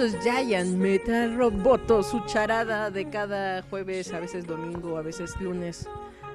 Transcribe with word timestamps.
Esto 0.00 0.16
es 0.16 0.24
Giant 0.24 0.78
Metal 0.78 1.36
Roboto, 1.36 2.02
su 2.02 2.20
charada 2.24 2.90
de 2.90 3.10
cada 3.10 3.60
jueves, 3.60 4.14
a 4.14 4.20
veces 4.20 4.46
domingo, 4.46 4.96
a 4.96 5.02
veces 5.02 5.38
lunes, 5.42 5.86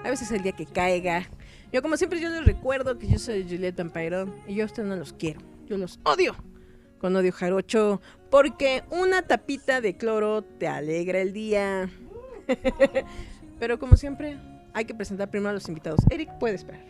a 0.04 0.10
veces 0.12 0.30
el 0.32 0.44
día 0.44 0.52
que 0.52 0.68
caiga. 0.68 1.28
Yo 1.72 1.82
como 1.82 1.98
siempre 1.98 2.20
yo 2.20 2.30
les 2.30 2.46
recuerdo 2.46 3.00
que 3.00 3.08
yo 3.08 3.18
soy 3.18 3.44
Juliet 3.44 3.76
Vampiro 3.76 4.32
y 4.48 4.54
yo 4.54 4.64
a 4.64 4.66
ustedes 4.68 4.88
no 4.88 4.96
los 4.96 5.14
quiero, 5.14 5.40
yo 5.66 5.78
los 5.78 6.00
odio. 6.04 6.36
Con 7.00 7.16
odio 7.16 7.32
jarocho, 7.32 8.02
porque 8.30 8.84
una 8.92 9.24
tapita 9.24 9.82
de 9.82 9.98
cloro 9.98 10.44
te 10.44 10.68
alegra 10.68 11.20
el 11.20 11.34
día. 11.34 11.90
Pero 13.60 13.80
como 13.80 13.96
siempre, 13.98 14.38
hay 14.74 14.86
que 14.86 14.94
presentar 14.94 15.32
primero 15.32 15.50
a 15.50 15.54
los 15.54 15.68
invitados. 15.68 16.02
Eric 16.12 16.30
puede 16.40 16.54
esperar. 16.54 16.86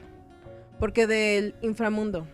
Porque 0.78 1.08
del 1.08 1.56
inframundo. 1.62 2.28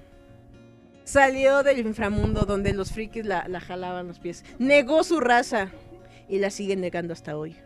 Salió 1.12 1.62
del 1.62 1.86
inframundo 1.86 2.45
donde 2.45 2.72
los 2.72 2.94
frikis 2.94 3.26
la, 3.26 3.45
la 3.50 3.59
jalaban 3.59 4.08
los 4.08 4.20
pies. 4.20 4.45
Negó 4.59 5.04
su 5.04 5.20
raza. 5.20 5.67
Y 6.30 6.40
la 6.40 6.50
sigue 6.50 6.78
negando 6.78 7.12
hasta 7.12 7.36
hoy. 7.36 7.58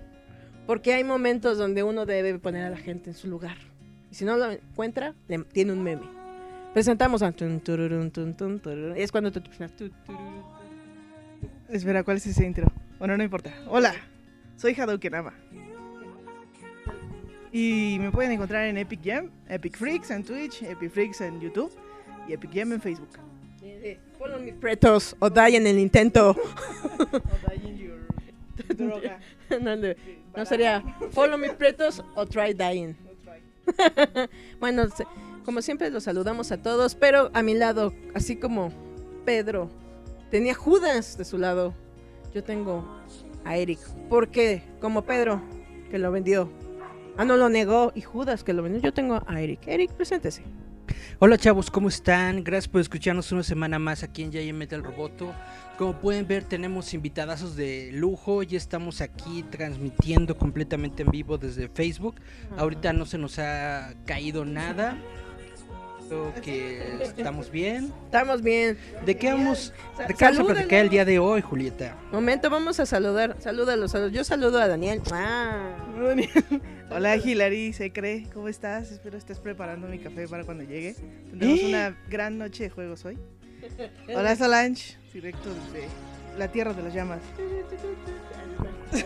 Porque 0.66 0.96
hay 0.96 1.04
momentos 1.04 1.60
donde 1.60 1.84
uno 1.84 2.08
debe 2.08 2.40
poner 2.40 2.64
a 2.64 2.72
la 2.72 2.78
gente 2.78 3.12
en 3.12 3.16
su 3.16 3.28
lugar. 3.28 3.56
Y 4.10 4.16
si 4.16 4.26
no 4.26 4.36
lo 4.36 4.50
encuentra, 4.50 5.14
tiene 5.54 5.74
un 5.74 5.84
meme. 5.84 6.10
Presentamos 6.74 7.22
a... 7.22 7.36
Es 8.96 9.12
cuando 9.12 9.32
tururun. 9.32 9.94
Espera, 11.70 12.04
¿cuál 12.04 12.18
es 12.18 12.26
ese 12.26 12.48
intro? 12.48 12.66
Bueno, 12.98 13.16
no 13.16 13.24
importa. 13.24 13.54
Hola, 13.68 13.94
soy 14.58 14.74
Hadoukenama. 14.74 15.36
Y 17.52 17.98
me 18.00 18.10
pueden 18.10 18.32
encontrar 18.32 18.66
en 18.66 18.78
Epic 18.78 19.02
Jam, 19.06 19.30
Epic 19.48 19.78
Freaks 19.78 20.10
en 20.10 20.24
Twitch, 20.24 20.64
Epic 20.64 20.90
Freaks 20.90 21.22
en 21.22 21.40
YouTube 21.40 21.72
y 22.28 22.34
Epic 22.34 22.50
Jam 22.52 22.74
en 22.74 22.82
Facebook. 22.82 23.20
Follow 24.26 24.40
me, 24.40 24.54
pretos, 24.54 25.16
o 25.20 25.30
die 25.30 25.56
en 25.56 25.68
el 25.68 25.78
intento. 25.78 26.36
Droga. 28.76 29.20
no, 29.62 29.76
no, 29.76 29.94
no 30.36 30.46
sería 30.46 30.84
follow 31.12 31.38
me, 31.38 31.52
pretos, 31.52 32.04
o 32.16 32.26
try 32.26 32.52
dying. 32.56 32.96
bueno, 34.60 34.88
como 35.44 35.62
siempre 35.62 35.92
los 35.92 36.06
saludamos 36.06 36.52
a 36.52 36.60
todos, 36.60 36.96
pero 36.96 37.30
a 37.36 37.44
mi 37.44 37.54
lado, 37.54 37.94
así 38.16 38.36
como 38.36 38.72
Pedro 39.26 39.70
tenía 40.32 40.56
Judas 40.56 41.20
de 41.20 41.26
su 41.26 41.38
lado, 41.38 41.76
yo 42.34 42.44
tengo 42.44 42.84
a 43.44 43.58
Eric. 43.58 43.80
Porque 44.10 44.64
como 44.82 45.04
Pedro, 45.04 45.40
que 45.92 46.00
lo 46.00 46.12
vendió, 46.12 46.50
ah, 47.16 47.26
no 47.26 47.38
lo 47.38 47.48
negó, 47.50 47.92
y 47.94 48.02
Judas, 48.02 48.44
que 48.44 48.54
lo 48.54 48.64
vendió, 48.64 48.82
yo 48.82 48.92
tengo 48.92 49.22
a 49.28 49.40
Eric. 49.40 49.68
Eric, 49.68 49.92
preséntese. 49.92 50.42
Hola 51.20 51.38
chavos, 51.38 51.72
¿cómo 51.72 51.88
están? 51.88 52.44
Gracias 52.44 52.68
por 52.68 52.82
escucharnos 52.82 53.32
una 53.32 53.44
semana 53.44 53.80
más 53.80 54.04
aquí 54.04 54.22
en 54.22 54.32
Giant 54.32 54.58
Metal 54.58 54.84
Roboto. 54.84 55.34
Como 55.78 56.00
pueden 56.00 56.28
ver, 56.28 56.44
tenemos 56.44 56.94
invitadazos 56.94 57.56
de 57.56 57.92
lujo. 57.94 58.44
Ya 58.44 58.58
estamos 58.58 59.02
aquí 59.02 59.44
transmitiendo 59.50 60.38
completamente 60.38 61.04
en 61.04 61.12
vivo 61.12 61.38
desde 61.38 61.70
Facebook. 61.70 62.16
Ahorita 62.58 62.94
no 62.94 63.06
se 63.06 63.18
nos 63.18 63.40
ha 63.40 63.94
caído 64.06 64.46
nada. 64.46 64.98
Creo 66.08 66.34
que 66.42 67.04
estamos 67.04 67.50
bien. 67.52 67.92
Estamos 68.06 68.42
bien. 68.42 68.78
¿De 69.06 69.18
qué 69.18 69.32
vamos, 69.32 69.74
de 70.08 70.14
qué 70.14 70.26
vamos 70.26 70.40
a 70.40 70.54
platicar 70.54 70.80
el 70.80 70.90
día 70.90 71.06
de 71.06 71.20
hoy, 71.20 71.42
Julieta? 71.42 71.96
Momento, 72.12 72.50
vamos 72.50 72.80
a 72.80 72.86
saludar. 72.86 73.36
Salúdalo, 73.40 73.88
salud. 73.88 74.12
Yo 74.12 74.24
saludo 74.24 74.60
a 74.60 74.68
Daniel. 74.68 75.02
Ah. 75.12 75.76
Hola 76.92 77.18
Hilary, 77.18 77.74
se 77.74 77.92
cree, 77.92 78.28
¿cómo 78.34 78.48
estás? 78.48 78.92
Espero 78.92 79.18
estés 79.18 79.40
preparando 79.40 79.88
mi 79.88 79.98
café 79.98 80.28
para 80.28 80.44
cuando 80.44 80.64
llegue. 80.64 80.94
Tendremos 81.30 81.60
¿Eh? 81.60 81.68
una 81.68 81.98
gran 82.10 82.38
noche 82.38 82.66
de 82.66 82.70
juegos 82.70 83.04
hoy. 83.06 83.18
Hola 84.16 84.36
Solange, 84.36 84.96
directo 85.12 85.50
desde 85.50 85.88
la 86.38 86.48
tierra 86.52 86.74
de 86.74 86.84
las 86.84 86.94
llamas. 86.94 87.20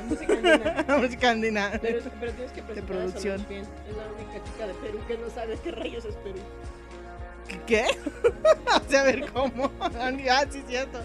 Música 0.09 0.33
andina. 0.33 0.85
Música 0.97 1.31
andina. 1.31 1.71
Pero, 1.81 1.99
pero 2.19 2.31
tienes 2.33 2.51
que 2.51 2.61
presentar 2.63 2.97
a 2.97 2.99
producción. 2.99 3.39
Solange 3.39 3.49
bien. 3.49 3.63
Es 3.89 3.97
la 3.97 4.07
única 4.13 4.43
chica 4.43 4.67
de 4.67 4.73
Perú 4.73 4.99
que 5.07 5.17
no 5.17 5.29
sabe 5.29 5.57
qué 5.63 5.71
rayos 5.71 6.05
es 6.05 6.15
Perú. 6.15 6.39
¿Qué? 7.65 7.85
o 8.75 8.89
sea, 8.89 9.01
a 9.01 9.03
ver 9.03 9.31
cómo. 9.31 9.71
Ah, 9.81 10.45
sí, 10.49 10.63
cierto. 10.67 10.99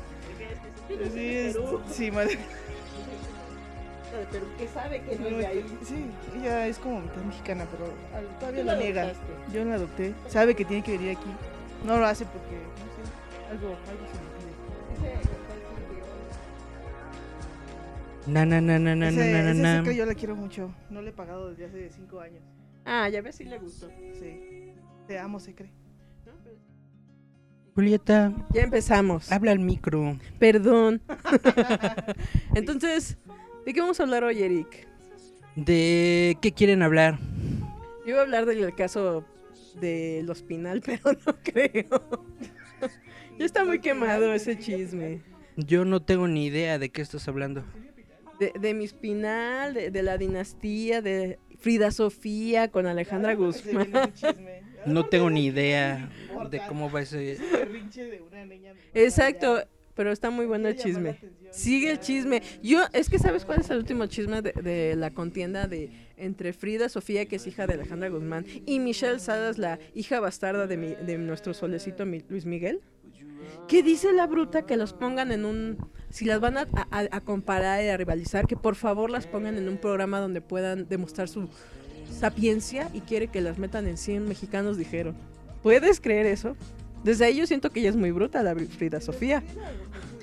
Sí, 0.88 0.94
es, 1.34 1.56
Perú. 1.56 1.80
sí, 1.90 2.10
madre. 2.10 2.36
De 2.36 4.26
Perú 4.30 4.46
que 4.58 4.68
sabe 4.68 5.00
que 5.02 5.16
no 5.16 5.26
es 5.26 5.32
No, 5.32 5.38
de 5.38 5.46
ahí. 5.46 5.64
Sí, 5.84 6.06
ella 6.36 6.66
es 6.68 6.78
como 6.78 7.00
mitad 7.00 7.22
mexicana, 7.22 7.66
pero 7.70 7.90
todavía 8.38 8.64
la 8.64 8.76
niega. 8.76 9.02
adoptaste. 9.02 9.32
Yo 9.52 9.64
la 9.64 9.74
adopté. 9.74 10.14
Sabe 10.28 10.54
que 10.54 10.64
tiene 10.64 10.84
que 10.84 10.92
venir 10.92 11.16
aquí. 11.16 11.30
No 11.84 11.98
lo 11.98 12.06
hace 12.06 12.24
porque, 12.26 12.54
no 12.54 12.86
sé, 12.94 13.50
algo, 13.50 13.68
algo 13.68 14.06
se 14.06 14.18
le 14.18 14.24
impide. 14.24 15.24
Na 18.26 18.46
na 18.46 18.60
na 18.60 18.78
na 18.78 18.94
na 18.94 19.08
Ese- 19.08 19.16
na 19.32 19.42
na 19.42 19.50
ese 19.50 19.60
na. 19.62 19.76
Secre 19.78 19.96
yo 19.96 20.06
la 20.06 20.14
quiero 20.14 20.34
mucho. 20.36 20.70
No 20.90 21.02
le 21.02 21.10
he 21.10 21.12
pagado 21.12 21.50
desde 21.50 21.66
hace 21.66 21.90
cinco 21.90 22.20
años. 22.20 22.42
Ah, 22.86 23.08
ya 23.08 23.20
ves 23.20 23.36
si 23.36 23.44
le 23.44 23.58
gustó. 23.58 23.88
Sí. 24.18 24.72
Te 25.06 25.18
amo, 25.18 25.38
Secre. 25.40 25.70
Julieta, 27.74 28.32
Ya 28.52 28.62
empezamos. 28.62 29.30
habla 29.32 29.52
al 29.52 29.58
micro. 29.58 30.18
Perdón. 30.38 31.02
Entonces, 32.54 33.16
¿de 33.66 33.72
qué 33.72 33.80
vamos 33.80 33.98
a 34.00 34.04
hablar 34.04 34.24
hoy, 34.24 34.42
Eric? 34.42 34.86
¿De 35.56 36.36
qué 36.40 36.52
quieren 36.52 36.82
hablar? 36.82 37.18
Yo 38.04 38.10
iba 38.10 38.18
a 38.18 38.22
hablar 38.22 38.46
del 38.46 38.74
caso 38.74 39.24
de 39.80 40.22
los 40.24 40.42
Pinal, 40.42 40.80
pero 40.86 41.12
no 41.26 41.34
creo. 41.42 42.24
ya 43.38 43.44
está 43.44 43.64
muy 43.64 43.80
quemado 43.80 44.32
ese 44.32 44.58
chisme. 44.58 45.22
Yo 45.56 45.84
no 45.84 46.02
tengo 46.02 46.28
ni 46.28 46.46
idea 46.46 46.78
de 46.78 46.90
qué 46.90 47.02
estás 47.02 47.26
hablando. 47.28 47.64
De, 48.40 48.52
de 48.58 48.74
mi 48.74 48.86
Spinal, 48.86 49.74
de, 49.74 49.90
de 49.90 50.02
la 50.02 50.18
dinastía, 50.18 51.00
de 51.00 51.38
Frida 51.60 51.92
Sofía 51.92 52.68
con 52.68 52.86
Alejandra 52.86 53.30
Se 53.30 53.36
Guzmán. 53.36 53.90
No 54.86 55.06
tengo 55.06 55.30
ni 55.30 55.46
idea 55.46 56.08
de 56.50 56.60
cómo 56.68 56.90
va 56.90 57.02
ese... 57.02 57.38
Berrinche 57.52 58.04
de 58.04 58.20
una 58.22 58.44
niña. 58.44 58.72
Exacto, 58.92 59.62
pero 59.94 60.12
está 60.12 60.30
muy 60.30 60.46
bueno 60.46 60.68
el 60.68 60.76
chisme. 60.76 61.18
Sigue 61.50 61.90
el 61.90 62.00
chisme. 62.00 62.42
Yo, 62.62 62.82
es 62.92 63.08
que 63.08 63.18
¿sabes 63.18 63.44
cuál 63.44 63.60
es 63.60 63.70
el 63.70 63.78
último 63.78 64.06
chisme 64.06 64.42
de, 64.42 64.52
de 64.52 64.96
la 64.96 65.10
contienda 65.10 65.66
de 65.66 65.90
entre 66.16 66.52
Frida 66.52 66.88
Sofía, 66.88 67.26
que 67.26 67.36
es 67.36 67.46
hija 67.46 67.66
de 67.66 67.74
Alejandra 67.74 68.08
Guzmán, 68.08 68.44
y 68.66 68.78
Michelle 68.80 69.18
Salas, 69.20 69.58
la 69.58 69.78
hija 69.94 70.20
bastarda 70.20 70.66
de, 70.66 70.76
mi- 70.76 70.94
de 70.94 71.18
nuestro 71.18 71.54
solecito 71.54 72.06
Mi- 72.06 72.24
Luis 72.28 72.44
Miguel? 72.44 72.80
¿Qué 73.68 73.82
dice 73.82 74.12
la 74.12 74.26
bruta 74.26 74.62
que 74.66 74.76
los 74.76 74.92
pongan 74.92 75.30
en 75.32 75.44
un... 75.44 75.78
Si 76.10 76.24
las 76.24 76.40
van 76.40 76.56
a, 76.58 76.66
a- 76.90 77.08
a 77.10 77.20
comparar 77.20 77.82
y 77.84 77.88
a 77.88 77.96
rivalizar, 77.96 78.46
que 78.46 78.56
por 78.56 78.74
favor 78.76 79.10
las 79.10 79.26
pongan 79.26 79.56
en 79.58 79.68
un 79.68 79.78
programa 79.78 80.20
donde 80.20 80.40
puedan 80.40 80.88
demostrar 80.88 81.28
su 81.28 81.48
sapiencia 82.14 82.88
y 82.92 83.00
quiere 83.00 83.28
que 83.28 83.40
las 83.40 83.58
metan 83.58 83.86
en 83.86 83.96
100 83.96 84.26
mexicanos, 84.26 84.76
dijeron. 84.76 85.14
¿Puedes 85.62 86.00
creer 86.00 86.26
eso? 86.26 86.56
Desde 87.02 87.26
ahí 87.26 87.36
yo 87.36 87.46
siento 87.46 87.70
que 87.70 87.80
ella 87.80 87.90
es 87.90 87.96
muy 87.96 88.10
bruta, 88.10 88.42
la 88.42 88.54
Frida 88.54 89.00
Sofía. 89.00 89.42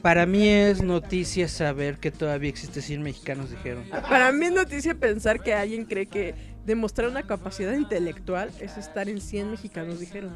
Para 0.02 0.26
mí 0.26 0.48
es 0.48 0.82
noticia 0.82 1.48
saber 1.48 1.98
que 1.98 2.10
todavía 2.10 2.50
existe 2.50 2.82
100 2.82 3.04
mexicanos, 3.04 3.52
dijeron. 3.52 3.84
Para 3.90 4.32
mí 4.32 4.48
es 4.48 4.52
noticia 4.52 4.96
pensar 4.96 5.42
que 5.42 5.54
alguien 5.54 5.86
cree 5.86 6.08
que 6.08 6.34
demostrar 6.66 7.08
una 7.10 7.24
capacidad 7.24 7.74
intelectual 7.74 8.50
es 8.60 8.78
estar 8.78 9.10
en 9.10 9.22
100 9.22 9.52
mexicanos, 9.52 10.00
dijeron. 10.00 10.32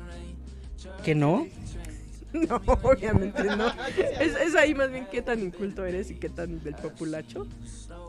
¿Que 1.03 1.15
no? 1.15 1.47
No, 2.35 2.61
obviamente 2.83 3.45
no. 3.45 3.69
Es, 4.19 4.35
es 4.35 4.55
ahí 4.55 4.75
más 4.75 4.91
bien 4.91 5.07
qué 5.09 5.21
tan 5.21 5.39
inculto 5.39 5.85
eres 5.85 6.11
y 6.11 6.15
qué 6.15 6.27
tan 6.27 6.61
del 6.61 6.75
populacho. 6.75 7.47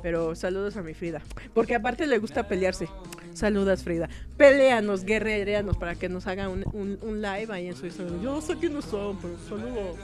Pero 0.06 0.36
saludos 0.36 0.76
a 0.76 0.82
mi 0.84 0.94
Frida. 0.94 1.20
Porque 1.52 1.74
aparte 1.74 2.06
le 2.06 2.18
gusta 2.18 2.46
pelearse. 2.46 2.88
Saludas, 3.34 3.82
Frida. 3.82 4.08
Peleanos, 4.36 5.02
guerrereanos 5.02 5.76
para 5.76 5.96
que 5.96 6.08
nos 6.08 6.28
haga 6.28 6.48
un, 6.48 6.62
un- 6.74 6.96
un 7.02 7.20
live 7.20 7.48
ahí 7.50 7.66
en 7.66 7.74
su 7.74 7.86
Instagram. 7.86 8.22
Yo 8.22 8.40
sé 8.40 8.54
quiénes 8.54 8.84
son, 8.84 9.18
pero 9.18 9.34
saludos. 9.48 9.96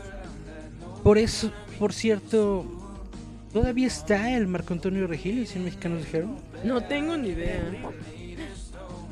Por 1.04 1.18
eso, 1.18 1.52
por 1.78 1.92
cierto, 1.92 2.66
todavía 3.52 3.86
está 3.86 4.36
el 4.36 4.48
Marco 4.48 4.72
Antonio 4.72 5.06
Regil, 5.06 5.46
100 5.46 5.64
mexicanos 5.66 5.98
dijeron. 6.00 6.36
No 6.64 6.82
tengo 6.82 7.16
ni 7.16 7.28
idea. 7.28 7.62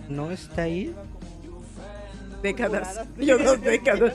No 0.08 0.32
está 0.32 0.62
ahí. 0.62 0.92
Décadas. 2.42 3.02
Yo 3.16 3.38
dos 3.38 3.60
décadas. 3.62 4.14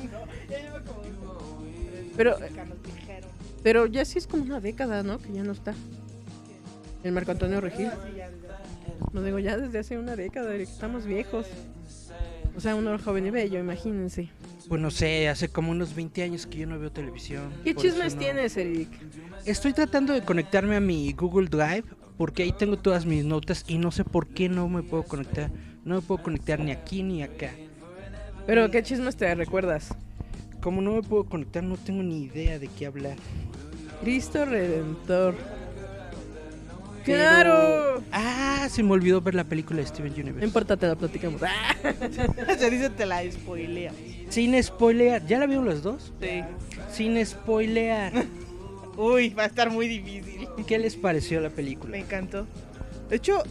Pero, 2.18 2.36
pero 3.64 3.86
ya 3.86 4.04
sí 4.04 4.18
es 4.18 4.28
como 4.28 4.44
una 4.44 4.60
década, 4.60 5.04
¿no? 5.04 5.20
Que 5.20 5.32
ya 5.32 5.44
no 5.44 5.54
está. 5.54 5.74
El 7.06 7.12
Marco 7.12 7.30
Antonio 7.32 7.62
Regil. 7.62 7.90
Lo 9.14 9.22
digo 9.22 9.38
ya 9.38 9.58
desde 9.58 9.78
hace 9.78 9.98
una 10.00 10.16
década, 10.16 10.54
Eric, 10.56 10.68
estamos 10.70 11.06
viejos. 11.06 11.46
O 12.58 12.60
sea, 12.60 12.74
uno 12.76 12.98
joven 12.98 13.28
y 13.28 13.30
bello, 13.30 13.60
imagínense. 13.60 14.30
Pues 14.68 14.82
no 14.82 14.90
sé, 14.90 15.30
hace 15.30 15.50
como 15.50 15.70
unos 15.70 15.94
20 15.94 16.24
años 16.24 16.48
que 16.48 16.58
yo 16.58 16.68
no 16.68 16.80
veo 16.80 16.92
televisión. 16.92 17.54
¿Qué 17.64 17.76
chismes 17.76 18.16
no- 18.16 18.20
tienes, 18.22 18.58
Eric? 18.58 18.90
Estoy 19.46 19.74
tratando 19.74 20.14
de 20.14 20.22
conectarme 20.24 20.76
a 20.76 20.80
mi 20.80 21.14
Google 21.14 21.48
Drive 21.48 21.84
porque 22.18 22.42
ahí 22.42 22.52
tengo 22.52 22.78
todas 22.78 23.06
mis 23.06 23.24
notas 23.24 23.66
y 23.68 23.78
no 23.78 23.92
sé 23.92 24.04
por 24.04 24.26
qué 24.28 24.50
no 24.50 24.68
me 24.68 24.82
puedo 24.82 25.04
conectar. 25.04 25.52
No 25.84 25.96
me 25.96 26.02
puedo 26.02 26.24
conectar 26.24 26.60
ni 26.60 26.72
aquí 26.72 27.04
ni 27.04 27.22
acá. 27.22 27.52
Pero, 28.48 28.72
¿qué 28.72 28.82
chismes 28.82 29.16
te 29.16 29.36
recuerdas? 29.36 29.94
Como 30.60 30.82
no 30.82 30.94
me 30.94 31.04
puedo 31.04 31.26
conectar, 31.26 31.62
no 31.62 31.78
tengo 31.78 32.02
ni 32.02 32.24
idea 32.24 32.58
de 32.58 32.68
qué 32.68 32.88
hablar. 32.88 33.18
Cristo 34.02 34.44
Redentor. 34.46 35.36
Pero- 37.06 37.20
¡Claro! 37.20 38.04
Ah, 38.12 38.68
se 38.70 38.82
me 38.84 38.92
olvidó 38.92 39.22
ver 39.22 39.36
la 39.36 39.44
película 39.44 39.80
de 39.82 39.86
Steven 39.88 40.12
No 40.14 40.18
Universe. 40.24 40.46
importa, 40.46 40.76
te 40.78 40.88
la 40.88 40.96
platicamos. 40.96 41.42
¡Ah! 41.44 41.76
Se 42.58 42.70
dice 42.70 42.90
te 42.90 43.06
la 43.06 43.22
spoilea. 43.32 43.92
Sin 44.30 44.62
spoilear. 44.64 45.26
¿Ya 45.28 45.38
la 45.40 45.46
vieron 45.46 45.68
las 45.68 45.84
dos? 45.84 46.14
Sí. 46.22 46.42
Sin 46.92 47.24
spoilear. 47.26 48.12
Uy, 48.98 49.30
va 49.30 49.44
a 49.44 49.48
estar 49.48 49.70
muy 49.70 49.88
difícil. 49.88 50.48
¿Qué 50.66 50.80
les 50.80 50.96
pareció 50.96 51.40
la 51.42 51.50
Me 51.50 51.56
película? 51.56 51.98
encantó. 51.98 52.48
De 53.10 53.18
hecho, 53.18 53.44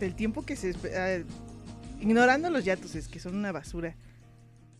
del 0.00 0.14
tiempo 0.14 0.42
que 0.44 0.56
se... 0.56 0.74
ah, 0.96 1.22
ignorando 2.00 2.50
los 2.50 2.64
yatuses, 2.64 3.06
que 3.06 3.20
son 3.20 3.36
una 3.36 3.52
basura. 3.52 3.94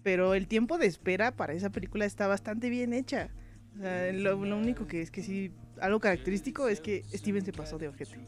Pero 0.03 0.33
el 0.35 0.47
tiempo 0.49 0.79
de 0.79 0.87
espera 0.87 1.33
para 1.37 1.53
esa 1.53 1.69
película 1.71 2.07
está 2.07 2.27
bastante 2.27 2.71
bien 2.71 2.95
hecha. 2.95 3.29
O 3.77 3.83
sea, 3.83 4.11
lo, 4.13 4.45
lo 4.45 4.57
único 4.57 4.87
que 4.87 5.03
es 5.03 5.11
que 5.11 5.23
sí... 5.23 5.53
Algo 5.81 6.01
característico 6.01 6.69
es 6.69 6.81
que 6.81 7.05
Steven 7.13 7.45
se 7.45 7.53
pasó 7.53 7.79
de 7.79 7.89
ojete. 7.89 8.19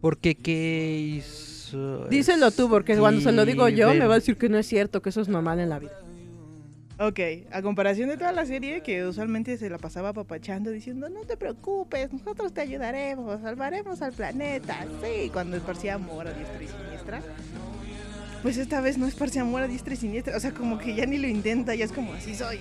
Porque 0.00 0.36
qué 0.36 0.96
hizo. 0.98 2.06
Díselo 2.08 2.50
tú, 2.50 2.68
porque 2.68 2.96
cuando 2.96 3.20
se 3.20 3.32
lo 3.32 3.44
digo 3.44 3.68
yo, 3.68 3.92
me 3.94 4.06
va 4.06 4.14
a 4.14 4.18
decir 4.18 4.36
que 4.36 4.48
no 4.48 4.58
es 4.58 4.66
cierto, 4.66 5.02
que 5.02 5.10
eso 5.10 5.20
es 5.20 5.28
normal 5.28 5.60
en 5.60 5.68
la 5.68 5.78
vida. 5.78 5.98
Ok, 7.00 7.20
a 7.52 7.62
comparación 7.62 8.08
de 8.08 8.16
toda 8.16 8.32
la 8.32 8.44
serie 8.44 8.82
que 8.82 9.06
usualmente 9.06 9.56
se 9.56 9.70
la 9.70 9.78
pasaba 9.78 10.12
papachando 10.12 10.72
diciendo 10.72 11.08
no 11.08 11.20
te 11.20 11.36
preocupes, 11.36 12.12
nosotros 12.12 12.52
te 12.52 12.60
ayudaremos, 12.60 13.40
salvaremos 13.40 14.02
al 14.02 14.12
planeta, 14.12 14.84
sí, 15.00 15.30
cuando 15.32 15.56
esparcía 15.56 15.94
amor 15.94 16.26
a 16.26 16.32
diestra 16.32 16.60
y 16.60 16.66
siniestra. 16.66 17.22
Pues 18.42 18.56
esta 18.56 18.80
vez 18.80 18.98
no 18.98 19.06
esparcía 19.06 19.42
amor 19.42 19.62
a 19.62 19.68
diestra 19.68 19.94
y 19.94 19.96
siniestra, 19.96 20.36
o 20.36 20.40
sea, 20.40 20.52
como 20.52 20.78
que 20.78 20.94
ya 20.94 21.06
ni 21.06 21.18
lo 21.18 21.26
intenta, 21.26 21.74
ya 21.74 21.84
es 21.84 21.92
como 21.92 22.12
así 22.12 22.36
soy, 22.36 22.60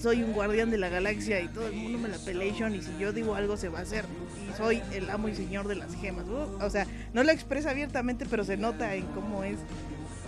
soy 0.00 0.22
un 0.22 0.32
guardián 0.32 0.70
de 0.70 0.78
la 0.78 0.88
galaxia 0.88 1.40
y 1.40 1.48
todo 1.48 1.66
el 1.66 1.74
mundo 1.74 1.98
me 1.98 2.08
la 2.08 2.18
pelation 2.18 2.74
y 2.74 2.82
si 2.82 2.90
yo 3.00 3.12
digo 3.12 3.34
algo 3.34 3.56
se 3.56 3.68
va 3.68 3.80
a 3.80 3.82
hacer 3.82 4.04
y 4.48 4.56
soy 4.56 4.80
el 4.92 5.10
amo 5.10 5.28
y 5.28 5.34
señor 5.34 5.66
de 5.66 5.74
las 5.74 5.94
gemas. 5.96 6.26
O 6.28 6.70
sea, 6.70 6.86
no 7.12 7.24
lo 7.24 7.32
expresa 7.32 7.70
abiertamente, 7.70 8.26
pero 8.30 8.44
se 8.44 8.56
nota 8.56 8.94
en 8.94 9.06
cómo 9.06 9.42
es 9.42 9.58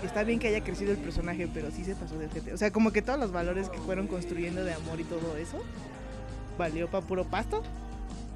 está 0.04 0.24
bien 0.24 0.38
que 0.38 0.48
haya 0.48 0.62
crecido 0.64 0.92
el 0.92 0.98
personaje, 0.98 1.48
pero 1.52 1.70
sí 1.70 1.84
se 1.84 1.94
pasó 1.94 2.18
de 2.18 2.26
ojete. 2.26 2.52
O 2.52 2.56
sea, 2.56 2.72
como 2.72 2.92
que 2.92 3.02
todos 3.02 3.18
los 3.18 3.32
valores 3.32 3.68
que 3.68 3.78
fueron 3.78 4.06
construyendo 4.06 4.64
de 4.64 4.72
amor 4.72 5.00
y 5.00 5.04
todo 5.04 5.36
eso, 5.36 5.62
valió 6.58 6.88
para 6.90 7.06
puro 7.06 7.24
pasto. 7.24 7.62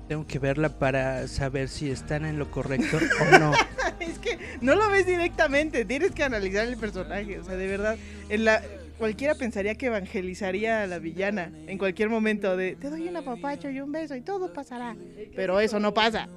Tengo 0.09 0.27
que 0.27 0.39
verla 0.39 0.79
para 0.79 1.27
saber 1.29 1.69
si 1.69 1.91
están 1.91 2.25
en 2.27 2.39
lo 2.39 2.51
correcto 2.51 2.99
o 2.99 3.39
no. 3.39 3.53
es 4.01 4.19
que 4.19 4.39
no 4.61 4.75
lo 4.75 4.91
ves 4.91 5.06
directamente, 5.06 5.85
tienes 5.85 6.12
que 6.12 6.25
analizar 6.25 6.67
el 6.67 6.77
personaje. 6.77 7.39
O 7.39 7.45
sea, 7.45 7.56
de 7.56 7.67
verdad, 7.67 7.97
en 8.29 8.45
la 8.45 8.62
cualquiera 8.99 9.35
pensaría 9.35 9.75
que 9.75 9.87
evangelizaría 9.87 10.83
a 10.83 10.87
la 10.87 10.99
villana 10.99 11.51
en 11.67 11.79
cualquier 11.79 12.09
momento 12.09 12.56
de 12.56 12.77
te 12.77 12.91
doy 12.91 13.09
un 13.09 13.17
apapacho 13.17 13.69
y 13.71 13.81
un 13.81 13.93
beso 13.93 14.15
y 14.15 14.21
todo 14.21 14.53
pasará. 14.53 14.97
Pero 15.35 15.61
eso 15.61 15.81
no 15.81 15.95
pasa. 15.95 16.29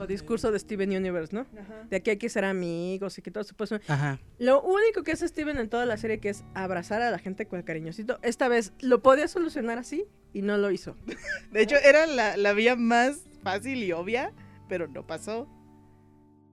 O 0.00 0.06
discurso 0.06 0.50
de 0.50 0.58
Steven 0.58 0.90
Universe, 0.96 1.34
¿no? 1.34 1.46
De 1.90 1.96
aquí 1.96 2.10
hay 2.10 2.16
que 2.16 2.28
ser 2.30 2.44
amigos 2.44 3.18
y 3.18 3.22
que 3.22 3.30
todo 3.30 3.44
se 3.44 3.52
puede... 3.52 3.80
Ajá. 3.86 4.18
Lo 4.38 4.62
único 4.62 5.02
que 5.02 5.12
hace 5.12 5.28
Steven 5.28 5.58
en 5.58 5.68
toda 5.68 5.84
la 5.84 5.98
serie 5.98 6.20
que 6.20 6.30
es 6.30 6.42
abrazar 6.54 7.02
a 7.02 7.10
la 7.10 7.18
gente 7.18 7.46
con 7.46 7.60
cariñosito. 7.62 8.18
Esta 8.22 8.48
vez 8.48 8.72
lo 8.80 9.02
podía 9.02 9.28
solucionar 9.28 9.78
así 9.78 10.06
y 10.32 10.42
no 10.42 10.56
lo 10.56 10.70
hizo. 10.70 10.96
De 11.52 11.62
hecho, 11.62 11.76
era 11.76 12.06
la, 12.06 12.36
la 12.36 12.52
vía 12.52 12.76
más 12.76 13.22
fácil 13.42 13.82
y 13.82 13.92
obvia, 13.92 14.32
pero 14.68 14.88
no 14.88 15.06
pasó. 15.06 15.48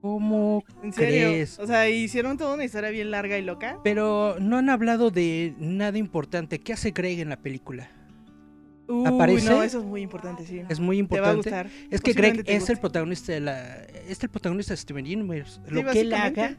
¿Cómo 0.00 0.62
En 0.84 0.92
serio. 0.92 1.28
crees? 1.30 1.58
O 1.58 1.66
sea, 1.66 1.88
hicieron 1.88 2.36
toda 2.38 2.54
una 2.54 2.64
historia 2.64 2.90
bien 2.90 3.10
larga 3.10 3.36
y 3.36 3.42
loca. 3.42 3.78
Pero 3.82 4.36
no 4.40 4.56
han 4.58 4.70
hablado 4.70 5.10
de 5.10 5.54
nada 5.58 5.98
importante. 5.98 6.60
¿Qué 6.60 6.72
hace 6.72 6.92
Greg 6.92 7.18
en 7.18 7.28
la 7.30 7.36
película? 7.40 7.90
Uy, 8.86 9.06
¿Aparece? 9.06 9.50
no, 9.50 9.62
eso 9.62 9.80
es 9.80 9.84
muy 9.84 10.00
importante, 10.00 10.46
sí. 10.46 10.62
Es 10.68 10.78
muy 10.80 11.04
Te 11.06 11.20
va 11.20 11.30
a 11.30 11.32
importante. 11.34 11.66
gustar. 11.68 11.88
Es 11.90 12.00
que 12.00 12.14
te 12.14 12.56
es 12.56 12.70
el 12.70 12.78
protagonista 12.78 13.32
de 13.32 13.40
la. 13.40 13.74
Es 14.08 14.22
el 14.22 14.28
protagonista 14.30 14.72
de 14.72 14.76
Steven 14.78 15.04
Universe. 15.04 15.60
Sí, 15.66 15.74
Lo 15.74 15.84
que 15.84 16.00
él 16.00 16.12
haga 16.14 16.56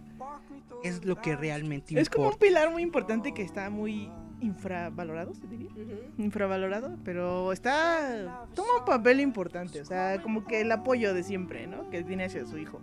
es 0.83 1.03
lo 1.05 1.15
que 1.21 1.35
realmente 1.35 1.99
Es 1.99 2.09
como 2.09 2.27
un 2.27 2.33
importa. 2.33 2.45
pilar 2.45 2.71
muy 2.71 2.83
importante 2.83 3.33
que 3.33 3.41
está 3.41 3.69
muy 3.69 4.11
infravalorado, 4.41 5.33
se 5.33 5.47
diría. 5.47 5.69
Infravalorado, 6.17 6.97
pero 7.03 7.51
está. 7.51 8.45
Toma 8.55 8.79
un 8.79 8.85
papel 8.85 9.19
importante, 9.19 9.81
o 9.81 9.85
sea, 9.85 10.21
como 10.21 10.45
que 10.45 10.61
el 10.61 10.71
apoyo 10.71 11.13
de 11.13 11.23
siempre, 11.23 11.67
¿no? 11.67 11.89
Que 11.89 12.03
tiene 12.03 12.25
hacia 12.25 12.45
su 12.45 12.57
hijo. 12.57 12.81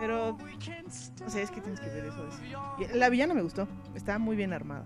Pero. 0.00 0.36
O 1.26 1.30
sea, 1.30 1.42
es 1.42 1.50
que 1.50 1.60
tienes 1.60 1.80
que 1.80 1.88
ver 1.90 2.06
eso. 2.06 2.26
es- 2.80 2.94
La 2.94 3.08
villana 3.08 3.34
me 3.34 3.42
gustó, 3.42 3.68
está 3.94 4.18
muy 4.18 4.36
bien 4.36 4.52
armada. 4.52 4.84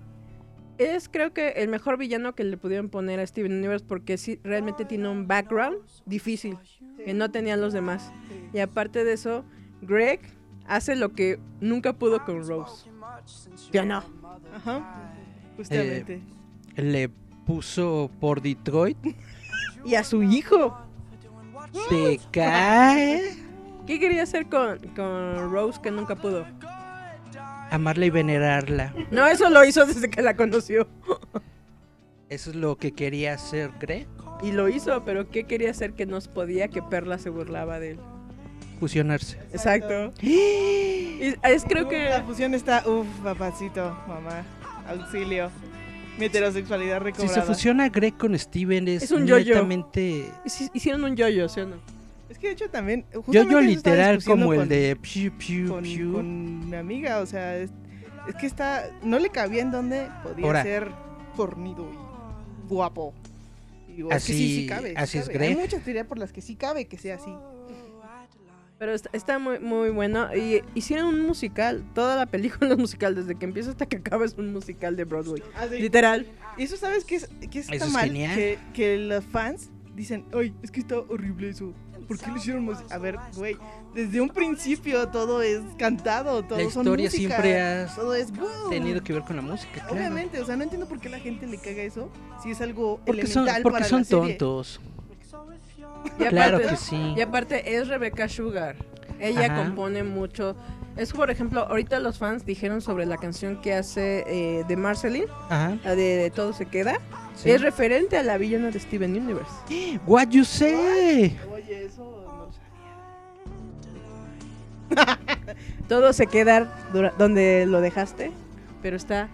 Es 0.78 1.08
creo 1.08 1.32
que 1.32 1.48
el 1.56 1.68
mejor 1.68 1.96
villano 1.98 2.34
que 2.36 2.44
le 2.44 2.56
pudieron 2.56 2.88
poner 2.88 3.18
a 3.18 3.26
Steven 3.26 3.52
Universe 3.52 3.84
porque 3.84 4.16
sí 4.16 4.38
realmente 4.44 4.84
tiene 4.84 5.08
un 5.08 5.26
background 5.26 5.78
difícil 6.06 6.56
que 7.04 7.14
no 7.14 7.30
tenían 7.32 7.60
los 7.60 7.72
demás. 7.72 8.12
Y 8.52 8.60
aparte 8.60 9.02
de 9.02 9.14
eso, 9.14 9.44
Greg 9.82 10.20
hace 10.68 10.94
lo 10.94 11.12
que 11.14 11.40
nunca 11.60 11.94
pudo 11.94 12.24
con 12.24 12.46
Rose. 12.46 12.88
Ya 13.72 13.84
no. 13.84 14.04
Ajá. 14.54 15.12
Justamente. 15.58 16.22
Le 16.76 17.10
puso 17.44 18.10
por 18.20 18.40
Detroit. 18.40 18.96
Y 19.84 19.94
a 19.94 20.02
su 20.02 20.22
hijo. 20.24 20.76
Te 21.88 22.20
cae. 22.32 23.36
¿Qué 23.86 23.98
quería 24.00 24.24
hacer 24.24 24.46
con, 24.46 24.78
con 24.94 25.52
Rose 25.52 25.80
que 25.80 25.90
nunca 25.90 26.16
pudo? 26.16 26.44
Amarla 27.70 28.06
y 28.06 28.10
venerarla. 28.10 28.92
No, 29.10 29.26
eso 29.26 29.48
lo 29.48 29.64
hizo 29.64 29.86
desde 29.86 30.10
que 30.10 30.20
la 30.20 30.36
conoció. 30.36 30.88
Eso 32.28 32.50
es 32.50 32.56
lo 32.56 32.76
que 32.76 32.92
quería 32.92 33.32
hacer 33.32 33.70
Greg. 33.80 34.06
Y 34.42 34.52
lo 34.52 34.68
hizo, 34.68 35.02
pero 35.06 35.30
¿qué 35.30 35.44
quería 35.44 35.70
hacer 35.70 35.94
que 35.94 36.04
no 36.04 36.20
podía? 36.20 36.68
Que 36.68 36.82
Perla 36.82 37.18
se 37.18 37.30
burlaba 37.30 37.80
de 37.80 37.92
él. 37.92 38.00
Fusionarse. 38.78 39.38
Exacto. 39.52 40.12
Y 40.20 41.34
es 41.42 41.64
creo 41.64 41.88
que... 41.88 42.10
La 42.10 42.22
fusión 42.24 42.52
está. 42.52 42.84
Uf, 42.86 43.06
papacito, 43.24 43.96
mamá. 44.06 44.44
Auxilio. 44.88 45.50
Mi 46.18 46.24
heterosexualidad 46.26 46.98
Si 46.98 47.04
recobrada. 47.04 47.34
se 47.34 47.42
fusiona 47.42 47.88
Greg 47.90 48.16
con 48.16 48.36
Steven 48.38 48.88
es, 48.88 49.04
Es 49.04 49.10
un 49.12 49.26
yo-yo. 49.26 49.54
netamente 49.54 50.30
hici- 50.44 50.70
Hicieron 50.74 51.04
un 51.04 51.14
yo-yo, 51.14 51.48
¿sí 51.48 51.60
o 51.60 51.66
no? 51.66 51.76
Es 52.28 52.38
que 52.38 52.48
de 52.48 52.52
hecho 52.54 52.68
también. 52.68 53.04
yo 53.12 53.22
yo 53.32 53.42
estaba 53.42 53.60
literal 53.62 54.24
como 54.24 54.52
el 54.52 54.58
con- 54.60 54.68
de 54.68 54.96
piu 55.00 55.32
piu 55.38 55.68
con, 55.68 55.82
piu. 55.84 56.12
con 56.14 56.68
mi 56.70 56.76
amiga, 56.76 57.20
o 57.20 57.26
sea, 57.26 57.56
es, 57.56 57.70
es 58.28 58.34
que 58.34 58.46
está, 58.46 58.90
no 59.02 59.18
le 59.18 59.30
cabía 59.30 59.62
en 59.62 59.70
donde 59.70 60.08
podía 60.24 60.44
Ahora. 60.44 60.62
ser 60.64 60.88
fornido 61.36 61.88
y 61.92 62.68
guapo. 62.68 63.14
Y 63.88 63.92
digo, 63.92 64.10
es 64.10 64.26
que 64.26 64.32
sí, 64.32 64.38
sí 64.38 64.58
Así- 64.58 64.66
cabe. 64.66 64.88
sí 64.90 64.94
así 64.96 65.18
es 65.18 65.26
cabe. 65.28 65.38
Hay 65.46 65.52
Greg. 65.54 65.58
muchas 65.64 65.82
teorías 65.84 66.06
por 66.06 66.18
las 66.18 66.32
que 66.32 66.40
sí 66.42 66.56
cabe 66.56 66.86
que 66.86 66.98
sea 66.98 67.14
así. 67.14 67.30
Pero 68.78 68.94
está, 68.94 69.10
está 69.12 69.38
muy, 69.38 69.58
muy 69.58 69.90
bueno. 69.90 70.34
Y 70.34 70.62
hicieron 70.74 71.06
un 71.06 71.20
musical. 71.20 71.84
Toda 71.94 72.16
la 72.16 72.26
película 72.26 72.70
es 72.72 72.78
musical. 72.78 73.14
Desde 73.14 73.34
que 73.34 73.44
empieza 73.44 73.70
hasta 73.70 73.86
que 73.86 73.96
acaba 73.96 74.24
es 74.24 74.34
un 74.34 74.52
musical 74.52 74.96
de 74.96 75.04
Broadway. 75.04 75.42
Literal. 75.78 76.26
Y 76.56 76.64
eso 76.64 76.76
sabes 76.76 77.04
que 77.04 77.16
es, 77.16 77.28
que 77.50 77.58
está 77.60 77.74
Eso 77.74 77.86
es 77.86 77.92
mal, 77.92 78.06
genial. 78.06 78.34
que, 78.34 78.58
que 78.72 78.96
los 78.98 79.24
fans 79.24 79.70
dicen, 79.94 80.24
ay, 80.32 80.54
es 80.62 80.70
que 80.70 80.80
está 80.80 80.98
horrible 80.98 81.48
eso. 81.50 81.72
¿Por 82.06 82.18
qué 82.18 82.30
lo 82.30 82.36
hicieron 82.38 82.64
música? 82.64 82.94
A 82.94 82.98
ver, 82.98 83.18
güey, 83.36 83.56
desde 83.94 84.20
un 84.20 84.30
principio 84.30 85.08
todo 85.08 85.42
es 85.42 85.60
cantado, 85.76 86.42
todo 86.42 86.58
La 86.58 86.70
son 86.70 86.82
historia 86.86 87.06
música, 87.06 87.28
siempre 87.28 87.60
has 87.60 87.94
todo 87.96 88.14
es 88.14 88.30
wow. 88.32 88.70
tenido 88.70 89.02
que 89.02 89.12
ver 89.12 89.22
con 89.24 89.36
la 89.36 89.42
música, 89.42 89.72
claro. 89.74 89.94
Obviamente, 89.94 90.40
o 90.40 90.46
sea, 90.46 90.56
no 90.56 90.62
entiendo 90.62 90.88
por 90.88 91.00
qué 91.00 91.10
la 91.10 91.18
gente 91.18 91.46
le 91.46 91.58
caga 91.58 91.82
eso, 91.82 92.10
si 92.42 92.52
es 92.52 92.62
algo 92.62 92.98
Porque 93.04 93.26
son, 93.26 93.42
elemental 93.42 93.62
porque 93.62 93.74
para 93.74 93.88
son 93.88 93.98
la 93.98 94.04
serie. 94.06 94.34
tontos. 94.36 94.80
Y 96.18 96.24
Claro 96.24 96.56
aparte, 96.56 96.74
que 96.74 96.76
sí. 96.80 97.14
y 97.16 97.20
aparte 97.20 97.76
es 97.76 97.88
Rebecca 97.88 98.28
Sugar. 98.28 98.76
Ella 99.20 99.46
Ajá. 99.46 99.64
compone 99.64 100.02
mucho. 100.04 100.56
Es 100.96 101.12
por 101.12 101.30
ejemplo, 101.30 101.60
ahorita 101.68 102.00
los 102.00 102.18
fans 102.18 102.44
dijeron 102.44 102.80
sobre 102.80 103.06
la 103.06 103.16
canción 103.18 103.60
que 103.60 103.72
hace 103.74 104.24
eh, 104.26 104.64
de 104.66 104.76
Marceline, 104.76 105.26
Ajá. 105.48 105.76
la 105.84 105.94
de, 105.94 106.16
de 106.16 106.30
Todo 106.30 106.52
se 106.52 106.66
queda. 106.66 106.98
sí. 107.36 107.50
Es 107.50 107.60
referente 107.62 108.16
a 108.16 108.22
la 108.24 108.36
villana 108.38 108.70
de 108.70 108.80
Steven 108.80 109.16
Universe. 109.16 109.50
What 110.06 110.28
you 110.30 110.44
say? 110.44 111.38
Oye, 111.54 111.84
eso 111.86 112.24
no 112.26 112.46
lo 112.46 112.52
sabía. 114.96 115.18
Todo 115.88 116.12
se 116.12 116.26
queda 116.26 116.68
donde 117.18 117.64
lo 117.66 117.80
dejaste, 117.80 118.32
pero 118.82 118.96
está 118.96 119.28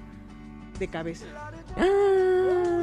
de 0.78 0.88
cabeza. 0.88 1.24
Ah. 1.76 2.73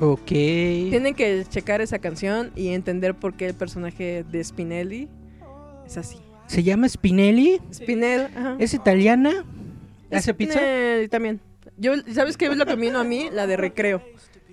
Ok. 0.00 0.26
Tienen 0.26 1.14
que 1.14 1.44
checar 1.48 1.80
esa 1.80 1.98
canción 1.98 2.50
y 2.56 2.68
entender 2.68 3.14
por 3.14 3.34
qué 3.34 3.46
el 3.46 3.54
personaje 3.54 4.24
de 4.30 4.42
Spinelli 4.42 5.08
es 5.86 5.96
así. 5.96 6.16
¿Se 6.46 6.62
llama 6.62 6.88
Spinelli? 6.88 7.60
Spinelli, 7.72 8.24
ajá. 8.34 8.56
¿Es 8.58 8.74
italiana? 8.74 9.44
¿Hace 10.10 10.34
pizza? 10.34 10.60
También. 11.10 11.40
Yo, 11.76 11.92
¿Sabes 12.12 12.36
qué 12.36 12.46
es 12.46 12.56
lo 12.56 12.66
que 12.66 12.76
vino 12.76 12.98
a 12.98 13.04
mí? 13.04 13.28
La 13.32 13.46
de 13.46 13.56
recreo. 13.56 14.02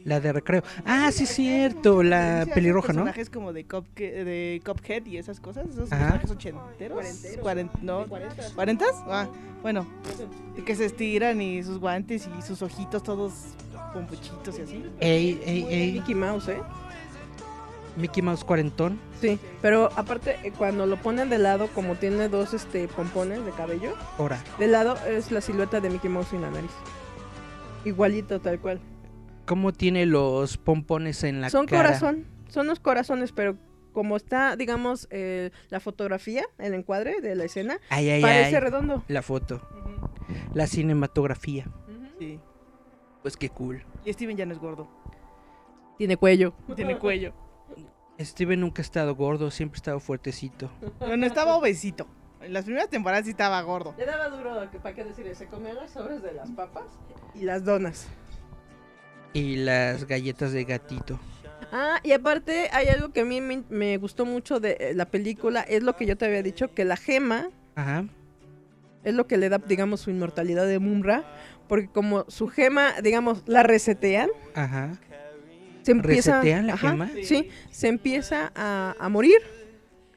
La 0.03 0.19
de 0.21 0.31
recreo. 0.31 0.63
Ah, 0.85 1.11
sí, 1.11 1.25
cierto. 1.25 2.01
La 2.03 2.45
Sí, 2.45 2.51
pelirroja, 2.53 2.93
¿no? 2.93 2.99
personajes 3.03 3.29
como 3.29 3.51
de, 3.51 3.67
Cupca- 3.67 3.95
de 4.23 4.61
Cuphead 4.65 5.05
y 5.05 5.17
esas 5.17 5.39
cosas, 5.41 5.67
esos 5.69 5.91
Ajá. 5.91 6.19
personajes 6.19 6.31
ochenteros. 6.31 7.05
Cuaren- 7.41 7.69
no, 7.81 8.05
¿Cuarentas? 8.07 8.95
Ah, 9.07 9.27
bueno, 9.61 9.85
que 10.65 10.75
se 10.75 10.85
estiran 10.85 11.41
y 11.41 11.61
sus 11.63 11.79
guantes 11.79 12.29
y 12.37 12.41
sus 12.41 12.61
ojitos 12.61 13.03
todos 13.03 13.33
pompuchitos 13.93 14.57
y 14.59 14.61
así. 14.61 14.85
Ey, 14.99 15.41
ey, 15.45 15.65
ey. 15.69 15.91
Mickey 15.93 16.15
Mouse, 16.15 16.49
¿eh? 16.49 16.61
Mickey 17.95 18.21
Mouse 18.21 18.43
cuarentón. 18.43 18.99
Sí, 19.19 19.39
pero 19.61 19.89
aparte 19.95 20.37
eh, 20.43 20.51
cuando 20.55 20.85
lo 20.85 20.97
ponen 20.97 21.29
de 21.29 21.39
lado, 21.39 21.67
como 21.73 21.95
tiene 21.95 22.29
dos 22.29 22.53
este 22.53 22.87
pompones 22.87 23.43
de 23.43 23.51
cabello, 23.51 23.95
Ahora. 24.19 24.39
de 24.59 24.67
lado 24.67 24.95
es 25.07 25.31
la 25.31 25.41
silueta 25.41 25.79
de 25.81 25.89
Mickey 25.89 26.09
Mouse 26.09 26.27
sin 26.29 26.41
la 26.41 26.51
nariz. 26.51 26.69
Igualito, 27.85 28.39
tal 28.39 28.59
cual. 28.59 28.79
¿Cómo 29.45 29.71
tiene 29.73 30.05
los 30.05 30.57
pompones 30.57 31.23
en 31.23 31.41
la 31.41 31.49
son 31.49 31.65
cara? 31.65 31.83
corazón, 31.87 32.25
son 32.49 32.67
los 32.67 32.79
corazones, 32.79 33.31
pero 33.31 33.55
como 33.93 34.15
está, 34.17 34.55
digamos, 34.55 35.07
eh, 35.09 35.49
la 35.69 35.79
fotografía, 35.79 36.43
el 36.59 36.73
encuadre 36.75 37.19
de 37.21 37.33
la 37.35 37.45
escena, 37.45 37.79
Ay, 37.89 38.09
ay, 38.09 38.21
parece 38.21 38.57
ay. 38.57 38.61
redondo. 38.61 39.03
La 39.07 39.21
foto. 39.23 39.61
La 40.53 40.67
cinematografía. 40.67 41.65
Sí. 42.19 42.39
Pues 43.27 43.35
qué 43.35 43.49
cool. 43.49 43.83
Y 44.05 44.13
Steven 44.13 44.37
ya 44.37 44.45
no 44.45 44.53
es 44.53 44.59
gordo. 44.59 44.87
Tiene 45.97 46.15
cuello. 46.15 46.53
Tiene 46.77 46.97
cuello. 46.99 47.33
Steven 48.17 48.61
nunca 48.61 48.81
ha 48.81 48.85
estado 48.85 49.13
gordo, 49.15 49.51
siempre 49.51 49.75
ha 49.75 49.79
estado 49.79 49.99
fuertecito. 49.99 50.69
Bueno, 50.99 51.25
estaba 51.25 51.57
obesito. 51.57 52.07
En 52.39 52.53
las 52.53 52.63
primeras 52.63 52.89
temporadas 52.89 53.25
sí 53.25 53.31
estaba 53.31 53.61
gordo. 53.63 53.93
Le 53.97 54.05
daba 54.05 54.29
duro, 54.29 54.71
que- 54.71 54.79
¿para 54.79 54.95
qué 54.95 55.03
decirle? 55.03 55.35
Se 55.35 55.47
comía 55.47 55.73
las 55.73 55.91
sobras 55.91 56.23
de 56.23 56.31
las 56.31 56.49
papas 56.51 56.85
y 57.35 57.41
las 57.41 57.65
donas. 57.65 58.07
Y 59.33 59.57
las 59.57 60.05
galletas 60.05 60.53
de 60.53 60.63
gatito. 60.63 61.19
Ah, 61.73 61.99
y 62.03 62.13
aparte 62.13 62.69
hay 62.71 62.87
algo 62.87 63.09
que 63.11 63.19
a 63.19 63.25
mí 63.25 63.41
me, 63.41 63.61
me 63.67 63.97
gustó 63.97 64.25
mucho 64.25 64.61
de 64.61 64.77
eh, 64.79 64.93
la 64.95 65.03
película, 65.11 65.63
es 65.63 65.83
lo 65.83 65.97
que 65.97 66.05
yo 66.05 66.15
te 66.17 66.23
había 66.27 66.41
dicho, 66.43 66.73
que 66.73 66.85
la 66.85 66.95
gema 66.95 67.49
Ajá. 67.75 68.05
es 69.03 69.13
lo 69.13 69.27
que 69.27 69.35
le 69.35 69.49
da, 69.49 69.57
digamos, 69.57 69.99
su 69.99 70.11
inmortalidad 70.11 70.65
de 70.65 70.79
Mumra, 70.79 71.25
porque 71.67 71.87
como 71.87 72.25
su 72.29 72.47
gema, 72.47 72.93
digamos, 73.01 73.43
la 73.45 73.63
resetean, 73.63 74.29
Ajá. 74.55 74.97
se 75.83 75.91
empieza... 75.91 76.37
¿Resetean 76.41 76.67
la 76.67 76.73
Ajá, 76.73 76.89
gema? 76.91 77.09
Sí, 77.23 77.49
se 77.71 77.87
empieza 77.87 78.51
a, 78.55 78.95
a 78.99 79.09
morir. 79.09 79.37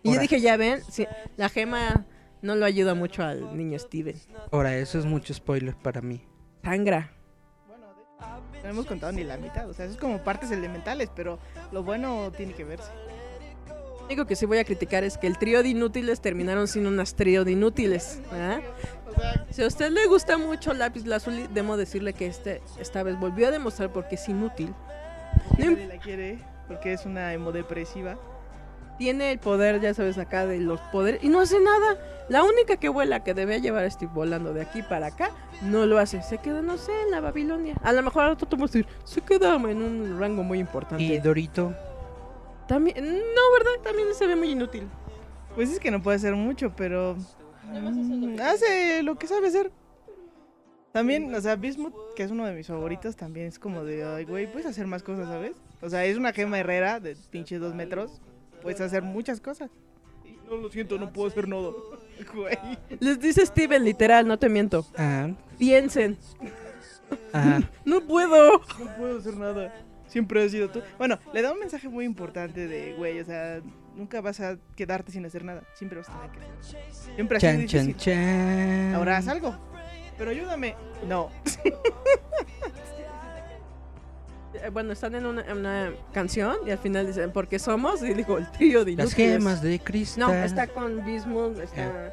Y 0.03 0.15
yo 0.15 0.21
dije, 0.21 0.41
ya 0.41 0.57
ven, 0.57 0.81
sí, 0.91 1.07
la 1.37 1.49
gema 1.49 2.07
no 2.43 2.55
lo 2.55 2.65
ayuda 2.65 2.95
mucho 2.95 3.23
al 3.23 3.57
niño 3.57 3.79
Steven. 3.79 4.17
Ahora, 4.51 4.77
eso 4.77 4.99
es 4.99 5.05
mucho 5.05 5.35
spoiler 5.35 5.75
para 5.77 6.01
mí. 6.01 6.25
Sangra. 6.65 7.13
No 8.63 8.69
hemos 8.69 8.87
contado 8.87 9.13
ni 9.13 9.25
la 9.25 9.37
mitad. 9.39 9.69
O 9.69 9.75
sea, 9.75 9.87
es 9.87 9.97
como 9.97 10.23
partes 10.23 10.51
elementales, 10.51 11.11
pero 11.15 11.39
lo 11.73 11.83
bueno 11.83 12.31
tiene 12.37 12.53
que 12.53 12.65
verse. 12.65 12.91
Lo 13.69 14.07
único 14.07 14.27
que 14.27 14.37
sí 14.37 14.45
voy 14.45 14.59
a 14.59 14.65
criticar 14.65 15.05
es 15.05 15.17
que 15.17 15.27
el 15.27 15.39
trío 15.39 15.63
de 15.63 15.69
inútiles 15.71 16.21
terminaron 16.21 16.67
siendo 16.67 16.91
unas 16.91 17.15
trío 17.15 17.45
de 17.45 17.53
inútiles. 17.53 18.21
¿verdad? 18.31 18.61
Si 19.51 19.63
a 19.63 19.67
usted 19.67 19.91
le 19.91 20.07
gusta 20.07 20.39
mucho 20.39 20.73
Lápiz 20.73 21.05
Lazuli, 21.05 21.49
debo 21.53 21.77
decirle 21.77 22.13
que 22.13 22.27
este 22.27 22.63
esta 22.79 23.03
vez 23.03 23.19
volvió 23.19 23.49
a 23.49 23.51
demostrar 23.51 23.93
por 23.93 24.09
qué 24.09 24.15
es 24.15 24.29
inútil. 24.29 24.75
Nadie 25.59 25.87
la 25.87 25.99
quiere 25.99 26.39
porque 26.69 26.93
es 26.93 27.05
una 27.05 27.33
emo 27.33 27.53
depresiva. 27.53 28.17
Tiene 28.99 29.33
el 29.33 29.39
poder, 29.39 29.81
ya 29.81 29.95
sabes, 29.95 30.19
acá 30.19 30.47
de 30.47 30.59
los 30.59 30.79
poderes 30.93 31.25
y 31.25 31.29
no 31.29 31.41
hace 31.41 31.59
nada. 31.59 31.99
La 32.29 32.45
única 32.45 32.77
que 32.77 32.89
vuela 32.89 33.25
que 33.25 33.35
debía 33.35 33.59
llevar 33.59 33.85
a 33.85 33.91
Steve 33.91 34.13
volando 34.15 34.53
de 34.53 34.63
aquí 34.63 34.83
para 34.83 35.07
acá, 35.07 35.31
no 35.63 35.87
lo 35.87 35.99
hace. 35.99 36.23
Se 36.23 36.39
queda, 36.39 36.63
no 36.63 36.77
sé, 36.77 36.93
en 37.03 37.11
la 37.11 37.21
Babilonia. 37.21 37.75
A 37.83 37.93
lo 37.93 38.03
mejor 38.03 38.23
ahora 38.23 38.37
tú 38.37 38.47
vamos 38.51 38.71
a 38.71 38.73
decir, 38.75 38.87
se 39.05 39.21
queda 39.21 39.55
en 39.55 39.83
un 39.83 40.21
rango 40.21 40.43
muy 40.43 40.61
importante. 40.61 41.03
Y 41.03 41.19
Dorito. 41.19 41.75
También, 42.69 42.97
no, 43.05 43.53
¿verdad? 43.59 43.83
También 43.83 44.09
se 44.15 44.29
ve 44.29 44.37
muy 44.37 44.51
inútil. 44.51 44.89
Pues 45.57 45.71
es 45.71 45.81
que 45.81 45.91
no 45.91 46.01
puede 46.01 46.19
hacer 46.19 46.37
mucho, 46.37 46.71
pero 46.77 47.17
mm, 47.71 48.41
hace 48.41 49.03
lo 49.03 49.17
que 49.17 49.27
sabe 49.27 49.49
hacer. 49.49 49.71
También, 50.93 51.33
o 51.33 51.41
sea, 51.41 51.55
Bismuth, 51.55 51.95
que 52.17 52.25
es 52.25 52.31
uno 52.33 52.45
de 52.47 52.53
mis 52.53 52.67
favoritos, 52.67 53.15
también 53.15 53.47
es 53.47 53.59
como 53.59 53.85
de, 53.85 54.05
ay, 54.05 54.25
güey, 54.25 54.51
puedes 54.51 54.67
hacer 54.67 54.89
más 54.89 55.05
cosas, 55.05 55.29
¿sabes? 55.29 55.53
O 55.81 55.89
sea, 55.89 56.05
es 56.05 56.17
una 56.17 56.33
gema 56.33 56.59
herrera 56.59 56.99
de 56.99 57.17
pinches 57.31 57.61
dos 57.61 57.75
metros, 57.75 58.21
puedes 58.61 58.81
hacer 58.81 59.03
muchas 59.03 59.41
cosas. 59.41 59.71
No, 60.49 60.57
lo 60.57 60.69
siento, 60.69 60.99
no 60.99 61.13
puedo 61.13 61.29
hacer. 61.29 61.47
Güey. 62.35 62.59
Les 62.99 63.19
dice 63.19 63.47
Steven, 63.47 63.83
literal, 63.83 64.27
no 64.29 64.39
te 64.39 64.51
miento. 64.51 64.85
Ajá. 64.95 65.35
Piensen, 65.59 66.19
Ajá. 67.33 67.61
no 67.85 68.03
puedo. 68.03 68.61
No 68.79 68.97
puedo 68.99 69.19
hacer 69.19 69.37
nada. 69.37 69.73
Siempre 70.07 70.45
has 70.45 70.51
sido 70.51 70.69
tú. 70.69 70.83
Bueno, 70.99 71.19
le 71.33 71.41
da 71.41 71.53
un 71.53 71.61
mensaje 71.61 71.89
muy 71.89 72.05
importante 72.05 72.67
de, 72.67 72.95
güey, 72.95 73.21
o 73.21 73.25
sea, 73.25 73.63
nunca 73.97 74.21
vas 74.21 74.41
a 74.41 74.57
quedarte 74.77 75.13
sin 75.13 75.25
hacer 75.27 75.45
nada. 75.45 75.63
Siempre 75.75 75.99
vas 75.99 76.09
a 76.09 76.13
tener 76.31 76.31
que 76.31 76.59
hacer. 76.61 76.83
Siempre 77.15 77.37
ha 77.37 77.41
sido 77.41 77.53
Chan, 77.53 77.67
chan, 77.67 77.87
difícil. 77.87 77.97
chan. 78.15 78.95
Ahora 78.95 79.17
haz 79.17 79.29
algo. 79.29 79.57
Pero 80.19 80.31
ayúdame. 80.31 80.75
No. 81.07 81.31
Eh, 84.55 84.69
Bueno, 84.71 84.93
están 84.93 85.15
en 85.15 85.27
una, 85.27 85.43
en 85.43 85.59
una 85.59 85.93
canción 86.13 86.57
y 86.67 86.71
al 86.71 86.79
final 86.79 87.07
dicen, 87.07 87.33
¿por 87.33 87.47
qué 87.49 87.59
somos? 87.59 88.03
Y 88.03 88.15
digo, 88.15 88.37
el 88.39 88.51
trío 88.51 88.85
de 88.85 88.95
Las 88.95 89.15
gemas 89.15 89.63
de 89.63 89.79
cristal. 89.79 90.27
No, 90.29 90.35
está 90.35 90.67
con 90.67 91.05
Bismuth, 91.05 91.59
está 91.61 92.13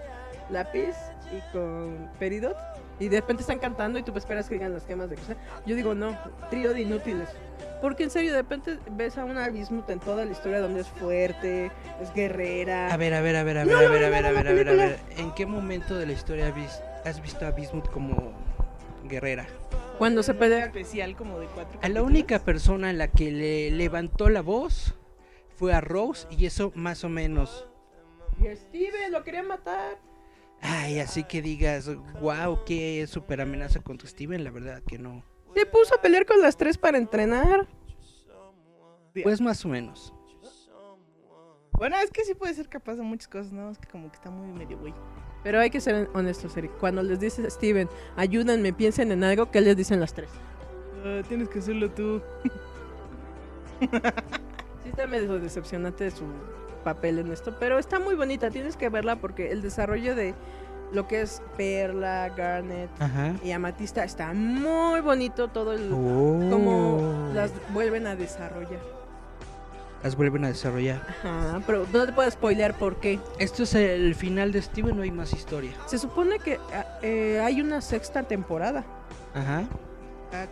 Lápiz 0.52 0.96
y 1.36 1.52
con 1.52 2.10
Peridot. 2.20 2.56
Y 3.00 3.10
de 3.10 3.20
repente 3.22 3.42
están 3.42 3.60
cantando 3.60 4.00
y 4.00 4.04
tú 4.04 4.16
esperas 4.16 4.48
que 4.48 4.56
digan 4.56 4.74
las 4.74 4.86
gemas 4.86 5.10
de 5.10 5.16
cristal. 5.16 5.38
Yo 5.66 5.76
digo, 5.76 5.94
no, 5.96 6.18
trío 6.50 6.74
de 6.74 6.82
inútiles. 6.82 7.30
Porque 7.82 8.04
en 8.04 8.10
serio, 8.10 8.32
de 8.32 8.42
repente 8.42 8.80
ves 8.92 9.18
a 9.18 9.26
una 9.26 9.50
Bismuth 9.50 9.90
en 9.90 10.00
toda 10.00 10.26
la 10.26 10.32
historia 10.32 10.60
donde 10.60 10.82
es 10.82 10.88
fuerte, 10.88 11.72
es 12.02 12.14
guerrera. 12.14 12.92
A 12.94 12.98
ver, 12.98 13.14
a 13.14 13.22
ver, 13.22 13.36
a 13.36 13.44
ver, 13.44 13.58
a 13.60 13.66
ver, 13.66 13.74
No, 13.74 13.80
a 13.80 13.90
ver, 13.90 14.04
a 14.04 14.10
ver, 14.10 14.26
a 14.26 14.32
ver, 14.32 14.48
a 14.48 14.54
ver, 14.54 14.70
a 14.70 14.74
ver. 14.74 15.00
¿En 15.18 15.34
qué 15.34 15.46
momento 15.46 15.96
de 15.96 16.08
la 16.08 16.14
historia 16.14 16.54
has 17.06 17.22
visto 17.22 17.46
a 17.46 17.52
Bismuth 17.52 17.90
como 17.90 18.34
guerrera? 19.04 19.46
Cuando 19.98 20.24
se 20.24 20.34
pelea. 20.34 20.66
Especial 20.66 21.16
como 21.16 21.40
de 21.40 21.48
cuatro. 21.48 21.80
A 21.82 21.90
la 21.90 22.04
única 22.04 22.40
persona 22.40 22.90
a 22.90 22.94
la 22.94 23.10
que 23.10 23.32
le 23.32 23.72
levantó 23.72 24.30
la 24.30 24.42
voz 24.42 24.96
fue 25.56 25.74
a 25.74 25.82
Rose 25.82 26.28
y 26.30 26.46
eso 26.46 26.72
más 26.76 27.04
o 27.04 27.10
menos. 27.10 27.68
Y 28.40 28.56
Steven 28.56 29.12
lo 29.12 29.24
quería 29.24 29.44
matar. 29.44 29.98
Ay, 30.62 31.00
así 31.00 31.24
que 31.24 31.42
digas, 31.42 31.90
wow, 32.22 32.64
qué 32.66 33.06
super 33.08 33.42
amenaza 33.42 33.80
contra 33.82 34.08
Steven, 34.08 34.44
la 34.44 34.52
verdad 34.52 34.82
que 34.88 34.98
no. 34.98 35.24
Se 35.58 35.66
puso 35.66 35.96
a 35.96 35.98
pelear 36.00 36.24
con 36.28 36.40
las 36.40 36.56
tres 36.56 36.78
para 36.78 37.00
entrenar. 37.00 37.68
Pues 39.24 39.42
más 39.42 39.66
o 39.66 39.70
menos. 39.70 40.14
Bueno, 41.72 41.98
es 41.98 42.12
que 42.12 42.24
sí 42.26 42.36
puede 42.36 42.54
ser 42.54 42.70
capaz 42.70 42.94
de 42.94 43.02
muchas 43.02 43.28
cosas, 43.28 43.52
¿no? 43.52 43.72
Es 43.72 43.80
que 43.80 43.88
como 43.88 44.12
que 44.12 44.18
está 44.18 44.30
muy 44.30 44.54
medio 44.54 44.78
güey. 44.78 44.94
Pero 45.44 45.60
hay 45.60 45.72
que 45.72 45.82
ser 45.82 46.12
honestos, 46.14 46.56
Eric. 46.58 46.78
Cuando 46.78 47.02
les 47.02 47.20
dices 47.20 47.52
Steven, 47.52 47.90
ayúdenme, 48.18 48.72
piensen 48.72 49.12
en 49.12 49.24
algo, 49.24 49.50
¿qué 49.50 49.62
les 49.62 49.76
dicen 49.76 50.00
las 50.00 50.14
tres? 50.14 50.30
Ah, 51.04 51.24
tienes 51.28 51.50
que 51.50 51.58
hacerlo 51.58 51.90
tú. 51.90 52.22
Sí 54.84 54.90
está 54.90 55.06
medio 55.06 55.40
decepcionante 55.40 56.06
de 56.06 56.12
su 56.12 56.24
papel 56.84 57.20
en 57.20 57.32
esto, 57.32 57.58
pero 57.60 57.78
está 57.78 58.00
muy 58.00 58.16
bonita, 58.16 58.50
tienes 58.50 58.78
que 58.78 58.88
verla 58.90 59.18
porque 59.18 59.52
el 59.52 59.62
desarrollo 59.62 60.16
de 60.16 60.34
lo 60.92 61.08
que 61.08 61.22
es 61.22 61.42
Perla, 61.58 62.30
Garnet 62.36 62.90
Ajá. 63.00 63.34
y 63.44 63.52
Amatista 63.52 64.04
está 64.04 64.34
muy 64.34 65.02
bonito 65.02 65.50
todo 65.50 65.74
el 65.74 65.92
Oh. 65.92 66.50
cómo 66.50 67.30
las 67.34 67.52
vuelven 67.74 68.08
a 68.08 68.16
desarrollar. 68.16 68.80
Las 70.04 70.16
vuelven 70.16 70.46
a 70.46 70.50
desarrollar. 70.50 71.02
Ajá, 71.24 71.62
pero 71.66 71.86
no 71.92 72.06
te 72.06 72.14
puedo 72.14 72.30
spoilear 72.30 72.76
por 72.76 72.98
qué. 72.98 73.20
Esto 73.40 73.64
es 73.64 73.74
el 73.76 74.14
final 74.16 74.52
de 74.52 74.62
Steven, 74.62 74.96
no 74.96 75.02
hay 75.02 75.12
más 75.12 75.34
historia. 75.34 75.72
Se 75.88 75.98
supone 75.98 76.40
que 76.40 76.60
ah, 76.74 77.00
eh, 77.02 77.42
hay 77.44 77.60
una 77.62 77.82
sexta 77.82 78.24
temporada. 78.24 78.86
Ajá. 79.34 79.64
Ah, 80.32 80.46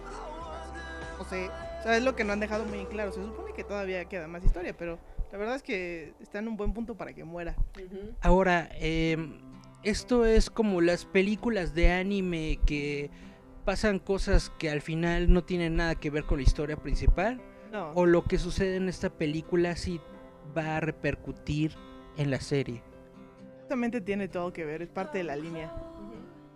no 1.20 1.26
sé. 1.26 1.50
O 1.80 1.84
sea, 1.84 1.98
es 1.98 2.04
lo 2.04 2.16
que 2.16 2.24
no 2.24 2.34
han 2.34 2.40
dejado 2.40 2.66
muy 2.66 2.86
claro. 2.86 3.12
Se 3.14 3.22
supone 3.22 3.54
que 3.54 3.64
todavía 3.64 4.04
queda 4.06 4.28
más 4.28 4.44
historia, 4.44 4.76
pero 4.78 4.98
La 5.32 5.38
verdad 5.40 5.56
es 5.58 5.64
que 5.64 6.14
está 6.22 6.40
en 6.40 6.48
un 6.48 6.56
buen 6.56 6.72
punto 6.74 6.96
para 6.96 7.12
que 7.14 7.24
muera. 7.26 7.56
Ahora, 8.22 8.70
em, 8.74 9.38
esto 9.86 10.26
es 10.26 10.50
como 10.50 10.82
las 10.82 11.06
películas 11.06 11.74
de 11.74 11.92
anime 11.92 12.60
que 12.66 13.10
pasan 13.64 14.00
cosas 14.00 14.52
que 14.60 14.70
al 14.70 14.82
final 14.82 15.32
no 15.32 15.44
tienen 15.44 15.76
nada 15.76 15.96
que 15.96 16.10
ver 16.10 16.26
con 16.26 16.38
la 16.38 16.44
historia 16.44 16.76
principal. 16.78 17.42
No. 17.72 17.92
O 17.94 18.06
lo 18.06 18.24
que 18.24 18.38
sucede 18.38 18.76
en 18.78 18.90
esta 18.90 19.10
película 19.10 19.76
sí 19.76 20.00
va 20.58 20.78
a 20.78 20.80
repercutir 20.80 21.74
en 22.18 22.32
la 22.32 22.40
serie. 22.40 22.84
Justamente 23.62 24.02
tiene 24.02 24.28
todo 24.28 24.54
que 24.54 24.66
ver, 24.66 24.82
es 24.82 24.90
parte 24.90 25.18
de 25.20 25.24
la 25.24 25.36
línea. 25.36 25.74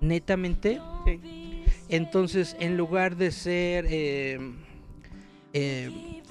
Netamente, 0.02 0.80
Sí. 1.06 1.66
entonces 1.90 2.56
en 2.60 2.78
lugar 2.78 3.16
de 3.16 3.32
ser 3.32 3.86
em, 3.90 4.58
em, 5.54 6.22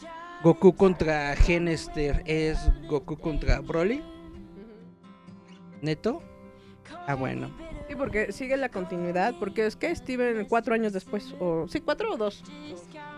Goku 0.43 0.75
contra 0.75 1.35
Genester, 1.37 2.23
es 2.25 2.59
Goku 2.89 3.17
contra 3.19 3.61
Broly. 3.61 4.03
¿Neto? 5.83 6.23
Ah, 7.07 7.15
bueno. 7.15 7.51
Sí, 7.89 7.95
porque 7.97 8.33
sigue 8.33 8.57
la 8.57 8.69
continuidad, 8.69 9.35
porque 9.39 9.67
es 9.67 9.77
que 9.77 9.95
Steven 9.95 10.45
cuatro 10.47 10.75
años 10.75 10.93
después, 10.93 11.35
o 11.41 11.67
sí, 11.69 11.81
cuatro 11.81 12.13
o 12.13 12.17
dos. 12.17 12.43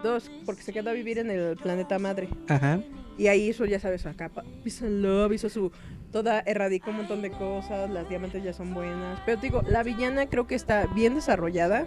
Dos, 0.03 0.31
porque 0.47 0.63
se 0.63 0.73
quedó 0.73 0.91
a 0.91 0.93
vivir 0.93 1.19
en 1.19 1.31
el 1.31 1.57
planeta 1.57 1.99
madre. 1.99 2.29
Ajá. 2.49 2.81
Y 3.19 3.27
ahí 3.27 3.49
hizo, 3.49 3.65
ya 3.67 3.81
sabes, 3.81 4.07
acá, 4.07 4.31
Peace 4.63 4.87
and 4.87 5.03
Love, 5.03 5.33
hizo 5.33 5.49
su, 5.49 5.73
toda, 6.11 6.41
erradicó 6.41 6.91
un 6.91 6.99
montón 6.99 7.21
de 7.21 7.31
cosas, 7.31 7.91
las 7.91 8.09
diamantes 8.09 8.43
ya 8.43 8.53
son 8.53 8.73
buenas. 8.73 9.21
Pero 9.27 9.39
te 9.39 9.47
digo, 9.49 9.63
la 9.69 9.83
villana 9.83 10.27
creo 10.27 10.47
que 10.47 10.55
está 10.55 10.87
bien 10.87 11.15
desarrollada 11.15 11.87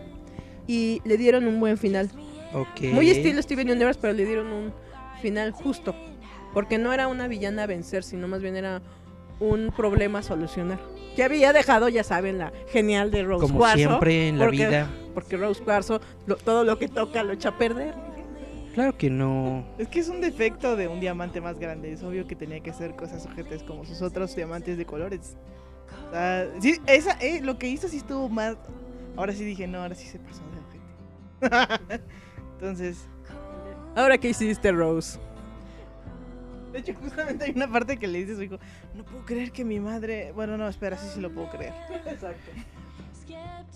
y 0.67 1.01
le 1.05 1.17
dieron 1.17 1.47
un 1.47 1.59
buen 1.59 1.77
final. 1.77 2.09
Ok. 2.53 2.91
Muy 2.91 3.09
estilo 3.09 3.41
Steven 3.41 3.69
Universe, 3.71 3.99
pero 3.99 4.13
le 4.13 4.25
dieron 4.25 4.47
un 4.47 4.73
final 5.21 5.51
justo. 5.51 5.95
Porque 6.53 6.77
no 6.77 6.93
era 6.93 7.07
una 7.07 7.27
villana 7.27 7.63
a 7.63 7.65
vencer, 7.65 8.03
sino 8.03 8.27
más 8.27 8.41
bien 8.41 8.55
era 8.55 8.81
un 9.39 9.73
problema 9.75 10.19
a 10.19 10.23
solucionar. 10.23 10.79
Que 11.15 11.23
había 11.23 11.53
dejado, 11.53 11.89
ya 11.89 12.03
saben, 12.03 12.37
la 12.39 12.51
genial 12.69 13.11
de 13.11 13.23
Rose 13.23 13.45
Como 13.45 13.59
Cuarzo, 13.59 13.77
siempre 13.77 14.27
en 14.29 14.39
la 14.39 14.45
porque- 14.45 14.67
vida. 14.67 14.89
Porque 15.13 15.37
Rose 15.37 15.63
Cuarzo, 15.63 16.01
lo- 16.25 16.35
todo 16.37 16.63
lo 16.63 16.79
que 16.79 16.87
toca 16.87 17.23
lo 17.23 17.33
echa 17.33 17.49
a 17.49 17.57
perder. 17.57 17.93
Claro 18.73 18.97
que 18.97 19.11
no. 19.11 19.63
Es 19.77 19.87
que 19.87 19.99
es 19.99 20.09
un 20.09 20.19
defecto 20.21 20.75
de 20.75 20.87
un 20.87 20.99
diamante 20.99 21.39
más 21.39 21.59
grande. 21.59 21.91
Es 21.93 22.01
obvio 22.01 22.25
que 22.25 22.35
tenía 22.35 22.59
que 22.61 22.71
hacer 22.71 22.95
cosas 22.95 23.21
sujetas 23.21 23.61
como 23.61 23.85
sus 23.85 24.01
otros 24.01 24.35
diamantes 24.35 24.77
de 24.79 24.85
colores. 24.85 25.37
O 26.09 26.11
sea, 26.11 26.47
sí, 26.59 26.79
esa, 26.87 27.11
eh, 27.21 27.41
lo 27.41 27.59
que 27.59 27.67
hizo 27.67 27.87
sí 27.87 27.97
estuvo 27.97 28.27
más. 28.29 28.55
Ahora 29.15 29.33
sí 29.33 29.43
dije, 29.45 29.67
no, 29.67 29.81
ahora 29.83 29.93
sí 29.93 30.07
se 30.07 30.17
pasó 30.17 30.41
de 31.41 31.49
ojete. 31.59 32.03
Entonces, 32.53 32.97
Ahora, 33.95 34.17
¿qué 34.17 34.29
hiciste, 34.29 34.71
Rose? 34.71 35.19
De 36.73 36.79
hecho, 36.79 36.93
justamente 36.95 37.45
hay 37.45 37.51
una 37.55 37.71
parte 37.71 37.97
que 37.97 38.07
le 38.07 38.19
dice 38.19 38.33
a 38.33 38.35
su 38.35 38.43
hijo: 38.43 38.59
No 38.95 39.05
puedo 39.05 39.23
creer 39.25 39.51
que 39.51 39.63
mi 39.63 39.79
madre. 39.79 40.31
Bueno, 40.33 40.57
no, 40.57 40.67
espera, 40.67 40.97
sí, 40.97 41.07
sí 41.13 41.21
lo 41.21 41.31
puedo 41.31 41.49
creer. 41.49 41.73
Exacto. 42.05 42.51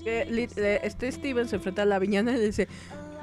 Eh, 0.06 0.80
este 0.84 1.12
Steven 1.12 1.48
se 1.48 1.56
enfrenta 1.58 1.82
a 1.82 1.86
la 1.86 2.00
villana 2.00 2.34
y 2.34 2.38
le 2.38 2.46
dice, 2.46 2.68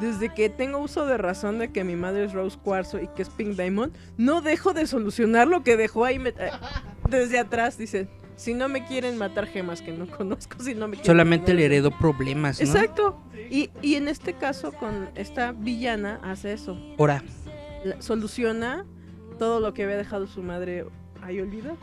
desde 0.00 0.28
que 0.34 0.48
tengo 0.50 0.78
uso 0.78 1.06
de 1.06 1.16
razón 1.16 1.58
de 1.58 1.70
que 1.72 1.84
mi 1.84 1.96
madre 1.96 2.24
es 2.24 2.32
Rose 2.32 2.58
Cuarzo 2.62 3.00
y 3.00 3.06
que 3.08 3.22
es 3.22 3.28
Pink 3.30 3.56
Diamond, 3.56 3.94
no 4.16 4.40
dejo 4.42 4.72
de 4.72 4.86
solucionar 4.86 5.46
lo 5.48 5.62
que 5.62 5.76
dejó 5.76 6.04
ahí 6.04 6.18
me- 6.18 6.30
eh, 6.30 6.50
desde 7.08 7.38
atrás. 7.38 7.78
Dice, 7.78 8.08
si 8.36 8.54
no 8.54 8.68
me 8.68 8.84
quieren 8.86 9.16
matar 9.16 9.46
gemas 9.46 9.80
que 9.82 9.92
no 9.92 10.06
conozco, 10.08 10.58
si 10.62 10.74
no 10.74 10.88
me 10.88 10.96
quieren 10.96 11.06
Solamente 11.06 11.52
matar- 11.52 11.56
le 11.56 11.64
heredó 11.66 11.90
problemas, 11.96 12.60
¿no? 12.60 12.66
Exacto. 12.66 13.20
Y, 13.50 13.70
y 13.80 13.94
en 13.94 14.08
este 14.08 14.32
caso 14.34 14.72
con 14.72 15.08
esta 15.14 15.52
villana 15.52 16.20
hace 16.24 16.52
eso. 16.52 16.76
Ahora, 16.98 17.22
La- 17.84 18.02
soluciona 18.02 18.84
todo 19.34 19.60
lo 19.60 19.74
que 19.74 19.84
había 19.84 19.96
dejado 19.96 20.26
su 20.26 20.42
madre 20.42 20.86
ahí 21.22 21.40
olvida. 21.40 21.76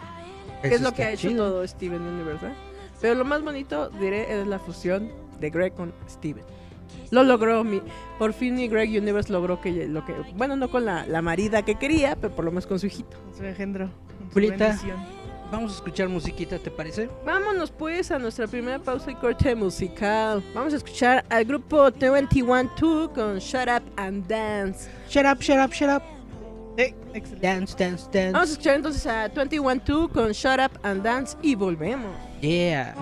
que 0.62 0.76
es 0.76 0.82
lo 0.82 0.94
que 0.94 1.04
ha 1.04 1.12
hecho 1.12 1.30
chido. 1.30 1.50
todo 1.50 1.68
Steven 1.68 2.02
Universe, 2.02 2.46
¿verdad? 2.46 2.58
Pero 3.02 3.16
lo 3.16 3.26
más 3.26 3.44
bonito, 3.44 3.90
diré, 3.90 4.40
es 4.40 4.48
la 4.48 4.60
fusión 4.60 5.12
de 5.40 5.50
Greg 5.50 5.74
con 5.74 5.94
Steven. 6.08 6.44
Lo 7.10 7.24
logró, 7.24 7.64
mi, 7.64 7.82
por 8.20 8.34
fin 8.34 8.56
mi 8.56 8.68
Greg 8.68 8.90
Universe 8.90 9.32
logró 9.32 9.60
que 9.60 9.88
lo 9.88 10.06
que, 10.06 10.14
bueno, 10.36 10.56
no 10.56 10.70
con 10.70 10.86
la, 10.86 11.06
la 11.08 11.22
marida 11.22 11.64
que 11.64 11.76
quería, 11.76 12.16
pero 12.16 12.34
por 12.34 12.46
lo 12.46 12.52
menos 12.52 12.68
con 12.68 12.80
su 12.80 12.88
hijito. 12.88 13.18
Su 13.36 13.44
engendro. 13.44 13.90
bendición. 14.34 14.98
Vamos 15.52 15.74
a 15.74 15.76
escuchar 15.76 16.08
musiquita, 16.08 16.58
¿te 16.60 16.72
parece? 16.72 17.10
Vámonos 17.26 17.72
pues 17.72 18.10
a 18.12 18.18
nuestra 18.18 18.48
primera 18.48 18.80
pausa 18.80 19.12
y 19.12 19.16
corte 19.16 19.54
musical. 19.54 20.42
Vamos 20.56 20.74
a 20.74 20.78
escuchar 20.78 21.26
al 21.28 21.44
grupo 21.44 21.92
212 21.92 23.14
con 23.14 23.38
Shut 23.40 23.68
Up 23.68 23.84
and 23.98 24.26
Dance. 24.28 24.90
Shut 25.10 25.26
up, 25.26 25.42
shut 25.42 25.58
up, 25.58 25.74
shut 25.74 25.90
up. 25.90 26.21
Sí, 26.78 26.96
excelente. 27.14 27.48
Dance, 27.48 27.76
dance, 27.78 28.06
dance. 28.12 28.32
Vamos 28.32 28.50
a 28.50 28.52
escuchar 28.54 28.76
entonces 28.76 29.06
a 29.06 29.28
212 29.30 30.14
con 30.14 30.32
Shut 30.32 30.60
Up 30.60 30.80
and 30.84 31.04
Dance 31.04 31.38
y 31.42 31.56
volvemos. 31.56 32.16
Yeah. 32.42 32.96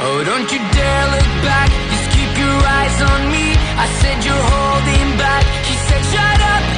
Oh, 0.00 0.22
don't 0.24 0.50
you 0.52 0.58
dare 0.72 1.06
look 1.10 1.44
back, 1.44 1.70
just 1.90 2.10
keep 2.10 2.38
your 2.38 2.62
eyes 2.66 3.02
on 3.02 3.30
me. 3.30 3.54
I 3.76 3.86
said 4.00 4.24
you're 4.24 4.34
holding 4.34 5.18
back. 5.18 5.44
He 5.64 5.74
said, 5.74 6.04
shut 6.12 6.40
up 6.40 6.77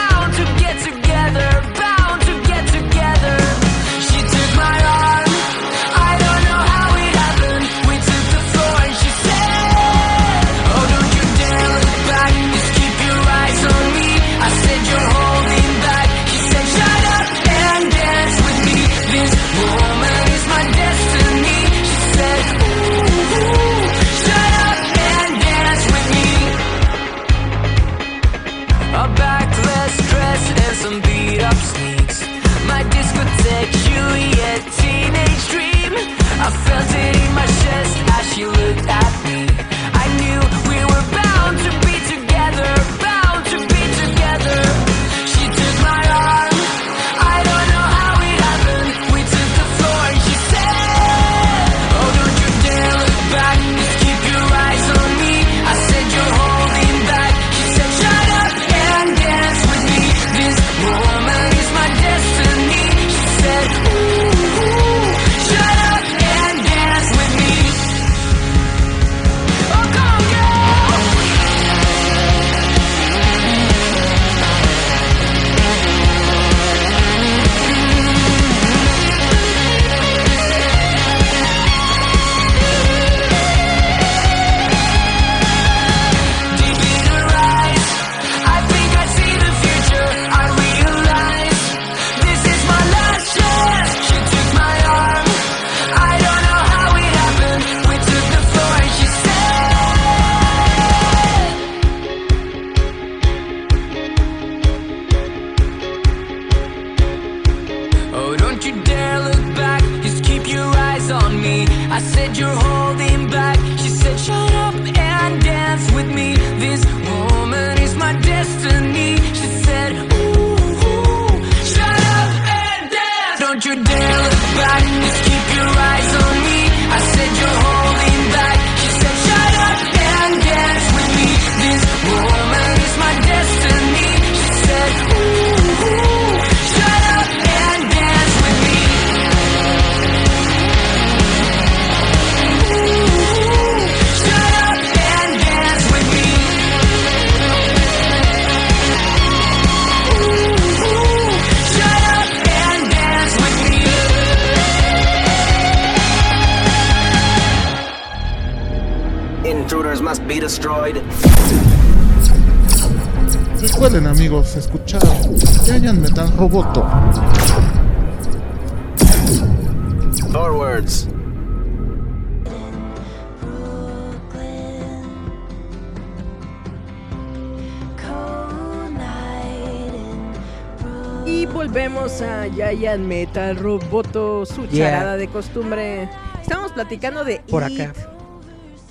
Roboto, 183.95 184.45
su 184.45 184.67
Yeah. 184.69 184.89
charada 184.89 185.17
de 185.17 185.27
costumbre. 185.27 186.07
Estamos 186.41 186.71
platicando 186.71 187.25
de 187.25 187.41
Por 187.49 187.69
It, 187.69 187.81
acá. 187.81 187.93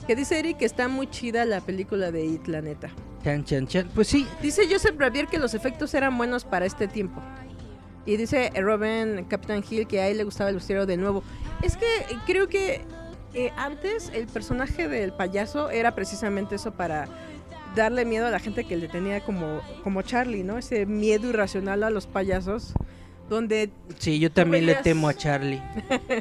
Que 0.07 0.15
dice 0.15 0.39
Eric 0.39 0.59
que 0.59 0.67
está 0.67 0.89
muy 0.89 1.07
chida 1.09 1.47
la 1.47 1.63
película 1.63 2.11
de 2.11 2.27
It, 2.27 2.47
la 2.49 2.61
neta. 2.61 2.91
Chan, 3.25 3.45
chan, 3.45 3.67
chan. 3.67 3.91
Pues 3.95 4.09
sí, 4.09 4.27
Dice 4.43 4.63
Joseph 4.71 4.97
Ravier 4.99 5.27
que 5.27 5.39
los 5.39 5.55
efectos 5.55 5.95
eran 5.95 6.19
buenos 6.19 6.45
para 6.45 6.67
este 6.67 6.87
tiempo. 6.87 7.23
Y 8.05 8.19
dice 8.19 8.51
Robin 8.61 9.25
Captain 9.27 9.65
Hill 9.69 9.87
que 9.87 10.01
a 10.03 10.09
él 10.09 10.19
le 10.19 10.25
gustaba 10.25 10.51
el 10.51 10.57
vestuario 10.57 10.85
de 10.85 10.99
nuevo. 10.99 11.23
Es 11.63 11.79
que 11.79 11.87
creo 12.27 12.49
que 12.49 12.83
eh, 13.33 13.53
antes 13.57 14.11
el 14.13 14.27
personaje 14.27 14.87
del 14.87 15.13
payaso 15.15 15.71
era 15.71 15.95
precisamente 15.95 16.57
eso 16.57 16.73
para 16.73 17.09
darle 17.75 18.05
miedo 18.05 18.27
a 18.27 18.31
la 18.31 18.39
gente 18.39 18.65
que 18.65 18.77
le 18.77 18.89
tenía 18.89 19.21
como, 19.23 19.63
como 19.83 20.03
Charlie, 20.03 20.43
¿no? 20.45 20.59
Ese 20.59 20.85
miedo 20.85 21.27
irracional 21.29 21.85
a 21.85 21.91
los 21.91 22.07
payasos. 22.07 22.75
Donde 23.31 23.71
sí, 23.99 24.19
yo 24.19 24.31
también 24.31 24.67
le 24.67 24.75
temo 24.75 25.09
a 25.09 25.15
Charlie. 25.15 25.63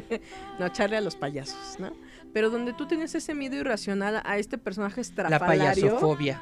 no, 0.60 0.68
Charlie 0.68 0.96
a 0.96 1.00
los 1.00 1.16
payasos, 1.16 1.78
¿no? 1.80 1.92
Pero 2.32 2.50
donde 2.50 2.72
tú 2.72 2.86
tenías 2.86 3.12
ese 3.16 3.34
miedo 3.34 3.56
irracional 3.56 4.22
a 4.24 4.38
este 4.38 4.56
personaje 4.58 4.98
La 4.98 5.02
estrafalario. 5.02 5.74
payasofobia. 5.88 6.40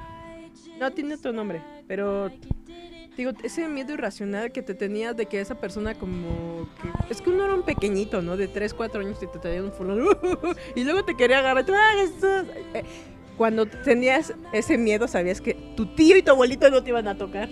No, 0.79 0.93
tiene 0.93 1.15
otro 1.15 1.33
nombre, 1.33 1.63
pero 1.89 2.31
digo, 3.17 3.33
ese 3.43 3.67
miedo 3.67 3.95
irracional 3.95 4.53
que 4.53 4.61
te 4.61 4.75
tenías 4.75 5.17
de 5.17 5.25
que 5.25 5.41
esa 5.41 5.55
persona 5.59 5.95
como 5.95 6.69
que 7.07 7.13
es 7.15 7.23
que 7.23 7.31
uno 7.31 7.47
era 7.47 7.55
un 7.55 7.63
pequeñito, 7.63 8.21
¿no? 8.21 8.37
De 8.37 8.47
3, 8.47 8.75
4 8.75 9.01
años 9.01 9.19
y 9.23 9.27
te 9.27 9.39
traía 9.39 9.63
un 9.63 9.73
fulano 9.73 10.11
y 10.77 10.85
luego 10.85 11.03
te 11.03 11.17
quería 11.17 11.39
agarrar. 11.39 11.65
¡Ah! 11.73 12.45
Eh, 12.75 12.85
Cuando 13.39 13.65
tenías 13.67 14.35
ese 14.53 14.77
miedo 14.77 15.09
sabías 15.09 15.41
que 15.41 15.55
tu 15.77 15.87
tío 15.95 16.17
y 16.19 16.23
tu 16.23 16.31
abuelito 16.31 16.69
no 16.71 16.83
te 16.83 16.91
iban 16.91 17.09
a 17.09 17.17
tocar. 17.17 17.49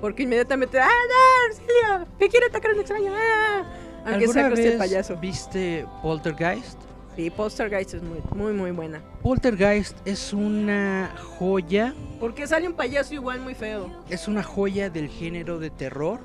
Porque 0.00 0.22
inmediatamente, 0.22 0.78
¡ah, 0.80 0.88
no, 0.88 1.48
Auxilio! 1.48 2.12
¡Me 2.18 2.28
quiere 2.28 2.46
atacar 2.46 2.72
un 2.72 2.80
extraño! 2.80 3.12
¡Ah! 3.14 3.62
Aunque 4.06 4.24
¿Alguna 4.24 4.48
este 4.48 4.62
vez 4.62 4.76
payaso. 4.78 5.16
viste 5.16 5.86
Poltergeist? 6.02 6.78
Sí, 7.16 7.28
Poltergeist 7.28 7.94
es 7.94 8.02
muy, 8.02 8.18
muy, 8.34 8.52
muy 8.54 8.70
buena. 8.70 9.02
Poltergeist 9.22 9.96
es 10.06 10.32
una 10.32 11.14
joya, 11.38 11.92
Porque 12.18 12.46
sale 12.46 12.66
un 12.66 12.74
payaso 12.74 13.12
igual 13.14 13.40
muy 13.40 13.54
feo. 13.54 13.90
es 14.08 14.26
una 14.26 14.42
joya 14.42 14.88
del 14.88 15.08
género 15.08 15.58
de 15.58 15.68
terror, 15.68 16.20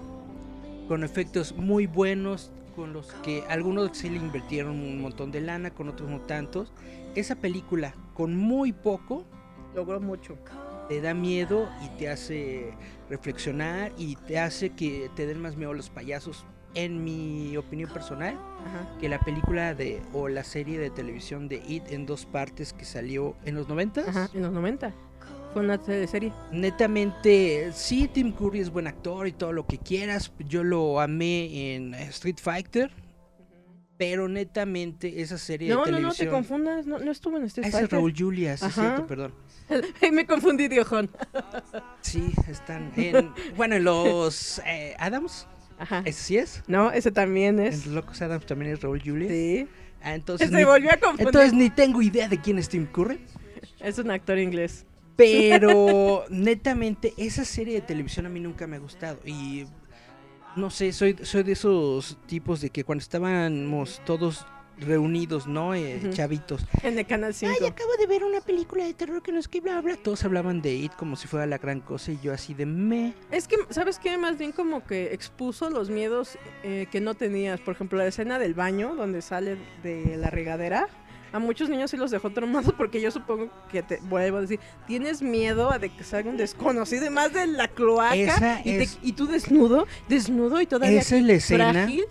con 0.88 1.04
efectos 1.04 1.54
muy 1.58 1.86
buenos, 1.86 2.52
con 2.78 2.94
los 2.94 3.08
que 3.24 3.44
algunos 3.50 3.98
sí 3.98 4.10
le 4.10 4.18
invirtieron 4.18 4.72
un 4.72 5.02
montón 5.02 5.32
de 5.32 5.42
lana, 5.42 5.72
con 5.72 5.90
otros 5.90 6.10
no 6.10 6.22
tantos. 6.22 6.72
Esa 7.16 7.36
película, 7.36 7.94
con 8.14 8.36
muy 8.38 8.72
poco, 8.72 9.26
Logró 9.74 10.00
mucho. 10.00 10.38
Te 10.88 11.02
da 11.02 11.14
miedo 11.14 11.70
y 11.84 11.90
te 11.98 12.10
hace 12.10 12.74
reflexionar 13.10 13.92
y 13.98 14.16
te 14.16 14.40
hace 14.40 14.72
que 14.72 15.10
te 15.16 15.26
den 15.26 15.40
más 15.42 15.56
miedo 15.56 15.74
los 15.74 15.90
payasos, 15.90 16.46
en 16.74 17.04
mi 17.04 17.56
opinión 17.56 17.90
personal, 17.92 18.34
Ajá. 18.66 18.98
que 19.00 19.08
la 19.08 19.20
película 19.20 19.74
de 19.74 20.02
o 20.14 20.28
la 20.28 20.44
serie 20.44 20.78
de 20.78 20.90
televisión 20.90 21.48
de 21.48 21.62
It 21.68 21.92
en 21.92 22.06
dos 22.06 22.26
partes 22.26 22.74
que 22.74 22.84
salió 22.84 23.36
en 23.46 23.56
los 23.56 23.70
90 23.70 24.02
Ajá, 24.02 24.30
en 24.34 24.42
los 24.42 24.52
90. 24.52 24.94
Fue 25.54 25.62
una 25.64 25.82
serie. 25.82 26.34
Netamente, 26.52 27.72
sí, 27.72 28.10
Tim 28.12 28.34
Curry 28.34 28.60
es 28.60 28.70
buen 28.70 28.88
actor 28.88 29.26
y 29.26 29.32
todo 29.32 29.54
lo 29.54 29.66
que 29.66 29.78
quieras. 29.78 30.34
Yo 30.40 30.66
lo 30.66 31.00
amé 31.00 31.76
en 31.76 31.94
Street 31.94 32.40
Fighter. 32.42 32.92
Pero 33.98 34.28
netamente 34.28 35.22
esa 35.22 35.38
serie 35.38 35.70
No, 35.74 35.86
de 35.86 35.92
no, 35.94 36.00
no 36.02 36.10
te 36.10 36.18
televisión. 36.18 36.30
confundas. 36.32 36.86
No, 36.86 37.00
no 37.00 37.10
estuvo 37.12 37.38
en 37.38 37.46
Street 37.46 37.64
Ah, 37.66 37.70
ese 37.70 37.78
es 37.78 37.82
Fighter. 37.84 37.98
Raúl 38.00 38.14
Julia, 38.18 38.58
sí, 38.58 38.66
Ajá. 38.66 38.82
cierto, 38.82 39.08
perdón. 39.08 39.34
Me 40.12 40.26
confundí, 40.26 40.68
Diojón. 40.68 41.10
Sí, 42.02 42.32
están 42.50 42.92
en. 42.96 43.34
bueno, 43.56 43.76
en 43.76 43.84
los 43.84 44.60
eh, 44.66 44.96
Adams, 45.00 45.48
Ajá. 45.80 46.02
ese 46.06 46.22
sí 46.24 46.38
es. 46.38 46.64
No, 46.68 46.92
ese 46.92 47.12
también 47.12 47.60
En 47.60 47.68
es. 47.68 47.86
los 47.86 47.96
Locos 47.96 48.22
Adams 48.22 48.46
también 48.46 48.72
es 48.74 48.82
Raúl 48.82 49.02
Julia. 49.04 49.28
Sí. 49.30 49.68
Ah, 50.02 50.14
entonces, 50.14 50.50
Se 50.50 50.56
ni, 50.56 50.64
volvió 50.64 50.92
a 50.92 50.98
confundir. 50.98 51.28
entonces 51.28 51.54
ni 51.54 51.70
tengo 51.72 52.02
idea 52.02 52.28
de 52.28 52.40
quién 52.40 52.60
es 52.60 52.70
Tim 52.70 52.86
Curry. 52.86 53.20
Es 53.80 53.98
un 53.98 54.12
actor 54.12 54.38
inglés. 54.38 54.86
Pero 55.16 56.26
netamente, 56.30 57.14
esa 57.18 57.44
serie 57.46 57.76
de 57.76 57.82
televisión 57.82 58.26
a 58.26 58.30
mí 58.30 58.40
nunca 58.40 58.68
me 58.68 58.76
ha 58.76 58.80
gustado. 58.80 59.20
Y 59.26 59.66
no 60.56 60.70
sé, 60.70 60.92
soy, 60.94 61.18
soy 61.24 61.44
de 61.44 61.54
esos 61.54 62.18
tipos 62.28 62.62
de 62.62 62.70
que 62.70 62.84
cuando 62.84 63.02
estábamos 63.02 64.02
todos 64.06 64.46
reunidos, 64.78 65.48
¿no? 65.48 65.74
Eh. 65.74 66.00
Chavitos. 66.12 66.66
En 66.84 66.98
el 66.98 67.06
Canal 67.06 67.34
5. 67.34 67.56
Ay, 67.60 67.68
acabo 67.68 67.90
de 68.00 68.08
ver 68.08 68.24
una 68.24 68.42
película 68.42 68.84
de 68.86 68.94
terror 68.94 69.22
que 69.22 69.32
no 69.32 69.40
es 69.40 69.48
que 69.48 69.62
bla 69.62 69.82
bla. 69.82 69.96
Todos 69.96 70.24
hablaban 70.24 70.62
de 70.62 70.74
It 70.74 70.94
como 70.94 71.16
si 71.16 71.28
fuera 71.28 71.46
la 71.46 71.58
gran 71.58 71.80
cosa 71.82 72.12
y 72.12 72.20
yo 72.22 72.34
así 72.34 72.54
de 72.54 72.66
me. 72.66 73.14
Es 73.32 73.48
que, 73.48 73.56
¿sabes 73.70 74.00
qué? 74.00 74.18
Más 74.18 74.38
bien 74.38 74.52
como 74.52 74.84
que 74.86 75.14
expuso 75.14 75.70
los 75.70 75.90
miedos 75.90 76.38
eh, 76.64 76.88
que 76.92 77.02
no 77.02 77.14
tenías. 77.16 77.60
Por 77.60 77.76
ejemplo, 77.76 77.98
la 77.98 78.08
escena 78.08 78.40
del 78.40 78.54
baño, 78.54 78.96
donde 78.96 79.22
sale 79.22 79.58
de 79.84 80.18
la 80.18 80.30
regadera. 80.30 80.88
A 81.34 81.40
muchos 81.40 81.68
niños 81.68 81.92
sí 81.92 81.98
los 81.98 82.12
dejó 82.12 82.30
traumados 82.30 82.74
porque 82.78 83.02
yo 83.02 83.12
supongo 83.12 83.50
que 83.70 83.84
te 83.84 83.98
vuelvo 84.04 84.38
a 84.38 84.42
decir, 84.42 84.60
tienes 84.88 85.22
miedo 85.22 85.70
a 85.70 85.80
de 85.80 85.90
que 85.90 86.04
salga 86.06 86.30
un 86.30 86.38
desconocido 86.38 87.12
más 87.12 87.34
de 87.34 87.46
la 87.48 87.68
cloaca 87.68 88.62
y, 88.64 88.78
te- 88.78 88.90
y 89.02 89.12
tú 89.14 89.28
desnudo, 89.28 89.86
desnudo 90.08 90.62
y 90.62 90.66
todavía 90.66 91.00
Esa 91.02 91.18
es 91.18 91.24
la 91.24 91.34
escena 91.34 91.72
frágil, 91.74 92.06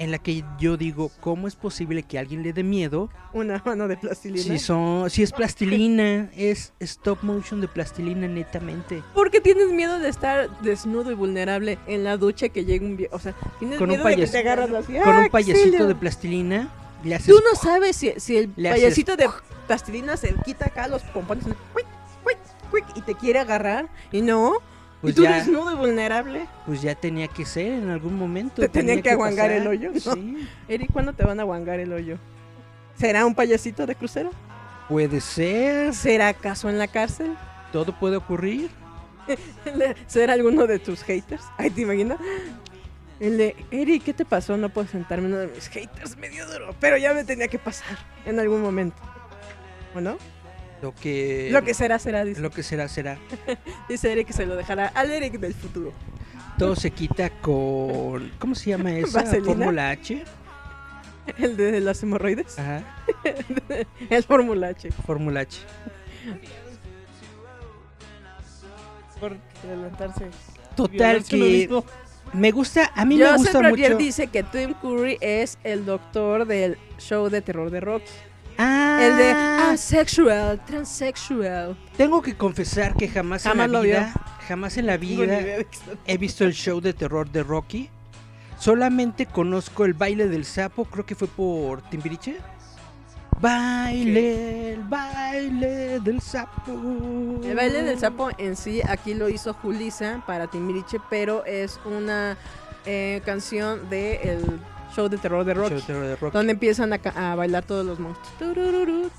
en 0.00 0.10
la 0.10 0.18
que 0.18 0.42
yo 0.58 0.78
digo, 0.78 1.10
¿cómo 1.20 1.46
es 1.46 1.56
posible 1.56 2.02
que 2.02 2.16
a 2.16 2.22
alguien 2.22 2.42
le 2.42 2.54
dé 2.54 2.62
miedo 2.62 3.10
una 3.34 3.62
mano 3.66 3.86
de 3.86 3.98
plastilina. 3.98 4.42
si, 4.42 4.58
son, 4.58 5.10
si 5.10 5.22
es 5.22 5.30
plastilina? 5.30 6.30
es 6.34 6.72
stop 6.80 7.22
motion 7.22 7.60
de 7.60 7.68
plastilina 7.68 8.26
netamente. 8.26 9.02
Porque 9.12 9.42
tienes 9.42 9.68
miedo 9.68 9.98
de 9.98 10.08
estar 10.08 10.48
desnudo 10.62 11.10
y 11.10 11.14
vulnerable 11.14 11.78
en 11.86 12.02
la 12.02 12.16
ducha 12.16 12.48
que 12.48 12.64
llegue 12.64 12.86
un 12.86 12.96
viejo. 12.96 13.14
O 13.14 13.18
sea, 13.18 13.34
tienes 13.58 13.78
Con 13.78 13.90
un 13.90 13.96
miedo 13.96 14.08
de 14.08 14.16
que 14.16 14.22
payas- 14.22 14.30
te 14.32 14.38
agarras 14.38 14.70
así. 14.72 14.94
Con 14.94 15.14
¡ah, 15.16 15.20
un 15.20 15.28
payasito 15.28 15.58
auxilio! 15.58 15.86
de 15.86 15.94
plastilina 15.94 16.70
le 17.04 17.14
haces 17.14 17.26
Tú 17.34 17.42
no 17.44 17.54
sabes 17.60 17.94
si, 17.94 18.14
si 18.16 18.38
el 18.38 18.50
Le 18.56 18.70
haces 18.70 18.80
payasito 18.80 19.16
de 19.16 19.28
plastilina 19.66 20.16
se 20.16 20.34
quita 20.46 20.64
acá 20.68 20.88
los 20.88 21.02
pompones 21.02 21.44
y, 21.46 21.50
¡cuic, 21.74 21.86
cuic, 22.24 22.38
cuic! 22.70 22.84
y 22.96 23.02
te 23.02 23.14
quiere 23.14 23.38
agarrar. 23.38 23.90
Y 24.12 24.22
no. 24.22 24.54
Pues 25.00 25.12
y 25.12 25.16
tú 25.16 25.22
ya. 25.22 25.36
desnudo 25.36 25.72
y 25.72 25.76
vulnerable. 25.76 26.46
Pues 26.66 26.82
ya 26.82 26.94
tenía 26.94 27.28
que 27.28 27.44
ser 27.44 27.72
en 27.72 27.88
algún 27.88 28.16
momento. 28.16 28.60
Te 28.60 28.68
tenían 28.68 28.96
tenía 28.96 29.02
que 29.02 29.10
aguangar 29.10 29.50
el 29.50 29.66
hoyo, 29.66 29.92
¿no? 29.92 30.14
Sí. 30.14 30.48
Eric, 30.68 30.92
¿cuándo 30.92 31.12
te 31.12 31.24
van 31.24 31.38
a 31.38 31.42
aguangar 31.42 31.80
el 31.80 31.92
hoyo? 31.92 32.18
¿Será 32.96 33.24
un 33.24 33.34
payasito 33.34 33.86
de 33.86 33.94
crucero? 33.94 34.30
Puede 34.88 35.20
ser. 35.20 35.94
¿Será 35.94 36.28
acaso 36.28 36.68
en 36.68 36.78
la 36.78 36.86
cárcel? 36.86 37.34
Todo 37.72 37.98
puede 37.98 38.16
ocurrir. 38.16 38.70
¿Será 40.06 40.34
alguno 40.34 40.66
de 40.66 40.78
tus 40.78 41.02
haters? 41.02 41.44
Ay, 41.56 41.70
¿te 41.70 41.82
imaginas? 41.82 42.18
El 43.20 43.38
de, 43.38 43.56
Eric, 43.70 44.04
¿qué 44.04 44.14
te 44.14 44.24
pasó? 44.24 44.56
No 44.56 44.70
puedo 44.70 44.88
sentarme 44.88 45.28
uno 45.28 45.38
de 45.38 45.46
mis 45.46 45.68
haters 45.68 46.16
medio 46.16 46.46
duro, 46.46 46.74
pero 46.80 46.96
ya 46.96 47.14
me 47.14 47.24
tenía 47.24 47.48
que 47.48 47.58
pasar 47.58 47.98
en 48.24 48.40
algún 48.40 48.62
momento. 48.62 48.96
¿O 49.94 50.00
no? 50.00 50.16
Lo 50.82 50.94
que. 50.94 51.48
Lo 51.50 51.62
que 51.62 51.74
será, 51.74 51.98
será, 51.98 52.24
dice. 52.24 52.40
lo 52.40 52.50
que 52.50 52.62
será, 52.62 52.88
será. 52.88 53.18
Dice 53.88 54.12
Eric 54.12 54.28
que 54.28 54.32
se 54.32 54.46
lo 54.46 54.56
dejará 54.56 54.86
al 54.88 55.10
Eric 55.10 55.38
del 55.38 55.54
futuro. 55.54 55.92
todo 56.58 56.74
se 56.76 56.90
quita 56.90 57.30
con. 57.30 58.30
¿Cómo 58.38 58.54
se 58.54 58.70
llama 58.70 58.92
esa? 58.92 59.24
Fórmula 59.26 59.90
H. 59.90 60.24
El 61.38 61.56
de 61.56 61.80
las 61.80 62.02
hemorroides. 62.02 62.58
Ajá, 62.58 62.82
El 64.10 64.24
Fórmula 64.24 64.68
H. 64.68 64.90
Fórmula 65.06 65.40
H. 65.40 65.58
Por 69.20 69.36
adelantarse. 69.64 70.26
Total 70.74 71.22
que 71.24 71.68
me 72.32 72.50
gusta, 72.52 72.90
a 72.94 73.04
mí 73.04 73.16
me 73.16 73.24
Joseph 73.24 73.38
gusta 73.38 73.62
mucho. 73.68 73.96
dice 73.96 74.28
que 74.28 74.42
Tim 74.42 74.72
Curry 74.74 75.18
es 75.20 75.58
el 75.64 75.84
doctor 75.84 76.46
del 76.46 76.78
show 76.98 77.28
de 77.28 77.42
terror 77.42 77.70
de 77.70 77.80
Rocky. 77.80 78.10
Ah, 78.62 78.98
El 79.00 79.16
de 79.16 79.30
asexual, 79.72 80.62
transsexual. 80.66 81.76
Tengo 81.96 82.20
que 82.20 82.36
confesar 82.36 82.94
que 82.94 83.08
jamás, 83.08 83.42
Jamás 83.44 83.66
en 83.66 83.72
la 83.72 83.78
lo 83.78 83.84
vio. 83.84 83.94
vida, 83.94 84.12
jamás 84.46 84.76
en 84.76 84.86
la 84.86 84.96
vida 84.98 85.26
de 85.26 85.66
he 86.06 86.18
visto 86.18 86.44
el 86.44 86.52
show 86.52 86.80
de 86.80 86.92
terror 86.92 87.30
de 87.30 87.42
Rocky. 87.42 87.88
Solamente 88.58 89.24
conozco 89.24 89.86
el 89.86 89.94
baile 89.94 90.28
del 90.28 90.44
sapo, 90.44 90.84
creo 90.84 91.06
que 91.06 91.14
fue 91.14 91.28
por 91.28 91.80
Timbiriche. 91.88 92.36
Baile, 93.40 94.74
el 94.74 94.82
baile 94.82 96.00
del 96.00 96.20
sapo. 96.20 97.40
El 97.42 97.56
baile 97.56 97.82
del 97.82 97.98
sapo 97.98 98.28
en 98.36 98.54
sí, 98.56 98.82
aquí 98.86 99.14
lo 99.14 99.30
hizo 99.30 99.54
Julisa 99.54 100.22
para 100.26 100.46
Timbiriche, 100.48 100.98
pero 101.08 101.46
es 101.46 101.80
una 101.86 102.36
eh, 102.84 103.22
canción 103.24 103.88
del 103.88 104.60
show 104.94 105.08
de 105.08 105.16
terror 105.18 105.44
de 105.44 105.54
Show 105.54 105.62
Rocky. 105.64 105.74
de 105.76 105.80
terror 105.82 106.04
de 106.06 106.16
Rocky. 106.16 106.36
Donde 106.36 106.52
empiezan 106.52 106.92
a, 106.92 106.96
a 107.32 107.34
bailar 107.34 107.64
todos 107.64 107.84
los 107.86 107.98
monstruos. 107.98 108.32
Turururu, 108.38 109.10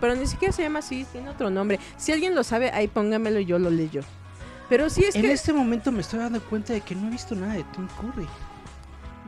Pero 0.00 0.14
ni 0.14 0.26
siquiera 0.26 0.52
se 0.52 0.62
llama 0.62 0.78
así, 0.80 1.04
tiene 1.12 1.30
otro 1.30 1.50
nombre. 1.50 1.78
Si 1.96 2.12
alguien 2.12 2.34
lo 2.34 2.42
sabe, 2.44 2.70
ahí 2.72 2.88
póngamelo 2.88 3.38
y 3.40 3.44
yo 3.46 3.58
lo 3.58 3.70
leyo. 3.70 4.02
Pero 4.68 4.88
sí 4.90 5.04
es 5.04 5.14
en 5.14 5.22
que. 5.22 5.32
este 5.32 5.52
momento 5.52 5.92
me 5.92 6.00
estoy 6.00 6.20
dando 6.20 6.40
cuenta 6.40 6.72
de 6.72 6.80
que 6.80 6.94
no 6.94 7.08
he 7.08 7.10
visto 7.10 7.34
nada 7.34 7.54
de 7.54 7.64
Tim 7.64 7.86
Curry. 8.00 8.26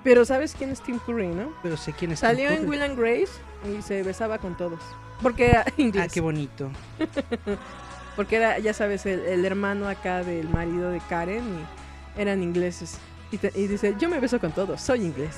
Pero 0.02 0.24
sabes 0.24 0.54
quién 0.56 0.70
es 0.70 0.80
Tim 0.80 0.98
Curry, 0.98 1.26
¿no? 1.28 1.52
Pero 1.62 1.76
sé 1.76 1.92
quién 1.92 2.12
es 2.12 2.20
Salió 2.20 2.48
Tim 2.48 2.52
en 2.52 2.64
Curry. 2.64 2.70
Will 2.70 2.82
and 2.82 2.98
Grace 2.98 3.32
y 3.78 3.82
se 3.82 4.02
besaba 4.02 4.38
con 4.38 4.56
todos. 4.56 4.80
Porque 5.22 5.46
era 5.50 5.62
Ah, 5.66 5.72
inglés. 5.76 6.12
qué 6.12 6.20
bonito. 6.20 6.70
Porque 8.16 8.36
era, 8.36 8.58
ya 8.58 8.72
sabes, 8.72 9.04
el, 9.06 9.20
el 9.20 9.44
hermano 9.44 9.88
acá 9.88 10.22
del 10.22 10.48
marido 10.48 10.90
de 10.90 11.00
Karen 11.00 11.44
y 11.44 12.20
eran 12.20 12.42
ingleses. 12.42 12.96
Y, 13.30 13.38
te- 13.38 13.52
y 13.54 13.66
dice, 13.66 13.94
yo 13.98 14.08
me 14.08 14.18
beso 14.20 14.38
con 14.40 14.52
todos, 14.52 14.80
soy 14.80 15.02
inglés. 15.02 15.36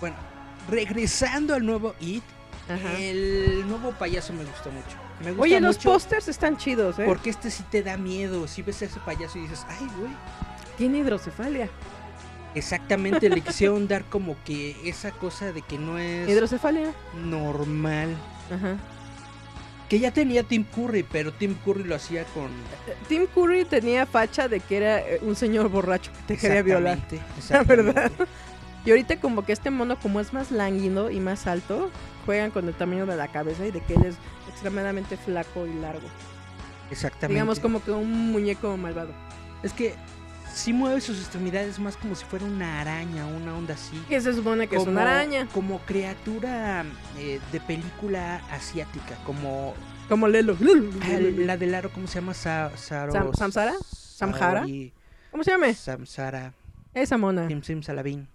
Bueno, 0.00 0.16
regresando 0.68 1.54
al 1.54 1.64
nuevo 1.64 1.94
It, 2.00 2.22
Ajá. 2.68 2.98
el 2.98 3.64
nuevo 3.68 3.92
payaso 3.92 4.32
me 4.32 4.44
gustó 4.44 4.70
mucho. 4.70 4.96
Me 5.20 5.30
gusta 5.30 5.42
Oye, 5.42 5.60
los 5.60 5.78
pósters 5.78 6.28
están 6.28 6.56
chidos, 6.58 6.98
¿eh? 6.98 7.04
porque 7.06 7.30
este 7.30 7.50
sí 7.50 7.62
te 7.70 7.82
da 7.82 7.96
miedo. 7.96 8.46
Si 8.48 8.62
ves 8.62 8.82
a 8.82 8.84
ese 8.86 9.00
payaso 9.00 9.38
y 9.38 9.42
dices, 9.42 9.64
ay, 9.68 9.88
güey. 9.98 10.12
Tiene 10.76 10.98
hidrocefalia. 10.98 11.70
Exactamente, 12.54 13.28
le 13.28 13.40
quisieron 13.42 13.86
dar 13.88 14.04
como 14.04 14.36
que 14.44 14.76
esa 14.88 15.10
cosa 15.12 15.52
de 15.52 15.62
que 15.62 15.78
no 15.78 15.98
es 15.98 16.28
Hidrocefalia. 16.28 16.92
normal. 17.14 18.14
Ajá. 18.54 18.76
Que 19.88 20.00
ya 20.00 20.10
tenía 20.10 20.42
Tim 20.42 20.64
Curry, 20.64 21.04
pero 21.04 21.32
Tim 21.32 21.54
Curry 21.64 21.84
lo 21.84 21.94
hacía 21.94 22.24
con. 22.34 22.48
Tim 23.08 23.26
Curry 23.32 23.64
tenía 23.66 24.04
facha 24.04 24.48
de 24.48 24.58
que 24.60 24.78
era 24.78 24.98
eh, 25.00 25.20
un 25.22 25.36
señor 25.36 25.68
borracho 25.68 26.10
que 26.12 26.34
te 26.34 26.36
quería 26.40 26.62
violar. 26.62 26.98
La 27.50 27.62
verdad. 27.62 28.10
Y 28.86 28.90
ahorita 28.90 29.20
como 29.20 29.44
que 29.44 29.52
este 29.52 29.70
mono 29.70 29.98
como 29.98 30.20
es 30.20 30.32
más 30.32 30.50
lánguido 30.50 31.10
y 31.10 31.20
más 31.20 31.46
alto, 31.46 31.90
juegan 32.24 32.50
con 32.50 32.66
el 32.68 32.74
tamaño 32.74 33.04
de 33.04 33.16
la 33.16 33.28
cabeza 33.28 33.66
y 33.66 33.70
de 33.72 33.80
que 33.80 33.94
él 33.94 34.04
es 34.06 34.16
extremadamente 34.48 35.16
flaco 35.16 35.66
y 35.66 35.74
largo. 35.74 36.06
Exactamente. 36.90 37.34
Digamos 37.34 37.60
como 37.60 37.82
que 37.82 37.90
un 37.90 38.30
muñeco 38.32 38.76
malvado. 38.76 39.12
Es 39.62 39.72
que 39.72 39.94
sí 40.54 40.72
mueve 40.72 41.00
sus 41.00 41.18
extremidades 41.18 41.78
más 41.80 41.96
como 41.96 42.14
si 42.14 42.24
fuera 42.24 42.44
una 42.44 42.80
araña, 42.80 43.26
una 43.26 43.54
onda 43.56 43.74
así. 43.74 44.00
Que 44.08 44.20
se 44.20 44.32
supone 44.32 44.68
que 44.68 44.76
es 44.76 44.86
una 44.86 45.02
araña. 45.02 45.48
Como 45.52 45.80
criatura 45.80 46.84
eh, 47.18 47.40
de 47.52 47.60
película 47.60 48.36
asiática, 48.52 49.16
como 49.24 49.74
Como 50.08 50.28
Lelo. 50.28 50.56
ah, 51.02 51.18
la 51.20 51.56
del 51.56 51.74
aro, 51.74 51.90
¿cómo 51.90 52.06
se 52.06 52.20
llama? 52.20 52.34
Sa 52.34 52.70
Saro- 52.76 53.12
Sam- 53.12 53.34
¿Samsara? 53.34 53.74
¿Samhara? 53.84 54.62
Saori- 54.64 54.92
¿Cómo 55.32 55.42
se 55.42 55.50
llama? 55.50 55.72
Samsara, 55.74 56.52
Esa 56.94 57.18
mona. 57.18 57.48
Sim 57.48 57.62
Sim 57.62 57.82
Salabin. 57.82 58.28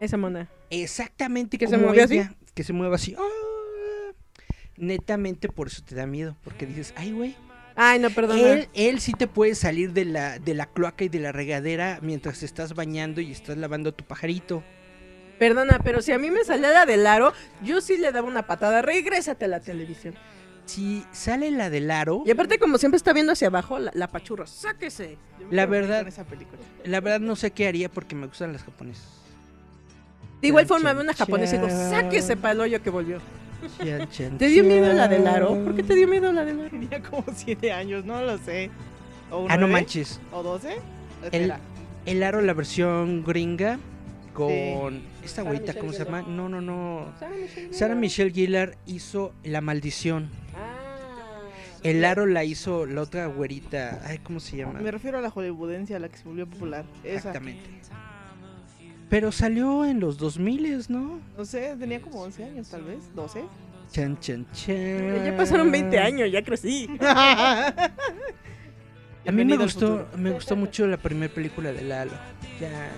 Esa 0.00 0.16
mona. 0.16 0.48
Exactamente 0.70 1.58
¿Que 1.58 1.66
se 1.66 1.74
como 1.76 1.88
mueve 1.88 2.02
así? 2.02 2.22
Que 2.54 2.64
se 2.64 2.72
mueva 2.72 2.96
así. 2.96 3.14
Netamente 4.76 5.48
por 5.48 5.66
eso 5.66 5.82
te 5.84 5.94
da 5.94 6.06
miedo, 6.06 6.36
porque 6.42 6.64
dices, 6.66 6.94
ay, 6.96 7.12
güey. 7.12 7.36
Ay, 7.76 7.98
no, 7.98 8.10
perdona. 8.10 8.40
Él, 8.40 8.68
él 8.74 9.00
sí 9.00 9.12
te 9.12 9.26
puede 9.26 9.54
salir 9.54 9.92
de 9.92 10.04
la, 10.06 10.38
de 10.38 10.54
la 10.54 10.66
cloaca 10.66 11.04
y 11.04 11.08
de 11.08 11.20
la 11.20 11.32
regadera 11.32 11.98
mientras 12.02 12.40
te 12.40 12.46
estás 12.46 12.74
bañando 12.74 13.20
y 13.20 13.30
estás 13.30 13.56
lavando 13.58 13.92
tu 13.92 14.04
pajarito. 14.04 14.62
Perdona, 15.38 15.80
pero 15.84 16.02
si 16.02 16.12
a 16.12 16.18
mí 16.18 16.30
me 16.30 16.44
salía 16.44 16.70
la 16.70 16.86
del 16.86 17.06
aro, 17.06 17.32
yo 17.62 17.80
sí 17.80 17.96
le 17.96 18.10
daba 18.12 18.26
una 18.28 18.46
patada. 18.46 18.82
Regrésate 18.82 19.44
a 19.44 19.48
la 19.48 19.60
televisión. 19.60 20.14
Si 20.66 21.04
sale 21.12 21.50
la 21.50 21.68
del 21.70 21.90
aro, 21.90 22.22
Y 22.26 22.30
aparte, 22.30 22.58
como 22.58 22.78
siempre 22.78 22.96
está 22.96 23.12
viendo 23.12 23.32
hacia 23.32 23.48
abajo, 23.48 23.78
la, 23.78 23.90
la 23.94 24.08
pachurra. 24.08 24.46
¡Sáquese! 24.46 25.16
Yo 25.40 25.46
La 25.50 25.66
verdad- 25.66 26.06
esa 26.06 26.24
película. 26.24 26.58
la 26.84 27.00
verdad 27.00 27.20
no 27.20 27.36
sé 27.36 27.50
qué 27.50 27.66
haría 27.66 27.90
porque 27.90 28.14
me 28.14 28.26
gustan 28.26 28.52
las 28.52 28.62
japonesas. 28.62 29.19
De 30.40 30.48
igual 30.48 30.64
Chan, 30.66 30.68
forma, 30.76 30.92
ve 30.92 31.00
una 31.02 31.14
japonesa 31.14 31.56
y 31.56 31.58
digo, 31.58 31.70
sáquese 31.70 32.36
para 32.36 32.52
el 32.52 32.60
hoyo 32.60 32.82
que 32.82 32.90
volvió. 32.90 33.18
Chan, 33.78 34.08
chan, 34.10 34.38
¿Te 34.38 34.46
dio 34.48 34.64
miedo 34.64 34.92
la 34.92 35.06
del 35.08 35.26
aro? 35.26 35.48
¿Por 35.64 35.74
qué 35.74 35.82
te 35.82 35.94
dio 35.94 36.08
miedo 36.08 36.32
la 36.32 36.44
del 36.44 36.60
aro? 36.60 36.70
Tenía 36.70 37.02
como 37.02 37.24
7 37.34 37.72
años, 37.72 38.04
no 38.04 38.22
lo 38.22 38.38
sé. 38.38 38.70
¿O 39.30 39.46
Ah, 39.48 39.56
no 39.56 39.68
manches. 39.68 40.20
¿O 40.32 40.42
12? 40.42 40.78
El, 41.32 41.52
el 42.06 42.22
aro, 42.22 42.40
la 42.40 42.54
versión 42.54 43.22
gringa 43.22 43.78
con 44.32 45.02
esta 45.22 45.42
Sarah 45.42 45.50
güeyita, 45.50 45.72
Michelle 45.72 45.80
¿cómo 45.80 45.92
se 45.92 46.04
llama? 46.04 46.22
No, 46.22 46.48
no, 46.48 46.60
no. 46.60 47.12
Sarah 47.18 47.36
Michelle 47.36 47.72
Sarah 47.74 47.88
Gellar. 47.94 47.96
Michelle 48.00 48.30
Gellar 48.32 48.76
hizo 48.86 49.32
La 49.44 49.60
Maldición. 49.60 50.30
Ah. 50.56 50.76
El 51.82 52.04
aro 52.04 52.26
la 52.26 52.44
hizo 52.44 52.86
la 52.86 53.02
otra 53.02 53.26
güerita. 53.26 54.00
Ay, 54.04 54.18
¿cómo 54.18 54.40
se 54.40 54.56
llama? 54.56 54.80
Me 54.80 54.90
refiero 54.90 55.18
a 55.18 55.20
la 55.20 55.30
hollywoodense, 55.30 55.94
a 55.94 55.98
la 55.98 56.08
que 56.08 56.16
se 56.16 56.24
volvió 56.24 56.46
popular. 56.46 56.84
Esa. 57.04 57.32
Pero 59.10 59.30
salió 59.32 59.84
en 59.84 60.00
los 60.00 60.16
2000, 60.16 60.86
¿no? 60.88 61.20
No 61.36 61.44
sé, 61.44 61.76
tenía 61.78 62.00
como 62.00 62.22
11 62.22 62.44
años 62.44 62.68
tal 62.68 62.84
vez, 62.84 62.98
12. 63.14 63.42
Chan, 63.90 64.18
chan, 64.20 64.46
chan. 64.52 65.24
Ya 65.24 65.36
pasaron 65.36 65.70
20 65.70 65.98
años, 65.98 66.30
ya 66.32 66.42
crecí. 66.42 66.88
A 69.26 69.32
mí 69.32 69.44
me 69.44 69.56
gustó, 69.56 70.06
me 70.16 70.30
gustó 70.30 70.56
mucho 70.56 70.86
la 70.86 70.96
primera 70.96 71.32
película 71.32 71.72
de 71.72 71.82
Lalo. 71.82 72.12
Ya 72.60 72.88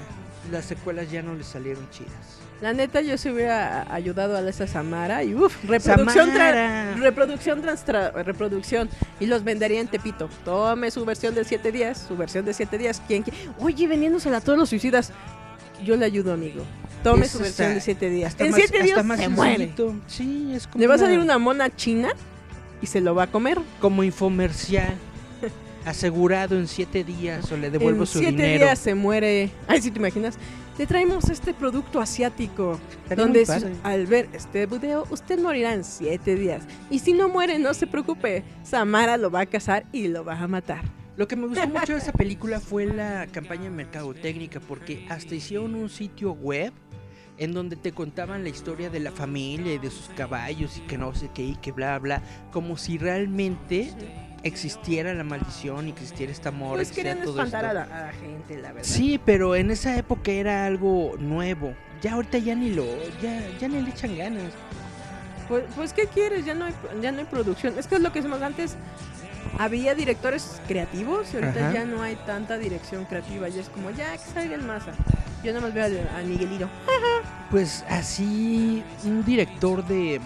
las 0.50 0.64
secuelas 0.66 1.10
ya 1.10 1.22
no 1.22 1.34
le 1.34 1.42
salieron 1.44 1.88
chidas. 1.90 2.38
La 2.60 2.72
neta, 2.72 3.00
yo 3.00 3.18
se 3.18 3.32
hubiera 3.32 3.92
ayudado 3.92 4.36
a 4.36 4.48
esa 4.48 4.68
Samara 4.68 5.24
y 5.24 5.34
uff, 5.34 5.64
reproducción, 5.64 6.30
tra- 6.30 6.94
reproducción, 6.94 7.60
trans- 7.60 7.84
tra- 7.84 8.12
reproducción. 8.22 8.88
Y 9.18 9.26
los 9.26 9.42
vendería 9.42 9.80
en 9.80 9.88
Tepito. 9.88 10.28
Tome 10.44 10.92
su 10.92 11.04
versión 11.04 11.34
de 11.34 11.42
7 11.44 11.72
días, 11.72 12.04
su 12.06 12.16
versión 12.16 12.44
de 12.44 12.54
7 12.54 12.78
días. 12.78 13.02
¿Quién, 13.08 13.24
quién? 13.24 13.34
Oye, 13.58 13.88
vendiéndosela 13.88 14.36
a 14.36 14.40
todos 14.40 14.56
los 14.58 14.68
suicidas. 14.68 15.12
Yo 15.84 15.96
le 15.96 16.04
ayudo, 16.06 16.32
amigo. 16.32 16.62
Tome 17.02 17.26
Eso 17.26 17.38
su 17.38 17.44
versión 17.44 17.68
está- 17.68 17.74
de 17.74 17.80
7 17.80 18.10
días. 18.10 18.36
En 18.38 18.50
más- 18.50 18.60
7 18.60 18.76
hasta 18.78 18.84
días 18.86 19.04
más 19.04 19.18
se 19.20 19.28
muere. 19.28 19.72
Sí, 20.06 20.52
es 20.54 20.66
como 20.66 20.80
Le 20.80 20.86
va 20.86 20.94
a 20.94 20.98
salir 20.98 21.18
una 21.18 21.38
mona 21.38 21.74
china 21.74 22.10
y 22.80 22.86
se 22.86 23.00
lo 23.00 23.14
va 23.14 23.24
a 23.24 23.26
comer. 23.26 23.58
como 23.80 24.04
infomercial. 24.04 24.94
Asegurado 25.84 26.56
en 26.56 26.68
siete 26.68 27.02
días 27.02 27.50
o 27.50 27.56
le 27.56 27.68
devuelvo 27.70 28.02
en 28.02 28.06
su 28.06 28.18
7 28.20 28.30
dinero. 28.30 28.64
días 28.66 28.78
se 28.78 28.94
muere. 28.94 29.50
Ay, 29.66 29.82
si 29.82 29.90
te 29.90 29.98
imaginas. 29.98 30.36
Te 30.76 30.86
traemos 30.86 31.28
este 31.28 31.52
producto 31.52 32.00
asiático. 32.00 32.78
Estaría 33.02 33.24
donde 33.24 33.44
si- 33.44 33.52
al 33.82 34.06
ver 34.06 34.28
este 34.32 34.66
video 34.66 35.04
usted 35.10 35.38
morirá 35.40 35.74
en 35.74 35.82
7 35.84 36.36
días. 36.36 36.62
Y 36.88 37.00
si 37.00 37.12
no 37.14 37.28
muere, 37.28 37.58
no 37.58 37.74
se 37.74 37.86
preocupe. 37.88 38.44
Samara 38.62 39.16
lo 39.16 39.30
va 39.30 39.40
a 39.40 39.46
cazar 39.46 39.84
y 39.92 40.06
lo 40.08 40.24
va 40.24 40.38
a 40.40 40.46
matar. 40.46 40.84
Lo 41.16 41.28
que 41.28 41.36
me 41.36 41.46
gustó 41.46 41.66
mucho 41.68 41.92
de 41.92 41.98
esa 41.98 42.12
película 42.12 42.58
fue 42.58 42.86
la 42.86 43.26
campaña 43.26 43.70
mercadotécnica, 43.70 44.60
porque 44.60 45.06
hasta 45.10 45.34
hicieron 45.34 45.74
un 45.74 45.90
sitio 45.90 46.32
web 46.32 46.72
en 47.38 47.52
donde 47.52 47.76
te 47.76 47.92
contaban 47.92 48.42
la 48.42 48.48
historia 48.48 48.88
de 48.88 49.00
la 49.00 49.10
familia 49.10 49.74
y 49.74 49.78
de 49.78 49.90
sus 49.90 50.08
caballos 50.10 50.78
y 50.78 50.80
que 50.82 50.96
no 50.96 51.14
sé 51.14 51.30
qué 51.34 51.42
y 51.42 51.56
que 51.56 51.72
bla 51.72 51.98
bla, 51.98 52.22
como 52.50 52.76
si 52.76 52.98
realmente 52.98 53.92
existiera 54.42 55.14
la 55.14 55.24
maldición 55.24 55.88
y 55.88 55.92
que 55.92 56.00
existiera 56.00 56.32
esta 56.32 56.48
amor. 56.48 56.76
Pues 56.76 56.92
querían 56.92 57.18
espantar 57.18 57.64
a 57.64 57.74
la, 57.74 57.82
a 57.82 58.06
la 58.06 58.12
gente, 58.12 58.60
la 58.60 58.72
verdad. 58.72 58.88
Sí, 58.88 59.20
pero 59.24 59.54
en 59.54 59.70
esa 59.70 59.96
época 59.96 60.30
era 60.32 60.66
algo 60.66 61.16
nuevo. 61.18 61.74
Ya 62.00 62.14
ahorita 62.14 62.38
ya 62.38 62.54
ni 62.54 62.70
lo, 62.70 62.84
ya, 63.20 63.40
ya 63.60 63.68
ni 63.68 63.80
le 63.80 63.90
echan 63.90 64.16
ganas. 64.16 64.52
Pues, 65.48 65.64
pues, 65.76 65.92
¿qué 65.92 66.06
quieres? 66.06 66.44
Ya 66.44 66.54
no, 66.54 66.64
hay, 66.64 66.74
ya 67.00 67.12
no 67.12 67.18
hay 67.18 67.24
producción. 67.26 67.78
Es 67.78 67.86
que 67.86 67.96
es 67.96 68.00
lo 68.00 68.12
que 68.12 68.20
hicimos 68.20 68.40
antes. 68.40 68.76
Había 69.58 69.94
directores 69.94 70.60
creativos 70.66 71.32
y 71.32 71.36
ahorita 71.36 71.60
Ajá. 71.68 71.72
ya 71.72 71.84
no 71.84 72.02
hay 72.02 72.16
tanta 72.26 72.58
dirección 72.58 73.04
creativa. 73.04 73.48
Ya 73.48 73.60
es 73.60 73.68
como, 73.68 73.90
ya 73.90 74.12
que 74.12 74.18
salga 74.18 74.54
el 74.54 74.62
masa. 74.62 74.92
Yo 75.44 75.52
nada 75.52 75.66
más 75.66 75.74
veo 75.74 75.84
al, 75.84 76.08
al 76.16 76.26
Miguelito 76.26 76.68
Pues 77.50 77.84
así, 77.88 78.82
un 79.04 79.24
director 79.24 79.84
de, 79.86 80.20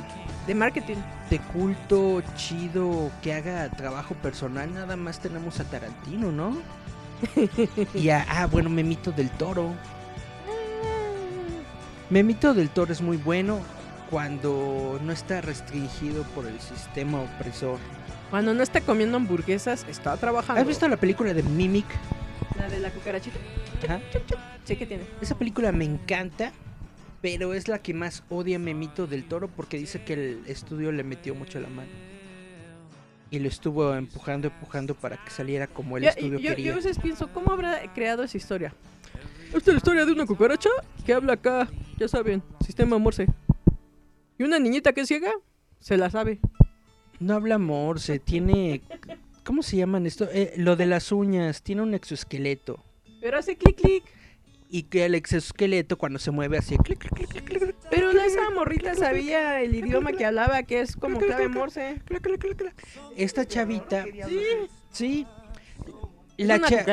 de 0.47 0.55
marketing. 0.55 0.97
de 1.31 1.39
culto 1.39 2.23
chido 2.37 3.11
que 3.23 3.33
haga 3.33 3.69
trabajo 3.71 4.15
personal, 4.17 4.73
nada 4.73 4.97
más 4.97 5.19
tenemos 5.19 5.59
a 5.59 5.65
Tarantino, 5.65 6.31
¿no? 6.31 6.57
y 7.95 8.11
a, 8.11 8.25
ah, 8.29 8.47
bueno, 8.47 8.71
Memito 8.71 9.11
del 9.11 9.31
Toro. 9.31 9.73
Memito 12.11 12.55
del 12.55 12.69
Toro 12.71 12.93
es 12.93 13.01
muy 13.01 13.17
bueno 13.17 13.59
cuando 14.11 15.01
no 15.03 15.13
está 15.13 15.41
restringido 15.41 16.23
por 16.35 16.47
el 16.47 16.61
sistema 16.61 17.19
opresor. 17.21 17.79
Cuando 18.31 18.55
no 18.55 18.63
está 18.63 18.81
comiendo 18.81 19.17
hamburguesas, 19.17 19.87
está 19.89 20.17
trabajando. 20.17 20.61
¿Has 20.61 20.67
visto 20.67 20.89
la 20.89 20.97
película 20.97 21.33
de 21.33 21.43
Mimic? 21.43 21.87
la 22.59 22.69
de 22.69 22.81
la 22.81 22.91
cucarachita? 22.91 23.39
Ajá. 23.85 24.01
Sí, 24.65 24.77
que 24.77 24.87
tiene. 24.87 25.05
Esa 25.21 25.39
película 25.39 25.71
me 25.73 25.85
encanta, 25.85 26.53
pero 27.21 27.55
es 27.55 27.69
la 27.69 27.79
que 27.79 27.95
más 27.95 28.25
odia 28.31 28.59
Memito 28.59 29.07
del 29.07 29.25
Toro 29.25 29.49
porque 29.49 29.79
dice 29.79 30.03
que 30.03 30.15
el 30.15 30.43
estudio 30.47 30.91
le 30.91 31.05
metió 31.05 31.35
mucho 31.35 31.61
la 31.61 31.69
mano. 31.69 31.91
Y 33.31 33.39
lo 33.39 33.49
estuvo 33.49 33.95
empujando, 33.95 34.49
empujando 34.49 34.95
para 34.95 35.23
que 35.23 35.31
saliera 35.31 35.67
como 35.67 35.97
el 35.97 36.05
estudio 36.05 36.39
yo, 36.39 36.39
yo 36.39 36.51
quería. 36.51 36.73
a 36.73 36.77
veces 36.77 36.99
pienso, 36.99 37.29
¿cómo 37.33 37.53
habrá 37.53 37.81
creado 37.93 38.23
esa 38.23 38.37
historia? 38.37 38.73
Esta 39.47 39.59
es 39.59 39.67
la 39.69 39.77
historia 39.77 40.05
de 40.05 40.13
una 40.13 40.27
cucaracha 40.27 40.71
que 41.05 41.13
habla 41.13 41.35
acá, 41.35 41.69
ya 41.97 42.09
saben, 42.09 42.43
sistema 42.65 42.99
Morse. 42.99 43.27
Y 44.39 44.43
una 44.43 44.59
niñita 44.59 44.93
que 44.93 45.03
es 45.03 45.09
ciega, 45.09 45.33
se 45.81 45.97
la 45.97 46.11
sabe. 46.11 46.41
No 47.21 47.35
habla 47.35 47.59
Morse, 47.59 48.19
tiene... 48.19 48.83
¿Cómo 49.45 49.63
se 49.63 49.77
llaman 49.77 50.07
esto? 50.07 50.29
Eh, 50.33 50.55
lo 50.57 50.77
de 50.77 50.87
las 50.87 51.13
uñas, 51.13 51.63
tiene 51.63 51.83
un 51.83 51.95
exoesqueleto. 51.95 52.83
Pero 53.21 53.39
hace 53.39 53.57
clic 53.57 53.77
clic. 53.81 54.05
Y 54.69 54.83
que 54.85 55.05
el 55.05 55.15
exoesqueleto 55.15 55.97
cuando 55.97 56.19
se 56.19 56.33
mueve 56.33 56.59
así... 56.59 56.77
clic, 56.79 56.99
clic, 56.99 57.13
clic, 57.15 57.29
clic, 57.45 57.45
clic, 57.61 57.75
Pero 57.91 58.11
esa 58.11 58.51
morrita 58.55 58.95
sabía 58.97 59.61
el 59.63 59.75
idioma 59.77 60.13
que 60.13 60.27
hablaba, 60.27 60.65
que 60.65 60.81
es 60.81 60.97
como 60.97 61.19
clave 61.21 61.49
Morse. 61.49 62.01
clic, 62.05 62.21
clic, 62.23 62.41
clic, 62.41 62.57
clic. 62.57 62.87
Esta 63.17 63.47
chavita... 63.47 64.05
Sí, 64.29 64.41
Sí. 64.91 65.27
La, 66.39 66.57
una 66.57 66.69
cha- 66.69 66.85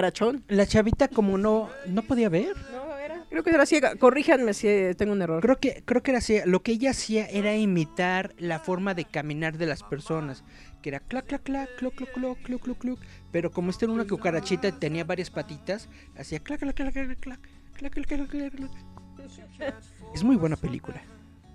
la 0.48 0.66
chavita 0.68 1.08
como 1.08 1.38
no... 1.38 1.70
No 1.88 2.04
podía 2.04 2.30
ver. 2.30 2.56
No. 2.72 2.83
Creo 3.34 3.44
que 3.44 3.50
era 3.50 3.66
ciega. 3.66 3.96
Corríjanme 3.96 4.54
si 4.54 4.68
eh, 4.68 4.94
tengo 4.96 5.12
un 5.12 5.20
error. 5.24 5.42
Creo 5.42 5.60
que, 5.60 5.82
creo 5.86 6.04
que 6.04 6.12
era 6.12 6.20
así. 6.20 6.38
Lo 6.46 6.62
que 6.62 6.74
ella 6.74 6.92
hacía 6.92 7.26
era 7.26 7.56
imitar 7.56 8.36
la 8.38 8.60
forma 8.60 8.94
de 8.94 9.06
caminar 9.06 9.58
de 9.58 9.66
las 9.66 9.82
personas. 9.82 10.44
Que 10.84 10.90
era 10.90 11.00
clac, 11.00 11.26
clac, 11.26 11.42
clac, 11.42 11.68
cloc, 11.78 11.96
cloc, 11.96 12.12
cloc, 12.12 12.38
cloc, 12.44 12.62
cloc, 12.62 12.78
cloc. 12.78 13.00
Pero 13.32 13.52
como 13.52 13.72
esta 13.72 13.86
era 13.86 13.94
una 13.96 14.06
cucarachita 14.06 14.68
y 14.68 14.74
tenía 14.74 15.04
varias 15.04 15.32
patitas, 15.32 15.90
hacía 16.16 16.42
clac, 16.42 16.60
clac, 16.60 16.76
clac, 16.76 16.94
clac, 16.94 17.08
clac, 17.22 17.40
clac, 17.76 17.92
clac, 17.92 18.08
clac, 18.08 18.30
clac, 18.30 18.54
clac. 18.54 19.76
Es 20.14 20.24
muy 20.24 20.36
buena 20.36 20.56
película. 20.56 21.02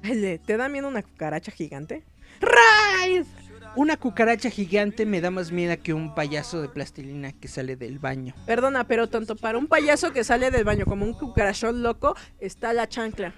¿Te 0.02 0.56
da 0.56 0.68
miedo 0.68 0.88
una 0.88 1.04
cucaracha 1.04 1.52
gigante? 1.52 2.02
¡Raid! 2.40 3.24
Una 3.78 3.96
cucaracha 3.96 4.50
gigante 4.50 5.06
me 5.06 5.20
da 5.20 5.30
más 5.30 5.52
miedo 5.52 5.80
que 5.80 5.94
un 5.94 6.12
payaso 6.12 6.60
de 6.60 6.68
plastilina 6.68 7.30
que 7.30 7.46
sale 7.46 7.76
del 7.76 8.00
baño. 8.00 8.34
Perdona, 8.44 8.82
pero 8.88 9.08
tanto 9.08 9.36
para 9.36 9.56
un 9.56 9.68
payaso 9.68 10.12
que 10.12 10.24
sale 10.24 10.50
del 10.50 10.64
baño 10.64 10.84
como 10.84 11.04
un 11.04 11.12
cucarachón 11.12 11.80
loco, 11.80 12.16
está 12.40 12.72
la 12.72 12.88
chancla. 12.88 13.34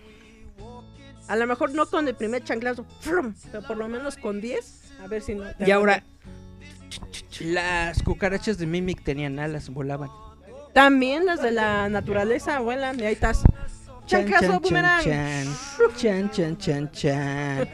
A 1.28 1.36
lo 1.36 1.46
mejor 1.46 1.74
no 1.74 1.84
con 1.84 2.08
el 2.08 2.14
primer 2.14 2.42
chanclazo, 2.42 2.86
¡frum! 3.00 3.34
pero 3.52 3.66
por 3.66 3.76
lo 3.76 3.86
menos 3.86 4.16
con 4.16 4.40
10. 4.40 4.92
A 5.04 5.08
ver 5.08 5.20
si 5.20 5.34
no. 5.34 5.44
te 5.56 5.68
Y 5.68 5.72
ahora, 5.72 6.02
las 7.40 8.02
cucarachas 8.02 8.56
de 8.56 8.64
Mimic 8.64 9.04
tenían 9.04 9.38
alas, 9.38 9.68
volaban. 9.68 10.08
También 10.72 11.26
las 11.26 11.42
de 11.42 11.50
la 11.50 11.90
naturaleza 11.90 12.60
vuelan 12.60 12.98
y 12.98 13.04
ahí 13.04 13.12
estás. 13.12 13.42
Chan, 14.10 14.26
Chancazo, 14.26 14.46
chan, 14.48 14.60
boomerang. 14.62 15.04
chan, 15.96 16.30
chan, 16.30 16.30
chan, 16.30 16.58
chan, 16.58 16.90
chan. 16.90 17.68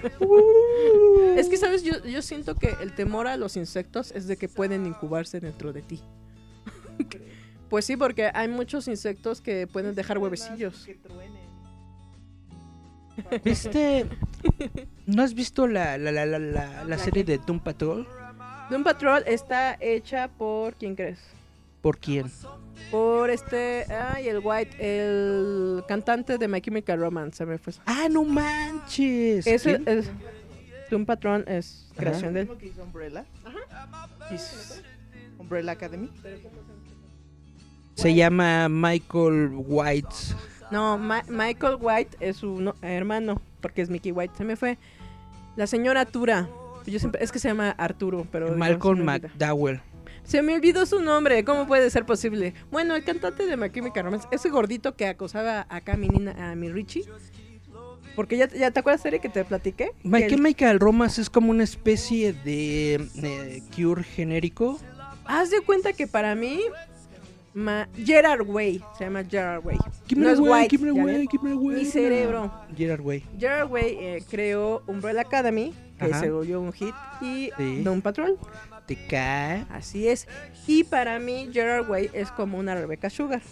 Es 1.35 1.49
que, 1.49 1.57
¿sabes? 1.57 1.83
Yo, 1.83 2.05
yo 2.05 2.21
siento 2.21 2.55
que 2.57 2.77
el 2.83 2.95
temor 2.95 3.27
a 3.27 3.39
los 3.39 3.57
insectos 3.57 4.13
es 4.13 4.27
de 4.27 4.37
que 4.37 4.47
pueden 4.47 4.85
incubarse 4.85 5.41
dentro 5.41 5.73
de 5.73 5.81
ti. 5.81 6.03
pues 7.71 7.87
sí, 7.87 7.97
porque 7.97 8.31
hay 8.35 8.49
muchos 8.49 8.87
insectos 8.87 9.41
que 9.41 9.67
pueden 9.67 9.95
dejar 9.95 10.19
huevecillos. 10.19 10.87
¿Viste? 13.43 14.05
¿No 15.07 15.23
has 15.23 15.33
visto 15.33 15.67
la, 15.67 15.97
la, 15.97 16.13
la, 16.13 16.27
la, 16.27 16.39
la, 16.39 16.85
la 16.85 16.99
serie 16.99 17.25
de 17.25 17.39
Doom 17.39 17.61
Patrol? 17.61 18.07
Doom 18.69 18.85
Patrol 18.85 19.23
está 19.27 19.79
hecha 19.81 20.29
por. 20.29 20.75
¿Quién 20.75 20.97
crees? 20.97 21.19
¿Por 21.81 21.97
quién? 21.97 22.31
Por 22.91 23.31
este. 23.31 23.85
Ay, 23.93 24.29
el 24.29 24.41
White, 24.43 24.77
el 24.81 25.83
cantante 25.89 26.39
de 26.39 26.49
My 26.49 26.61
Chemical 26.61 26.99
Romance. 27.01 27.39
Se 27.39 27.47
me 27.47 27.59
fue. 27.59 27.73
¡Ah, 27.87 28.07
no 28.11 28.25
manches! 28.25 29.47
Es. 29.47 29.65
Doom 30.91 31.05
Patrol 31.05 31.45
es 31.49 31.87
Ajá. 31.93 32.01
creación 32.01 32.35
de 32.35 32.41
él. 32.43 32.47
¿Mismo 32.47 32.59
que 32.61 32.67
hizo 32.67 32.83
Umbrella? 32.85 33.25
Umbrella 35.39 35.73
Academy. 35.73 36.11
Se 37.95 38.15
llama 38.15 38.69
Michael 38.69 39.51
White. 39.55 40.15
No, 40.71 40.99
Ma- 40.99 41.25
Michael 41.29 41.77
White 41.81 42.17
es 42.21 42.37
su 42.39 42.61
no- 42.61 42.75
hermano, 42.83 43.41
porque 43.61 43.83
es 43.83 43.91
Mickey 43.91 44.13
White. 44.13 44.35
Se 44.37 44.45
me 44.45 44.57
fue. 44.57 44.79
La 45.57 45.67
señora 45.67 46.05
Tura. 46.05 46.49
Yo 46.87 46.99
siempre, 47.01 47.23
es 47.25 47.33
que 47.33 47.39
se 47.39 47.49
llama 47.49 47.71
Arturo, 47.71 48.27
pero. 48.31 48.55
Malcolm. 48.57 49.03
McDowell. 49.05 49.81
Se 50.27 50.43
me 50.43 50.55
olvidó 50.55 50.85
su 50.87 51.01
nombre, 51.01 51.45
¿cómo 51.45 51.67
puede 51.67 51.89
ser 51.91 52.05
posible? 52.05 52.53
Bueno, 52.71 52.97
el 52.97 53.05
cantante 53.05 53.47
de 53.47 53.57
My 53.57 53.71
Chemical 53.71 54.05
Romance, 54.05 54.27
ese 54.33 54.49
gordito 54.51 54.97
que 54.97 55.07
acosaba 55.07 55.67
acá 55.69 55.93
a 55.93 55.97
mi 55.97 56.09
nina, 56.09 56.51
a 56.51 56.55
mi 56.57 56.69
Richie. 56.71 57.05
Porque 58.17 58.37
ya, 58.37 58.49
ya 58.49 58.71
te 58.71 58.81
acuerdas, 58.81 59.03
serie 59.03 59.21
que 59.21 59.29
te 59.29 59.45
platiqué. 59.45 59.93
My 60.03 60.19
Que 60.21 60.25
el- 60.25 60.31
Chemical 60.33 60.81
Romance 60.81 61.21
es 61.21 61.31
como 61.31 61.51
una 61.51 61.63
especie 61.65 62.33
de 62.33 62.95
eh, 63.23 63.63
cure 63.75 64.03
genérico. 64.03 64.81
Haz 65.27 65.51
de 65.51 65.61
cuenta 65.61 65.93
que 65.93 66.07
para 66.07 66.35
mí, 66.35 66.61
ma- 67.55 67.89
Gerard 67.95 68.49
Way, 68.49 68.83
se 68.97 69.05
llama 69.05 69.23
Gerard 69.23 69.65
Way. 69.65 69.79
No 70.17 70.31
es 70.31 70.39
White. 70.41 70.79
Mi 70.79 71.85
cerebro. 71.85 72.53
Gerard 72.77 73.03
Way. 73.03 73.23
Gerard 73.39 73.71
Way 73.71 73.97
eh, 74.01 74.25
creó 74.31 74.83
Umbrella 74.87 75.21
Academy, 75.21 75.75
que 75.99 76.07
Ajá. 76.07 76.21
se 76.21 76.31
volvió 76.31 76.61
un 76.61 76.73
hit, 76.73 76.95
y 77.21 77.51
Sí. 77.59 77.83
Doom 77.83 78.01
Patrol. 78.01 78.39
Así 79.71 80.09
es. 80.09 80.29
Y 80.67 80.85
para 80.85 81.19
mí, 81.19 81.49
Gerard 81.53 81.89
Way 81.89 82.11
es 82.13 82.31
como 82.31 82.59
una 82.59 82.75
Rebecca 82.75 83.11
Sugar. 83.11 83.43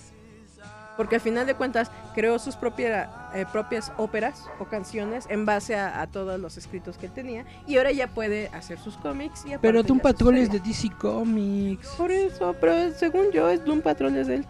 Porque 0.96 1.16
al 1.16 1.20
final 1.20 1.44
de 1.44 1.54
cuentas 1.54 1.90
creó 2.14 2.38
sus 2.38 2.54
propia- 2.54 3.10
eh, 3.34 3.44
propias 3.50 3.90
óperas 3.96 4.44
o 4.60 4.66
canciones 4.66 5.26
en 5.28 5.44
base 5.44 5.74
a, 5.74 6.00
a 6.00 6.06
todos 6.06 6.38
los 6.38 6.56
escritos 6.56 6.98
que 6.98 7.08
tenía. 7.08 7.44
Y 7.66 7.78
ahora 7.78 7.90
ya 7.90 8.06
puede 8.06 8.46
hacer 8.48 8.78
sus 8.78 8.96
cómics. 8.98 9.44
Y 9.44 9.56
Pero 9.60 9.82
Doom 9.82 9.98
Patrol 9.98 10.36
es 10.36 10.52
de 10.52 10.60
DC 10.60 10.90
Comics. 11.00 11.88
Por 11.98 12.12
eso, 12.12 12.54
pero 12.60 12.92
según 12.96 13.32
yo, 13.32 13.48
es 13.50 13.64
Doom 13.64 13.80
Patrol 13.80 14.16
es 14.16 14.28
de 14.28 14.34
él. 14.36 14.46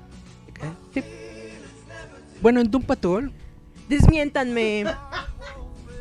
Bueno, 2.42 2.60
en 2.60 2.70
Doom 2.70 2.82
Patrol, 2.82 3.32
Desmiéntanme. 3.88 4.84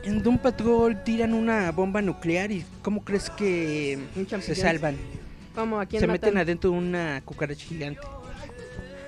en 0.03 0.21
Doom 0.21 0.37
Patrol 0.37 1.03
tiran 1.03 1.33
una 1.33 1.71
bomba 1.71 2.01
nuclear 2.01 2.51
y 2.51 2.65
¿cómo 2.81 3.03
crees 3.03 3.29
que 3.29 3.99
se 4.41 4.55
salvan? 4.55 4.97
Como 5.55 5.79
aquí 5.79 5.99
Se 5.99 6.07
meten 6.07 6.37
adentro 6.37 6.71
de 6.71 6.77
una 6.77 7.21
cucaracha 7.25 7.65
gigante. 7.65 8.01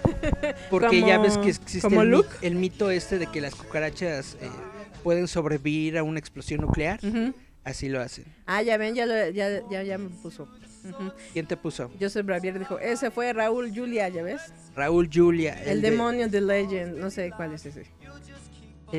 Porque 0.70 1.02
ya 1.02 1.18
ves 1.18 1.38
que 1.38 1.50
existe 1.50 1.88
el, 2.42 2.56
mito 2.56 2.92
este 2.92 3.18
de 3.18 3.28
que 3.28 3.42
las 3.42 3.56
cucarachas 3.56 4.38
eh, 4.42 4.50
pueden 5.04 5.28
sobrevivir 5.28 5.98
a 5.98 6.04
una 6.04 6.20
explosión 6.20 6.62
nuclear. 6.62 7.00
Así 7.64 7.90
lo 7.90 8.00
hacen. 8.00 8.26
Ah, 8.46 8.62
ya 8.62 8.78
ven, 8.78 8.94
ya, 8.94 9.08
lo- 9.08 9.30
ya, 9.32 9.68
ya, 9.72 9.82
ya 9.82 9.98
me 9.98 10.10
puso. 10.10 10.48
¿Quién 11.34 11.48
te 11.48 11.58
puso? 11.58 11.90
Joseph 12.00 12.24
Bravier 12.24 12.60
dijo, 12.60 12.78
ese 12.78 13.10
fue 13.10 13.34
Raúl 13.34 13.72
Julia, 13.76 14.08
¿ya 14.10 14.22
ves? 14.22 14.40
Raúl 14.76 15.10
Julia. 15.12 15.60
El, 15.64 15.82
de- 15.82 15.90
demonio 15.90 16.28
de 16.30 16.42
Legend, 16.42 16.98
no 17.00 17.10
sé 17.10 17.32
cuál 17.36 17.56
es 17.56 17.66
ese. 17.66 17.86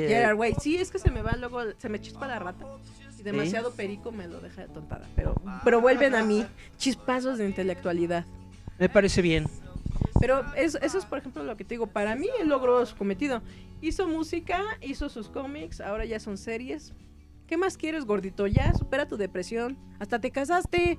Eh, 0.05 0.09
Gerard 0.09 0.37
Way, 0.37 0.55
sí, 0.61 0.77
es 0.77 0.91
que 0.91 0.99
se 0.99 1.11
me 1.11 1.23
va 1.23 1.37
luego, 1.37 1.61
se 1.79 1.89
me 1.89 2.01
chispa 2.01 2.27
la 2.27 2.39
rata. 2.39 2.67
Y 3.19 3.23
demasiado 3.23 3.73
perico 3.73 4.13
me 4.13 4.29
lo 4.29 4.41
deja 4.41 4.63
de 4.63 4.69
tontada. 4.69 5.07
Pero, 5.17 5.35
pero 5.65 5.81
vuelven 5.81 6.15
a 6.15 6.23
mí 6.23 6.45
chispazos 6.77 7.39
de 7.39 7.47
intelectualidad. 7.47 8.25
me 8.79 8.89
parece 8.89 9.23
bien. 9.23 9.47
Pero 10.21 10.45
eso, 10.55 10.79
eso 10.81 10.99
es, 10.99 11.05
por 11.05 11.19
ejemplo, 11.19 11.43
lo 11.43 11.57
que 11.57 11.65
te 11.65 11.75
digo. 11.75 11.87
Para 11.87 12.17
mí, 12.17 12.29
él 12.41 12.49
logró 12.49 12.85
su 12.87 12.97
cometido. 12.97 13.43
Hizo 13.81 14.09
música, 14.09 14.63
hizo 14.81 15.09
sus 15.09 15.29
cómics, 15.29 15.81
ahora 15.81 16.05
ya 16.05 16.19
son 16.21 16.39
series. 16.39 16.93
¿Qué 17.47 17.57
más 17.57 17.77
quieres, 17.77 18.05
gordito? 18.05 18.47
Ya, 18.47 18.73
supera 18.75 19.07
tu 19.07 19.17
depresión. 19.17 19.79
Hasta 19.99 20.21
te 20.21 20.31
casaste. 20.31 20.99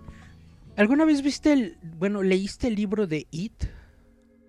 ¿Alguna 0.75 1.05
vez 1.05 1.21
viste 1.21 1.53
el, 1.53 1.77
bueno, 1.97 2.23
leíste 2.23 2.67
el 2.67 2.75
libro 2.75 3.07
de 3.07 3.27
It? 3.31 3.65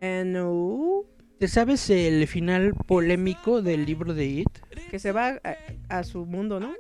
Eh, 0.01 0.24
no. 0.26 1.05
¿Te 1.39 1.47
sabes 1.47 1.89
el 1.91 2.26
final 2.26 2.74
polémico 2.86 3.62
del 3.62 3.86
libro 3.86 4.12
de 4.12 4.26
It? 4.26 4.49
Que 4.91 4.99
se 4.99 5.12
va 5.12 5.41
a, 5.45 5.99
a 5.99 6.05
su 6.05 6.26
mundo, 6.26 6.59
¿no? 6.59 6.72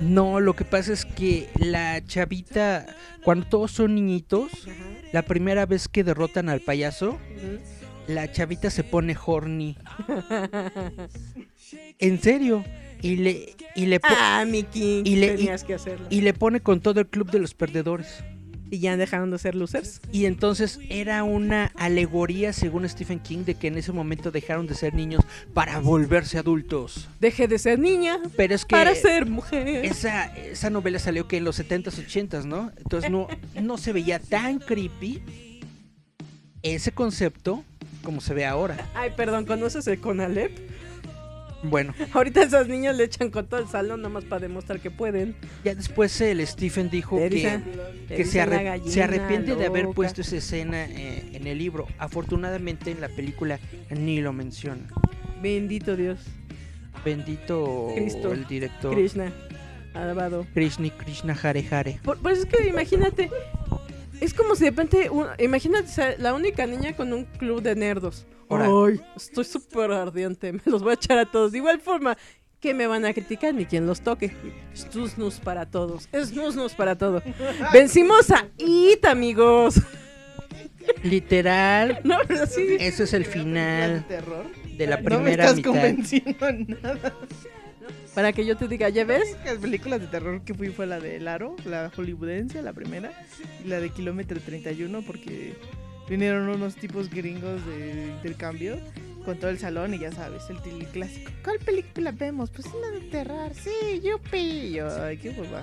No, 0.00 0.38
lo 0.40 0.54
que 0.54 0.64
pasa 0.64 0.92
es 0.92 1.04
que 1.04 1.48
la 1.56 2.02
chavita, 2.04 2.86
cuando 3.24 3.46
todos 3.46 3.72
son 3.72 3.96
niñitos, 3.96 4.68
la 5.12 5.22
primera 5.22 5.66
vez 5.66 5.88
que 5.88 6.04
derrotan 6.04 6.48
al 6.48 6.60
payaso, 6.60 7.18
la 8.06 8.30
chavita 8.30 8.70
se 8.70 8.84
pone 8.84 9.16
horny. 9.26 9.76
En 11.98 12.20
serio. 12.22 12.64
Y 13.02 13.16
le, 13.16 13.54
y 13.76 13.86
le, 13.86 14.00
ah, 14.04 14.44
le- 15.16 15.36
que 15.66 15.76
y 16.10 16.20
le 16.22 16.32
pone 16.32 16.60
con 16.60 16.80
todo 16.80 17.00
el 17.00 17.06
club 17.08 17.30
de 17.30 17.38
los 17.38 17.52
perdedores. 17.54 18.24
Y 18.70 18.80
ya 18.80 18.96
dejaron 18.96 19.30
de 19.30 19.38
ser 19.38 19.54
losers. 19.54 20.00
Y 20.12 20.26
entonces 20.26 20.78
era 20.88 21.24
una 21.24 21.72
alegoría, 21.76 22.52
según 22.52 22.88
Stephen 22.88 23.20
King, 23.20 23.44
de 23.44 23.54
que 23.54 23.68
en 23.68 23.78
ese 23.78 23.92
momento 23.92 24.30
dejaron 24.30 24.66
de 24.66 24.74
ser 24.74 24.94
niños 24.94 25.22
para 25.54 25.78
volverse 25.80 26.38
adultos. 26.38 27.08
Dejé 27.20 27.48
de 27.48 27.58
ser 27.58 27.78
niña 27.78 28.18
Pero 28.36 28.54
es 28.54 28.64
que 28.64 28.76
para 28.76 28.94
ser 28.94 29.26
mujer. 29.26 29.84
esa, 29.84 30.26
esa 30.36 30.70
novela 30.70 30.98
salió 30.98 31.28
que 31.28 31.38
en 31.38 31.44
los 31.44 31.58
70s, 31.58 32.06
80s, 32.06 32.44
¿no? 32.44 32.72
Entonces 32.76 33.10
no, 33.10 33.28
no 33.60 33.78
se 33.78 33.92
veía 33.92 34.18
tan 34.18 34.58
creepy 34.58 35.22
ese 36.62 36.92
concepto 36.92 37.64
como 38.02 38.20
se 38.20 38.34
ve 38.34 38.46
ahora. 38.46 38.88
Ay, 38.94 39.12
perdón, 39.16 39.44
¿conoces 39.44 39.86
el 39.86 40.00
Conalep? 40.00 40.50
Bueno, 41.62 41.92
Ahorita 42.12 42.42
esos 42.42 42.68
niños 42.68 42.96
le 42.96 43.04
echan 43.04 43.30
con 43.30 43.46
todo 43.46 43.60
el 43.60 43.68
salón 43.68 44.00
nomás 44.02 44.24
para 44.24 44.40
demostrar 44.42 44.78
que 44.80 44.90
pueden. 44.90 45.34
ya 45.64 45.74
después 45.74 46.20
el 46.20 46.46
Stephen 46.46 46.88
dijo 46.90 47.16
que, 47.18 47.28
que 47.30 48.16
se, 48.16 48.16
dicen 48.24 48.50
la 48.50 48.56
arre- 48.56 48.64
gallina 48.64 48.92
se 48.92 49.02
arrepiente 49.02 49.54
de 49.56 49.66
haber 49.66 49.88
puesto 49.88 50.20
esa 50.20 50.36
escena 50.36 50.84
eh, 50.84 51.30
en 51.32 51.46
el 51.46 51.58
libro. 51.58 51.86
Afortunadamente 51.98 52.90
en 52.92 53.00
la 53.00 53.08
película 53.08 53.58
ni 53.90 54.20
lo 54.20 54.32
menciona. 54.32 54.82
Bendito 55.42 55.96
Dios. 55.96 56.20
Bendito 57.04 57.92
Cristo. 57.94 58.32
el 58.32 58.46
director 58.46 58.94
Krishna. 58.94 59.32
Alabado. 59.94 60.46
Krishna 60.54 60.90
Krishna 60.96 61.36
Hare 61.42 61.64
Hare. 61.70 61.98
Por, 62.04 62.18
pues 62.18 62.38
es 62.40 62.46
que 62.46 62.68
imagínate. 62.68 63.30
Es 64.20 64.34
como 64.34 64.54
si 64.54 64.64
de 64.64 64.70
repente. 64.70 65.10
un- 65.10 65.26
imagínate 65.38 65.88
ser 65.88 66.20
la 66.20 66.34
única 66.34 66.66
niña 66.66 66.94
con 66.96 67.12
un 67.12 67.24
club 67.24 67.62
de 67.62 67.74
nerdos. 67.74 68.26
Ay, 68.50 69.00
estoy 69.16 69.44
súper 69.44 69.90
ardiente. 69.92 70.52
Me 70.54 70.60
los 70.66 70.82
voy 70.82 70.92
a 70.92 70.94
echar 70.94 71.18
a 71.18 71.26
todos. 71.30 71.52
De 71.52 71.58
igual 71.58 71.80
forma 71.80 72.16
que 72.60 72.74
me 72.74 72.88
van 72.88 73.04
a 73.04 73.12
criticar 73.14 73.54
ni 73.54 73.66
quien 73.66 73.86
los 73.86 74.00
toque. 74.00 74.32
Snus 74.74 75.38
para 75.38 75.66
todos. 75.70 76.08
Snus 76.12 76.74
para 76.74 76.96
todo. 76.98 77.22
Vencimos 77.72 78.30
a 78.32 78.48
It, 78.58 79.04
amigos. 79.04 79.76
Literal, 81.04 82.00
No, 82.04 82.16
pero 82.26 82.46
sí. 82.46 82.76
ese 82.80 83.04
es 83.04 83.12
el 83.12 83.26
final 83.26 84.04
terror. 84.08 84.46
de 84.76 84.86
la 84.86 84.96
no 84.96 85.02
me 85.02 85.08
primera 85.16 85.44
estás 85.44 85.56
mitad. 85.56 85.70
convenciendo 85.70 86.52
nada. 86.82 87.14
Para 88.18 88.32
que 88.32 88.44
yo 88.44 88.56
te 88.56 88.66
diga, 88.66 88.88
¿ya 88.88 89.04
ves? 89.04 89.36
Las 89.44 89.58
películas 89.58 90.00
de 90.00 90.08
terror 90.08 90.40
que 90.42 90.52
fui 90.52 90.70
fue 90.70 90.88
la 90.88 90.98
de 90.98 91.18
El 91.18 91.28
Aro, 91.28 91.54
la 91.64 91.88
hollywoodense, 91.96 92.60
la 92.62 92.72
primera, 92.72 93.12
y 93.64 93.68
la 93.68 93.78
de 93.78 93.90
Kilómetro 93.90 94.40
31, 94.40 95.02
porque 95.02 95.54
vinieron 96.10 96.48
unos 96.48 96.74
tipos 96.74 97.08
gringos 97.10 97.64
de 97.64 98.08
intercambio 98.16 98.76
con 99.24 99.38
todo 99.38 99.50
el 99.52 99.60
salón 99.60 99.94
y 99.94 100.00
ya 100.00 100.10
sabes, 100.10 100.42
el, 100.50 100.56
el 100.80 100.86
clásico. 100.88 101.30
¿Cuál 101.44 101.60
película 101.60 102.10
vemos? 102.10 102.50
Pues 102.50 102.66
una 102.66 102.90
de 102.90 103.02
terror, 103.08 103.52
sí, 103.54 104.00
yupi. 104.02 104.72
Yo, 104.72 104.88
ay, 105.00 105.16
qué 105.18 105.30
hueva. 105.30 105.62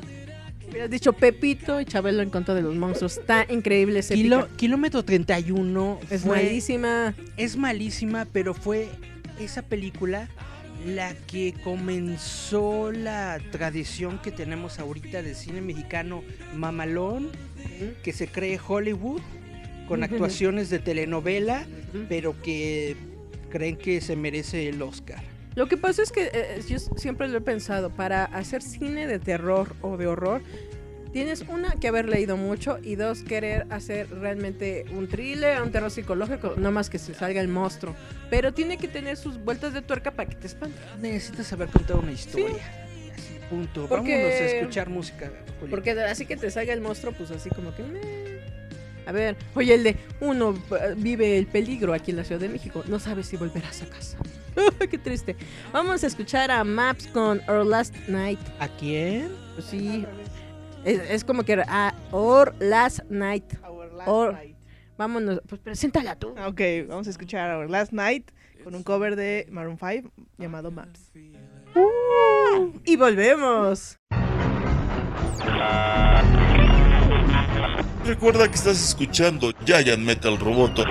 Hubieras 0.69 0.89
dicho 0.89 1.11
Pepito 1.11 1.81
y 1.81 1.85
Chabelo 1.85 2.21
en 2.21 2.29
contra 2.29 2.53
de 2.53 2.61
los 2.61 2.73
monstruos. 2.75 3.17
Está 3.17 3.45
increíble 3.49 3.99
ese 3.99 4.13
Kilo- 4.13 4.47
kilómetro 4.55 5.03
31 5.03 5.99
Es 6.09 6.21
fue- 6.21 6.37
malísima. 6.37 7.13
es 7.35 7.57
malísima, 7.57 8.25
pero 8.31 8.53
fue 8.53 8.87
esa 9.41 9.61
película 9.61 10.29
la 10.85 11.13
que 11.27 11.53
comenzó 11.63 12.91
la 12.91 13.39
tradición 13.51 14.19
que 14.19 14.31
tenemos 14.31 14.79
ahorita 14.79 15.21
de 15.21 15.35
cine 15.35 15.61
mexicano 15.61 16.23
mamalón, 16.53 17.31
que 18.03 18.13
se 18.13 18.27
cree 18.27 18.59
Hollywood, 18.65 19.21
con 19.87 20.03
actuaciones 20.03 20.69
de 20.69 20.79
telenovela, 20.79 21.65
pero 22.09 22.39
que 22.41 22.95
creen 23.49 23.77
que 23.77 24.01
se 24.01 24.15
merece 24.15 24.69
el 24.69 24.81
Oscar. 24.81 25.23
Lo 25.55 25.67
que 25.67 25.77
pasa 25.77 26.03
es 26.03 26.11
que 26.11 26.29
eh, 26.33 26.61
yo 26.67 26.77
siempre 26.79 27.29
lo 27.29 27.37
he 27.37 27.41
pensado, 27.41 27.89
para 27.89 28.25
hacer 28.25 28.61
cine 28.61 29.07
de 29.07 29.19
terror 29.19 29.75
o 29.81 29.95
de 29.95 30.07
horror, 30.07 30.41
tienes 31.15 31.45
una 31.47 31.75
que 31.79 31.87
haber 31.87 32.09
leído 32.09 32.35
mucho 32.35 32.77
y 32.83 32.95
dos 32.95 33.23
querer 33.23 33.67
hacer 33.69 34.09
realmente 34.09 34.83
un 34.91 35.07
thriller, 35.07 35.61
un 35.61 35.71
terror 35.71 35.89
psicológico, 35.89 36.55
no 36.57 36.73
más 36.73 36.89
que 36.89 36.99
se 36.99 37.13
salga 37.13 37.39
el 37.39 37.47
monstruo, 37.47 37.95
pero 38.29 38.53
tiene 38.53 38.77
que 38.77 38.89
tener 38.89 39.15
sus 39.15 39.37
vueltas 39.41 39.73
de 39.73 39.81
tuerca 39.81 40.11
para 40.11 40.27
que 40.27 40.35
te 40.35 40.47
espante. 40.47 40.77
Necesitas 40.99 41.53
haber 41.53 41.69
contado 41.69 42.01
una 42.01 42.11
historia. 42.11 42.57
Así, 43.13 43.39
punto. 43.49 43.87
Porque- 43.87 44.11
Vámonos 44.13 44.41
a 44.41 44.45
escuchar 44.57 44.89
música. 44.89 45.31
Porque 45.69 45.91
así 45.91 46.25
que 46.25 46.35
te 46.35 46.51
salga 46.51 46.73
el 46.73 46.81
monstruo, 46.81 47.13
pues 47.13 47.31
así 47.31 47.49
como 47.49 47.73
que... 47.73 48.41
A 49.05 49.13
ver, 49.13 49.37
oye, 49.53 49.73
el 49.73 49.83
de 49.83 49.95
uno 50.19 50.53
eh, 50.71 50.95
vive 50.97 51.37
el 51.37 51.47
peligro 51.47 51.93
aquí 51.93 52.11
en 52.11 52.17
la 52.17 52.25
Ciudad 52.25 52.41
de 52.41 52.49
México, 52.49 52.83
no 52.87 52.99
sabes 52.99 53.27
si 53.27 53.37
volverás 53.37 53.83
a 53.83 53.85
casa. 53.85 54.17
Qué 54.91 54.97
triste. 54.97 55.37
Vamos 55.71 56.03
a 56.03 56.07
escuchar 56.07 56.51
a 56.51 56.61
Maps 56.65 57.07
con 57.07 57.39
Our 57.47 57.65
Last 57.65 57.95
Night. 58.09 58.39
¿A 58.59 58.67
quién? 58.67 59.29
Pues 59.55 59.67
sí. 59.67 60.05
Es, 60.85 61.01
es 61.09 61.23
como 61.23 61.43
que 61.43 61.53
a 61.67 61.93
Or 62.11 62.55
Last 62.59 62.99
Night. 63.09 63.43
Our 63.67 63.91
Last 63.93 64.07
Or- 64.09 64.33
Night. 64.33 64.55
Vámonos, 64.97 65.41
pues 65.49 65.59
preséntala 65.59 66.15
tú. 66.15 66.33
Ah, 66.37 66.47
Ok, 66.47 66.61
vamos 66.87 67.07
a 67.07 67.09
escuchar 67.09 67.53
Our 67.57 67.69
Last 67.69 67.91
Night 67.91 68.31
con 68.63 68.73
un 68.75 68.83
cover 68.83 69.17
de 69.17 69.45
Maroon 69.51 69.77
5 69.77 70.09
llamado 70.37 70.71
Maps. 70.71 71.11
Y 72.85 72.95
volvemos. 72.95 73.99
Recuerda 78.05 78.47
que 78.47 78.55
estás 78.55 78.81
escuchando 78.87 79.51
Giant 79.65 79.99
Metal 80.03 80.37
Roboto. 80.39 80.83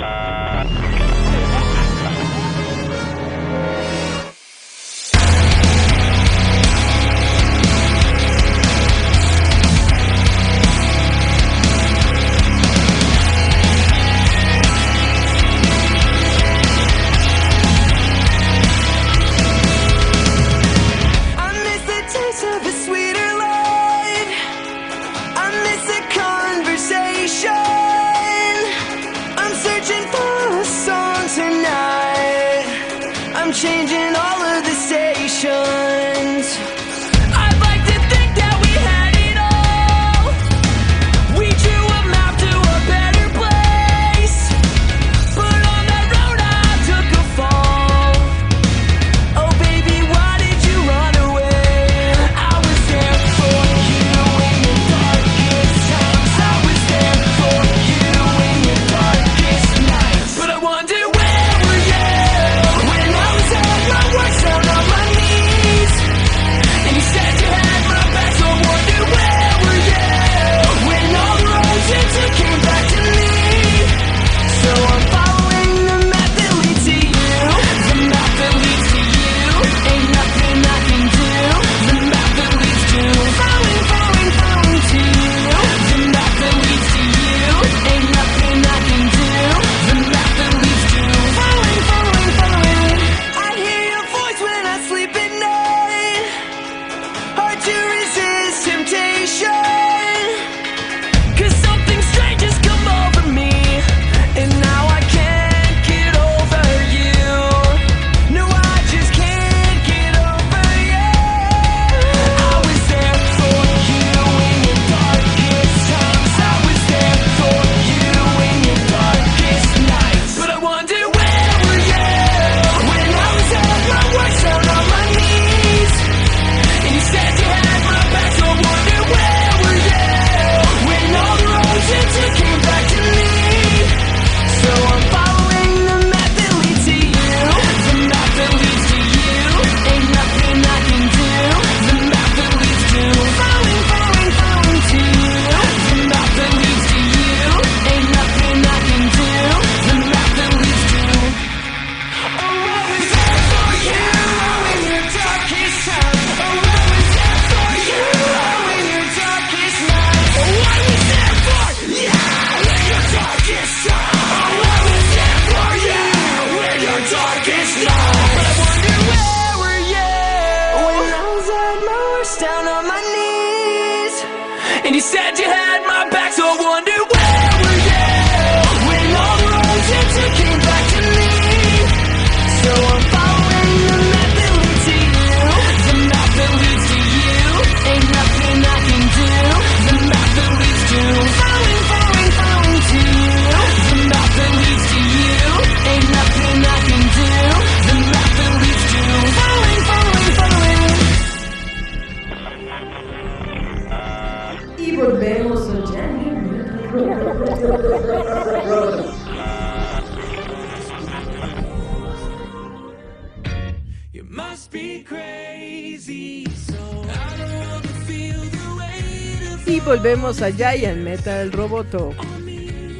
Volvemos 220.34 220.42
a 220.42 220.50
Giant 220.76 220.98
Metal 220.98 221.52
Roboto. 221.52 222.10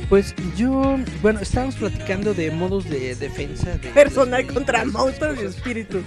Pues 0.08 0.34
yo, 0.56 0.96
bueno, 1.20 1.40
estábamos 1.40 1.74
platicando 1.74 2.32
de 2.32 2.50
modos 2.52 2.88
de 2.88 3.16
defensa. 3.16 3.76
De 3.78 3.88
Personal 3.90 4.46
contra 4.46 4.84
monstruos 4.84 5.38
y 5.42 5.46
espíritus. 5.46 6.02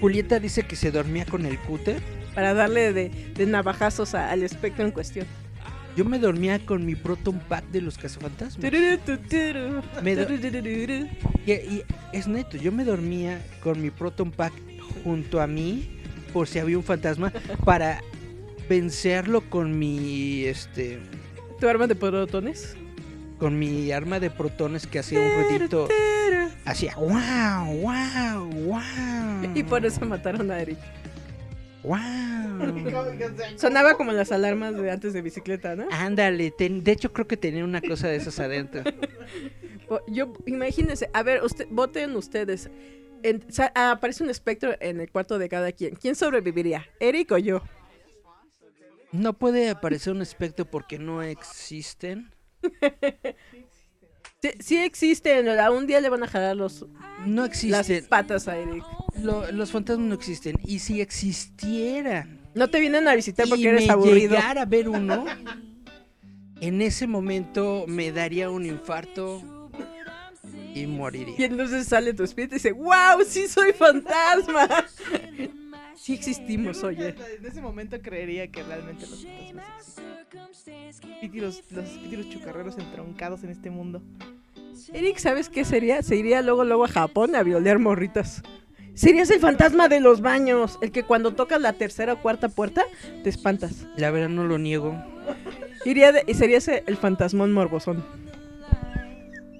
Julieta 0.00 0.38
dice 0.40 0.62
que 0.62 0.76
se 0.76 0.90
dormía 0.90 1.26
con 1.26 1.44
el 1.44 1.58
cúter. 1.58 2.00
Para 2.34 2.54
darle 2.54 2.92
de, 2.94 3.10
de 3.34 3.46
navajazos 3.46 4.14
a- 4.14 4.30
al 4.30 4.42
espectro 4.42 4.84
en 4.86 4.92
cuestión. 4.92 5.26
Yo 5.96 6.04
me 6.06 6.18
dormía 6.18 6.58
con 6.64 6.86
mi 6.86 6.94
Proton 6.94 7.38
Pack 7.40 7.64
de 7.66 7.82
los 7.82 7.98
cazafantasmas. 7.98 8.58
Me. 10.02 10.14
Y, 11.44 11.50
y 11.52 11.82
es 12.14 12.28
neto, 12.28 12.56
yo 12.56 12.72
me 12.72 12.84
dormía 12.84 13.44
con 13.62 13.82
mi 13.82 13.90
Proton 13.90 14.30
Pack 14.30 14.52
junto 15.04 15.40
a 15.42 15.46
mí 15.46 15.98
por 16.32 16.46
si 16.48 16.60
había 16.60 16.78
un 16.78 16.84
fantasma 16.84 17.30
para 17.64 18.00
vencerlo 18.74 19.40
con 19.50 19.76
mi 19.76 20.44
este 20.44 21.00
¿Tu 21.58 21.68
arma 21.68 21.88
de 21.88 21.96
protones? 21.96 22.76
con 23.40 23.58
mi 23.58 23.90
arma 23.90 24.20
de 24.20 24.30
protones 24.30 24.86
que 24.86 25.00
hacía 25.00 25.18
un 25.20 25.28
ruidito 25.32 25.88
hacía 26.64 26.94
wow 26.94 27.74
wow 27.82 28.44
wow 28.66 29.52
Y 29.56 29.64
por 29.64 29.84
eso 29.84 30.04
mataron 30.06 30.48
a 30.52 30.60
Eric. 30.60 30.78
wow 31.82 31.98
Sonaba 33.56 33.94
como 33.96 34.12
las 34.12 34.30
alarmas 34.30 34.76
de 34.80 34.88
antes 34.90 35.12
de 35.14 35.20
bicicleta, 35.22 35.74
¿no? 35.74 35.86
ándale 35.90 36.52
ten- 36.52 36.84
de 36.84 36.92
hecho 36.92 37.12
creo 37.12 37.26
que 37.26 37.36
tenía 37.36 37.64
una 37.64 37.80
cosa 37.80 38.06
de 38.06 38.16
esas 38.16 38.38
adentro 38.38 38.82
Yo, 40.06 40.32
imagínense, 40.46 41.10
a 41.12 41.24
ver, 41.24 41.42
usted, 41.42 41.66
voten 41.68 42.14
ustedes. 42.14 42.70
En- 43.24 43.42
aparece 43.74 44.22
un 44.22 44.30
espectro 44.30 44.76
en 44.78 45.00
el 45.00 45.10
cuarto 45.10 45.36
de 45.40 45.48
cada 45.48 45.72
quien. 45.72 45.96
¿Quién 45.96 46.14
sobreviviría? 46.14 46.86
¿Eric 47.00 47.32
o 47.32 47.38
yo? 47.38 47.60
No 49.12 49.32
puede 49.34 49.70
aparecer 49.70 50.12
un 50.12 50.22
espectro 50.22 50.64
porque 50.64 50.98
no 50.98 51.22
existen 51.22 52.32
Sí, 54.42 54.50
sí 54.60 54.76
existen, 54.78 55.44
¿verdad? 55.44 55.70
un 55.74 55.86
día 55.86 56.00
le 56.00 56.08
van 56.08 56.22
a 56.22 56.26
jalar 56.26 56.56
los, 56.56 56.86
no 57.26 57.42
las 57.42 57.50
existen 57.50 58.06
patas 58.06 58.48
a 58.48 58.56
Eric. 58.56 58.82
Lo- 59.22 59.50
los 59.52 59.70
fantasmas 59.70 60.06
no 60.08 60.14
existen 60.14 60.56
y 60.64 60.78
si 60.78 61.00
existieran 61.02 62.40
No 62.54 62.68
te 62.68 62.80
vienen 62.80 63.06
a 63.06 63.14
visitar 63.14 63.46
porque 63.48 63.62
y 63.64 63.66
eres 63.66 63.86
me 63.86 63.92
aburrido. 63.92 64.30
llegara 64.36 64.62
a 64.62 64.64
ver 64.66 64.88
uno, 64.88 65.26
en 66.62 66.80
ese 66.80 67.06
momento 67.06 67.84
me 67.86 68.12
daría 68.12 68.48
un 68.50 68.64
infarto 68.64 69.42
y 70.74 70.86
moriría. 70.86 71.34
Y 71.36 71.44
entonces 71.44 71.86
sale 71.86 72.14
tu 72.14 72.22
espíritu 72.22 72.54
y 72.54 72.58
dice, 72.58 72.72
wow, 72.72 73.22
sí 73.26 73.46
soy 73.48 73.72
fantasma. 73.72 74.68
sí 76.00 76.14
existimos, 76.14 76.82
oye. 76.82 77.14
En 77.38 77.46
ese 77.46 77.60
momento 77.60 78.00
creería 78.00 78.50
que 78.50 78.62
realmente 78.62 79.06
los 79.06 79.24
fantasmas 79.24 79.96
existen. 80.32 80.90
Espíritus- 81.20 81.62
los 81.70 81.84
espíritus 81.84 82.30
chucarreros 82.30 82.78
entroncados 82.78 83.44
en 83.44 83.50
este 83.50 83.70
mundo. 83.70 84.02
Eric, 84.92 85.18
¿sabes 85.18 85.48
qué 85.48 85.64
sería? 85.64 86.02
Se 86.02 86.16
iría 86.16 86.42
luego, 86.42 86.64
luego 86.64 86.84
a 86.84 86.88
Japón 86.88 87.34
a 87.34 87.42
violear 87.42 87.78
morritas. 87.78 88.42
Serías 88.94 89.30
el 89.30 89.40
fantasma 89.40 89.88
de 89.88 90.00
los 90.00 90.20
baños, 90.20 90.78
el 90.82 90.90
que 90.90 91.02
cuando 91.04 91.32
tocas 91.34 91.60
la 91.60 91.72
tercera 91.74 92.14
o 92.14 92.22
cuarta 92.22 92.48
puerta 92.48 92.82
te 93.22 93.28
espantas. 93.30 93.86
La 93.96 94.10
verdad 94.10 94.28
no 94.28 94.44
lo 94.44 94.58
niego. 94.58 95.02
Iría 95.84 96.12
de- 96.12 96.24
y 96.26 96.34
serías 96.34 96.66
el 96.68 96.96
fantasmón 96.96 97.52
morbosón. 97.52 98.04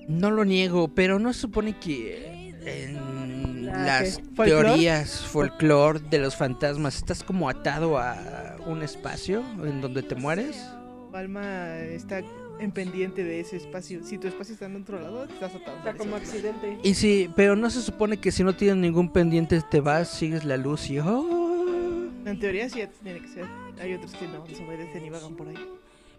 No 0.08 0.30
lo 0.30 0.44
niego, 0.44 0.88
pero 0.88 1.18
no 1.18 1.32
se 1.32 1.40
supone 1.42 1.78
que 1.78 2.54
en 2.64 2.94
¿La 2.96 3.19
las 3.70 4.20
teorías 4.36 5.20
folclore 5.20 6.00
de 6.10 6.18
los 6.18 6.36
fantasmas 6.36 6.96
estás 6.96 7.22
como 7.22 7.48
atado 7.48 7.98
a 7.98 8.56
un 8.66 8.82
espacio 8.82 9.42
en 9.64 9.80
donde 9.80 10.02
te 10.02 10.14
mueres. 10.14 10.56
Alma 11.12 11.78
está 11.78 12.22
en 12.60 12.72
pendiente 12.72 13.24
de 13.24 13.40
ese 13.40 13.56
espacio. 13.56 14.04
Si 14.04 14.18
tu 14.18 14.28
espacio 14.28 14.54
está 14.54 14.66
en 14.66 14.76
otro 14.76 15.00
lado, 15.00 15.24
estás 15.24 15.54
atado. 15.54 15.82
Por 15.82 15.96
como 15.96 16.16
accidente. 16.16 16.78
Y 16.82 16.94
sí, 16.94 17.30
pero 17.34 17.56
no 17.56 17.70
se 17.70 17.80
supone 17.80 18.18
que 18.18 18.30
si 18.30 18.44
no 18.44 18.54
tienes 18.54 18.76
ningún 18.76 19.12
pendiente 19.12 19.60
te 19.70 19.80
vas, 19.80 20.08
sigues 20.08 20.44
la 20.44 20.56
luz 20.56 20.88
y 20.90 20.98
oh. 21.00 22.08
En 22.24 22.38
teoría 22.38 22.68
sí 22.68 22.80
tiene 23.02 23.20
que 23.20 23.28
ser. 23.28 23.46
Hay 23.80 23.94
otros 23.94 24.12
que 24.12 24.28
no, 24.28 24.44
desobedecen 24.46 25.04
y 25.04 25.10
vagan 25.10 25.34
por 25.34 25.48
ahí. 25.48 25.56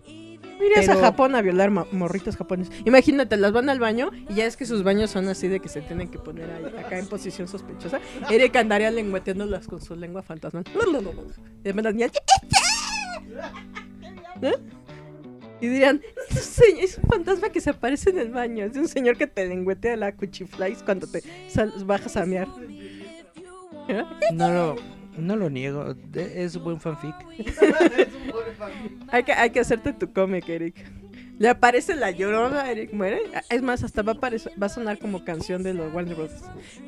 Irías 0.08 0.86
Pero- 0.86 1.00
a 1.00 1.02
Japón 1.02 1.34
a 1.36 1.42
violar 1.42 1.72
mo- 1.72 1.88
morritas 1.92 2.38
japoneses. 2.38 2.74
Imagínate, 2.86 3.36
las 3.38 3.52
van 3.52 3.68
al 3.70 3.80
baño 3.80 4.12
y 4.30 4.36
ya 4.36 4.46
es 4.46 4.56
que 4.58 4.66
sus 4.66 4.84
baños 4.84 5.10
son 5.10 5.28
así 5.28 5.48
de 5.48 5.60
que 5.60 5.70
se 5.70 5.82
tienen 5.82 6.10
que 6.10 6.20
poner 6.20 6.52
ahí, 6.52 6.66
acá 6.78 7.00
en 7.00 7.08
posición 7.08 7.48
sospechosa. 7.48 8.00
Eric 8.30 8.56
andaría 8.58 8.92
lengüeteándolas 8.92 9.68
con 9.68 9.82
su 9.82 9.96
lengua 9.96 10.22
fantasmal. 10.22 10.64
Y 11.64 11.68
además 11.68 11.84
las 11.86 11.94
niñas, 11.96 12.12
¿Eh? 14.42 14.54
Y 15.62 15.68
dirían, 15.68 16.02
es 16.30 16.36
un, 16.36 16.42
señor- 16.66 16.84
es 16.84 16.98
un 16.98 17.04
fantasma 17.10 17.50
que 17.50 17.62
se 17.62 17.70
aparece 17.70 18.10
en 18.10 18.18
el 18.20 18.30
baño. 18.30 18.66
Es 18.66 18.76
un 18.78 18.88
señor 18.88 19.18
que 19.18 19.28
te 19.28 19.48
lengüetea 19.48 19.96
la 19.96 20.16
cuchiflies 20.16 20.82
cuando 20.84 21.08
te 21.08 21.22
bajas 21.86 22.18
a 22.18 22.26
mear. 22.26 22.48
¿Eh? 23.88 24.04
No 24.34 24.50
lo, 24.52 24.76
no 25.18 25.36
lo 25.36 25.50
niego, 25.52 25.96
es 26.16 26.58
buen 26.58 26.80
fanfic. 26.80 27.14
Hay 29.10 29.24
que, 29.24 29.34
hay 29.34 29.50
que 29.50 29.60
hacerte 29.60 29.94
tu 29.94 30.12
cómic, 30.14 30.48
Eric. 30.50 30.76
Le 31.40 31.50
aparece 31.50 31.96
la 31.96 32.12
llorona, 32.12 32.70
Eric 32.70 32.94
muere. 32.94 33.22
Es 33.50 33.62
más, 33.64 33.84
hasta 33.84 34.04
va 34.04 34.12
a, 34.12 34.16
aparecer- 34.16 34.52
va 34.62 34.68
a 34.68 34.70
sonar 34.70 35.00
como 35.00 35.26
canción 35.26 35.64
de 35.64 35.74
los 35.74 35.92
Warner 35.94 36.16
Bros. 36.16 36.32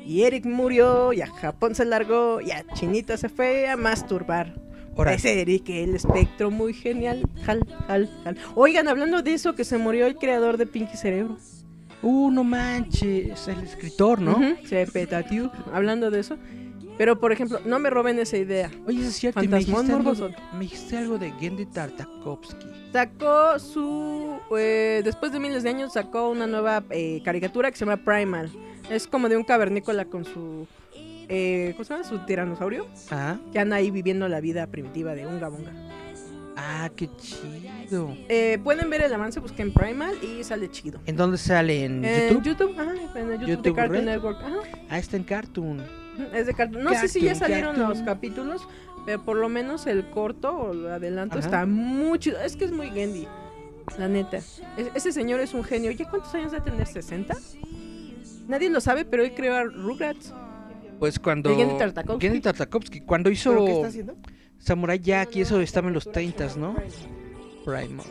Y 0.06 0.22
Eric 0.22 0.44
murió, 0.46 1.12
y 1.12 1.22
a 1.22 1.26
Japón 1.26 1.74
se 1.74 1.84
largó, 1.84 2.40
y 2.40 2.52
a 2.52 2.64
Chinita 2.74 3.16
se 3.16 3.28
fue 3.28 3.68
a 3.68 3.76
masturbar. 3.76 4.54
Ahora, 4.96 5.12
Ese 5.14 5.40
Eric, 5.40 5.68
el 5.70 5.96
espectro 5.96 6.52
muy 6.52 6.72
genial. 6.72 7.22
Jal, 7.44 7.66
jal, 7.88 8.08
jal. 8.22 8.36
Oigan, 8.54 8.86
hablando 8.86 9.22
de 9.22 9.34
eso, 9.34 9.56
que 9.56 9.64
se 9.64 9.76
murió 9.76 10.06
el 10.06 10.14
creador 10.14 10.56
de 10.56 10.66
Pinky 10.66 10.96
Cerebro. 10.96 11.36
uh, 12.02 12.30
no 12.30 12.44
manches, 12.44 13.48
el 13.48 13.60
escritor, 13.64 14.20
¿no? 14.20 14.38
Se 14.66 14.86
petatiu. 14.86 15.50
Hablando 15.72 16.12
de 16.12 16.20
eso. 16.20 16.36
Pero, 16.96 17.18
por 17.18 17.32
ejemplo, 17.32 17.58
no 17.64 17.78
me 17.80 17.90
roben 17.90 18.18
esa 18.20 18.36
idea. 18.36 18.70
Oye, 18.86 19.06
es 19.06 19.14
cierto, 19.14 19.42
y 19.42 19.48
me 19.48 19.56
Fantasmón 19.62 19.86
dijiste, 20.04 20.24
algo, 20.24 20.36
me 20.54 20.60
dijiste 20.60 20.96
algo 20.96 21.18
de 21.18 21.32
Gendy 21.32 21.66
Tartakovsky. 21.66 22.66
Sacó 22.92 23.58
su. 23.58 24.38
eh, 24.56 25.00
después 25.04 25.32
de 25.32 25.40
miles 25.40 25.64
de 25.64 25.70
años, 25.70 25.92
sacó 25.94 26.28
una 26.30 26.46
nueva 26.46 26.84
eh, 26.90 27.20
caricatura 27.24 27.70
que 27.70 27.76
se 27.76 27.84
llama 27.84 27.96
Primal. 28.04 28.48
Es 28.90 29.06
como 29.08 29.28
de 29.28 29.36
un 29.36 29.42
cavernícola 29.44 30.04
con 30.04 30.24
su. 30.24 30.66
Eh, 31.28 31.70
¿Cómo 31.72 31.84
se 31.84 31.94
llama? 31.94 32.04
Su 32.06 32.18
tiranosaurio. 32.26 32.86
Ah, 33.10 33.38
Que 33.52 33.58
anda 33.58 33.76
ahí 33.76 33.90
viviendo 33.90 34.28
la 34.28 34.40
vida 34.40 34.66
primitiva 34.68 35.14
de 35.14 35.26
Unga 35.26 35.48
Bunga. 35.48 35.72
ah, 36.56 36.90
qué 36.94 37.08
chido. 37.16 38.14
Eh, 38.28 38.58
pueden 38.62 38.88
ver 38.90 39.02
el 39.02 39.12
avance, 39.12 39.40
busquen 39.40 39.72
Primal 39.72 40.14
y 40.22 40.44
sale 40.44 40.70
chido. 40.70 41.00
¿En 41.06 41.16
dónde 41.16 41.38
sale? 41.38 41.84
¿En 41.86 42.04
En 42.04 42.28
YouTube? 42.40 42.44
YouTube, 42.44 42.78
ajá, 42.78 42.92
en 42.92 42.98
el 43.32 43.38
YouTube, 43.40 43.46
de 43.46 43.46
YouTube 43.46 43.74
Cartoon 43.74 43.96
Red. 43.98 44.04
Network. 44.04 44.38
Ajá, 44.44 44.56
Ah, 44.90 44.98
está 44.98 45.16
en 45.16 45.24
Cartoon. 45.24 46.03
Es 46.32 46.46
de 46.46 46.54
Cartoon. 46.54 46.84
No 46.84 46.94
sé 46.94 47.08
si 47.08 47.20
ya 47.20 47.34
salieron 47.34 47.76
Cartoon. 47.76 47.90
los 47.90 48.02
capítulos, 48.02 48.68
pero 49.06 49.22
por 49.24 49.36
lo 49.36 49.48
menos 49.48 49.86
el 49.86 50.08
corto 50.10 50.50
o 50.52 50.72
el 50.72 50.86
adelanto 50.88 51.38
Ajá. 51.38 51.44
está 51.46 51.66
muy 51.66 52.18
chido. 52.18 52.40
Es 52.40 52.56
que 52.56 52.64
es 52.64 52.72
muy 52.72 52.90
Gendy, 52.90 53.26
la 53.98 54.08
neta. 54.08 54.36
Es- 54.38 54.60
ese 54.94 55.12
señor 55.12 55.40
es 55.40 55.54
un 55.54 55.64
genio. 55.64 55.90
¿Ya 55.90 56.08
cuántos 56.08 56.34
años 56.34 56.52
va 56.52 56.58
a 56.58 56.64
tener? 56.64 56.86
¿60? 56.86 57.36
Nadie 58.48 58.68
lo 58.70 58.80
sabe, 58.80 59.04
pero 59.04 59.22
él 59.24 59.32
creó 59.34 59.54
a 59.54 59.64
Rugrats. 59.64 60.32
Pues 60.98 61.18
cuando... 61.18 61.50
¿De 61.50 61.56
Gendy 61.56 61.78
Tartakovsky? 61.78 62.26
Gendy 62.26 62.40
Tartakovsky, 62.40 63.00
cuando 63.00 63.30
hizo 63.30 63.50
¿Pero 63.50 63.64
qué 63.64 63.72
está 63.72 63.86
haciendo? 63.88 64.16
Samurai 64.58 64.98
Jack 64.98 65.36
y 65.36 65.40
eso 65.42 65.60
estaba 65.60 65.88
en 65.88 65.94
los 65.94 66.10
30, 66.10 66.48
¿no? 66.56 66.74
Primal. 67.64 68.06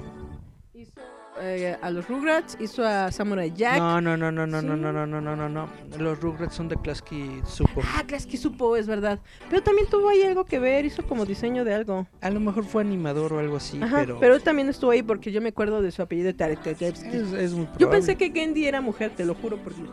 Eh, 1.41 1.77
a 1.81 1.89
los 1.89 2.07
Rugrats, 2.07 2.57
hizo 2.59 2.85
a 2.85 3.11
Samurai 3.11 3.51
Jack. 3.55 3.77
No, 3.77 3.99
no, 4.01 4.15
no, 4.17 4.31
no, 4.31 4.45
no, 4.45 4.61
Sí. 4.61 4.65
no, 4.67 4.75
no, 4.77 4.91
no, 4.93 5.05
no, 5.05 5.21
no, 5.21 5.35
no, 5.35 5.49
no. 5.49 5.69
Los 5.97 6.19
Rugrats 6.21 6.55
son 6.55 6.67
de 6.69 6.75
Klasky 6.77 7.41
Supo. 7.45 7.81
Ah, 7.95 8.03
Klasky 8.05 8.37
supo, 8.37 8.75
es 8.77 8.87
verdad. 8.87 9.19
Pero 9.49 9.63
también 9.63 9.87
tuvo 9.89 10.09
ahí 10.09 10.21
algo 10.23 10.45
que 10.45 10.59
ver, 10.59 10.85
hizo 10.85 11.03
como 11.07 11.25
diseño 11.25 11.65
de 11.65 11.73
algo. 11.73 12.07
A 12.21 12.29
lo 12.29 12.39
mejor 12.39 12.65
fue 12.65 12.81
animador 12.83 13.33
o 13.33 13.39
algo 13.39 13.57
así, 13.57 13.81
Ajá, 13.81 13.97
pero, 14.01 14.19
pero... 14.19 14.35
él 14.35 14.43
también 14.43 14.69
estuvo 14.69 14.91
ahí 14.91 15.03
porque 15.03 15.31
yo 15.31 15.41
me 15.41 15.49
acuerdo 15.49 15.81
de 15.81 15.91
su 15.91 16.01
apellido 16.01 16.27
de 16.27 16.33
Taretevsky. 16.33 17.07
es, 17.07 17.33
es 17.33 17.53
muy 17.53 17.67
Yo 17.79 17.89
pensé 17.89 18.15
que 18.15 18.31
Gendy 18.31 18.65
era 18.67 18.81
mujer, 18.81 19.11
te 19.15 19.25
lo 19.25 19.33
juro 19.35 19.57
por 19.57 19.75
Dios. 19.75 19.89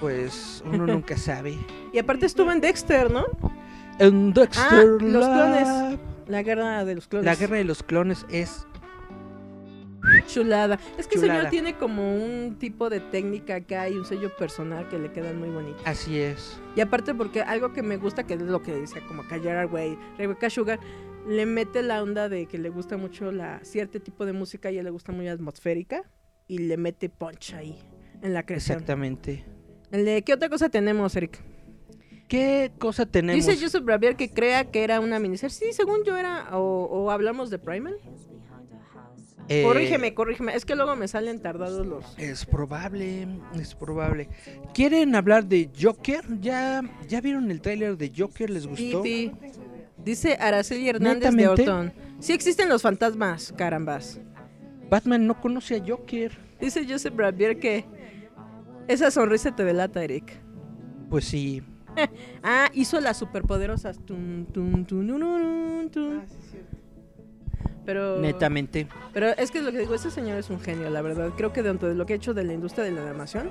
Pues 0.00 0.62
uno 0.66 0.86
nunca 0.86 1.16
sabe. 1.16 1.56
Y 1.92 1.98
aparte 1.98 2.26
estuvo 2.26 2.52
en 2.52 2.60
Dexter, 2.60 3.10
¿no? 3.10 3.24
En 3.98 4.32
Dexter 4.32 4.66
Ah, 4.70 4.82
los 5.00 5.26
clones. 5.26 5.98
La 6.28 6.42
guerra 6.42 6.84
de 6.84 6.94
los 6.96 7.06
clones. 7.06 7.24
La 7.24 7.34
guerra 7.34 7.56
de 7.56 7.64
los 7.64 7.82
clones 7.82 8.26
es 8.28 8.66
Chulada. 10.26 10.78
Es 10.98 11.06
que 11.06 11.16
el 11.16 11.22
señor 11.22 11.50
tiene 11.50 11.74
como 11.76 12.14
un 12.14 12.56
tipo 12.58 12.90
de 12.90 13.00
técnica 13.00 13.56
acá 13.56 13.88
y 13.88 13.94
un 13.94 14.04
sello 14.04 14.34
personal 14.36 14.88
que 14.88 14.98
le 14.98 15.12
quedan 15.12 15.38
muy 15.38 15.48
bonitos. 15.48 15.82
así 15.84 16.18
es. 16.18 16.60
Y 16.74 16.80
aparte 16.80 17.14
porque 17.14 17.42
algo 17.42 17.72
que 17.72 17.82
me 17.82 17.96
gusta, 17.96 18.24
que 18.24 18.34
es 18.34 18.42
lo 18.42 18.62
que 18.62 18.72
decía 18.72 19.02
como 19.06 19.26
Callar 19.26 19.66
Way, 19.66 19.98
Rebecca 20.18 20.50
Sugar, 20.50 20.78
le 21.26 21.46
mete 21.46 21.82
la 21.82 22.02
onda 22.02 22.28
de 22.28 22.46
que 22.46 22.58
le 22.58 22.68
gusta 22.68 22.96
mucho 22.96 23.32
la 23.32 23.60
cierto 23.64 24.00
tipo 24.00 24.24
de 24.26 24.32
música 24.32 24.70
y 24.70 24.78
a 24.78 24.82
le 24.82 24.90
gusta 24.90 25.12
muy 25.12 25.28
atmosférica 25.28 26.02
y 26.46 26.58
le 26.58 26.76
mete 26.76 27.08
punch 27.08 27.54
ahí 27.54 27.78
en 28.22 28.32
la 28.34 28.44
creación. 28.44 28.76
Exactamente. 28.76 29.44
¿Qué 29.90 30.32
otra 30.32 30.48
cosa 30.48 30.68
tenemos, 30.68 31.16
Eric? 31.16 31.40
¿Qué 32.28 32.72
cosa 32.78 33.06
tenemos? 33.06 33.44
Dice 33.46 33.60
Joseph 33.60 33.84
Bravier 33.84 34.16
que 34.16 34.30
crea 34.30 34.70
que 34.70 34.82
era 34.82 35.00
una 35.00 35.18
miniserie. 35.18 35.54
Sí, 35.54 35.72
según 35.72 36.04
yo 36.04 36.16
era. 36.16 36.56
O, 36.56 36.84
o 36.84 37.10
hablamos 37.10 37.50
de 37.50 37.58
Primal. 37.58 37.96
Eh, 39.48 39.62
Corrígeme, 39.62 40.12
corrígeme. 40.14 40.54
Es 40.56 40.64
que 40.64 40.74
luego 40.74 40.96
me 40.96 41.06
salen 41.06 41.40
tardados 41.40 41.86
los. 41.86 42.18
Es 42.18 42.44
probable, 42.44 43.28
es 43.54 43.74
probable. 43.74 44.28
¿Quieren 44.74 45.14
hablar 45.14 45.46
de 45.46 45.70
Joker? 45.80 46.24
¿Ya, 46.40 46.82
ya 47.08 47.20
vieron 47.20 47.50
el 47.50 47.60
tráiler 47.60 47.96
de 47.96 48.12
Joker? 48.16 48.50
¿Les 48.50 48.66
gustó? 48.66 49.04
E.T.. 49.04 49.32
Dice 50.04 50.36
Araceli 50.40 50.88
Hernández 50.88 51.34
de. 51.34 51.48
Orton. 51.48 51.92
Sí 52.18 52.32
existen 52.32 52.68
los 52.68 52.82
fantasmas, 52.82 53.52
carambas. 53.56 54.20
Batman 54.90 55.26
no 55.26 55.40
conoce 55.40 55.76
a 55.76 55.84
Joker. 55.86 56.36
Dice 56.60 56.86
Joseph 56.88 57.14
Bravier 57.14 57.58
que 57.58 57.84
esa 58.88 59.10
sonrisa 59.10 59.54
te 59.54 59.64
delata, 59.64 60.02
Eric. 60.02 60.32
Pues 61.10 61.24
sí. 61.26 61.62
Ah, 62.42 62.68
hizo 62.74 63.00
las 63.00 63.16
superpoderosas. 63.16 63.98
Tun, 64.04 64.46
tun, 64.52 64.84
tun, 64.84 65.06
tun, 65.06 65.18
tun, 65.18 65.90
tun. 65.90 66.20
Ah, 66.22 66.26
sí, 66.28 66.36
sí. 66.52 66.58
Pero. 67.86 68.18
Netamente. 68.18 68.88
Pero 69.14 69.28
es 69.28 69.50
que 69.50 69.62
lo 69.62 69.72
que 69.72 69.78
digo, 69.78 69.94
ese 69.94 70.10
señor 70.10 70.38
es 70.38 70.50
un 70.50 70.60
genio, 70.60 70.90
la 70.90 71.00
verdad. 71.00 71.30
Creo 71.36 71.52
que 71.52 71.62
dentro 71.62 71.88
de 71.88 71.94
lo 71.94 72.04
que 72.04 72.14
ha 72.14 72.16
hecho 72.16 72.34
de 72.34 72.44
la 72.44 72.52
industria 72.52 72.84
de 72.84 72.90
la 72.90 73.02
animación. 73.02 73.48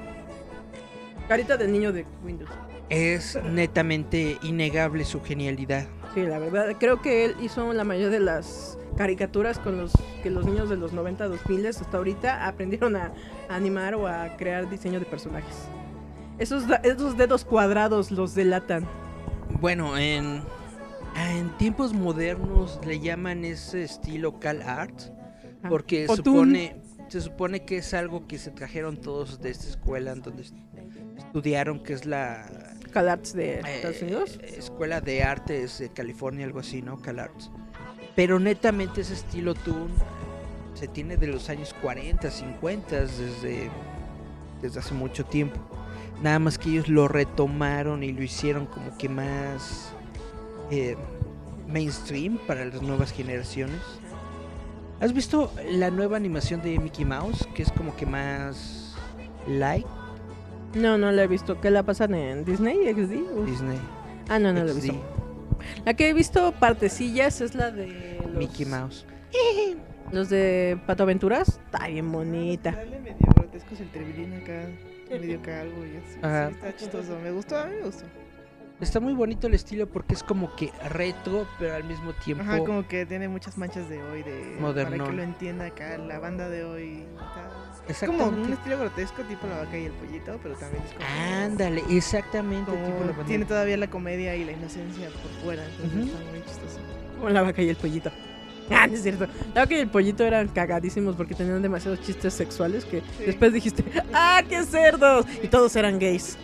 Carita 1.27 1.57
del 1.57 1.71
niño 1.71 1.91
de 1.91 2.05
Windows. 2.23 2.51
Es 2.89 3.39
netamente 3.43 4.37
innegable 4.43 5.05
su 5.05 5.23
genialidad. 5.23 5.87
Sí, 6.13 6.21
la 6.21 6.37
verdad. 6.37 6.75
Creo 6.79 7.01
que 7.01 7.25
él 7.25 7.35
hizo 7.41 7.73
la 7.73 7.83
mayoría 7.83 8.09
de 8.09 8.19
las 8.19 8.77
caricaturas 8.95 9.57
con 9.57 9.77
los 9.77 9.93
que 10.21 10.29
los 10.29 10.45
niños 10.45 10.69
de 10.69 10.77
los 10.77 10.93
90, 10.93 11.27
2000 11.27 11.65
hasta 11.65 11.97
ahorita 11.97 12.47
aprendieron 12.47 12.95
a, 12.95 13.11
a 13.49 13.55
animar 13.55 13.95
o 13.95 14.07
a 14.07 14.37
crear 14.37 14.69
diseño 14.69 14.99
de 14.99 15.05
personajes. 15.05 15.67
Esos, 16.37 16.65
esos 16.83 17.17
dedos 17.17 17.45
cuadrados 17.45 18.11
los 18.11 18.35
delatan. 18.35 18.85
Bueno, 19.61 19.97
en, 19.97 20.43
en 21.15 21.49
tiempos 21.57 21.93
modernos 21.93 22.79
le 22.85 22.99
llaman 22.99 23.45
ese 23.45 23.83
estilo 23.83 24.39
cal 24.39 24.61
art. 24.61 24.99
Ah, 25.63 25.69
Porque 25.69 26.07
supone, 26.07 26.81
se 27.07 27.21
supone 27.21 27.65
que 27.65 27.77
es 27.77 27.93
algo 27.93 28.27
que 28.27 28.37
se 28.37 28.51
trajeron 28.51 28.97
todos 28.97 29.41
de 29.41 29.49
esta 29.51 29.67
escuela 29.67 30.11
en 30.11 30.21
donde 30.21 30.43
est- 30.43 30.55
estudiaron, 31.17 31.79
que 31.81 31.93
es 31.93 32.05
la 32.05 32.45
CalArts 32.91 33.33
de 33.33 33.55
eh, 33.55 33.61
Estados 33.75 34.01
Unidos. 34.01 34.39
Escuela 34.43 35.01
de 35.01 35.23
Artes 35.23 35.79
de 35.79 35.89
California, 35.89 36.45
algo 36.45 36.59
así, 36.59 36.81
¿no? 36.81 36.97
Cal 37.01 37.19
Arts. 37.19 37.49
Pero 38.15 38.39
netamente 38.39 39.01
ese 39.01 39.13
estilo 39.13 39.53
Toon 39.55 39.89
se 40.73 40.87
tiene 40.87 41.17
de 41.17 41.27
los 41.27 41.49
años 41.49 41.73
40, 41.81 42.29
50, 42.29 42.95
desde, 43.01 43.69
desde 44.61 44.79
hace 44.79 44.93
mucho 44.93 45.25
tiempo. 45.25 45.59
Nada 46.21 46.39
más 46.39 46.57
que 46.57 46.69
ellos 46.69 46.87
lo 46.87 47.07
retomaron 47.07 48.03
y 48.03 48.11
lo 48.13 48.23
hicieron 48.23 48.65
como 48.67 48.97
que 48.97 49.09
más 49.09 49.89
eh, 50.71 50.95
mainstream 51.67 52.37
para 52.47 52.65
las 52.65 52.81
nuevas 52.81 53.11
generaciones. 53.11 53.81
¿Has 54.99 55.13
visto 55.13 55.51
la 55.69 55.91
nueva 55.91 56.17
animación 56.17 56.61
de 56.61 56.79
Mickey 56.79 57.05
Mouse? 57.05 57.47
Que 57.53 57.63
es 57.63 57.71
como 57.71 57.95
que 57.95 58.05
más 58.05 58.95
light 59.47 59.85
No, 60.73 60.97
no 60.97 61.11
la 61.11 61.23
he 61.23 61.27
visto. 61.27 61.59
¿Qué 61.59 61.69
la 61.69 61.83
pasan 61.83 62.15
en 62.15 62.45
Disney? 62.45 62.77
XD? 62.93 63.37
Uf. 63.37 63.45
Disney. 63.45 63.79
Ah, 64.29 64.39
no, 64.39 64.53
no 64.53 64.63
la 64.63 64.71
he 64.71 64.73
XD, 64.73 64.83
visto. 64.83 65.15
La 65.85 65.93
que 65.93 66.09
he 66.09 66.13
visto 66.13 66.51
partecillas 66.53 67.41
es 67.41 67.55
la 67.55 67.71
de 67.71 68.21
los, 68.25 68.35
Mickey 68.35 68.65
Mouse. 68.65 69.05
los 70.11 70.29
de 70.29 70.79
Pato 70.85 71.03
Aventuras. 71.03 71.59
Está 71.65 71.87
bien 71.87 72.11
bonita. 72.11 72.71
Dale 72.71 72.99
medio 72.99 73.17
grotesco 73.35 73.75
el 73.77 73.89
trevilín 73.91 74.33
acá, 74.33 74.69
medio 75.09 75.41
calvo 75.41 75.85
y 75.85 75.97
así. 75.97 76.19
Ajá. 76.21 76.49
Sí, 76.49 76.55
está 76.55 76.75
chistoso. 76.75 77.19
Me 77.21 77.31
gustó, 77.31 77.57
a 77.57 77.65
mí 77.65 77.75
me 77.75 77.85
gustó. 77.85 78.05
Está 78.81 78.99
muy 78.99 79.13
bonito 79.13 79.47
el 79.47 79.53
estilo 79.53 79.87
porque 79.87 80.13
es 80.15 80.21
como 80.21 80.53
que 80.57 80.69
retro, 80.89 81.47
pero 81.57 81.75
al 81.75 81.85
mismo 81.85 82.11
tiempo 82.13 82.43
Ajá, 82.43 82.57
como 82.59 82.85
que 82.85 83.05
tiene 83.05 83.29
muchas 83.29 83.57
manchas 83.57 83.87
de 83.89 84.03
hoy, 84.03 84.21
de 84.21 84.31
para 84.57 84.61
Modernón. 84.61 85.07
que 85.09 85.13
lo 85.15 85.23
entienda 85.23 85.65
acá 85.67 85.97
la 85.97 86.19
banda 86.19 86.49
de 86.49 86.65
hoy. 86.65 87.03
está- 87.87 88.05
como 88.07 88.19
Exactamente. 88.19 88.47
un 88.47 88.53
estilo 88.53 88.79
grotesco, 88.79 89.21
tipo 89.23 89.47
la 89.47 89.59
vaca 89.59 89.77
y 89.77 89.85
el 89.85 89.91
pollito, 89.93 90.37
pero 90.43 90.55
también 90.55 90.83
es 90.83 90.91
como. 90.93 91.05
Ándale, 91.45 91.83
exactamente. 91.89 92.69
como 92.69 92.85
tipo 92.85 93.03
la 93.21 93.25
tiene 93.25 93.45
todavía 93.45 93.77
la 93.77 93.89
comedia 93.89 94.35
y 94.35 94.43
la 94.43 94.51
inocencia 94.51 95.07
por 95.09 95.31
fuera, 95.43 95.63
entonces 95.65 95.93
Ujú. 95.97 96.05
está 96.17 96.31
muy 96.31 96.41
chistoso. 96.43 96.79
Como 97.17 97.29
la 97.29 97.41
vaca 97.43 97.61
y 97.61 97.69
el 97.69 97.75
pollito. 97.77 98.11
Ah, 98.71 98.87
no 98.87 98.93
es 98.95 99.03
cierto. 99.03 99.27
La 99.53 99.61
vaca 99.61 99.75
y 99.75 99.79
el 99.79 99.89
pollito 99.89 100.23
eran 100.23 100.47
cagadísimos 100.47 101.15
porque 101.15 101.35
tenían 101.35 101.61
demasiados 101.61 102.01
chistes 102.01 102.33
sexuales 102.33 102.83
que 102.83 103.03
después 103.23 103.53
dijiste, 103.53 103.83
¡ah, 104.11 104.41
qué 104.49 104.63
cerdos! 104.63 105.27
Y 105.43 105.47
todos 105.49 105.75
eran 105.75 105.99
gays. 105.99 106.35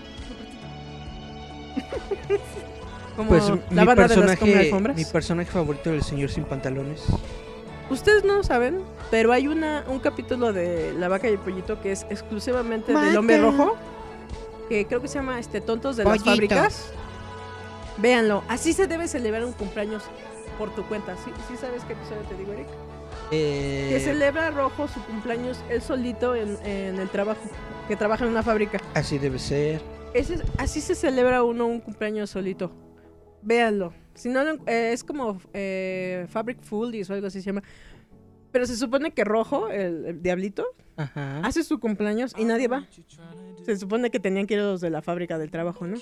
Como 3.16 3.30
Pues 3.30 3.44
la 3.50 3.56
mi 3.56 3.76
banda 3.86 4.08
de 4.08 4.16
las 4.16 4.18
personaje, 4.38 4.60
alfombras. 4.60 4.96
mi 4.96 5.06
personaje 5.06 5.52
favorito 5.52 5.90
del 5.90 6.04
señor 6.04 6.30
sin 6.30 6.44
pantalones. 6.46 7.04
Ustedes 7.90 8.24
no 8.24 8.42
saben, 8.44 8.80
pero 9.10 9.34
hay 9.34 9.48
una 9.48 9.84
un 9.88 10.00
capítulo 10.00 10.54
de 10.54 10.94
La 10.94 11.10
vaca 11.10 11.28
y 11.30 11.34
el 11.34 11.40
pollito 11.40 11.82
que 11.82 11.92
es 11.92 12.06
exclusivamente 12.10 12.94
del 12.94 13.18
hombre 13.18 13.38
rojo, 13.40 13.76
que 14.70 14.86
creo 14.86 15.02
que 15.02 15.10
se 15.10 15.16
llama 15.16 15.40
este 15.40 15.60
Tontos 15.60 15.98
de 15.98 16.06
las 16.06 16.24
fábricas. 16.24 16.90
Véanlo, 17.98 18.44
así 18.48 18.72
se 18.72 18.88
debe 18.88 19.08
celebrar 19.10 19.44
un 19.46 19.52
cumpleaños 19.52 20.04
por 20.58 20.74
tu 20.74 20.84
cuenta. 20.86 21.16
¿Sí, 21.18 21.32
sí 21.50 21.58
sabes 21.60 21.84
qué 21.84 21.94
episodio 21.94 22.22
te 22.30 22.36
digo, 22.36 22.54
Eric? 22.54 22.68
Eh, 23.32 23.90
Que 23.92 24.00
celebra 24.00 24.52
Rojo 24.52 24.88
su 24.88 25.02
cumpleaños 25.04 25.60
él 25.70 25.82
solito 25.82 26.34
en, 26.34 26.58
en 26.66 26.98
el 26.98 27.10
trabajo, 27.10 27.42
que 27.90 27.98
trabaja 27.98 28.24
en 28.24 28.32
una 28.32 28.42
fábrica. 28.44 28.80
así 28.94 29.18
debe 29.18 29.38
ser. 29.38 29.82
Ese 30.14 30.36
es- 30.36 30.44
así 30.58 30.82
se 30.82 30.96
celebra 30.96 31.44
uno 31.44 31.68
un 31.68 31.80
cumpleaños 31.80 32.30
solito. 32.30 32.72
Véanlo. 33.42 33.94
Si 34.14 34.30
no, 34.30 34.44
lo- 34.44 34.56
eh, 34.68 34.92
es 34.94 35.04
como 35.04 35.40
eh, 35.54 36.26
Fabric 36.30 36.62
Foolies 36.62 37.10
o 37.10 37.14
algo 37.14 37.28
así 37.28 37.40
se 37.42 37.46
llama. 37.48 37.64
Pero 38.52 38.66
se 38.66 38.76
supone 38.76 39.12
que 39.12 39.24
Rojo, 39.24 39.70
el, 39.70 40.06
el 40.06 40.22
diablito, 40.22 40.66
Ajá. 40.98 41.40
hace 41.40 41.64
su 41.64 41.80
cumpleaños 41.80 42.34
y 42.38 42.44
nadie 42.44 42.68
va. 42.68 42.86
Se 43.66 43.78
supone 43.78 44.10
que 44.10 44.20
tenían 44.20 44.48
que 44.48 44.56
ir 44.56 44.60
los 44.62 44.82
de 44.82 44.90
la 44.90 45.02
fábrica 45.02 45.38
del 45.38 45.52
trabajo, 45.52 45.86
¿no? 45.88 45.98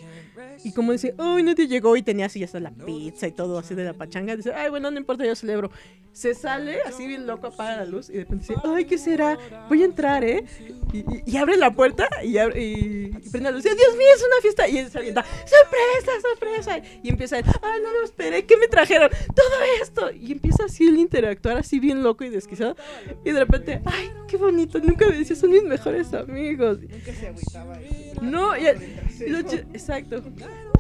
Y 0.64 0.74
como 0.74 0.92
dice, 0.94 1.14
ay, 1.18 1.44
nadie 1.44 1.68
llegó 1.68 1.96
y 1.98 2.02
tenía 2.04 2.26
así 2.28 2.44
hasta 2.44 2.60
la 2.60 2.72
pizza 2.72 3.28
y 3.28 3.32
todo 3.32 3.58
así 3.60 3.76
de 3.76 3.84
la 3.84 3.94
pachanga. 3.94 4.36
Dice, 4.36 4.54
ay, 4.54 4.70
bueno, 4.70 4.90
no 4.92 4.98
importa, 4.98 5.26
yo 5.26 5.36
celebro. 5.36 5.72
Se 6.12 6.34
sale 6.34 6.80
así 6.86 7.06
bien 7.06 7.28
loco, 7.28 7.48
apaga 7.48 7.78
la 7.78 7.86
luz 7.86 8.10
y 8.10 8.14
de 8.14 8.20
repente 8.22 8.46
dice, 8.48 8.60
ay, 8.64 8.86
¿qué 8.86 8.98
será? 8.98 9.38
Voy 9.70 9.84
a 9.84 9.86
entrar, 9.86 10.24
¿eh? 10.24 10.44
Y, 10.92 10.98
y- 11.00 11.06
y 11.26 11.38
abre 11.38 11.56
la 11.56 11.72
puerta 11.72 12.10
y, 12.24 12.34
abre- 12.38 12.60
y, 12.62 13.06
y 13.26 13.30
prende 13.30 13.52
la 13.52 13.52
luz. 13.52 13.66
Y, 13.66 13.70
Dios 13.70 13.96
mío, 13.98 14.08
es 14.16 14.24
una 14.24 14.42
fiesta. 14.42 14.68
Y 14.68 14.78
él 14.80 14.90
se 14.90 14.98
avienta, 14.98 15.24
sorpresa, 15.24 16.12
sorpresa. 16.30 16.82
Y 17.04 17.10
empieza 17.10 17.36
a 17.38 17.40
ay, 17.40 17.82
no 17.84 17.92
lo 18.00 18.04
esperé, 18.04 18.46
¿qué 18.46 18.58
me 18.58 18.68
trajeron? 18.68 19.10
Todo 19.36 19.56
esto. 19.82 20.12
Y 20.12 20.32
empieza 20.32 20.66
así 20.66 20.88
el 20.88 20.98
interactuar 20.98 21.58
así 21.58 21.80
bien 21.80 22.02
loco 22.04 22.24
y 22.24 22.30
desquiciado. 22.30 22.76
Y 23.24 23.32
de 23.32 23.40
repente, 23.40 23.82
ay, 23.86 24.12
qué 24.30 24.38
bonito, 24.38 24.80
nunca 24.80 25.08
me 25.08 25.18
decía, 25.18 25.36
son 25.36 25.52
mis 25.52 25.64
mejores 25.64 26.14
amigos. 26.14 26.80
Nunca 26.82 27.14
se 27.14 27.28
agüitaba. 27.28 27.78
No, 28.22 28.58
y, 28.58 28.66
el- 28.68 28.78
y 29.26 29.30
lo 29.30 29.42
chi- 29.42 29.64
exacto. 29.74 30.24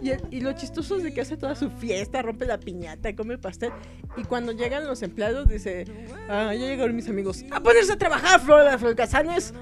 Y, 0.02 0.10
el- 0.12 0.22
y 0.32 0.42
lo 0.42 0.54
chistoso 0.54 0.98
es 0.98 1.04
de 1.04 1.14
que 1.14 1.22
hace 1.22 1.36
toda 1.38 1.56
su 1.56 1.70
fiesta, 1.72 2.22
rompe 2.22 2.46
la 2.46 2.58
piñata, 2.60 3.16
come 3.16 3.38
pastel. 3.38 3.72
Y 4.18 4.24
cuando 4.24 4.52
llegan 4.52 4.86
los 4.88 5.02
empleados, 5.02 5.48
dice: 5.50 5.86
Ah, 6.30 6.54
ya 6.54 6.66
llegaron 6.68 6.96
mis 6.96 7.08
amigos. 7.10 7.44
A 7.52 7.60
ponerse 7.62 7.94
a 7.94 7.98
trabajar, 7.98 8.40
Flora 8.40 8.78
Frolcasanes. 8.78 9.54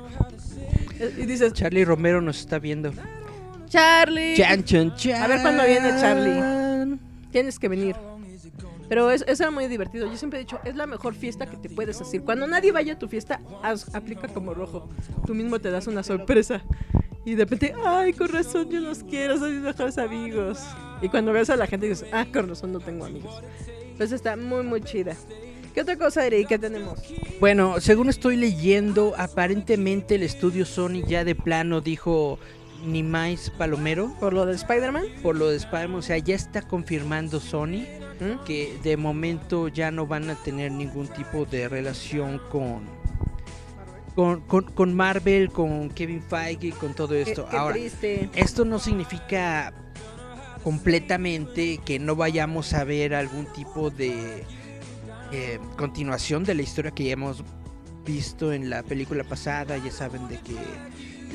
Y 1.18 1.26
dices: 1.26 1.54
Charlie 1.54 1.86
Romero 1.86 2.22
nos 2.22 2.40
está 2.40 2.60
viendo. 2.60 2.92
Charlie, 3.70 4.36
Chan, 4.38 4.64
chan, 4.64 4.96
chan. 4.96 5.22
A 5.22 5.28
ver 5.28 5.42
cuándo 5.42 5.64
viene 5.66 5.90
Charlie. 6.00 6.98
tienes 7.32 7.60
que 7.60 7.68
venir. 7.68 7.96
Pero 8.90 9.12
es, 9.12 9.24
eso 9.28 9.44
era 9.44 9.52
muy 9.52 9.68
divertido. 9.68 10.08
Yo 10.10 10.18
siempre 10.18 10.40
he 10.40 10.44
dicho, 10.44 10.60
es 10.64 10.76
la 10.76 10.86
mejor 10.88 11.14
fiesta 11.14 11.46
que 11.46 11.58
te 11.58 11.70
puedes 11.70 12.00
hacer. 12.00 12.22
Cuando 12.22 12.48
nadie 12.48 12.72
vaya 12.72 12.94
a 12.94 13.00
tu 13.00 13.08
fiesta, 13.08 13.42
haz- 13.64 13.94
aplica 13.94 14.28
como 14.30 14.54
rojo. 14.54 14.88
Tú 15.26 15.34
mismo 15.36 15.60
te 15.60 15.70
das 15.72 15.88
una 15.88 16.04
sorpresa. 16.04 16.62
Y 17.26 17.36
de 17.36 17.44
repente, 17.44 17.74
ay, 17.86 18.14
con 18.14 18.30
razón, 18.30 18.70
yo 18.70 18.80
los 18.80 19.04
quiero, 19.04 19.38
son 19.38 19.54
mis 19.54 19.62
mejores 19.62 19.98
amigos. 19.98 20.60
Y 21.02 21.10
cuando 21.10 21.34
ves 21.34 21.50
a 21.50 21.58
la 21.58 21.68
gente 21.68 21.88
dices, 21.90 22.08
ah, 22.14 22.26
con 22.32 22.48
razón 22.48 22.72
no 22.72 22.80
tengo 22.80 23.04
amigos. 23.06 23.42
Pues 23.98 24.12
está 24.14 24.38
muy, 24.38 24.64
muy 24.64 24.82
chida. 24.82 25.16
¿Qué 25.74 25.82
otra 25.82 25.98
cosa, 25.98 26.26
Eric? 26.26 26.48
¿Qué 26.48 26.58
tenemos? 26.58 27.00
Bueno, 27.40 27.80
según 27.82 28.10
estoy 28.10 28.36
leyendo, 28.38 29.14
aparentemente 29.18 30.16
el 30.16 30.24
estudio 30.24 30.66
Sony 30.66 31.04
ya 31.06 31.24
de 31.24 31.36
plano 31.36 31.82
dijo 31.82 32.40
ni 32.86 33.04
más 33.04 33.50
palomero 33.50 34.14
¿Por 34.20 34.34
lo 34.34 34.46
de 34.46 34.56
Spider-Man? 34.56 35.06
por 35.24 35.36
lo 35.36 35.50
de 35.50 35.58
Spider-Man. 35.58 36.00
O 36.00 36.02
sea, 36.02 36.18
ya 36.18 36.36
está 36.36 36.62
confirmando 36.62 37.40
Sony 37.40 37.86
¿Mm? 38.20 38.44
que 38.46 38.78
de 38.84 38.98
momento 38.98 39.68
ya 39.68 39.92
no 39.92 40.06
van 40.08 40.30
a 40.30 40.36
tener 40.36 40.72
ningún 40.72 41.08
tipo 41.08 41.46
de 41.46 41.68
relación 41.70 42.40
con 42.50 42.96
con, 44.16 44.42
con, 44.42 44.64
con 44.64 44.96
Marvel, 44.96 45.52
con 45.52 45.90
Kevin 45.92 46.24
Feige, 46.24 46.72
con 46.72 46.96
todo 46.96 47.10
Qué, 47.10 47.22
esto. 47.22 47.48
qué 47.52 47.56
Ahora, 47.58 47.76
triste. 47.76 48.28
esto 48.34 48.66
no 48.66 48.80
significa 48.80 49.72
completamente 50.64 51.78
que 51.86 52.00
no 52.00 52.16
vayamos 52.16 52.74
a 52.74 52.84
ver 52.84 53.14
algún 53.14 53.46
tipo 53.54 53.92
de 53.92 54.44
eh, 55.32 55.60
continuación 55.78 56.44
de 56.44 56.56
la 56.56 56.64
historia 56.64 56.90
que 56.92 57.04
ya 57.06 57.12
hemos 57.14 57.44
visto 58.06 58.52
en 58.54 58.72
la 58.72 58.82
película 58.82 59.24
pasada. 59.24 59.78
Ya 59.78 59.92
saben 59.92 60.28
de 60.28 60.40
que 60.40 60.56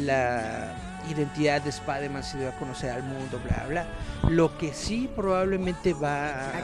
la 0.02 0.91
identidad 1.10 1.62
de 1.62 1.70
Spider-Man 1.70 2.22
se 2.22 2.38
dio 2.38 2.48
a 2.48 2.52
conocer 2.52 2.90
al 2.90 3.02
mundo, 3.02 3.40
bla, 3.44 3.64
bla. 3.68 3.86
Lo 4.30 4.56
que 4.58 4.72
sí 4.72 5.08
probablemente 5.14 5.92
va 5.94 6.50
¿A 6.58 6.62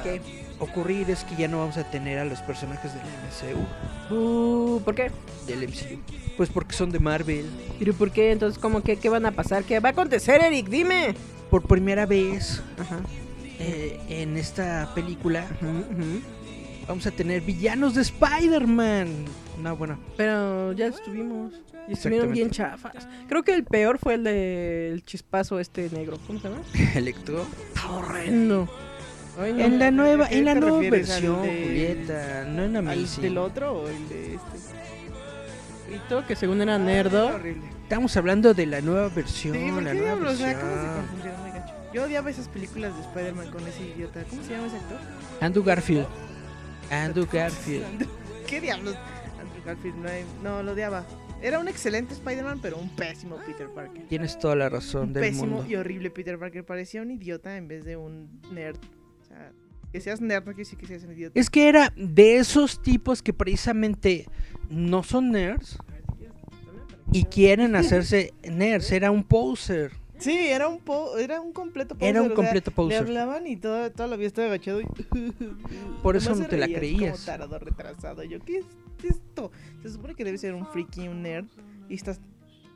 ocurrir 0.61 1.09
es 1.11 1.25
que 1.25 1.37
ya 1.37 1.49
no 1.49 1.59
vamos 1.59 1.77
a 1.77 1.85
tener 1.85 2.19
a 2.19 2.25
los 2.25 2.41
personajes 2.41 2.93
del 2.93 3.03
MCU, 3.03 4.15
Uh, 4.15 4.81
¿Por 4.83 4.95
qué? 4.95 5.11
del 5.47 5.69
MCU. 5.69 6.01
Pues 6.37 6.49
porque 6.51 6.75
son 6.75 6.91
de 6.91 6.99
Marvel. 6.99 7.47
¿Pero 7.79 7.93
por 7.95 8.11
qué? 8.11 8.33
Entonces, 8.33 8.59
¿cómo 8.61 8.83
que 8.83 8.97
qué 8.97 9.09
van 9.09 9.27
a 9.27 9.33
pasar? 9.33 9.65
¿Qué 9.65 9.79
va 9.81 9.91
a 9.91 9.93
acontecer, 9.93 10.41
Eric? 10.43 10.69
Dime. 10.69 11.15
Por 11.51 11.63
primera 11.63 12.07
vez 12.07 12.63
Ajá. 12.79 12.99
eh, 13.59 13.99
en 14.09 14.37
esta 14.37 14.93
película. 14.95 15.47
Vamos 16.89 17.07
a 17.07 17.11
tener 17.11 17.43
villanos 17.43 17.95
de 17.95 18.03
Spider-Man. 18.03 19.09
No, 19.63 19.77
bueno, 19.77 19.99
Pero 20.17 20.73
ya 20.73 20.87
estuvimos. 20.87 21.53
Y 21.89 21.93
estuvieron 21.95 22.33
bien 22.33 22.51
chafas. 22.51 23.09
Creo 23.29 23.43
que 23.43 23.55
el 23.55 23.65
peor 23.65 23.99
fue 23.99 24.15
el 24.15 24.25
del 24.25 25.05
chispazo 25.05 25.59
este 25.59 25.89
negro. 25.91 26.19
¿Cómo 26.27 26.39
se 26.41 26.49
llama? 26.49 26.63
Electro. 26.95 27.47
Está 27.75 27.91
horrendo. 27.91 28.69
Ay, 29.41 29.53
no. 29.53 29.61
En 29.65 29.79
la 29.79 29.91
nueva, 29.91 30.27
¿A 30.27 30.29
qué 30.29 30.39
en 30.39 30.45
la 30.45 30.55
nueva 30.57 30.79
versión, 30.81 31.43
de- 31.43 31.65
Julieta, 31.65 32.45
no 32.49 32.65
en 32.65 32.77
¿Al 32.77 32.89
Amazing. 32.89 33.23
del 33.23 33.39
otro 33.39 33.73
o 33.73 33.89
el 33.89 34.09
de 34.09 34.35
este? 34.35 34.59
Grito, 35.89 36.27
que 36.27 36.37
según 36.37 36.61
era 36.61 36.75
Ah, 36.75 36.79
nerdo. 36.79 37.29
horrible. 37.29 37.63
Estamos 37.85 38.15
hablando 38.19 38.53
de 38.53 38.67
la 38.67 38.81
nueva 38.83 39.09
versión, 39.09 39.55
Sí, 39.57 39.71
¿por 39.73 39.83
la 39.83 39.93
qué 39.93 39.99
nueva 39.99 40.15
diablos? 40.17 40.35
O 40.35 40.37
sea, 40.37 40.61
¿cómo 40.61 40.73
se 40.73 41.29
versión. 41.29 41.65
Yo 41.95 42.05
odiaba 42.05 42.29
esas 42.31 42.49
películas 42.49 42.95
de 42.95 43.01
Spider-Man 43.03 43.51
con 43.51 43.67
ese 43.67 43.83
idiota. 43.95 44.23
¿Cómo 44.29 44.43
se 44.43 44.51
llama 44.51 44.67
ese 44.67 44.77
actor? 44.77 44.99
Andrew 45.41 45.65
Garfield. 45.65 46.07
Andrew 46.91 47.27
Garfield. 47.31 48.07
¿Qué 48.47 48.61
diablos? 48.61 48.97
Andrew 49.41 49.63
Garfield 49.65 49.97
no, 49.97 50.09
hay- 50.09 50.25
no 50.43 50.63
lo 50.63 50.73
odiaba. 50.73 51.07
Era 51.41 51.61
un 51.61 51.69
excelente 51.69 52.15
Spider-Man, 52.15 52.59
pero 52.61 52.79
un 52.79 52.89
pésimo 52.97 53.37
Peter 53.47 53.69
Parker. 53.69 54.07
Tienes 54.09 54.39
toda 54.39 54.57
la 54.57 54.69
razón 54.69 55.09
Un 55.09 55.13
del 55.13 55.23
pésimo 55.23 55.47
mundo. 55.47 55.67
y 55.71 55.77
horrible 55.77 56.11
Peter 56.11 56.39
Parker. 56.39 56.65
Parecía 56.65 57.01
un 57.03 57.11
idiota 57.13 57.57
en 57.57 57.69
vez 57.69 57.85
de 57.85 57.97
un 57.97 58.41
nerd. 58.53 58.77
O 59.23 59.25
sea, 59.25 59.53
que 59.93 60.01
seas 60.01 60.21
nerd 60.21 60.41
no 60.41 60.53
quiere 60.53 60.63
decir 60.65 60.79
que 60.79 60.87
seas 60.87 61.05
un 61.05 61.13
idiota. 61.13 61.39
Es 61.39 61.49
que 61.49 61.69
era 61.69 61.93
de 61.97 62.37
esos 62.39 62.83
tipos 62.83 63.23
que 63.23 63.33
precisamente 63.33 64.27
no 64.69 65.03
son 65.05 65.31
nerds 65.31 65.79
y 67.13 67.25
quieren 67.25 67.77
hacerse 67.77 68.35
nerds. 68.51 68.91
Era 68.91 69.11
un 69.13 69.23
poser. 69.23 69.93
Sí, 70.19 70.37
era 70.37 70.69
un 70.69 70.81
po 70.81 71.17
era 71.17 71.41
un 71.41 71.53
completo 71.53 71.95
poser. 71.95 72.09
Era 72.09 72.23
un 72.23 72.27
o 72.27 72.29
sea, 72.31 72.37
completo 72.37 72.71
Le 72.71 72.75
poser. 72.75 72.99
hablaban 72.99 73.47
y 73.47 73.57
todo, 73.57 73.91
toda 73.93 74.09
la 74.09 74.17
vida 74.17 74.29
estaba 74.29 74.49
agachado 74.49 74.81
y... 74.81 74.85
Por 76.03 76.17
eso 76.17 76.31
no 76.31 76.37
se 76.37 76.45
te 76.45 76.57
la 76.57 76.67
reía, 76.67 76.79
creías. 76.79 77.13
Como 77.13 77.27
tarado 77.27 77.59
retrasado. 77.59 78.23
Yo, 78.25 78.41
¿qué 78.41 78.59
es 78.59 78.67
esto? 79.05 79.51
Se 79.83 79.91
supone 79.91 80.15
que 80.15 80.25
debes 80.25 80.41
ser 80.41 80.55
un 80.55 80.67
freaky, 80.67 81.09
un 81.09 81.23
nerd. 81.23 81.47
Y 81.89 81.95
estás 81.95 82.21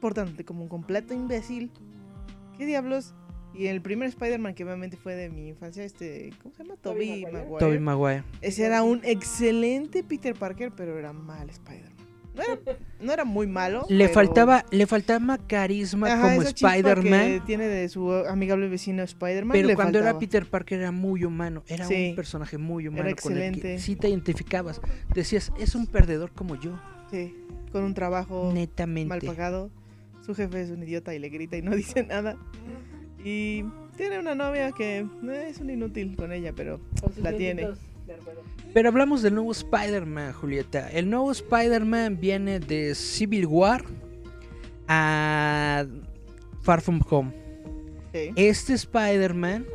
portándote 0.01 0.45
como 0.45 0.62
un 0.62 0.68
completo 0.68 1.14
imbécil. 1.14 1.70
¿Qué 2.57 2.66
diablos? 2.66 3.14
Y 3.55 3.66
el 3.66 3.82
primer 3.82 4.09
Spider-Man 4.09 4.55
que 4.55 4.64
obviamente 4.64 4.97
fue 4.97 5.14
de 5.14 5.28
mi 5.28 5.49
infancia, 5.49 5.84
este... 5.84 6.32
¿Cómo 6.43 6.55
se 6.55 6.62
llama? 6.62 6.76
Tobey 6.76 7.24
Maguire. 7.26 7.59
Tobey 7.59 7.78
Maguire. 7.78 8.24
Ese 8.40 8.64
era 8.64 8.82
un 8.82 9.01
excelente 9.05 10.03
Peter 10.03 10.34
Parker, 10.34 10.72
pero 10.74 10.99
era 10.99 11.12
mal 11.12 11.51
Spider-Man. 11.51 11.91
No 12.35 12.43
era, 12.43 12.59
no 13.01 13.12
era 13.12 13.24
muy 13.24 13.47
malo. 13.47 13.85
Le 13.89 14.05
pero- 14.05 14.14
faltaba, 14.14 14.64
le 14.70 14.87
faltaba 14.87 15.39
carisma 15.47 16.12
Ajá, 16.12 16.35
como 16.37 16.43
Spider-Man. 16.49 17.45
tiene 17.45 17.68
de 17.68 17.89
su 17.91 18.11
amigable 18.12 18.68
vecino 18.68 19.03
Spider-Man. 19.03 19.53
Pero 19.53 19.68
le 19.68 19.74
cuando 19.74 19.99
era. 19.99 20.18
Peter 20.18 20.47
Parker 20.47 20.80
era 20.80 20.93
muy 20.93 21.24
humano, 21.24 21.62
era 21.66 21.85
Sí. 21.87 22.11
un 22.11 22.16
personaje 22.16 22.57
muy 22.59 22.89
humano 22.89 23.07
Era 23.09 23.16
con 23.20 23.33
el 23.33 23.39
que 23.39 23.47
excelente. 23.49 23.78
sí 23.78 23.97
te 23.97 24.09
identificabas. 24.09 24.80
Decías, 25.14 25.53
es 25.59 25.74
un 25.74 25.87
perdedor 25.87 26.30
como 26.33 26.55
yo, 26.59 26.80
Sí, 27.11 27.37
con 27.70 27.85
un 27.85 27.93
trabajo 27.95 28.47
mal 28.47 28.55
netamente. 28.55 29.26
pagado. 29.26 29.70
Su 30.24 30.35
jefe 30.35 30.62
es 30.62 30.70
un 30.70 30.83
idiota 30.83 31.14
y 31.14 31.18
le 31.18 31.28
grita 31.28 31.57
y 31.57 31.62
no 31.62 31.72
dice 31.76 32.03
nada. 32.05 32.37
Y 33.24 33.64
tiene 33.97 34.18
una 34.18 34.35
novia 34.35 34.72
que 34.72 34.99
eh, 35.01 35.47
es 35.49 35.59
un 35.59 35.68
inútil 35.70 36.16
con 36.16 36.33
ella, 36.33 36.53
pero 36.57 36.80
la 37.18 37.33
tiene. 37.37 37.68
Pero 38.75 38.89
hablamos 38.89 39.23
del 39.23 39.35
nuevo 39.35 39.53
Spider-Man, 39.53 40.33
Julieta. 40.33 40.91
El 40.91 41.11
nuevo 41.11 41.31
Spider-Man 41.31 42.19
viene 42.19 42.59
de 42.59 42.95
Civil 42.95 43.47
War 43.47 43.85
a 44.89 45.85
Far 46.63 46.81
From 46.81 47.01
Home. 47.11 47.33
Sí. 48.13 48.31
Este 48.37 48.75
Spider-Man, 48.75 49.67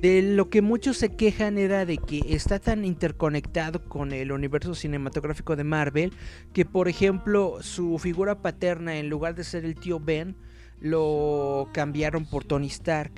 de 0.00 0.22
lo 0.22 0.50
que 0.50 0.62
muchos 0.62 0.96
se 0.96 1.10
quejan 1.10 1.58
era 1.58 1.84
de 1.84 1.98
que 1.98 2.22
está 2.28 2.58
tan 2.58 2.84
interconectado 2.84 3.84
con 3.88 4.12
el 4.12 4.32
universo 4.32 4.74
cinematográfico 4.74 5.56
de 5.56 5.64
Marvel 5.64 6.12
que, 6.52 6.64
por 6.64 6.88
ejemplo, 6.88 7.58
su 7.60 7.98
figura 7.98 8.42
paterna, 8.42 8.96
en 8.98 9.08
lugar 9.08 9.34
de 9.34 9.44
ser 9.44 9.64
el 9.64 9.74
tío 9.74 10.00
Ben, 10.00 10.36
lo 10.80 11.68
cambiaron 11.72 12.24
por 12.24 12.44
Tony 12.44 12.68
Stark. 12.68 13.12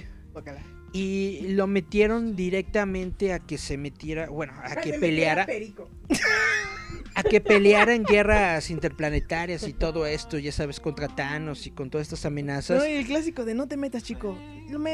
Y 0.92 1.48
lo 1.48 1.66
metieron 1.66 2.36
directamente 2.36 3.32
a 3.32 3.38
que 3.38 3.56
se 3.56 3.78
metiera, 3.78 4.28
bueno, 4.28 4.52
a 4.62 4.76
que 4.76 4.92
peleara, 4.94 5.46
a 7.14 7.22
que 7.22 7.40
peleara 7.40 7.94
en 7.94 8.04
guerras 8.04 8.70
interplanetarias 8.70 9.66
y 9.66 9.72
todo 9.72 10.06
esto, 10.06 10.38
ya 10.38 10.52
sabes, 10.52 10.80
contra 10.80 11.08
Thanos 11.08 11.66
y 11.66 11.70
con 11.70 11.88
todas 11.88 12.06
estas 12.06 12.26
amenazas. 12.26 12.78
No, 12.78 12.86
y 12.86 12.92
el 12.92 13.06
clásico 13.06 13.44
de 13.44 13.54
no 13.54 13.68
te 13.68 13.76
metas, 13.76 14.02
chico. 14.02 14.36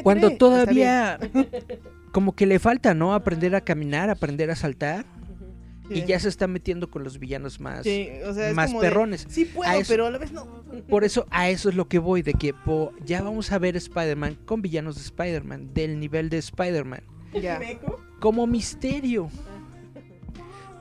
Cuando 0.03 0.37
todavía 0.37 1.19
como 2.13 2.35
que 2.35 2.47
le 2.47 2.59
falta, 2.59 2.95
¿no? 2.95 3.15
Aprender 3.15 3.55
a 3.55 3.61
caminar, 3.61 4.11
aprender 4.11 4.51
a 4.51 4.57
saltar. 4.57 5.05
Y 5.91 6.05
ya 6.05 6.19
se 6.21 6.29
está 6.29 6.47
metiendo 6.47 6.91
con 6.91 7.03
los 7.05 7.19
villanos 7.19 7.61
más, 7.61 7.83
Sí, 7.85 8.09
o 8.27 8.33
sea, 8.35 8.51
es 8.51 8.55
más 8.55 8.73
de, 8.73 8.79
perrones. 8.79 9.27
sí 9.29 9.45
puedo, 9.47 9.71
eso- 9.73 9.89
pero 9.93 10.07
a 10.07 10.11
la 10.11 10.19
vez 10.19 10.33
no. 10.33 10.47
Por 10.89 11.05
eso, 11.05 11.27
a 11.31 11.49
eso 11.49 11.69
es 11.69 11.75
lo 11.75 11.89
que 11.89 11.99
voy, 11.99 12.23
de 12.23 12.35
que 12.35 12.53
po- 12.53 12.93
ya 13.05 13.23
vamos 13.23 13.51
a 13.53 13.59
ver 13.59 13.77
Spider-Man 13.77 14.37
con 14.45 14.61
villanos 14.63 14.97
de 14.97 15.03
Spider-Man, 15.03 15.73
del 15.75 15.99
nivel 15.99 16.29
de 16.31 16.39
Spider-Man. 16.39 17.03
Ya. 17.41 17.61
Como 18.21 18.47
misterio. 18.47 19.29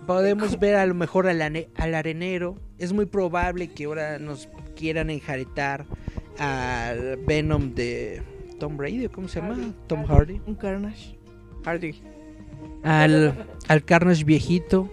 Podemos 0.05 0.57
ver 0.59 0.75
a 0.75 0.85
lo 0.85 0.93
mejor 0.93 1.27
al, 1.27 1.41
al 1.41 1.95
arenero. 1.95 2.55
Es 2.77 2.93
muy 2.93 3.05
probable 3.05 3.67
que 3.69 3.85
ahora 3.85 4.19
nos 4.19 4.47
quieran 4.75 5.09
enjaretar 5.09 5.85
al 6.39 7.17
Venom 7.27 7.73
de 7.75 8.21
Tom 8.59 8.77
Brady, 8.77 9.05
¿o 9.07 9.11
¿cómo 9.11 9.27
se 9.27 9.41
llama? 9.41 9.57
Tom 9.87 10.05
Hardy. 10.05 10.39
Un 10.45 10.55
Carnage. 10.55 11.17
Hardy. 11.65 12.01
Al, 12.83 13.45
al 13.67 13.83
Carnage 13.83 14.23
viejito. 14.23 14.89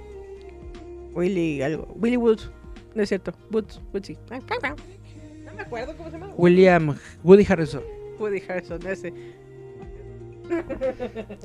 Willy 1.15 1.63
algo. 1.63 1.87
Willy 1.97 2.17
Woods. 2.17 2.51
No 2.95 3.03
es 3.03 3.09
cierto. 3.09 3.33
Woods. 3.51 3.81
Woodsy. 3.93 4.17
Ah, 4.31 4.41
No 5.45 5.55
me 5.55 5.63
acuerdo 5.63 5.97
cómo 5.97 6.11
se 6.11 6.19
llama. 6.19 6.33
William 6.37 6.97
Woody 7.23 7.47
Harrison. 7.49 7.83
Woody 8.19 8.43
Harrison, 8.49 8.87
ese. 8.87 9.13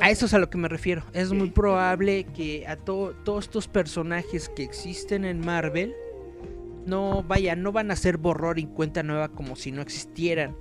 A 0.01 0.09
eso 0.09 0.25
es 0.25 0.33
a 0.33 0.39
lo 0.39 0.49
que 0.49 0.57
me 0.57 0.67
refiero. 0.67 1.03
Es 1.13 1.31
muy 1.31 1.49
probable 1.51 2.25
que 2.25 2.67
a 2.67 2.75
to- 2.75 3.15
todos 3.23 3.45
estos 3.45 3.67
personajes 3.67 4.49
que 4.49 4.63
existen 4.63 5.23
en 5.25 5.39
Marvel 5.39 5.93
no 6.85 7.23
vaya, 7.23 7.55
no 7.55 7.71
van 7.71 7.91
a 7.91 7.95
ser 7.95 8.17
borror 8.17 8.59
y 8.59 8.65
cuenta 8.65 9.03
nueva 9.03 9.29
como 9.29 9.55
si 9.55 9.71
no 9.71 9.81
existieran, 9.81 10.55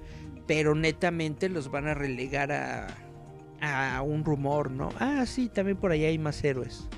pero 0.47 0.75
netamente 0.75 1.49
los 1.49 1.71
van 1.71 1.89
a 1.89 1.95
relegar 1.95 2.53
a, 2.53 2.87
a 3.61 4.03
un 4.03 4.25
rumor, 4.25 4.71
¿no? 4.71 4.91
Ah, 5.01 5.25
sí, 5.27 5.49
también 5.49 5.77
por 5.77 5.91
ahí 5.91 6.05
hay 6.05 6.19
más 6.19 6.43
héroes 6.45 6.89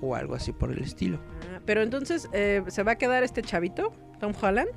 o 0.00 0.14
algo 0.14 0.34
así 0.34 0.52
por 0.52 0.70
el 0.70 0.78
estilo. 0.82 1.18
Pero 1.66 1.82
entonces, 1.82 2.28
eh, 2.32 2.62
¿se 2.68 2.82
va 2.82 2.92
a 2.92 2.96
quedar 2.96 3.22
este 3.22 3.42
chavito? 3.42 3.92
Tom 4.20 4.32
Holland. 4.40 4.70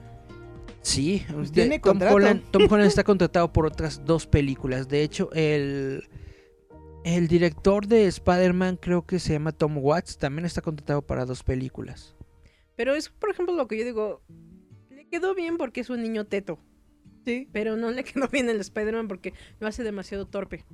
Sí, 0.82 1.26
tiene 1.54 1.80
Tom 1.80 1.94
contrato. 1.94 2.16
Holland, 2.16 2.44
Tom 2.52 2.64
Holland 2.70 2.88
está 2.88 3.04
contratado 3.06 3.54
por 3.54 3.66
otras 3.66 4.04
dos 4.06 4.28
películas. 4.28 4.88
De 4.90 5.04
hecho, 5.04 5.30
el 5.34 6.04
El 7.04 7.28
director 7.28 7.88
de 7.88 8.08
Spider-Man 8.08 8.78
creo 8.78 9.06
que 9.06 9.20
se 9.20 9.34
llama 9.34 9.52
Tom 9.52 9.78
Watts, 9.78 10.18
también 10.18 10.46
está 10.46 10.62
contratado 10.62 11.02
para 11.02 11.26
dos 11.26 11.44
películas. 11.44 12.16
Pero 12.76 12.94
es, 12.96 13.10
por 13.10 13.30
ejemplo, 13.30 13.56
lo 13.56 13.68
que 13.68 13.78
yo 13.78 13.86
digo, 13.86 14.22
le 14.90 15.08
quedó 15.08 15.34
bien 15.36 15.58
porque 15.58 15.82
es 15.82 15.90
un 15.90 16.02
niño 16.02 16.26
teto. 16.26 16.60
Sí. 17.26 17.48
Pero 17.52 17.78
no 17.78 17.92
le 17.92 18.04
quedó 18.06 18.28
bien 18.28 18.50
el 18.50 18.60
Spider-Man 18.60 19.08
porque 19.08 19.34
lo 19.60 19.68
hace 19.68 19.84
demasiado 19.84 20.28
torpe. 20.28 20.66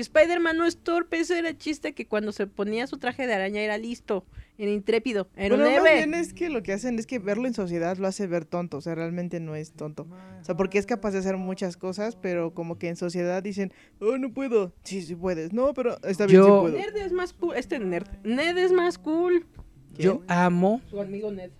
Y 0.00 0.02
Spider-Man 0.02 0.56
no 0.56 0.64
es 0.64 0.78
torpe, 0.78 1.18
ese 1.20 1.38
era 1.38 1.50
el 1.50 1.58
chiste 1.58 1.92
que 1.92 2.06
cuando 2.06 2.32
se 2.32 2.46
ponía 2.46 2.86
su 2.86 2.96
traje 2.96 3.26
de 3.26 3.34
araña 3.34 3.60
era 3.60 3.76
listo, 3.76 4.24
era 4.56 4.70
intrépido, 4.70 5.28
era 5.36 5.54
un 5.56 5.60
héroe. 5.60 5.94
bien 5.96 6.14
es 6.14 6.32
que 6.32 6.48
lo 6.48 6.62
que 6.62 6.72
hacen 6.72 6.98
es 6.98 7.06
que 7.06 7.18
verlo 7.18 7.46
en 7.46 7.52
sociedad 7.52 7.98
lo 7.98 8.06
hace 8.06 8.26
ver 8.26 8.46
tonto, 8.46 8.78
o 8.78 8.80
sea, 8.80 8.94
realmente 8.94 9.40
no 9.40 9.54
es 9.56 9.72
tonto. 9.72 10.06
O 10.40 10.42
sea, 10.44 10.56
porque 10.56 10.78
es 10.78 10.86
capaz 10.86 11.10
de 11.10 11.18
hacer 11.18 11.36
muchas 11.36 11.76
cosas, 11.76 12.16
pero 12.16 12.54
como 12.54 12.78
que 12.78 12.88
en 12.88 12.96
sociedad 12.96 13.42
dicen, 13.42 13.74
oh, 14.00 14.16
no 14.16 14.32
puedo. 14.32 14.72
Sí, 14.84 15.02
sí 15.02 15.14
puedes. 15.16 15.52
No, 15.52 15.74
pero 15.74 15.98
está 16.04 16.24
bien, 16.24 16.38
Yo- 16.40 16.44
sí 16.46 16.72
puedo. 16.72 17.04
Es 17.04 17.12
más 17.12 17.34
cool, 17.34 17.54
este 17.56 17.78
Ned. 17.78 18.04
Ned 18.24 18.56
es 18.56 18.72
más 18.72 18.96
cool. 18.96 19.44
Yo 19.98 20.22
amo, 20.28 20.80
Su 20.88 20.98
amigo 20.98 21.30
Ned. 21.30 21.50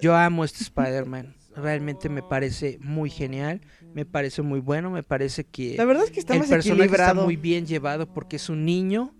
yo 0.00 0.14
amo 0.14 0.44
este 0.44 0.62
Spider-Man. 0.62 1.34
Realmente 1.56 2.08
me 2.08 2.22
parece 2.22 2.78
muy 2.80 3.10
genial, 3.10 3.60
me 3.94 4.04
parece 4.04 4.42
muy 4.42 4.58
bueno, 4.60 4.90
me 4.90 5.02
parece 5.04 5.44
que 5.44 5.76
La 5.76 5.84
verdad 5.84 6.04
es 6.04 6.10
que 6.10 6.18
está 6.20 6.34
el 6.34 6.40
más 6.40 6.48
personaje 6.48 6.90
está 6.90 7.14
muy 7.14 7.36
bien 7.36 7.64
llevado 7.66 8.12
porque 8.12 8.36
es 8.36 8.48
un 8.48 8.64
niño 8.64 9.14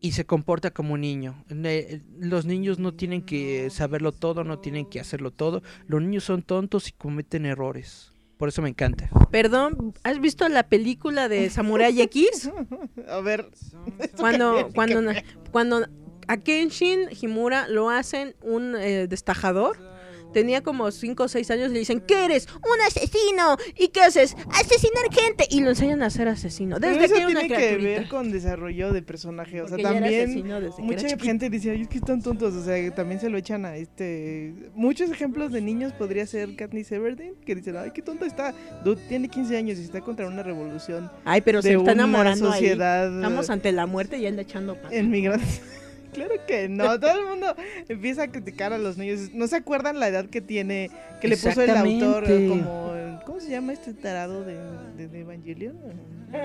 y 0.00 0.12
se 0.12 0.24
comporta 0.26 0.70
como 0.72 0.94
un 0.94 1.00
niño. 1.02 1.44
Ne- 1.48 2.02
Los 2.18 2.46
niños 2.46 2.78
no 2.78 2.94
tienen 2.94 3.22
que 3.22 3.70
saberlo 3.70 4.12
todo, 4.12 4.42
no 4.44 4.58
tienen 4.58 4.86
que 4.86 4.98
hacerlo 5.00 5.30
todo. 5.32 5.62
Los 5.86 6.02
niños 6.02 6.24
son 6.24 6.42
tontos 6.42 6.88
y 6.88 6.92
cometen 6.92 7.46
errores. 7.46 8.12
Por 8.38 8.48
eso 8.48 8.62
me 8.62 8.68
encanta. 8.68 9.10
Perdón, 9.32 9.94
¿has 10.04 10.20
visto 10.20 10.48
la 10.48 10.64
película 10.68 11.28
de 11.28 11.50
Samurai 11.50 12.00
X? 12.02 12.50
A 13.08 13.20
ver. 13.20 13.48
cuando, 14.16 14.68
cuando, 14.74 15.00
cuando 15.50 15.86
a 16.28 16.36
Kenshin 16.36 17.08
Himura 17.20 17.68
lo 17.68 17.90
hacen 17.90 18.34
un 18.42 18.74
eh, 18.76 19.06
destajador. 19.08 19.76
Tenía 20.32 20.62
como 20.62 20.90
5 20.90 21.22
o 21.22 21.28
6 21.28 21.50
años 21.50 21.70
y 21.70 21.74
le 21.74 21.78
dicen, 21.80 22.00
¿qué 22.06 22.24
eres? 22.24 22.46
¡Un 22.56 22.80
asesino! 22.86 23.56
¿Y 23.78 23.88
qué 23.88 24.02
haces? 24.02 24.36
¡Asesinar 24.50 25.04
gente! 25.12 25.46
Y 25.50 25.60
lo 25.60 25.70
enseñan 25.70 26.02
a 26.02 26.10
ser 26.10 26.28
asesino. 26.28 26.76
Pero 26.80 26.92
Desde 26.92 27.04
eso 27.06 27.14
que 27.14 27.20
era 27.20 27.28
una 27.30 27.40
tiene 27.40 27.54
que 27.56 27.62
criaturita. 27.62 28.00
ver 28.00 28.08
con 28.08 28.30
desarrollo 28.30 28.92
de 28.92 29.02
personaje. 29.02 29.62
O 29.62 29.68
sea, 29.68 29.78
también 29.78 30.34
que 30.34 30.82
mucha 30.82 31.16
gente 31.18 31.50
dice, 31.50 31.70
ay, 31.70 31.82
es 31.82 31.88
que 31.88 31.98
están 31.98 32.22
tontos. 32.22 32.54
O 32.54 32.64
sea, 32.64 32.94
también 32.94 33.20
se 33.20 33.28
lo 33.30 33.38
echan 33.38 33.64
a 33.64 33.76
este. 33.76 34.54
Muchos 34.74 35.10
ejemplos 35.10 35.52
de 35.52 35.60
niños 35.60 35.92
podría 35.92 36.26
ser 36.26 36.54
Katniss 36.56 36.92
Everdeen, 36.92 37.34
que 37.44 37.54
dicen, 37.54 37.76
ay, 37.76 37.90
qué 37.94 38.02
tonta 38.02 38.26
está. 38.26 38.54
Dude, 38.84 39.00
tiene 39.08 39.28
15 39.28 39.56
años 39.56 39.78
y 39.78 39.82
está 39.82 40.00
contra 40.00 40.26
una 40.26 40.42
revolución 40.42 41.10
Ay, 41.24 41.40
pero 41.40 41.62
se 41.62 41.74
está 41.74 41.92
enamorando 41.92 42.46
ahí. 42.50 42.60
sociedad 42.60 43.14
Estamos 43.16 43.50
ante 43.50 43.72
la 43.72 43.86
muerte 43.86 44.18
y 44.18 44.26
anda 44.26 44.42
echando 44.42 44.74
pan. 44.76 44.92
en 44.92 45.10
migración. 45.10 45.66
Claro 46.26 46.46
que 46.46 46.68
no, 46.68 46.98
todo 47.00 47.18
el 47.20 47.26
mundo 47.26 47.54
empieza 47.88 48.24
a 48.24 48.28
criticar 48.28 48.72
a 48.72 48.78
los 48.78 48.96
niños. 48.98 49.30
¿No 49.32 49.46
se 49.46 49.56
acuerdan 49.56 50.00
la 50.00 50.08
edad 50.08 50.26
que 50.26 50.40
tiene, 50.40 50.90
que 51.20 51.28
le 51.28 51.36
puso 51.36 51.62
el 51.62 51.70
autor 51.70 52.24
como, 52.48 53.20
¿cómo 53.24 53.40
se 53.40 53.50
llama 53.50 53.72
este 53.72 53.94
tarado 53.94 54.44
de, 54.44 54.56
de, 54.96 55.08
de 55.08 55.20
Evangelion? 55.20 55.76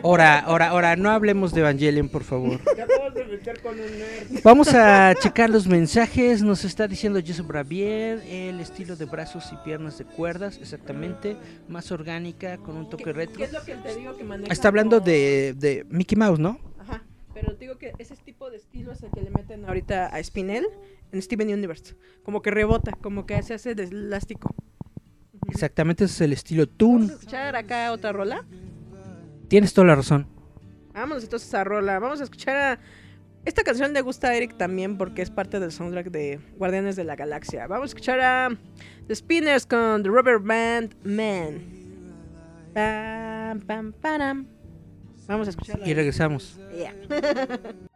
Ahora, 0.01 0.39
ahora, 0.39 0.69
ahora, 0.69 0.95
no 0.95 1.09
hablemos 1.11 1.53
de 1.53 1.59
Evangelion, 1.59 2.07
por 2.07 2.23
favor. 2.23 2.59
Vamos 4.43 4.73
a 4.73 5.13
checar 5.19 5.49
los 5.49 5.67
mensajes. 5.67 6.41
Nos 6.41 6.63
está 6.63 6.87
diciendo 6.87 7.19
Joseph 7.25 7.45
Bravier 7.47 8.21
el 8.27 8.59
estilo 8.61 8.95
de 8.95 9.05
brazos 9.05 9.49
y 9.51 9.57
piernas 9.65 9.97
de 9.97 10.05
cuerdas, 10.05 10.57
exactamente, 10.61 11.35
más 11.67 11.91
orgánica, 11.91 12.57
con 12.57 12.77
un 12.77 12.89
toque 12.89 13.03
¿Qué, 13.05 13.13
retro. 13.13 13.37
qué 13.37 13.43
es 13.45 13.51
lo 13.51 13.63
que 13.63 13.75
te 13.75 13.95
digo 13.95 14.15
que 14.15 14.23
maneja? 14.23 14.51
Está 14.53 14.69
hablando 14.69 14.99
como- 14.99 15.05
de, 15.11 15.53
de 15.57 15.85
Mickey 15.89 16.17
Mouse, 16.17 16.39
¿no? 16.39 16.59
Pero 17.33 17.53
digo 17.55 17.77
que 17.77 17.93
ese 17.97 18.15
tipo 18.17 18.49
de 18.51 18.57
estilo 18.57 18.91
es 18.91 19.01
el 19.03 19.11
que 19.11 19.21
le 19.21 19.31
meten 19.31 19.65
ahorita 19.65 20.07
a 20.07 20.23
Spinel 20.23 20.65
en 21.11 21.21
Steven 21.21 21.51
Universe. 21.51 21.95
Como 22.23 22.41
que 22.41 22.51
rebota, 22.51 22.91
como 23.01 23.25
que 23.25 23.41
se 23.43 23.55
hace 23.55 23.75
de 23.75 23.83
elástico. 23.85 24.53
Exactamente, 25.47 26.05
ese 26.05 26.13
es 26.13 26.21
el 26.21 26.33
estilo 26.33 26.65
Vamos 26.65 26.77
Toon. 26.77 27.01
a 27.09 27.13
escuchar 27.13 27.55
acá 27.55 27.91
otra 27.91 28.11
rola. 28.11 28.45
Tienes 29.47 29.73
toda 29.73 29.87
la 29.87 29.95
razón. 29.95 30.27
Vamos 30.93 31.23
entonces 31.23 31.53
a 31.53 31.63
rola. 31.63 31.99
Vamos 31.99 32.21
a 32.21 32.23
escuchar 32.23 32.55
a... 32.55 32.79
Esta 33.45 33.63
canción 33.63 33.91
le 33.93 34.01
gusta 34.01 34.29
a 34.29 34.35
Eric 34.35 34.55
también 34.57 34.97
porque 34.97 35.21
es 35.21 35.29
parte 35.29 35.59
del 35.59 35.71
soundtrack 35.71 36.11
de 36.11 36.39
Guardianes 36.55 36.95
de 36.95 37.03
la 37.03 37.15
Galaxia. 37.15 37.67
Vamos 37.67 37.83
a 37.83 37.87
escuchar 37.87 38.19
a 38.21 38.49
The 39.07 39.15
Spinners 39.15 39.65
con 39.65 40.01
The 40.01 40.09
Rubber 40.09 40.39
Band 40.39 40.95
Man. 41.03 41.61
Pam, 42.73 43.59
pam, 43.61 43.91
param. 43.93 44.47
Vamos 45.27 45.47
a 45.47 45.51
escucharla. 45.51 45.87
Y 45.87 45.93
regresamos. 45.93 46.57
Yeah. 46.75 46.93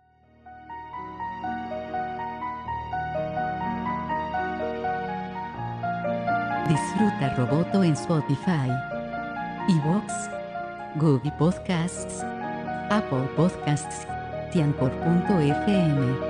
Disfruta 6.68 7.34
Roboto 7.38 7.82
en 7.82 7.94
Spotify, 7.94 8.70
Evox, 9.70 10.30
Google 10.96 11.32
Podcasts, 11.40 12.22
Apple 12.90 13.30
Podcasts, 13.38 14.06
Tianpor.fm. 14.52 16.27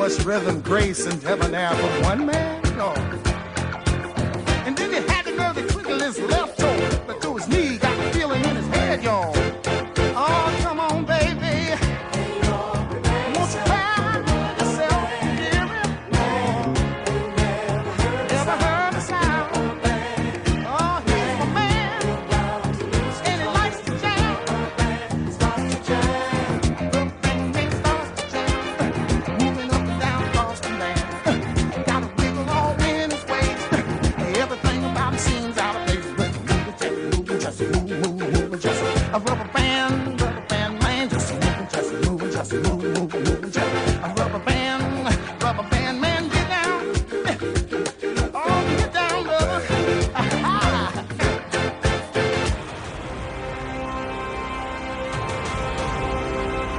much 0.00 0.24
rhythm, 0.24 0.62
grace, 0.62 1.06
and 1.06 1.20
debonair 1.20 1.74
from 1.74 2.02
one 2.04 2.24
man? 2.24 2.49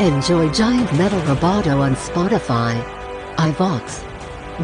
Enjoy 0.01 0.49
Giant 0.49 0.91
Metal 0.97 1.21
Roboto 1.21 1.79
on 1.79 1.93
Spotify, 1.93 2.73
iVox, 3.35 4.03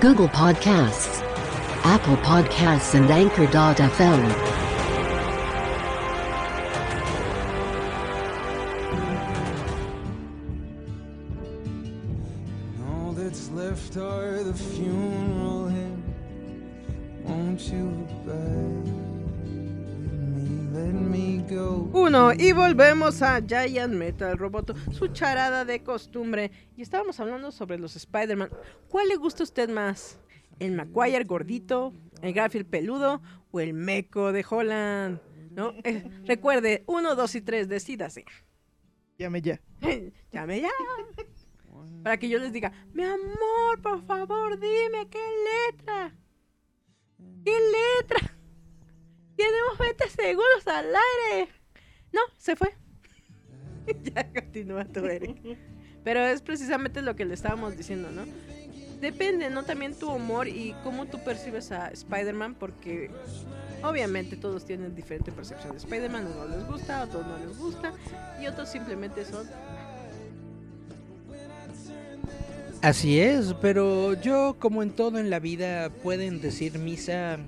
Google 0.01 0.27
Podcasts, 0.29 1.21
Apple 1.83 2.17
Podcasts, 2.17 2.95
and 2.95 3.07
Anchor.fm. 3.11 4.57
Are 13.95 14.43
the 14.43 14.53
funeral 14.53 15.67
hymns. 15.67 16.03
Won't 17.23 17.61
you 17.71 18.07
Uno, 21.93 22.33
y 22.33 22.51
volvemos 22.51 23.21
a 23.21 23.41
Giant 23.41 23.93
Metal 23.93 24.37
Roboto, 24.37 24.75
su 24.91 25.07
charada 25.07 25.65
de 25.65 25.81
costumbre. 25.81 26.51
Y 26.75 26.81
estábamos 26.81 27.19
hablando 27.19 27.51
sobre 27.51 27.79
los 27.79 27.95
Spider-Man. 27.95 28.49
¿Cuál 28.89 29.07
le 29.07 29.15
gusta 29.15 29.43
a 29.43 29.45
usted 29.45 29.69
más? 29.69 30.19
¿El 30.59 30.73
Maguire 30.73 31.23
gordito? 31.23 31.93
¿El 32.21 32.33
Garfield 32.33 32.67
peludo? 32.67 33.21
¿O 33.51 33.59
el 33.59 33.73
meco 33.73 34.31
de 34.31 34.45
Holland? 34.47 35.19
¿No? 35.51 35.73
Eh, 35.83 36.03
recuerde, 36.25 36.83
uno, 36.85 37.15
dos 37.15 37.33
y 37.35 37.41
tres, 37.41 37.67
decídase. 37.67 38.25
Llame 39.17 39.41
ya. 39.41 39.59
Llame 40.31 40.61
ya. 40.61 40.69
Para 42.03 42.17
que 42.17 42.29
yo 42.29 42.39
les 42.39 42.53
diga, 42.53 42.71
mi 42.93 43.03
amor, 43.03 43.81
por 43.81 44.05
favor, 44.05 44.59
dime 44.59 45.07
qué 45.09 45.23
letra. 45.71 46.15
¿Qué 47.43 47.57
letra? 48.01 48.26
Tenemos 49.37 49.77
20 49.77 50.09
segundos 50.09 50.67
al 50.67 50.87
aire. 50.87 51.49
No, 52.11 52.21
se 52.37 52.55
fue. 52.55 52.75
ya 54.03 54.33
continúa 54.33 54.83
tú, 54.85 55.05
Eric. 55.05 55.57
Pero 56.03 56.25
es 56.25 56.41
precisamente 56.41 57.01
lo 57.01 57.15
que 57.15 57.25
le 57.25 57.35
estábamos 57.35 57.77
diciendo, 57.77 58.09
¿no? 58.11 58.23
Depende, 58.99 59.49
¿no? 59.51 59.63
También 59.63 59.93
tu 59.93 60.09
humor 60.09 60.47
y 60.47 60.75
cómo 60.83 61.05
tú 61.05 61.23
percibes 61.23 61.71
a 61.71 61.89
Spider-Man, 61.89 62.55
porque 62.55 63.11
obviamente 63.83 64.35
todos 64.37 64.65
tienen 64.65 64.95
diferente 64.95 65.31
percepción 65.31 65.73
de 65.73 65.77
Spider-Man. 65.77 66.25
Unos 66.25 66.49
les 66.49 66.67
gusta, 66.67 67.03
otros 67.03 67.27
no 67.27 67.37
les 67.37 67.57
gusta, 67.57 67.93
y 68.41 68.47
otros 68.47 68.69
simplemente 68.69 69.23
son 69.23 69.47
Así 72.81 73.19
es, 73.19 73.53
pero 73.59 74.13
yo 74.13 74.55
como 74.59 74.83
en 74.83 74.91
todo 74.91 75.17
en 75.17 75.29
la 75.29 75.39
vida 75.39 75.89
pueden 75.89 76.41
decir 76.41 76.77
misa 76.77 77.39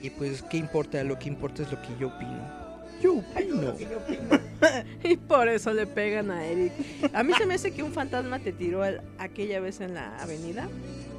y 0.00 0.10
pues 0.10 0.42
qué 0.42 0.56
importa, 0.56 1.02
lo 1.04 1.18
que 1.18 1.28
importa 1.28 1.62
es 1.62 1.70
lo 1.72 1.80
que 1.82 1.88
yo 1.98 2.08
opino. 2.08 2.68
Yo 3.02 3.14
opino. 3.18 3.74
y 5.04 5.16
por 5.16 5.48
eso 5.48 5.72
le 5.72 5.86
pegan 5.86 6.30
a 6.30 6.44
Eric. 6.46 6.72
A 7.12 7.22
mí 7.22 7.32
se 7.34 7.46
me 7.46 7.54
hace 7.54 7.70
que 7.72 7.82
un 7.82 7.92
fantasma 7.92 8.38
te 8.40 8.52
tiró 8.52 8.82
aquella 9.18 9.60
vez 9.60 9.80
en 9.80 9.94
la 9.94 10.18
avenida 10.18 10.68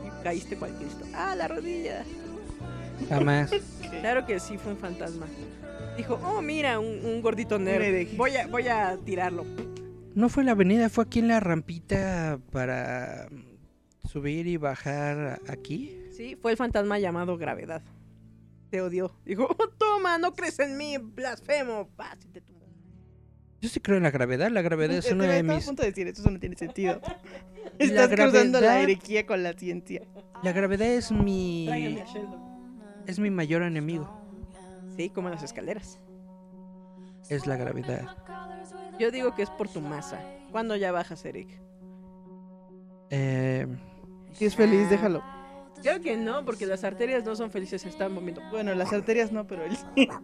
y 0.05 0.23
caíste 0.23 0.57
cual 0.57 0.73
Cristo. 0.77 1.05
Ah, 1.13 1.35
la 1.35 1.47
rodilla. 1.47 2.03
Jamás. 3.07 3.51
Claro 4.01 4.23
que 4.27 4.39
sí 4.39 4.55
fue 4.59 4.73
un 4.73 4.77
fantasma. 4.77 5.25
Dijo, 5.97 6.19
oh 6.23 6.43
mira, 6.43 6.79
un, 6.79 7.03
un 7.03 7.21
gordito 7.23 7.57
nerd. 7.57 7.81
hereje. 7.81 8.15
Voy 8.15 8.35
a, 8.37 8.45
voy 8.45 8.67
a 8.67 8.95
tirarlo. 9.03 9.45
No 10.13 10.29
fue 10.29 10.43
en 10.43 10.45
la 10.45 10.51
avenida, 10.51 10.89
fue 10.89 11.05
aquí 11.05 11.17
en 11.19 11.27
la 11.27 11.39
rampita 11.39 12.39
para 12.51 13.27
subir 14.07 14.45
y 14.45 14.57
bajar 14.57 15.39
aquí. 15.47 15.97
Sí, 16.15 16.37
fue 16.39 16.51
el 16.51 16.57
fantasma 16.57 16.99
llamado 16.99 17.35
Gravedad. 17.37 17.81
Te 18.69 18.81
odió. 18.81 19.11
Dijo, 19.25 19.47
"Oh, 19.49 19.67
toma, 19.77 20.17
no 20.17 20.33
crees 20.33 20.59
en 20.59 20.77
mí, 20.77 20.97
blasfemo. 20.97 21.87
Paz, 21.95 22.17
te 22.31 22.41
tumbó. 22.41 22.65
Yo 23.61 23.67
sí 23.69 23.79
creo 23.79 23.97
en 23.97 24.03
la 24.03 24.11
gravedad, 24.11 24.49
la 24.51 24.61
gravedad 24.61 24.95
es 24.97 25.11
una 25.11 25.25
de 25.25 25.39
estaba 25.39 25.55
mis... 25.55 25.63
a 25.63 25.67
punto 25.67 25.81
de 25.81 25.89
decir, 25.89 26.07
eso 26.07 26.29
no 26.29 26.39
tiene 26.39 26.55
sentido. 26.55 27.01
La 27.77 27.85
Estás 27.85 28.07
cruzando 28.09 28.59
la 28.59 28.67
gravedad- 28.67 28.83
herejía 28.83 29.25
con 29.25 29.41
la 29.43 29.53
ciencia. 29.53 30.01
La 30.43 30.51
gravedad 30.53 30.87
es 30.87 31.11
mi... 31.11 31.67
Es 33.05 33.19
mi 33.19 33.29
mayor 33.29 33.61
enemigo. 33.63 34.09
Sí, 34.97 35.09
como 35.09 35.29
las 35.29 35.43
escaleras. 35.43 35.99
Es 37.29 37.47
la 37.47 37.55
gravedad. 37.57 38.17
Yo 38.99 39.11
digo 39.11 39.33
que 39.35 39.43
es 39.43 39.49
por 39.49 39.67
tu 39.69 39.81
masa. 39.81 40.19
¿Cuándo 40.51 40.75
ya 40.75 40.91
bajas, 40.91 41.23
Eric? 41.25 41.47
Eh, 43.09 43.65
Si 44.33 44.45
es 44.45 44.55
feliz, 44.55 44.89
déjalo. 44.89 45.23
Creo 45.81 46.01
que 46.01 46.17
no, 46.17 46.43
porque 46.45 46.65
las 46.65 46.83
arterias 46.83 47.23
no 47.23 47.35
son 47.35 47.51
felices, 47.51 47.81
se 47.81 47.89
están 47.89 48.13
moviendo. 48.13 48.41
Bueno, 48.51 48.73
las 48.75 48.91
arterias 48.91 49.31
no, 49.31 49.47
pero 49.47 49.63
él 49.63 49.75
sí. 49.95 50.07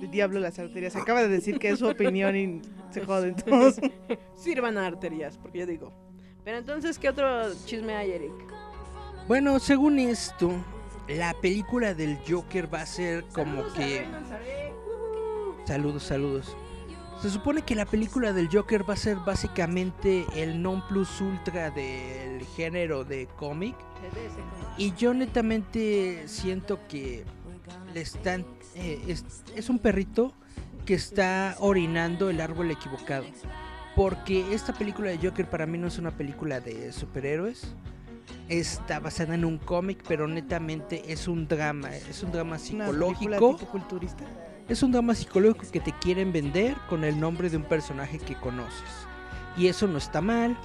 El 0.00 0.10
diablo 0.10 0.38
las 0.38 0.58
arterias. 0.58 0.94
Acaba 0.94 1.22
de 1.22 1.28
decir 1.28 1.58
que 1.58 1.70
es 1.70 1.80
su 1.80 1.88
opinión 1.88 2.36
y 2.36 2.62
se 2.90 3.04
joden 3.04 3.34
todos. 3.34 3.76
Sirvan 4.36 4.78
a 4.78 4.86
arterias, 4.86 5.36
porque 5.36 5.58
yo 5.58 5.66
digo. 5.66 5.92
Pero 6.44 6.58
entonces, 6.58 6.98
¿qué 6.98 7.08
otro 7.08 7.52
chisme 7.64 7.94
hay, 7.94 8.12
Eric? 8.12 8.32
Bueno, 9.26 9.58
según 9.58 9.98
esto, 9.98 10.52
la 11.08 11.34
película 11.40 11.94
del 11.94 12.16
Joker 12.28 12.72
va 12.72 12.82
a 12.82 12.86
ser 12.86 13.24
como 13.34 13.66
que... 13.72 14.06
Saludos, 15.66 16.04
saludos. 16.04 16.56
Se 17.20 17.30
supone 17.30 17.62
que 17.62 17.74
la 17.74 17.84
película 17.84 18.32
del 18.32 18.48
Joker 18.48 18.88
va 18.88 18.94
a 18.94 18.96
ser 18.96 19.16
básicamente 19.16 20.24
el 20.36 20.62
non 20.62 20.86
plus 20.86 21.20
ultra 21.20 21.70
del 21.70 22.44
género 22.56 23.04
de 23.04 23.26
cómic. 23.36 23.74
Y 24.76 24.94
yo 24.94 25.12
netamente 25.14 26.28
siento 26.28 26.78
que 26.88 27.24
le 27.92 28.00
están... 28.02 28.46
eh, 28.76 29.02
es, 29.08 29.24
es 29.56 29.68
un 29.68 29.80
perrito 29.80 30.32
que 30.86 30.94
está 30.94 31.56
orinando 31.58 32.30
el 32.30 32.40
árbol 32.40 32.70
equivocado. 32.70 33.24
Porque 33.96 34.54
esta 34.54 34.72
película 34.72 35.10
de 35.10 35.18
Joker 35.18 35.50
para 35.50 35.66
mí 35.66 35.76
no 35.76 35.88
es 35.88 35.98
una 35.98 36.16
película 36.16 36.60
de 36.60 36.92
superhéroes. 36.92 37.74
Está 38.48 39.00
basada 39.00 39.34
en 39.34 39.44
un 39.44 39.58
cómic, 39.58 40.04
pero 40.06 40.28
netamente 40.28 41.12
es 41.12 41.26
un 41.26 41.48
drama. 41.48 41.94
Es 41.96 42.22
un 42.22 42.30
drama 42.30 42.56
Una 42.56 42.86
película 42.86 42.86
psicológico. 42.86 43.56
tipo 43.56 43.70
culturista. 43.72 44.24
Es 44.68 44.82
un 44.82 44.92
drama 44.92 45.14
psicológico 45.14 45.64
que 45.72 45.80
te 45.80 45.92
quieren 45.92 46.30
vender 46.30 46.76
con 46.90 47.02
el 47.02 47.18
nombre 47.18 47.48
de 47.48 47.56
un 47.56 47.62
personaje 47.62 48.18
que 48.18 48.34
conoces. 48.34 49.08
Y 49.56 49.66
eso 49.66 49.86
no 49.86 49.96
está 49.96 50.20
mal. 50.20 50.58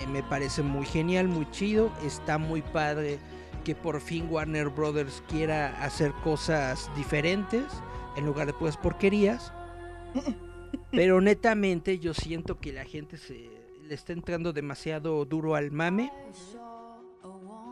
eh, 0.00 0.06
me 0.06 0.22
parece 0.22 0.62
muy 0.62 0.86
genial, 0.86 1.28
muy 1.28 1.48
chido. 1.50 1.92
Está 2.02 2.38
muy 2.38 2.62
padre 2.62 3.18
que 3.62 3.74
por 3.74 4.00
fin 4.00 4.28
Warner 4.30 4.70
Brothers 4.70 5.22
quiera 5.28 5.84
hacer 5.84 6.12
cosas 6.24 6.90
diferentes 6.96 7.64
en 8.16 8.24
lugar 8.24 8.46
de 8.46 8.54
pues 8.54 8.78
porquerías. 8.78 9.52
Pero 10.90 11.20
netamente 11.20 11.98
yo 11.98 12.14
siento 12.14 12.58
que 12.60 12.72
la 12.72 12.84
gente 12.84 13.18
se 13.18 13.50
le 13.86 13.94
está 13.94 14.14
entrando 14.14 14.54
demasiado 14.54 15.26
duro 15.26 15.54
al 15.54 15.70
mame. 15.70 16.10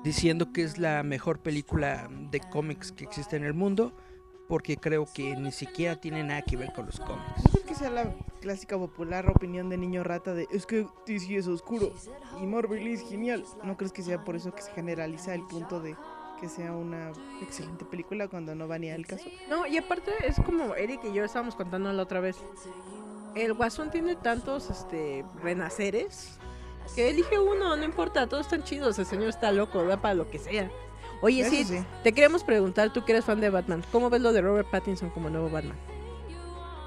Diciendo 0.04 0.52
que 0.52 0.64
es 0.64 0.76
la 0.76 1.02
mejor 1.02 1.40
película 1.40 2.10
de 2.30 2.40
cómics 2.40 2.92
que 2.92 3.04
existe 3.04 3.36
en 3.36 3.44
el 3.44 3.54
mundo 3.54 3.94
porque 4.48 4.78
creo 4.78 5.06
que 5.12 5.36
ni 5.36 5.52
siquiera 5.52 5.96
tiene 5.96 6.24
nada 6.24 6.42
que 6.42 6.56
ver 6.56 6.72
con 6.72 6.86
los 6.86 6.98
cómics. 6.98 7.44
¿No 7.44 7.50
crees 7.52 7.66
que 7.66 7.74
sea 7.74 7.90
la 7.90 8.14
clásica 8.40 8.78
popular 8.78 9.28
opinión 9.28 9.68
de 9.68 9.76
niño 9.76 10.02
rata 10.02 10.32
de 10.32 10.48
es 10.50 10.64
que 10.64 10.86
DC 11.06 11.36
es 11.36 11.46
oscuro 11.46 11.92
y 12.40 12.46
Marvel 12.46 12.86
es 12.86 13.02
genial? 13.08 13.44
¿No 13.62 13.76
crees 13.76 13.92
que 13.92 14.02
sea 14.02 14.24
por 14.24 14.36
eso 14.36 14.54
que 14.54 14.62
se 14.62 14.72
generaliza 14.72 15.34
el 15.34 15.42
punto 15.42 15.80
de 15.80 15.94
que 16.40 16.48
sea 16.48 16.72
una 16.72 17.12
excelente 17.42 17.84
película 17.84 18.28
cuando 18.28 18.54
no 18.54 18.66
va 18.66 18.78
ni 18.78 18.90
al 18.90 19.06
caso? 19.06 19.26
No, 19.50 19.66
y 19.66 19.76
aparte 19.76 20.12
es 20.26 20.36
como 20.40 20.74
Eric 20.74 21.00
y 21.04 21.12
yo 21.12 21.24
estábamos 21.24 21.54
contando 21.54 21.92
la 21.92 22.02
otra 22.02 22.20
vez. 22.20 22.36
El 23.34 23.52
Guasón 23.52 23.90
tiene 23.90 24.16
tantos 24.16 24.70
este 24.70 25.24
renaceres 25.42 26.38
Que 26.96 27.10
elige 27.10 27.38
uno, 27.38 27.76
no 27.76 27.84
importa, 27.84 28.26
todos 28.26 28.46
están 28.46 28.64
chidos, 28.64 28.98
el 28.98 29.04
señor 29.04 29.28
está 29.28 29.52
loco, 29.52 29.84
da 29.84 30.00
para 30.00 30.14
lo 30.14 30.30
que 30.30 30.38
sea. 30.38 30.70
Oye, 31.20 31.48
sí, 31.48 31.64
sí. 31.64 31.78
te 32.02 32.12
queremos 32.12 32.44
preguntar, 32.44 32.92
tú 32.92 33.04
que 33.04 33.12
eres 33.12 33.24
fan 33.24 33.40
de 33.40 33.50
Batman, 33.50 33.82
¿cómo 33.90 34.08
ves 34.10 34.20
lo 34.20 34.32
de 34.32 34.40
Robert 34.40 34.70
Pattinson 34.70 35.10
como 35.10 35.28
nuevo 35.30 35.50
Batman? 35.50 35.76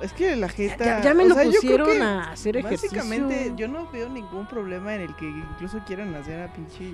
Es 0.02 0.14
que 0.14 0.36
la 0.36 0.50
jeta. 0.50 0.84
Ya, 0.84 1.02
ya 1.02 1.14
me 1.14 1.26
o 1.26 1.28
lo 1.28 1.36
sea, 1.36 1.44
yo 1.44 1.52
creo 1.52 1.62
pusieron 1.62 1.88
que 1.92 2.02
a 2.02 2.32
hacer 2.32 2.58
ejercicio. 2.58 2.98
Básicamente, 2.98 3.54
yo 3.56 3.68
no 3.68 3.90
veo 3.92 4.10
ningún 4.10 4.48
problema 4.48 4.96
en 4.96 5.02
el 5.02 5.16
que 5.16 5.26
incluso 5.26 5.80
quieran 5.86 6.14
hacer 6.16 6.42
a 6.42 6.52
pinche 6.52 6.92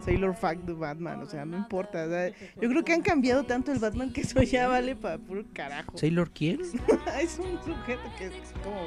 Sailor 0.00 0.34
Fact 0.34 0.62
de 0.62 0.72
Batman. 0.72 1.20
O 1.20 1.26
sea, 1.26 1.44
no 1.44 1.56
importa. 1.56 2.04
o 2.04 2.08
sea, 2.08 2.30
yo 2.30 2.68
creo 2.68 2.82
que 2.82 2.94
han 2.94 3.02
cambiado 3.02 3.44
tanto 3.44 3.72
el 3.72 3.78
Batman 3.78 4.12
que 4.12 4.22
eso 4.22 4.42
ya 4.42 4.68
vale 4.68 4.96
para 4.96 5.18
puro 5.18 5.44
carajo. 5.52 5.96
¿Sailor 5.98 6.30
quién? 6.30 6.60
es 7.20 7.38
un 7.38 7.58
sujeto 7.62 8.02
que 8.18 8.26
es 8.26 8.32
como. 8.64 8.86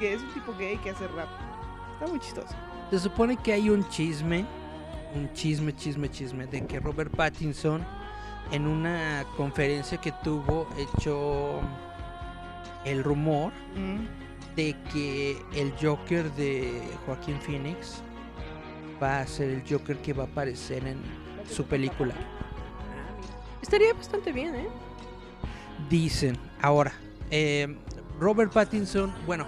que 0.00 0.14
es 0.14 0.20
un 0.20 0.34
tipo 0.34 0.52
gay 0.58 0.76
que 0.78 0.90
hace 0.90 1.06
rap. 1.08 1.28
Está 1.94 2.08
muy 2.08 2.18
chistoso. 2.18 2.54
Se 2.90 2.98
supone 2.98 3.36
que 3.36 3.52
hay 3.52 3.70
un 3.70 3.88
chisme, 3.90 4.44
un 5.14 5.32
chisme, 5.32 5.74
chisme, 5.74 6.10
chisme, 6.10 6.46
de 6.46 6.66
que 6.66 6.80
Robert 6.80 7.14
Pattinson 7.14 7.84
en 8.52 8.66
una 8.66 9.24
conferencia 9.36 9.98
que 9.98 10.12
tuvo 10.24 10.68
echó 10.78 11.60
el 12.84 13.02
rumor 13.04 13.52
Mm. 13.76 14.06
de 14.56 14.74
que 14.92 15.36
el 15.54 15.72
Joker 15.80 16.30
de 16.32 16.80
Joaquín 17.06 17.38
Phoenix 17.40 18.02
va 19.02 19.20
a 19.20 19.26
ser 19.26 19.50
el 19.50 19.62
Joker 19.68 19.96
que 19.98 20.12
va 20.12 20.24
a 20.24 20.26
aparecer 20.26 20.86
en 20.86 20.98
su 21.48 21.64
película. 21.64 22.14
Estaría 23.62 23.92
bastante 23.94 24.32
bien, 24.32 24.54
¿eh? 24.54 24.68
Dicen, 25.90 26.36
ahora, 26.62 26.92
eh, 27.30 27.76
Robert 28.18 28.52
Pattinson, 28.52 29.12
bueno, 29.26 29.46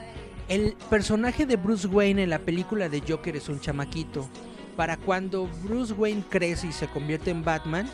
el 0.48 0.76
personaje 0.88 1.46
de 1.46 1.56
Bruce 1.56 1.86
Wayne 1.86 2.24
en 2.24 2.30
la 2.30 2.38
película 2.38 2.88
de 2.88 3.02
Joker 3.06 3.34
es 3.36 3.48
un 3.48 3.60
chamaquito. 3.60 4.28
Para 4.76 4.96
cuando 4.96 5.48
Bruce 5.62 5.92
Wayne 5.92 6.24
crece 6.28 6.68
y 6.68 6.72
se 6.72 6.86
convierte 6.88 7.30
en 7.30 7.44
Batman, 7.44 7.88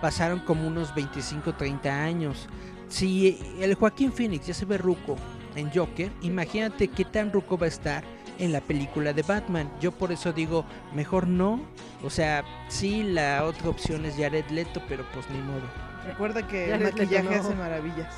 pasaron 0.00 0.40
como 0.40 0.66
unos 0.66 0.94
25, 0.94 1.54
30 1.54 2.02
años. 2.02 2.48
Si 2.88 3.38
el 3.60 3.74
Joaquín 3.74 4.12
Phoenix 4.12 4.46
ya 4.46 4.54
se 4.54 4.64
ve 4.64 4.78
ruco 4.78 5.16
en 5.54 5.70
Joker, 5.72 6.10
imagínate 6.22 6.88
qué 6.88 7.04
tan 7.04 7.32
ruco 7.32 7.56
va 7.58 7.66
a 7.66 7.68
estar 7.68 8.04
en 8.38 8.52
la 8.52 8.60
película 8.60 9.12
de 9.12 9.22
Batman. 9.22 9.70
Yo 9.80 9.92
por 9.92 10.12
eso 10.12 10.32
digo, 10.32 10.64
mejor 10.94 11.26
no. 11.26 11.60
O 12.04 12.10
sea, 12.10 12.44
sí, 12.68 13.02
la 13.02 13.44
otra 13.44 13.70
opción 13.70 14.04
es 14.04 14.16
Jared 14.16 14.46
Leto, 14.50 14.82
pero 14.88 15.04
pues 15.14 15.28
ni 15.30 15.38
modo. 15.38 15.62
Recuerda 16.06 16.46
que 16.46 16.68
Ya 16.68 16.76
el 16.76 16.84
maquillaje 16.84 17.22
leto, 17.24 17.34
no. 17.34 17.40
hace 17.40 17.54
maravillas. 17.54 18.14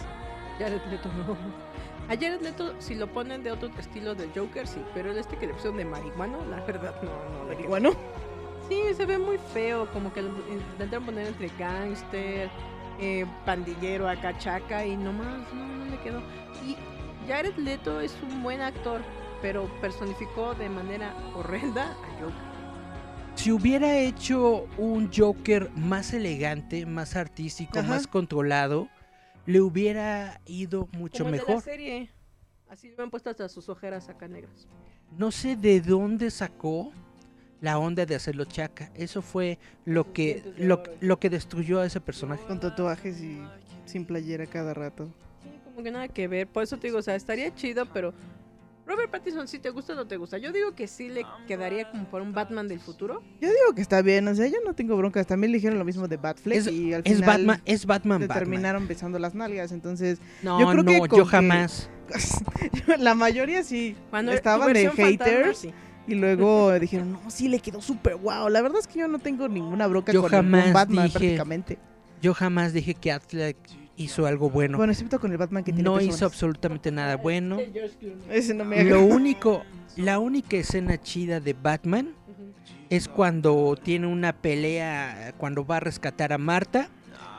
Jared 0.59 0.81
Leto 0.91 1.09
no. 1.27 1.37
A 2.09 2.15
Jared 2.15 2.41
Leto, 2.41 2.75
si 2.79 2.95
lo 2.95 3.07
ponen 3.13 3.43
de 3.43 3.51
otro 3.51 3.71
estilo 3.79 4.15
de 4.15 4.29
Joker, 4.35 4.67
sí, 4.67 4.83
pero 4.95 5.11
el 5.11 5.19
este 5.19 5.37
que 5.37 5.47
le 5.47 5.53
pusieron 5.53 5.77
de 5.77 5.85
marihuano, 5.85 6.45
la 6.47 6.65
verdad 6.65 6.95
no, 7.03 7.55
no. 7.55 7.69
Bueno, 7.69 7.93
Sí, 8.69 8.83
se 8.95 9.07
ve 9.07 9.17
muy 9.17 9.39
feo, 9.55 9.91
como 9.93 10.13
que 10.13 10.21
lo 10.21 10.29
intentaron 10.51 11.07
poner 11.07 11.29
entre 11.29 11.51
gángster, 11.59 12.51
eh, 13.01 13.25
pandillero, 13.47 14.07
acá 14.09 14.37
chaca, 14.37 14.85
y 14.85 14.95
nomás 14.95 15.27
no, 15.55 15.67
no 15.67 15.85
le 15.87 15.99
quedó. 16.01 16.21
Y 16.67 16.77
Jared 17.27 17.57
Leto 17.57 18.01
es 18.01 18.15
un 18.23 18.43
buen 18.43 18.61
actor, 18.61 19.01
pero 19.41 19.71
personificó 19.81 20.55
de 20.55 20.69
manera 20.69 21.15
horrenda 21.35 21.93
a 21.93 22.21
Joker. 22.21 22.49
Si 23.37 23.53
hubiera 23.53 23.97
hecho 23.97 24.67
un 24.77 25.11
Joker 25.15 25.71
más 25.75 26.13
elegante, 26.13 26.85
más 26.85 27.17
artístico, 27.17 27.79
Ajá. 27.79 27.89
más 27.89 28.07
controlado, 28.07 28.89
le 29.49 29.63
hubiera 29.63 30.41
ido 30.45 30.89
mucho 30.93 31.25
Como 31.25 31.35
el 31.35 31.41
de 31.41 31.47
la 31.47 31.49
mejor. 31.49 31.63
serie. 31.65 32.11
Así 32.69 32.91
le 32.95 33.03
han 33.03 33.09
puesto 33.11 33.31
hasta 33.31 33.49
sus 33.49 33.71
ojeras 33.71 34.11
acá 34.11 34.29
negras. 34.29 34.69
No 35.17 35.31
sé 35.31 35.57
de 35.57 35.81
dónde 35.81 36.31
sacó 36.31 36.93
la 37.63 37.79
onda 37.79 38.05
de 38.05 38.15
hacerlo 38.15 38.45
chaca. 38.45 38.91
Eso 38.95 39.23
fue 39.23 39.59
lo 39.87 40.13
que 40.13 40.43
lo, 40.59 40.83
lo 41.01 41.19
que 41.19 41.31
destruyó 41.31 41.81
a 41.81 41.87
ese 41.87 41.99
personaje. 41.99 42.45
con 42.45 42.61
tatuajes 42.61 43.23
y 43.23 43.41
sin 43.87 44.05
playera 44.05 44.45
cada 44.47 44.75
rato. 44.75 45.07
Sí, 45.43 45.49
como 45.65 45.83
que 45.83 45.91
nada 45.91 46.09
que 46.09 46.29
ver. 46.29 46.47
Por 46.47 46.63
eso 46.63 46.77
te 46.77 46.89
digo, 46.89 46.99
o 46.99 47.03
sea, 47.03 47.15
estaría 47.15 47.55
chido, 47.55 47.87
pero 47.87 48.13
Robert 48.89 49.11
Pattinson, 49.11 49.47
si 49.47 49.59
te 49.59 49.71
gusta 49.71 49.93
o 49.93 49.97
no 49.97 50.07
te 50.07 50.17
gusta. 50.17 50.39
Yo 50.39 50.51
digo 50.51 50.75
que 50.75 50.89
sí 50.89 51.09
le 51.09 51.25
quedaría 51.47 51.91
como 51.91 52.05
para 52.11 52.25
un 52.25 52.33
Batman 52.33 52.67
del 52.69 52.81
futuro. 52.81 53.23
Yo 53.41 53.49
digo 53.49 53.75
que 53.75 53.83
está 53.83 54.01
bien, 54.03 54.27
o 54.27 54.35
sea, 54.35 54.47
yo 54.49 54.57
no 54.65 54.75
tengo 54.75 54.97
broncas. 54.97 55.27
También 55.27 55.53
le 55.53 55.59
dijeron 55.59 55.79
lo 55.79 55.85
mismo 55.85 56.09
de 56.09 56.17
Batfleck 56.17 56.57
Es, 56.59 56.67
y 56.73 56.95
al 56.95 57.03
es 57.05 57.17
final 57.17 57.27
Batman, 57.29 57.63
es 57.67 57.87
Batman, 57.87 58.21
Batman. 58.23 58.39
terminaron 58.39 58.89
besando 58.89 59.19
las 59.19 59.35
nalgas. 59.35 59.71
Entonces, 59.73 60.19
No, 60.43 60.59
yo 60.59 60.67
creo 60.71 60.83
no, 60.83 60.91
que 61.09 61.17
yo 61.17 61.25
que- 61.25 61.31
jamás. 61.31 61.91
la 62.99 63.15
mayoría 63.15 63.63
sí 63.63 63.95
Cuando 64.11 64.33
estaban 64.33 64.73
de 64.73 64.89
fantasma, 64.89 65.07
haters 65.27 65.59
sí. 65.59 65.75
y 66.07 66.15
luego 66.15 66.73
dijeron, 66.81 67.13
no, 67.13 67.31
sí 67.31 67.49
le 67.49 67.61
quedó 67.61 67.83
súper 67.83 68.17
guau. 68.17 68.49
La 68.49 68.63
verdad 68.63 68.79
es 68.81 68.87
que 68.89 68.99
yo 69.01 69.09
no 69.09 69.19
tengo 69.19 69.47
ninguna 69.49 69.87
bronca 69.87 70.13
Yo 70.13 70.23
con 70.23 70.31
jamás 70.31 70.61
ningún 70.61 70.73
Batman 70.73 71.05
dije- 71.07 71.19
prácticamente. 71.19 71.79
Yo 72.23 72.35
jamás 72.35 72.73
dije 72.73 72.95
que 72.95 73.13
Affleck 73.13 73.57
hizo 73.99 74.27
algo 74.27 74.49
bueno. 74.49 74.79
Bueno, 74.79 74.93
excepto 74.93 75.21
con 75.21 75.33
el 75.33 75.39
Batman 75.39 75.65
que 75.65 75.73
tiene 75.73 75.89
no 75.89 76.01
hizo 76.01 76.25
absolutamente 76.25 76.91
nada 76.91 77.17
bueno. 77.17 77.59
Ese 78.31 78.55
no 78.55 78.65
me 78.65 78.85
Lo 78.85 79.05
único, 79.05 79.65
la 79.97 80.19
única 80.19 80.57
escena 80.57 81.01
chida 81.01 81.41
de 81.41 81.53
Batman 81.53 82.15
es 82.89 83.09
cuando 83.09 83.77
tiene 83.83 84.07
una 84.07 84.33
pelea, 84.33 85.35
cuando 85.37 85.67
va 85.67 85.77
a 85.77 85.81
rescatar 85.81 86.33
a 86.33 86.39
Marta. 86.39 86.89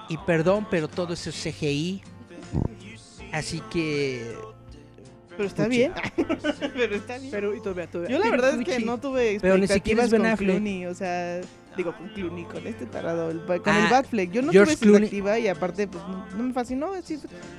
Y 0.09 0.17
perdón, 0.17 0.67
pero 0.69 0.87
todo 0.87 1.13
eso 1.13 1.29
es 1.29 1.35
CGI. 1.35 2.01
Así 3.31 3.61
que... 3.71 4.35
Pero 5.37 5.47
está 5.47 5.67
bien. 5.69 5.93
Pero 6.73 6.95
está 6.95 7.17
bien. 7.17 7.31
Pero, 7.31 7.55
y 7.55 7.61
todavía, 7.61 7.87
todavía. 7.87 8.17
Yo 8.17 8.21
la 8.21 8.29
verdad 8.29 8.59
es 8.59 8.65
que 8.65 8.83
no 8.83 8.99
tuve 8.99 9.37
Pero 9.39 9.57
ni 9.57 9.67
siquiera 9.67 10.03
expectativas 10.03 10.05
es 10.07 10.11
Ben 10.11 10.21
con 10.21 10.31
Affleck. 10.31 10.49
Clooney, 10.49 10.85
o 10.85 10.93
sea, 10.93 11.39
digo 11.77 11.95
con 11.95 12.09
Clooney, 12.09 12.45
con 12.45 12.65
este 12.67 12.85
tarado, 12.85 13.29
el 13.31 13.39
con 13.41 13.61
Ah, 13.65 13.83
el 13.85 13.89
Batfleck. 13.91 14.31
Yo 14.31 14.41
no 14.41 14.51
George 14.51 14.75
tuve 14.75 14.85
Clooney- 14.87 15.03
expectativa 15.03 15.39
y 15.39 15.47
aparte 15.47 15.87
pues 15.87 16.03
no, 16.07 16.25
no 16.37 16.43
me 16.43 16.53
fascinó, 16.53 16.95
es 16.95 17.09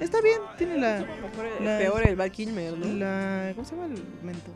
está 0.01 0.21
bien, 0.21 0.39
tiene 0.59 0.79
la, 0.79 0.99
Mejor 1.01 1.47
el- 1.59 1.65
la- 1.65 1.79
peor 1.79 2.03
el 2.09 2.17
Val 2.17 2.31
Kilmer, 2.31 2.77
¿no? 2.77 2.87
la 2.99 3.53
¿cómo 3.55 3.67
se 3.67 3.75
llama 3.77 3.87
el 3.95 4.03
mentón? 4.23 4.55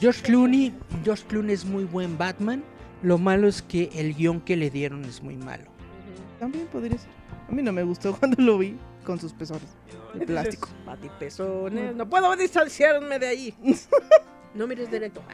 George 0.00 0.22
Clooney, 0.22 0.74
George 1.04 1.24
Clooney 1.28 1.54
es 1.54 1.64
muy 1.64 1.84
buen 1.84 2.16
Batman. 2.16 2.64
Lo 3.02 3.16
malo 3.18 3.48
es 3.48 3.62
que 3.62 3.90
el 3.94 4.14
guion 4.14 4.40
que 4.40 4.56
le 4.56 4.70
dieron 4.70 5.04
es 5.04 5.22
muy 5.22 5.36
malo. 5.36 5.64
También 6.38 6.66
podría 6.66 6.98
ser. 6.98 7.10
A 7.48 7.52
mí 7.52 7.62
no 7.62 7.72
me 7.72 7.82
gustó 7.82 8.14
cuando 8.18 8.42
lo 8.42 8.58
vi 8.58 8.76
con 9.04 9.18
sus 9.20 9.32
pezones 9.32 9.68
de 10.14 10.26
plástico. 10.26 10.68
Patipezones. 10.84 11.94
No 11.94 12.08
puedo 12.08 12.34
distanciarme 12.36 13.18
de 13.18 13.26
ahí. 13.28 13.54
No 14.52 14.66
mires 14.66 14.90
directo. 14.90 15.22
Ah. 15.28 15.32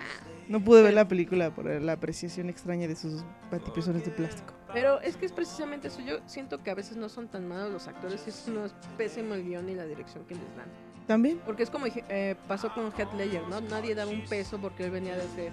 No 0.49 0.63
pude 0.63 0.83
ver 0.83 0.95
la 0.95 1.09
película 1.09 1.55
por 1.55 1.67
la 1.67 1.93
apreciación 1.93 2.49
extraña 2.49 2.87
de 2.87 2.97
sus 2.97 3.25
batipezones 3.51 4.05
de 4.05 4.11
plástico. 4.13 4.55
Pero 4.73 5.01
es 5.01 5.17
que 5.17 5.27
es 5.27 5.33
precisamente 5.33 5.89
eso. 5.89 6.01
Yo 6.01 6.19
siento 6.27 6.63
que 6.63 6.71
a 6.71 6.75
veces 6.75 6.97
no 6.97 7.09
son 7.09 7.29
tan 7.29 7.49
malos 7.49 7.73
los 7.73 7.89
actores. 7.89 8.27
Es 8.27 8.47
no 8.49 8.65
es 8.65 8.75
pésimo 8.97 9.35
el 9.35 9.45
guion 9.45 9.69
y 9.69 9.75
la 9.75 9.87
dirección 9.87 10.25
que 10.27 10.35
les 10.35 10.57
dan. 10.57 10.69
También. 11.07 11.41
Porque 11.45 11.63
es 11.63 11.71
como 11.71 11.87
eh, 11.87 12.37
pasó 12.49 12.73
con 12.75 12.93
Heath 12.93 13.13
Ledger, 13.15 13.43
¿no? 13.49 13.61
Nadie 13.61 13.95
daba 13.95 14.11
un 14.11 14.25
peso 14.25 14.59
porque 14.59 14.85
él 14.85 14.91
venía 14.91 15.17
de 15.17 15.23
hacer, 15.23 15.53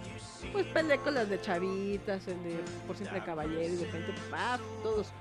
pues, 0.51 0.65
películas 0.67 1.29
de 1.29 1.39
chavitas, 1.39 2.27
el 2.27 2.43
de 2.43 2.59
Por 2.87 2.97
Siempre 2.97 3.23
Caballero, 3.23 3.73
y 3.73 3.77
de 3.77 3.85
repente, 3.85 4.13
¡paf! 4.29 4.61
Todos. 4.81 5.11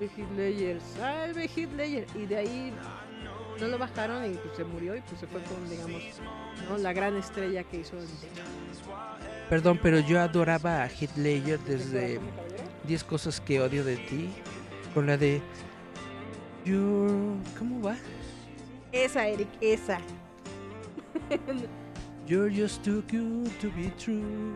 Heath 0.00 0.30
Ledger, 0.36 0.80
salve 0.98 1.44
Heath 1.44 1.72
Ledger. 1.72 2.06
Y 2.14 2.26
de 2.26 2.36
ahí 2.36 2.72
no 3.60 3.68
lo 3.68 3.78
bajaron 3.78 4.24
y 4.24 4.34
pues 4.36 4.56
se 4.56 4.64
murió 4.64 4.96
y 4.96 5.00
pues 5.02 5.20
se 5.20 5.26
fue 5.26 5.40
con, 5.42 5.68
digamos, 5.68 6.02
¿no? 6.68 6.78
La 6.78 6.92
gran 6.92 7.16
estrella 7.16 7.62
que 7.64 7.78
hizo. 7.80 7.96
el- 7.98 8.06
Perdón, 9.48 9.78
pero 9.82 9.98
yo 10.00 10.20
adoraba 10.20 10.82
a 10.82 10.86
Heath 10.88 11.16
Ledger 11.16 11.58
desde 11.60 12.20
10 12.86 13.04
cosas 13.04 13.40
que 13.40 13.60
odio 13.60 13.84
de 13.84 13.96
ti. 13.96 14.30
Con 14.94 15.06
la 15.06 15.16
de... 15.16 15.40
You're... 16.64 17.36
¿Cómo 17.58 17.82
va? 17.82 17.96
Esa, 18.92 19.26
Eric, 19.26 19.48
esa. 19.60 19.98
You're 22.26 22.50
just 22.50 22.82
too 22.84 23.02
good 23.10 23.50
to 23.60 23.68
be 23.70 23.90
true. 23.98 24.54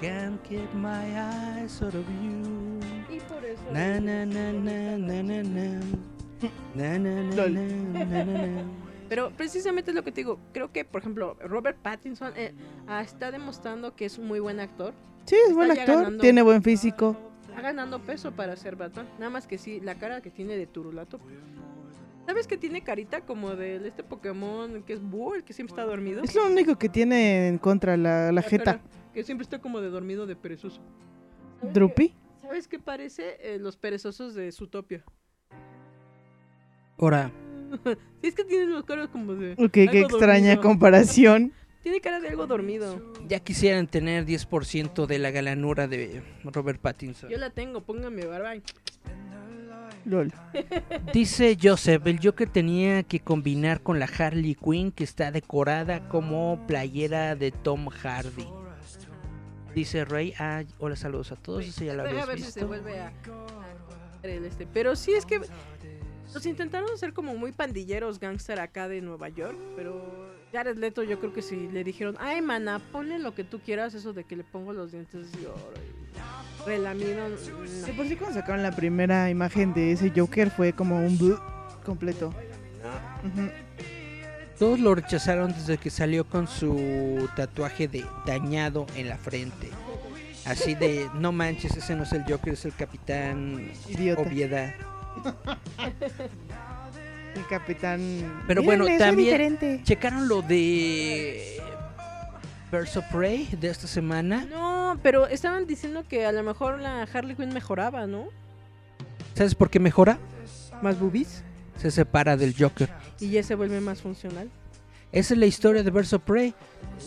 Can't 0.00 0.42
keep 0.44 0.72
my 0.74 1.04
eyes 1.18 1.80
out 1.82 1.94
of 1.94 2.04
you. 2.22 2.78
Y 3.10 3.18
por 3.20 3.44
eso. 3.44 3.62
Na 3.72 3.98
na 3.98 4.24
na 4.26 4.52
na 4.52 4.96
na 4.98 5.22
na 5.22 5.42
na. 5.42 5.80
Na 6.74 6.98
na 6.98 7.22
na 7.22 7.34
Lol. 7.36 7.54
na 7.54 8.04
na 8.04 8.24
na 8.24 8.46
na. 8.46 8.62
Pero 9.08 9.30
precisamente 9.36 9.90
es 9.90 9.94
lo 9.94 10.02
que 10.04 10.12
te 10.12 10.20
digo. 10.20 10.38
Creo 10.52 10.70
que, 10.70 10.84
por 10.84 11.00
ejemplo, 11.00 11.36
Robert 11.42 11.78
Pattinson 11.78 12.32
eh, 12.36 12.52
ah, 12.86 13.00
está 13.02 13.30
demostrando 13.30 13.96
que 13.96 14.04
es 14.04 14.18
un 14.18 14.26
muy 14.26 14.38
buen 14.40 14.60
actor. 14.60 14.92
Sí, 15.24 15.36
es 15.48 15.54
buen 15.54 15.70
Está 15.70 15.76
ya 15.76 15.82
actor, 15.84 15.96
ganando. 16.04 16.20
tiene 16.22 16.42
buen 16.42 16.62
físico. 16.62 17.16
Está 17.48 17.60
ganando 17.62 18.00
peso 18.00 18.32
para 18.32 18.54
ser 18.56 18.76
Batman. 18.76 19.08
Nada 19.18 19.30
más 19.30 19.46
que 19.46 19.56
sí, 19.58 19.80
la 19.80 19.94
cara 19.94 20.20
que 20.20 20.30
tiene 20.30 20.56
de 20.56 20.66
turulato. 20.66 21.18
¿Sabes 22.26 22.46
que 22.46 22.58
tiene 22.58 22.82
carita 22.82 23.22
como 23.22 23.56
de 23.56 23.76
este 23.88 24.04
Pokémon 24.04 24.82
que 24.82 24.92
es 24.92 25.00
Búho, 25.02 25.34
el 25.34 25.44
que 25.44 25.54
siempre 25.54 25.72
está 25.72 25.84
dormido? 25.84 26.22
Es 26.22 26.34
lo 26.34 26.46
único 26.46 26.76
que 26.76 26.90
tiene 26.90 27.48
en 27.48 27.56
contra 27.56 27.96
la, 27.96 28.26
la 28.26 28.32
La 28.32 28.42
jeta. 28.42 28.64
cara, 28.64 28.80
que 29.14 29.22
siempre 29.24 29.44
está 29.44 29.60
como 29.62 29.80
de 29.80 29.88
dormido, 29.88 30.26
de 30.26 30.36
perezoso. 30.36 30.82
¿Sabes 31.60 31.74
Drupi. 31.74 32.08
qué- 32.10 32.14
¿Sabes 32.42 32.68
qué 32.68 32.78
parece? 32.78 33.38
Eh, 33.40 33.58
los 33.58 33.78
perezosos 33.78 34.34
de 34.34 34.52
Zootopia. 34.52 35.02
Ahora, 36.98 37.30
Sí, 38.20 38.28
es 38.28 38.34
que 38.34 38.44
tienen 38.44 38.72
los 38.72 38.84
caras 38.84 39.08
como 39.08 39.34
de... 39.34 39.52
Ok, 39.52 39.70
qué 39.72 40.00
extraña 40.00 40.54
dormido. 40.56 40.60
comparación. 40.62 41.52
Tiene 41.82 42.00
cara 42.00 42.18
de 42.18 42.28
algo 42.28 42.46
dormido. 42.46 43.00
Ya 43.28 43.38
quisieran 43.38 43.86
tener 43.86 44.26
10% 44.26 45.06
de 45.06 45.18
la 45.20 45.30
galanura 45.30 45.86
de 45.86 46.22
Robert 46.42 46.80
Pattinson. 46.80 47.30
Yo 47.30 47.38
la 47.38 47.50
tengo, 47.50 47.80
póngame 47.82 48.26
barba. 48.26 48.54
LOL. 50.04 50.32
Dice 51.14 51.56
Joseph, 51.60 52.04
el 52.06 52.18
Joker 52.20 52.48
tenía 52.50 53.04
que 53.04 53.20
combinar 53.20 53.80
con 53.82 54.00
la 54.00 54.06
Harley 54.06 54.56
Quinn 54.56 54.90
que 54.90 55.04
está 55.04 55.30
decorada 55.30 56.08
como 56.08 56.66
playera 56.66 57.36
de 57.36 57.52
Tom 57.52 57.88
Hardy. 57.88 58.46
Dice 59.74 60.04
Ray, 60.04 60.34
ah, 60.40 60.64
hola, 60.78 60.96
saludos 60.96 61.30
a 61.30 61.36
todos, 61.36 61.64
eso 61.64 61.84
ya 61.84 61.94
lo 61.94 62.02
habías 62.02 62.26
ver 62.26 62.38
si 62.38 62.44
se 62.44 62.60
visto. 62.60 62.66
vuelve 62.66 62.98
a, 63.00 63.08
a 63.08 64.26
este. 64.26 64.66
Pero 64.66 64.96
sí 64.96 65.12
es 65.12 65.24
que 65.24 65.40
los 66.32 66.46
intentaron 66.46 66.90
hacer 66.92 67.12
como 67.12 67.34
muy 67.34 67.52
pandilleros 67.52 68.20
gangster 68.20 68.60
acá 68.60 68.88
de 68.88 69.00
Nueva 69.00 69.28
York, 69.28 69.56
pero 69.76 70.28
Jared 70.52 70.76
Leto 70.76 71.02
yo 71.02 71.18
creo 71.18 71.32
que 71.32 71.42
si 71.42 71.68
le 71.68 71.84
dijeron, 71.84 72.16
ay 72.20 72.40
mana, 72.42 72.80
ponle 72.92 73.18
lo 73.18 73.34
que 73.34 73.44
tú 73.44 73.60
quieras, 73.60 73.94
eso 73.94 74.12
de 74.12 74.24
que 74.24 74.36
le 74.36 74.44
pongo 74.44 74.72
los 74.72 74.92
dientes 74.92 75.32
de 75.32 75.46
oro 75.46 75.74
y 75.76 76.66
relamido, 76.66 77.28
no. 77.28 77.36
De 77.36 77.92
por 77.92 78.06
sí 78.06 78.16
cuando 78.16 78.40
sacaron 78.40 78.62
la 78.62 78.72
primera 78.72 79.30
imagen 79.30 79.72
de 79.74 79.92
ese 79.92 80.12
Joker 80.14 80.50
fue 80.50 80.72
como 80.72 81.04
un 81.04 81.18
blue 81.18 81.38
completo. 81.84 82.32
Todos 84.58 84.80
lo 84.80 84.94
rechazaron 84.94 85.52
desde 85.52 85.78
que 85.78 85.88
salió 85.88 86.24
con 86.24 86.48
su 86.48 87.28
tatuaje 87.36 87.86
de 87.86 88.04
dañado 88.26 88.86
en 88.96 89.08
la 89.08 89.16
frente. 89.16 89.70
Así 90.44 90.74
de, 90.74 91.08
no 91.14 91.30
manches, 91.30 91.76
ese 91.76 91.94
no 91.94 92.04
es 92.04 92.12
el 92.12 92.24
Joker, 92.24 92.54
es 92.54 92.64
el 92.64 92.74
Capitán 92.74 93.70
Idiota. 93.88 94.22
Obviedad. 94.22 94.74
El 97.34 97.46
capitán. 97.48 98.42
Pero 98.46 98.62
bueno, 98.62 98.86
también 98.98 99.16
diferente. 99.28 99.80
checaron 99.84 100.28
lo 100.28 100.42
de 100.42 101.60
Birds 102.72 102.96
of 102.96 103.04
Prey 103.12 103.48
de 103.60 103.68
esta 103.68 103.86
semana. 103.86 104.44
No, 104.46 104.98
pero 105.02 105.26
estaban 105.26 105.66
diciendo 105.66 106.04
que 106.08 106.26
a 106.26 106.32
lo 106.32 106.42
mejor 106.42 106.80
la 106.80 107.02
Harley 107.02 107.36
Quinn 107.36 107.52
mejoraba, 107.52 108.06
¿no? 108.06 108.26
¿Sabes 109.34 109.54
por 109.54 109.70
qué 109.70 109.78
mejora? 109.78 110.18
Más 110.82 110.98
boobies 110.98 111.42
Se 111.76 111.90
separa 111.90 112.36
del 112.36 112.54
Joker. 112.58 112.88
y 113.20 113.30
ya 113.30 113.42
se 113.42 113.54
vuelve 113.54 113.80
más 113.80 114.00
funcional. 114.02 114.50
Esa 115.12 115.34
es 115.34 115.40
la 115.40 115.46
historia 115.46 115.82
de 115.82 115.90
Birds 115.90 116.12
of 116.12 116.22
Prey. 116.22 116.54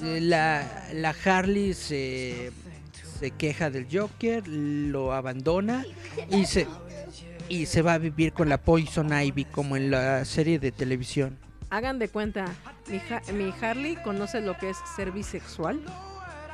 Eh, 0.04 0.20
La, 0.22 0.88
la 0.94 1.14
Harley 1.26 1.74
se, 1.74 2.52
se 3.20 3.32
queja 3.32 3.70
del 3.70 3.86
Joker, 3.92 4.48
lo 4.48 5.14
abandona 5.14 5.86
y 6.30 6.46
se, 6.46 6.68
y 7.50 7.66
se 7.66 7.82
va 7.82 7.94
a 7.94 7.98
vivir 7.98 8.34
con 8.34 8.50
la 8.50 8.58
Poison 8.60 9.12
Ivy 9.14 9.46
como 9.46 9.76
en 9.76 9.92
la 9.92 10.26
serie 10.26 10.60
de 10.60 10.72
televisión. 10.72 11.38
Hagan 11.70 12.00
de 12.00 12.10
cuenta, 12.10 12.46
mi, 12.88 12.98
Ha- 12.98 13.32
mi 13.34 13.54
Harley 13.62 13.96
conoce 14.04 14.42
lo 14.42 14.58
que 14.58 14.70
es 14.72 14.78
ser 14.96 15.12
bisexual 15.12 15.82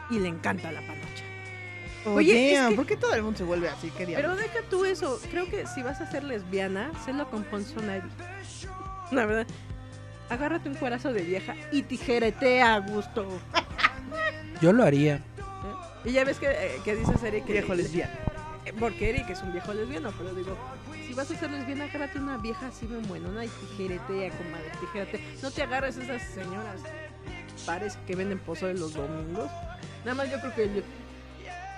y 0.10 0.20
le 0.20 0.28
encanta 0.30 0.72
la 0.72 0.82
panocha. 0.82 1.24
Oye, 2.06 2.16
Oye, 2.32 2.54
es 2.54 2.70
que- 2.70 2.76
¿por 2.76 2.86
qué 2.86 2.96
todo 2.98 3.14
el 3.16 3.24
mundo 3.24 3.38
se 3.40 3.44
vuelve 3.44 3.68
así? 3.70 3.92
¿Qué 3.98 4.06
Pero 4.06 4.36
deja 4.36 4.60
tú 4.70 4.86
eso, 4.86 5.20
creo 5.32 5.50
que 5.50 5.66
si 5.68 5.82
vas 5.82 6.00
a 6.02 6.10
ser 6.10 6.24
lesbiana, 6.24 6.92
sélo 7.04 7.30
con 7.30 7.44
Poison 7.44 7.84
Ivy. 7.84 8.10
La 9.12 9.26
verdad, 9.26 9.48
agárrate 10.30 10.70
un 10.70 10.76
cuerazo 10.76 11.12
de 11.14 11.24
vieja 11.24 11.56
y 11.72 11.82
tijeretea 11.84 12.76
a 12.76 12.80
gusto. 12.80 13.28
Yo 14.62 14.72
lo 14.74 14.84
haría. 14.84 15.22
Y 16.06 16.12
ya 16.14 16.24
ves 16.24 16.38
que, 16.38 16.48
eh, 16.50 16.80
que 16.86 16.96
dice 16.96 17.12
Eric 17.28 17.46
que... 17.46 17.54
Viejo 17.54 17.74
lesbiano. 17.74 18.14
Porque 18.80 19.10
Eric 19.10 19.30
es 19.30 19.42
un 19.42 19.52
viejo 19.52 19.74
lesbiano, 19.74 20.12
pero 20.18 20.34
digo, 20.34 20.58
si 21.08 21.14
vas 21.14 21.30
a 21.32 21.36
ser 21.36 21.50
lesbiana, 21.52 21.86
agárrate 21.86 22.20
una 22.20 22.38
vieja 22.38 22.68
así 22.68 22.86
bien 22.86 23.02
buenona 23.08 23.46
y 23.46 23.48
tijeretea, 23.48 24.32
comadre, 24.32 24.72
tijerete. 24.80 25.24
No 25.42 25.52
te 25.52 25.64
agarres 25.64 25.98
esas 25.98 26.22
señoras 26.24 26.82
pares 27.66 27.98
que 28.08 28.16
venden 28.16 28.40
pozole 28.40 28.74
los 28.76 28.94
domingos. 28.94 29.50
Nada 30.06 30.16
más 30.16 30.32
yo 30.32 30.40
creo 30.40 30.54
que 30.56 30.64
el- 30.64 30.84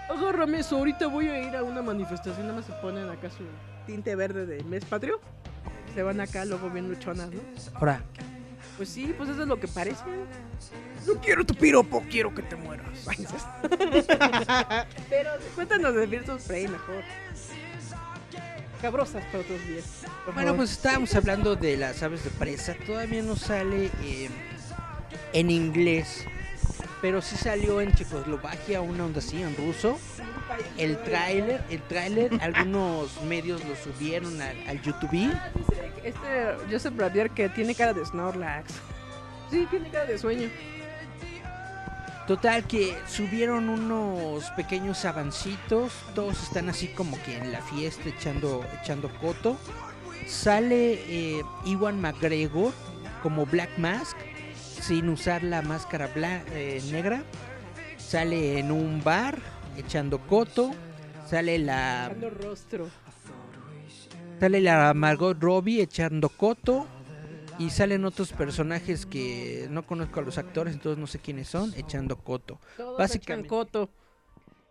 agárrame 0.09 0.59
eso, 0.59 0.77
ahorita 0.77 1.07
voy 1.07 1.29
a 1.29 1.39
ir 1.47 1.55
a 1.55 1.63
una 1.63 1.81
manifestación, 1.81 2.47
nada 2.47 2.57
más 2.59 2.65
se 2.65 2.73
ponen 2.73 3.09
acá 3.09 3.29
su 3.29 3.43
tinte 3.85 4.15
verde 4.15 4.45
de 4.45 4.63
mes 4.65 4.83
patrio. 4.85 5.19
Se 5.95 6.03
van 6.03 6.19
acá 6.21 6.45
luego 6.45 6.69
bien 6.69 6.87
luchonas, 6.89 7.29
¿no? 7.31 7.41
Ahora, 7.75 8.01
Pues 8.77 8.87
sí, 8.89 9.13
pues 9.17 9.27
eso 9.29 9.41
es 9.41 9.47
lo 9.47 9.59
que 9.59 9.67
parece. 9.67 10.03
No 11.05 11.15
quiero 11.21 11.45
tu 11.45 11.53
piropo, 11.55 12.01
quiero 12.09 12.33
que 12.33 12.41
te 12.43 12.55
mueras. 12.55 13.05
Pero 15.09 15.31
cuéntanos 15.55 15.95
de 15.95 16.19
of 16.31 16.47
Prey 16.47 16.67
mejor. 16.67 17.03
Cabrosas 18.81 19.23
para 19.25 19.39
otros 19.39 19.67
días. 19.67 19.85
bueno, 20.33 20.55
pues 20.55 20.71
estábamos 20.71 21.13
hablando 21.13 21.55
de 21.55 21.75
las 21.75 22.01
aves 22.01 22.23
de 22.23 22.29
presa. 22.29 22.75
Todavía 22.85 23.21
no 23.21 23.35
sale 23.35 23.89
eh, 24.03 24.29
en 25.33 25.51
inglés, 25.51 26.25
pero 27.01 27.21
sí 27.21 27.35
salió 27.35 27.81
en 27.81 27.93
Checoslovaquia, 27.93 28.79
una 28.79 29.05
onda 29.05 29.19
así, 29.19 29.41
en 29.41 29.55
ruso. 29.57 29.99
El 30.77 30.97
tráiler, 31.03 31.61
el 31.69 31.81
tráiler, 31.83 32.31
algunos 32.41 33.21
medios 33.23 33.61
lo 33.65 33.75
subieron 33.75 34.41
al, 34.41 34.57
al 34.67 34.81
YouTube. 34.81 35.11
Dice 35.11 35.91
Este 36.03 36.55
Joseph 36.71 36.95
Bradier 36.95 37.29
que 37.31 37.49
tiene 37.49 37.75
cara 37.75 37.93
de 37.93 38.05
Snorlax. 38.05 38.73
Sí, 39.51 39.67
tiene 39.69 39.89
cara 39.89 40.05
de 40.05 40.17
sueño. 40.17 40.49
Total 42.29 42.63
que 42.67 42.95
subieron 43.07 43.69
unos 43.69 44.51
pequeños 44.51 45.03
avancitos, 45.03 45.91
todos 46.13 46.43
están 46.43 46.69
así 46.69 46.89
como 46.89 47.19
que 47.23 47.35
en 47.35 47.51
la 47.51 47.59
fiesta 47.63 48.07
echando, 48.07 48.63
echando 48.83 49.09
coto. 49.19 49.57
Sale 50.27 50.93
eh, 51.07 51.41
Iwan 51.65 51.99
McGregor 51.99 52.71
como 53.23 53.47
Black 53.47 53.79
Mask 53.79 54.15
sin 54.79 55.09
usar 55.09 55.41
la 55.41 55.63
máscara 55.63 56.07
bla- 56.13 56.43
eh, 56.51 56.83
negra. 56.91 57.23
Sale 57.97 58.59
en 58.59 58.71
un 58.71 59.03
bar 59.03 59.39
echando 59.75 60.19
coto. 60.19 60.69
Sale 61.27 61.57
la 61.57 62.09
rostro. 62.43 62.89
Sale 64.39 64.61
la 64.61 64.93
Margot 64.93 65.35
Robbie 65.41 65.81
echando 65.81 66.29
coto. 66.29 66.85
Y 67.59 67.69
salen 67.71 68.05
otros 68.05 68.31
personajes 68.31 69.05
que 69.05 69.67
no 69.69 69.85
conozco 69.85 70.21
a 70.21 70.23
los 70.23 70.37
actores, 70.37 70.73
entonces 70.73 70.97
no 70.97 71.07
sé 71.07 71.19
quiénes 71.19 71.49
son, 71.49 71.73
echando 71.75 72.17
coto. 72.17 72.59
Todos 72.77 72.97
Básicamente. 72.97 73.47
echan 73.47 73.49
coto. 73.49 73.89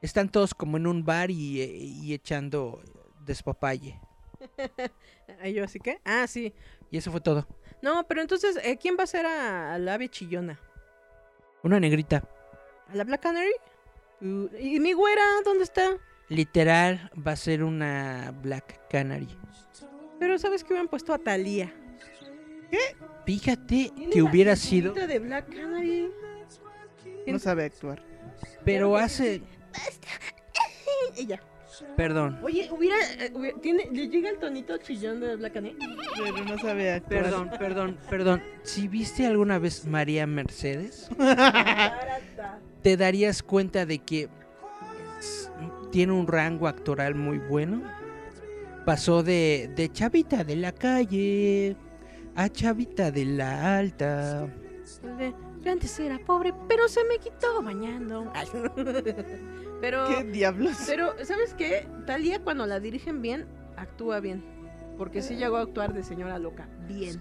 Están 0.01 0.31
todos 0.31 0.55
como 0.55 0.79
en 0.79 0.87
un 0.87 1.05
bar 1.05 1.31
y, 1.31 1.61
eh, 1.61 1.67
y 1.71 2.15
echando 2.15 2.81
despapalle. 3.27 4.01
Yo 5.55 5.65
así 5.65 5.79
que. 5.81 6.01
Ah, 6.05 6.27
sí. 6.27 6.55
Y 6.91 6.97
eso 6.97 7.11
fue 7.13 7.21
todo. 7.21 7.47
No, 7.83 8.07
pero 8.09 8.23
entonces, 8.23 8.59
eh, 8.63 8.79
¿quién 8.81 8.97
va 8.99 9.05
a 9.05 9.07
ser 9.07 9.27
a, 9.27 9.75
a 9.75 9.79
la 9.79 9.95
ave 9.95 10.09
chillona? 10.09 10.59
Una 11.63 11.79
negrita. 11.79 12.25
¿A 12.89 12.95
la 12.95 13.05
Black 13.05 13.21
Canary? 13.21 13.53
Uh, 14.23 14.49
¿Y 14.59 14.81
mi 14.81 14.95
güera? 14.95 15.23
¿Dónde 15.45 15.65
está? 15.65 15.91
Literal 16.29 17.11
va 17.27 17.33
a 17.33 17.37
ser 17.37 17.63
una 17.63 18.33
Black 18.43 18.89
Canary. 18.89 19.29
Pero 20.19 20.39
¿sabes 20.39 20.65
que 20.65 20.73
hubieran 20.73 20.89
puesto 20.89 21.13
a 21.13 21.19
Thalía? 21.19 21.73
Fíjate 23.25 23.91
Tiene 23.95 24.11
que 24.11 24.19
la 24.23 24.31
hubiera 24.31 24.57
sido, 24.57 24.93
de 24.95 25.19
Black 25.19 25.55
Canary. 25.55 26.11
No 27.27 27.39
sabe 27.39 27.65
actuar. 27.65 28.03
pero 28.65 28.97
hace, 28.97 29.43
Ella. 31.17 31.41
perdón, 31.97 32.39
Oye, 32.43 32.69
hubiera, 32.73 32.97
eh, 33.19 33.31
hubiera- 33.35 33.59
tiene, 33.61 33.89
le 33.93 34.09
llega 34.09 34.31
el 34.31 34.39
tonito 34.39 34.77
chillón 34.79 35.21
de 35.21 35.37
Black 35.37 35.53
Canary. 35.55 35.77
Pero 36.17 36.45
no 36.45 36.59
sabe 36.59 36.93
actuar. 36.93 37.23
perdón, 37.23 37.51
perdón, 37.59 37.99
perdón. 38.09 38.43
Si 38.63 38.89
viste 38.89 39.27
alguna 39.27 39.59
vez 39.59 39.85
María 39.87 40.27
Mercedes, 40.27 41.09
te 42.83 42.97
darías 42.97 43.43
cuenta 43.43 43.85
de 43.87 43.99
que 43.99 44.29
tiene 45.93 46.13
un 46.13 46.27
rango 46.27 46.67
actoral 46.69 47.15
muy 47.15 47.39
bueno. 47.39 47.83
Pasó 48.85 49.23
de, 49.23 49.71
de 49.77 49.93
chavita 49.93 50.45
de 50.45 50.57
la 50.57 50.73
calle 50.73 51.77
a 52.39 52.49
chavita 52.49 53.11
de 53.11 53.25
la 53.25 53.79
alta. 53.79 54.47
De, 55.19 55.35
yo 55.61 55.73
antes 55.73 55.99
era 55.99 56.21
pobre, 56.21 56.55
pero 56.69 56.87
se 56.87 57.03
me 57.05 57.19
quitó 57.19 57.61
bañando. 57.63 58.31
Ay. 58.33 58.47
pero, 59.81 60.07
¿Qué 60.07 60.23
diablos? 60.23 60.77
pero, 60.87 61.13
¿sabes 61.25 61.55
qué? 61.55 61.89
Talía 62.07 62.41
cuando 62.45 62.65
la 62.65 62.79
dirigen 62.79 63.23
bien, 63.23 63.47
actúa 63.77 64.21
bien. 64.21 64.45
Porque 64.97 65.21
sí 65.21 65.35
llegó 65.35 65.57
a 65.57 65.63
actuar 65.63 65.93
de 65.93 66.05
señora 66.05 66.39
loca. 66.39 66.69
Bien. 66.87 67.21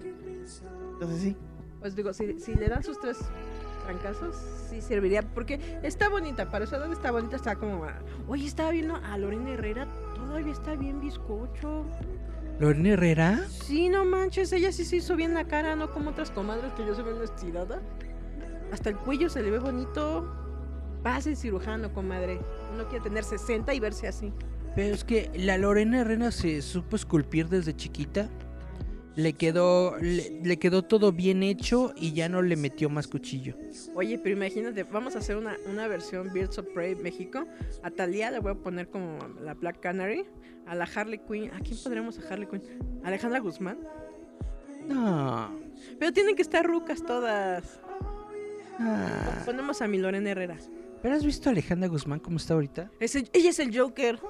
Entonces 0.92 1.20
sí. 1.20 1.36
Pues 1.80 1.96
digo, 1.96 2.12
si, 2.12 2.38
si 2.38 2.54
le 2.54 2.68
dan 2.68 2.84
sus 2.84 3.00
tres 3.00 3.18
trancazos, 3.86 4.36
sí 4.70 4.80
serviría. 4.80 5.22
Porque 5.22 5.80
está 5.82 6.08
bonita, 6.08 6.48
para 6.48 6.64
su 6.66 6.76
edad 6.76 6.92
está 6.92 7.10
bonita, 7.10 7.34
está 7.34 7.56
como... 7.56 7.86
Oye, 8.28 8.46
estaba 8.46 8.70
viendo 8.70 8.94
a 8.94 9.18
Lorena 9.18 9.50
Herrera, 9.50 9.88
todavía 10.14 10.52
está 10.52 10.76
bien 10.76 11.00
bizcocho. 11.00 11.84
Lorena 12.60 12.90
Herrera. 12.90 13.46
Sí, 13.48 13.88
no 13.88 14.04
manches, 14.04 14.52
ella 14.52 14.72
sí 14.72 14.84
se 14.84 14.96
hizo 14.96 15.14
bien 15.14 15.32
la 15.34 15.44
cara, 15.44 15.76
no 15.76 15.92
como 15.92 16.10
otras 16.10 16.30
comadres 16.30 16.72
que 16.72 16.84
yo 16.84 16.94
se 16.94 17.02
ven 17.02 17.22
estirada. 17.22 17.80
Hasta 18.72 18.90
el 18.90 18.96
cuello 18.96 19.28
se 19.30 19.42
le 19.42 19.50
ve 19.50 19.58
bonito. 19.58 20.34
Pase 21.02 21.36
cirujano, 21.36 21.92
comadre. 21.92 22.40
Uno 22.74 22.88
quiere 22.88 23.04
tener 23.04 23.22
60 23.22 23.72
y 23.74 23.80
verse 23.80 24.08
así. 24.08 24.32
Pero 24.74 24.94
es 24.94 25.04
que 25.04 25.30
la 25.36 25.56
Lorena 25.56 26.00
Herrera 26.00 26.32
se 26.32 26.60
supo 26.62 26.96
esculpir 26.96 27.48
desde 27.48 27.74
chiquita. 27.74 28.28
Le 29.14 29.32
quedó, 29.32 29.96
le, 29.98 30.40
le 30.44 30.58
quedó 30.58 30.82
todo 30.82 31.10
bien 31.12 31.42
hecho 31.42 31.92
y 31.96 32.12
ya 32.12 32.28
no 32.28 32.42
le 32.42 32.56
metió 32.56 32.88
más 32.88 33.08
cuchillo. 33.08 33.56
Oye, 33.94 34.18
pero 34.18 34.36
imagínate, 34.36 34.84
vamos 34.84 35.16
a 35.16 35.18
hacer 35.18 35.36
una, 35.36 35.56
una 35.68 35.88
versión 35.88 36.32
Birds 36.32 36.58
of 36.58 36.66
Prey 36.74 36.94
México. 36.96 37.44
A 37.82 37.90
Talía 37.90 38.30
le 38.30 38.38
voy 38.40 38.52
a 38.52 38.54
poner 38.54 38.88
como 38.88 39.18
la 39.42 39.54
Black 39.54 39.80
Canary. 39.80 40.24
A 40.68 40.74
la 40.74 40.84
Harley 40.84 41.18
Quinn. 41.18 41.50
¿A 41.54 41.60
quién 41.60 41.78
podremos 41.82 42.18
a 42.18 42.28
Harley 42.32 42.46
Quinn? 42.46 42.62
Alejandra 43.04 43.40
Guzmán. 43.40 43.78
No. 44.86 45.50
Pero 45.98 46.12
tienen 46.12 46.36
que 46.36 46.42
estar 46.42 46.64
rucas 46.66 47.02
todas. 47.04 47.80
Ah. 48.78 49.42
Ponemos 49.44 49.82
a 49.82 49.88
mi 49.88 49.98
Lorena 49.98 50.30
Herrera. 50.30 50.56
¿Pero 51.02 51.14
has 51.14 51.24
visto 51.24 51.48
a 51.48 51.52
Alejandra 51.52 51.88
Guzmán 51.88 52.18
cómo 52.18 52.36
está 52.38 52.54
ahorita? 52.54 52.90
Ella 53.00 53.50
es 53.50 53.58
el 53.58 53.76
Joker. 53.76 54.18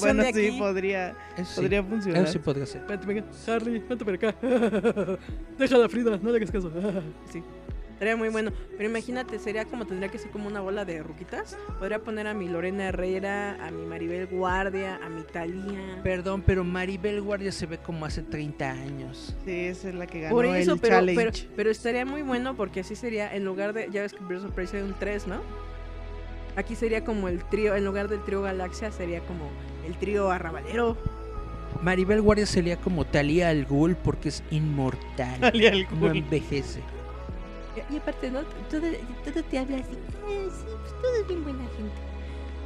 Bueno, 0.00 0.22
sí, 0.24 0.28
aquí. 0.28 0.58
podría, 0.58 1.16
Eso 1.38 1.54
sí. 1.54 1.60
podría 1.62 1.82
funcionar. 1.82 2.22
Eso 2.24 2.32
sí 2.34 2.38
podría 2.38 2.66
ser. 2.66 2.86
Vente, 2.86 3.06
venga. 3.06 3.24
Harley, 3.46 3.78
vente 3.78 4.04
para 4.04 4.16
acá. 4.16 4.34
Déjala, 5.58 5.88
Frida, 5.88 6.18
no 6.22 6.30
le 6.30 6.36
hagas 6.36 6.50
caso. 6.50 6.70
sí. 7.32 7.42
Sería 7.98 8.16
muy 8.16 8.28
bueno. 8.28 8.52
Pero 8.76 8.88
imagínate, 8.88 9.38
sería 9.38 9.64
como 9.64 9.86
tendría 9.86 10.10
que 10.10 10.18
ser 10.18 10.30
como 10.30 10.48
una 10.48 10.60
bola 10.60 10.84
de 10.84 11.02
ruquitas. 11.02 11.56
Podría 11.78 11.98
poner 12.00 12.26
a 12.26 12.34
mi 12.34 12.48
Lorena 12.48 12.88
Herrera, 12.88 13.64
a 13.64 13.70
mi 13.70 13.86
Maribel 13.86 14.26
Guardia, 14.26 15.00
a 15.02 15.08
mi 15.08 15.22
Talía. 15.22 16.00
Perdón, 16.02 16.42
pero 16.44 16.62
Maribel 16.62 17.22
Guardia 17.22 17.52
se 17.52 17.66
ve 17.66 17.78
como 17.78 18.04
hace 18.04 18.22
30 18.22 18.70
años. 18.70 19.34
Sí, 19.44 19.52
esa 19.52 19.88
es 19.88 19.94
la 19.94 20.06
que 20.06 20.20
ganó 20.20 20.34
Por 20.34 20.44
eso, 20.46 20.74
el 20.74 20.78
pero, 20.78 20.96
challenge. 20.96 21.42
pero, 21.42 21.56
pero 21.56 21.70
estaría 21.70 22.04
muy 22.04 22.22
bueno 22.22 22.54
porque 22.54 22.80
así 22.80 22.94
sería, 22.96 23.34
en 23.34 23.44
lugar 23.44 23.72
de, 23.72 23.88
ya 23.90 24.02
ves 24.02 24.12
que 24.12 24.22
Birds 24.24 24.44
of 24.44 24.52
Prey 24.52 24.66
sería 24.66 24.84
un 24.84 24.94
3, 24.98 25.26
¿no? 25.26 25.40
Aquí 26.56 26.74
sería 26.74 27.04
como 27.04 27.28
el 27.28 27.44
trío, 27.44 27.76
en 27.76 27.84
lugar 27.84 28.08
del 28.08 28.22
trío 28.24 28.42
Galaxia, 28.42 28.90
sería 28.90 29.20
como 29.20 29.50
el 29.86 29.96
trío 29.98 30.30
Arrabalero. 30.30 30.96
Maribel 31.82 32.22
Guardia 32.22 32.46
sería 32.46 32.76
como 32.78 33.04
Talía 33.04 33.50
al 33.50 33.66
Ghul 33.66 33.96
porque 33.96 34.30
es 34.30 34.42
inmortal. 34.50 35.40
Talía 35.40 35.70
al 35.72 35.86
No 36.00 36.10
envejece. 36.10 36.80
Y, 37.90 37.96
aparte, 37.98 38.30
¿no? 38.30 38.42
Todo, 38.70 38.82
todo 39.24 39.42
te 39.44 39.58
habla 39.58 39.76
así. 39.78 39.92
"Eh, 40.28 40.48
sí, 40.50 40.64
pues 40.66 41.02
todo 41.02 41.14
es 41.20 41.26
bien 41.28 41.42
buena 41.44 41.64
gente. 41.76 41.94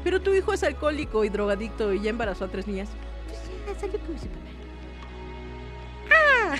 Pero 0.04 0.20
tu 0.20 0.32
hijo 0.32 0.52
es 0.52 0.62
alcohólico 0.62 1.24
y 1.24 1.28
drogadicto 1.28 1.92
y 1.92 2.00
ya 2.00 2.10
embarazó 2.10 2.44
a 2.46 2.48
tres 2.48 2.66
niñas. 2.66 2.88
Pues 3.26 3.40
ya, 3.74 3.80
salió 3.80 3.98
como 4.00 4.18
su 4.18 4.26
papá. 4.26 4.40
¡Ah! 6.10 6.56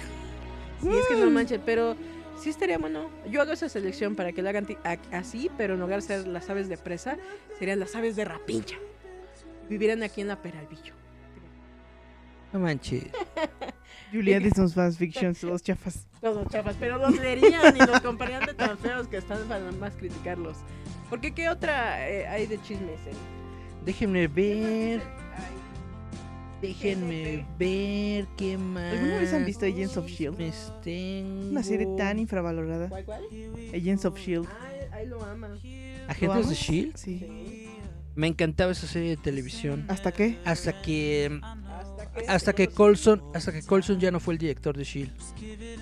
Sí, 0.83 0.89
es 0.89 1.07
que 1.09 1.17
no 1.17 1.31
manches, 1.31 1.61
pero 1.65 1.97
sí 2.39 2.51
estaría 2.51 2.79
bueno. 2.79 3.11
Yo 3.29 3.41
hago 3.43 3.53
esa 3.53 3.69
selección 3.69 4.15
para 4.17 4.33
que 4.33 4.43
la 4.43 4.51
hagan 4.51 4.67
así, 5.13 5.51
pero 5.57 5.75
en 5.75 5.81
lugar 5.81 6.01
de 6.01 6.07
ser 6.07 6.27
las 6.29 6.49
aves 6.51 6.69
de 6.69 6.77
presa, 6.77 7.17
serían 7.59 7.81
las 7.81 7.95
aves 7.97 8.17
de 8.17 8.25
rapiña. 8.25 8.79
Vivieran 9.69 10.03
aquí 10.03 10.21
en 10.21 10.29
la 10.29 10.37
Peralvillo. 10.41 10.95
No 12.53 12.61
manches. 12.61 13.05
Julia 14.13 14.41
de 14.41 14.51
sus 14.51 14.75
fans 14.75 14.97
fictions, 14.99 15.43
los 15.43 15.63
chafas. 15.63 16.07
Todos 16.21 16.47
chafas, 16.49 16.77
pero 16.79 16.99
los 16.99 17.17
leerían 17.19 17.77
y 17.77 17.81
los 17.81 18.01
comprarían 18.01 18.45
de 18.47 18.55
tan 18.55 18.77
feos 18.79 19.07
que 19.09 19.19
están 19.19 19.39
para 19.49 19.61
nada 19.61 19.73
más 19.73 19.95
criticarlos. 19.95 20.59
Porque 21.09 21.33
¿qué 21.33 21.49
otra 21.49 22.09
eh, 22.09 22.27
hay 22.27 22.47
de 22.47 22.61
chismes? 22.63 23.01
eh? 23.07 23.13
Déjenme 23.85 24.29
ver. 24.29 25.01
Déjenme 26.61 27.47
ver 27.59 28.27
qué 28.37 28.59
más. 28.59 28.93
¿Alguna 28.93 29.19
vez 29.19 29.33
han 29.33 29.47
visto 29.47 29.65
Agents 29.65 29.97
of 29.97 30.07
Shield? 30.07 30.37
Tengo. 30.83 31.51
Una 31.51 31.63
serie 31.63 31.89
tan 31.97 32.19
infravalorada. 32.19 32.89
¿Cuál, 32.89 33.05
cuál? 33.07 33.25
Agents 33.75 34.05
of 34.05 34.19
Shield. 34.19 34.47
Ay, 34.61 34.81
ahí 34.93 35.07
lo 35.07 35.25
ama. 35.25 35.49
Agentes 36.07 36.49
de? 36.51 36.55
Shield. 36.55 36.97
Sí. 36.97 37.67
Me 38.15 38.27
encantaba 38.27 38.73
esa 38.73 38.87
serie 38.87 39.11
de 39.11 39.17
televisión. 39.17 39.87
¿Hasta 39.89 40.13
qué? 40.13 40.37
Hasta 40.45 40.83
que 40.83 41.41
Hasta 42.29 42.53
que, 42.53 42.69
Colson, 42.69 43.23
hasta 43.35 43.53
que 43.53 43.63
Colson 43.63 43.99
ya 44.01 44.11
no 44.11 44.19
fue 44.21 44.35
el 44.35 44.39
director 44.39 44.77
de 44.77 44.85
Shield. 44.85 45.13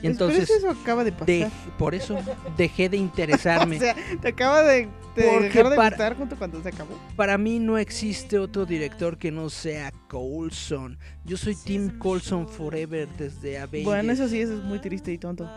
Y 0.02 0.06
entonces 0.06 0.46
Pero 0.46 0.70
eso 0.72 0.80
acaba 0.80 1.02
de 1.02 1.12
pasar. 1.12 1.26
de- 1.26 1.50
por 1.78 1.94
eso 1.94 2.16
dejé 2.56 2.88
de 2.88 2.96
interesarme. 2.98 3.76
o 3.78 3.80
sea, 3.80 3.96
te 4.20 4.28
acaba 4.28 4.62
de, 4.62 4.88
de 5.16 5.22
Porque 5.30 5.44
dejar 5.44 5.70
de 5.70 5.76
para- 5.76 5.88
gustar 5.90 6.16
junto 6.16 6.36
cuando 6.36 6.62
se 6.62 6.68
acabó. 6.68 6.90
Para 7.16 7.38
mí 7.38 7.58
no 7.58 7.78
existe 7.78 8.38
otro 8.38 8.66
director 8.66 9.16
que 9.18 9.30
no 9.32 9.48
sea 9.50 9.90
Coulson. 10.08 10.98
Yo 11.24 11.36
soy 11.36 11.54
Tim 11.56 11.98
Coulson 11.98 12.46
Forever 12.48 13.08
desde 13.16 13.58
Avengers. 13.58 13.84
Bueno, 13.86 14.12
eso 14.12 14.28
sí, 14.28 14.40
eso 14.40 14.52
es 14.54 14.62
muy 14.62 14.80
triste 14.80 15.12
y 15.12 15.18
tonto. 15.18 15.48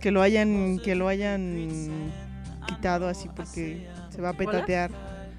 Que 0.00 0.10
lo 0.10 0.22
hayan, 0.22 0.78
que 0.78 0.94
lo 0.94 1.08
hayan 1.08 2.12
quitado 2.68 3.08
así 3.08 3.28
porque 3.34 3.88
se 4.10 4.20
va 4.20 4.30
a 4.30 4.32
petatear 4.36 4.90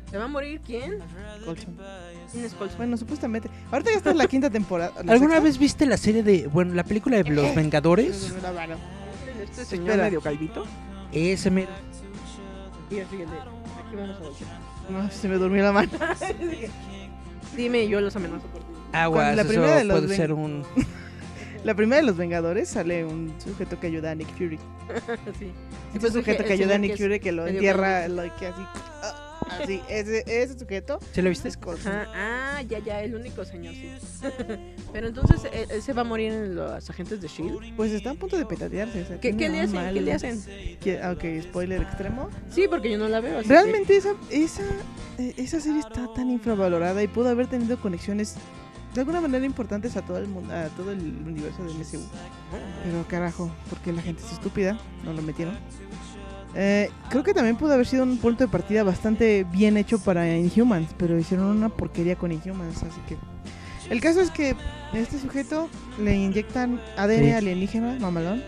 ¿Se 0.09 0.17
va 0.17 0.23
a 0.23 0.27
morir 0.29 0.61
quién? 0.65 0.99
Colson. 1.43 1.77
Bueno, 2.77 2.97
supuestamente. 2.97 3.49
Ahorita 3.71 3.91
ya 3.91 3.97
está 3.97 4.11
en 4.11 4.17
la 4.17 4.27
quinta 4.27 4.49
temporada. 4.49 4.91
¿la 5.03 5.13
¿Alguna 5.13 5.35
sexta? 5.35 5.43
vez 5.43 5.57
viste 5.57 5.85
la 5.85 5.97
serie 5.97 6.23
de, 6.23 6.47
bueno, 6.47 6.73
la 6.73 6.83
película 6.83 7.17
de 7.17 7.29
Los 7.29 7.55
Vengadores? 7.55 8.33
Este 9.41 9.65
señor 9.65 9.89
Espera. 9.91 10.03
medio 10.05 10.21
calvito. 10.21 10.65
Ese 11.11 11.49
me... 11.49 11.63
Aquí 11.63 12.99
vamos 13.95 14.17
a 14.17 14.19
voltear. 14.19 14.59
No, 14.89 15.11
se 15.11 15.27
me 15.27 15.35
durmió 15.35 15.63
la 15.63 15.71
mano. 15.71 15.91
Dime, 17.55 17.87
yo 17.87 18.01
los 18.01 18.15
amenazo 18.15 18.47
por 18.47 18.61
ti. 18.61 18.67
Aguas, 18.93 19.35
la 19.35 19.41
eso 19.41 19.49
primera 19.49 19.75
de 19.77 19.83
los 19.83 19.99
puede 20.01 20.15
ser 20.15 20.33
un... 20.33 20.63
La 21.63 21.75
primera 21.75 22.01
de 22.01 22.07
los 22.07 22.15
Vengadores 22.15 22.69
sale 22.69 23.03
un 23.03 23.33
sujeto 23.43 23.79
que 23.79 23.87
ayuda 23.87 24.11
a 24.11 24.15
Nick 24.15 24.29
Fury. 24.37 24.57
sí. 25.37 25.51
Ese 25.89 25.99
pues, 25.99 26.13
sujeto 26.13 26.45
que 26.45 26.53
ayuda 26.53 26.75
a 26.75 26.77
Nick 26.77 26.97
Fury 26.97 27.19
que 27.19 27.31
lo 27.31 27.47
entierra, 27.47 28.07
lo 28.07 28.23
que 28.37 28.47
así. 28.47 28.61
Ah, 29.49 29.60
Así, 29.64 29.82
ese, 29.90 30.24
ese 30.28 30.57
sujeto 30.60 30.99
¿Se 31.14 31.22
lo 31.22 31.30
viste? 31.30 31.48
es. 31.49 31.57
Ajá, 31.57 32.07
ah, 32.14 32.61
ya, 32.64 32.80
ya, 32.80 33.02
el 33.03 33.15
único 33.15 33.44
señor, 33.45 33.74
sí. 33.74 33.90
Pero 34.94 35.07
entonces, 35.07 35.41
¿él, 35.53 35.68
él 35.69 35.82
se 35.82 35.94
va 35.94 36.02
a 36.02 36.06
morir 36.06 36.32
en 36.32 36.56
los 36.56 36.90
agentes 36.90 37.19
de 37.22 37.28
S.H.I.E.L.D.? 37.28 37.74
Pues 37.76 37.91
está 37.91 38.11
a 38.11 38.14
punto 38.15 38.38
de 38.38 38.45
petatearse. 38.45 39.02
o 39.02 39.06
sea, 39.06 39.19
¿Qué, 39.19 39.36
qué 39.36 39.49
le 39.49 39.61
hacen? 39.61 39.76
mal- 39.76 39.94
¿Qué 39.94 40.02
le 40.02 40.14
hacen? 40.14 40.44
¿Qué- 40.82 40.99
ah, 41.02 41.11
Ok, 41.11 41.24
spoiler 41.44 41.82
extremo. 41.82 42.30
Sí, 42.49 42.65
porque 42.69 42.91
yo 42.91 42.98
no 42.98 43.07
la 43.07 43.19
veo. 43.19 43.40
así 43.40 43.48
que- 43.48 43.53
Realmente 43.53 43.98
esa, 43.98 44.14
esa, 44.30 44.64
eh, 45.18 45.34
esa 45.38 45.60
serie 45.60 45.80
está 45.80 46.11
tan 46.14 46.30
infravalorada 46.30 47.02
y 47.03 47.07
pudo 47.07 47.30
haber 47.30 47.48
tenido 47.48 47.78
conexiones 47.80 48.36
de 48.94 49.02
alguna 49.02 49.22
manera 49.22 49.45
importantes 49.45 49.95
a 49.95 50.02
todo 50.02 50.18
el 50.18 50.28
mundo, 50.28 50.52
a 50.53 50.69
todo 50.69 50.91
el 50.91 50.99
universo 50.99 51.64
del 51.64 51.74
MCU. 51.78 52.02
Pero 52.84 53.06
carajo, 53.07 53.52
porque 53.69 53.91
la 53.94 54.02
gente 54.02 54.24
es 54.26 54.32
estúpida, 54.32 54.80
no 55.03 55.14
lo 55.14 55.22
metieron. 55.22 55.56
Eh, 56.59 56.89
creo 57.11 57.23
que 57.23 57.35
también 57.35 57.55
pudo 57.55 57.73
haber 57.73 57.85
sido 57.85 58.01
un 58.01 58.17
punto 58.17 58.43
de 58.43 58.47
partida 58.47 58.81
bastante 58.84 59.43
bien 59.51 59.77
hecho 59.77 59.99
para 59.99 60.27
Inhumans, 60.35 60.89
pero 60.97 61.17
hicieron 61.19 61.45
una 61.55 61.69
porquería 61.69 62.15
con 62.15 62.31
Inhumans, 62.31 62.81
así 62.81 62.99
que... 63.07 63.15
El 63.91 64.01
caso 64.01 64.21
es 64.21 64.31
que 64.31 64.55
a 64.91 64.97
este 64.97 65.19
sujeto 65.19 65.69
le 65.99 66.15
inyectan 66.15 66.81
ADN 66.97 67.25
Sí. 67.25 67.31
alienígena, 67.31 67.97
mamalón. 67.99 68.41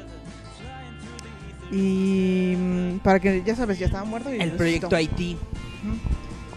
Y 1.72 2.56
mm, 2.58 2.98
para 3.04 3.20
que, 3.20 3.44
ya 3.46 3.56
sabes, 3.56 3.78
ya 3.78 3.86
estaba 3.86 4.06
muerto. 4.06 4.34
Y 4.34 4.40
El 4.40 4.54
proyecto 4.54 4.96
Haití. 4.96 5.38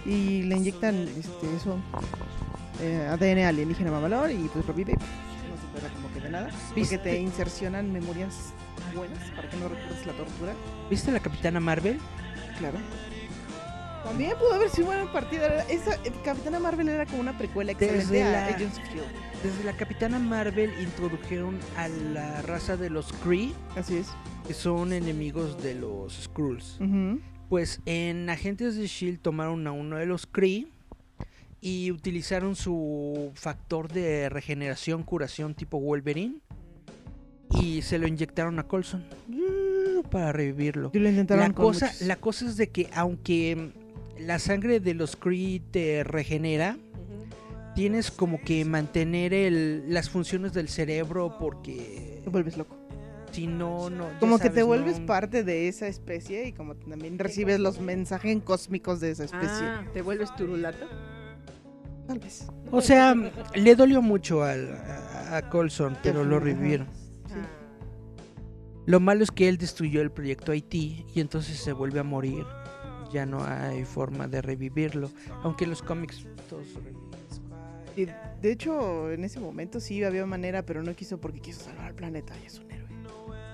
Y 0.07 0.43
le 0.45 0.57
inyectan 0.57 1.07
este, 1.07 1.55
eso, 1.55 1.77
eh, 2.81 3.07
ADN 3.11 3.45
alienígena 3.45 3.91
mamalón 3.91 4.31
y 4.33 4.49
pues 4.49 4.65
revive. 4.67 4.95
pues, 4.95 5.83
No 5.83 5.89
se 5.89 5.95
como 5.95 6.13
que 6.15 6.21
de 6.21 6.31
nada. 6.31 6.51
Porque 6.75 6.99
te 6.99 7.21
insercionan 7.21 7.93
memorias 7.93 8.53
buenas 8.95 9.19
para 9.37 9.49
que 9.49 9.57
no 9.57 9.69
recuerdes 9.69 10.07
la 10.07 10.13
tortura. 10.13 10.53
¿Viste 10.91 11.11
la 11.13 11.21
Capitana 11.21 11.61
Marvel? 11.61 11.99
Claro. 12.59 12.79
También 14.05 14.33
pudo 14.37 14.55
haber 14.55 14.69
sido 14.69 14.87
buena 14.89 15.11
partida. 15.13 15.63
Esa 15.69 15.95
eh, 16.05 16.13
Capitana 16.25 16.59
Marvel 16.59 16.89
era 16.89 17.07
como 17.07 17.21
una 17.21 17.39
precuela 17.39 17.73
excelente 17.73 17.99
Desde 18.05 18.23
a 18.25 18.31
la- 18.33 18.47
Agents 18.47 18.79
of 18.79 18.85
Shield. 18.89 19.07
Desde 19.45 19.65
la 19.65 19.73
Capitana 19.77 20.19
Marvel 20.19 20.73
introdujeron 20.81 21.59
a 21.77 21.89
la 21.89 22.43
raza 22.43 22.77
de 22.77 22.91
los 22.91 23.13
Kree, 23.13 23.53
Así 23.77 23.97
es. 23.99 24.09
que 24.47 24.55
son 24.55 24.93
enemigos 24.93 25.63
de 25.63 25.75
los 25.77 26.15
Skrulls. 26.25 26.79
Pues 27.49 27.81
en 27.87 28.29
Agentes 28.31 28.77
de 28.77 28.87
Shield 28.87 29.21
tomaron 29.21 29.67
a 29.67 29.73
uno 29.73 29.97
de 29.97 30.07
los 30.07 30.27
Kree 30.27 30.67
y 31.61 31.91
utilizaron 31.93 32.57
su 32.57 33.31
factor 33.35 33.89
de 33.89 34.29
regeneración, 34.29 35.03
curación 35.05 35.55
tipo 35.55 35.79
Wolverine 35.79 36.37
y 37.61 37.83
se 37.83 37.99
lo 37.99 38.07
inyectaron 38.07 38.59
a 38.59 38.65
Colson 38.65 39.05
mm, 39.29 40.09
para 40.11 40.33
revivirlo. 40.33 40.91
Y 40.95 40.99
lo 40.99 41.09
intentaron 41.09 41.49
La 41.49 41.55
con 41.55 41.65
cosa, 41.67 41.87
muchos. 41.87 42.03
la 42.07 42.17
cosa 42.17 42.47
es 42.47 42.57
de 42.57 42.69
que 42.71 42.89
aunque 42.95 43.73
mm, 44.19 44.23
la 44.27 44.39
sangre 44.39 44.81
de 44.81 44.95
los 44.95 45.17
Kree 45.17 45.61
te 45.71 46.05
regenera, 46.05 46.77
tienes 47.75 48.11
como 48.11 48.41
que 48.41 48.65
mantener 48.65 49.33
el, 49.35 49.93
las 49.93 50.11
funciones 50.11 50.53
del 50.53 50.69
cerebro 50.69 51.37
porque 51.39 52.21
Te 52.23 52.31
vuelves 52.31 52.57
loco. 52.57 52.77
si 53.33 53.47
no, 53.47 53.89
no. 53.91 54.09
Como 54.21 54.39
que 54.39 54.51
te 54.51 54.63
vuelves 54.63 55.01
no- 55.01 55.07
parte 55.07 55.43
de 55.43 55.69
esa 55.69 55.89
especie 55.89 56.49
y 56.49 56.53
como 56.53 56.75
también 56.77 57.19
recibes 57.19 57.59
los 57.61 57.81
mensajes 57.81 58.37
cósmicos 58.45 59.01
de 59.01 59.11
esa 59.13 59.25
especie. 59.25 59.49
Ah, 59.67 59.85
¿te 59.95 60.03
vuelves 60.03 60.35
turulato? 60.37 60.87
Tal 62.07 62.19
vez. 62.19 62.47
O 62.71 62.81
sea, 62.83 63.15
le 63.55 63.75
dolió 63.77 64.03
mucho 64.03 64.43
al, 64.43 64.73
a, 64.75 65.37
a 65.39 65.49
Colson, 65.49 65.97
pero 66.03 66.25
lo 66.25 66.41
revivieron. 66.41 66.89
Lo 68.87 69.01
malo 69.01 69.23
es 69.23 69.31
que 69.31 69.49
él 69.49 69.59
destruyó 69.59 70.03
el 70.03 70.11
proyecto 70.11 70.53
Haití 70.53 71.07
y 71.15 71.21
entonces 71.21 71.59
se 71.59 71.73
vuelve 71.73 72.01
a 72.01 72.03
morir. 72.03 72.45
Ya 73.13 73.27
no 73.27 73.45
hay 73.45 73.85
forma 73.85 74.27
de 74.27 74.43
revivirlo. 74.43 75.11
Aunque 75.43 75.65
en 75.65 75.71
los 75.71 75.83
cómics 75.83 76.27
todos 76.49 76.67
reviven. 76.75 77.03
Y 77.95 78.07
de 78.07 78.53
hecho, 78.53 79.11
en 79.11 79.25
ese 79.25 79.39
momento 79.39 79.79
sí 79.79 80.03
había 80.03 80.25
manera, 80.25 80.65
pero 80.65 80.83
no 80.83 80.95
quiso 80.95 81.21
porque 81.21 81.41
quiso 81.41 81.61
salvar 81.65 81.87
al 81.87 81.95
planeta 81.95 82.35
y 82.43 82.47
es 82.47 82.59
un 82.59 82.71
héroe. 82.71 82.89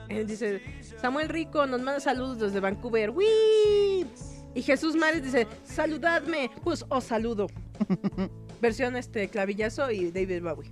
Él 0.09 0.27
dice, 0.27 0.63
Samuel 1.01 1.29
Rico 1.29 1.67
nos 1.67 1.83
manda 1.83 2.01
saludos 2.01 2.39
desde 2.39 2.61
Vancouver. 2.61 3.11
¡Wii! 3.11 4.07
Y 4.55 4.63
Jesús 4.63 4.97
Mares 4.97 5.23
dice, 5.23 5.47
saludadme, 5.65 6.51
pues 6.65 6.85
os 6.89 7.05
saludo. 7.05 7.49
Versión 8.63 8.97
este 8.97 9.29
clavillazo 9.29 9.91
y 9.91 10.11
David 10.11 10.43
Bowie. 10.43 10.71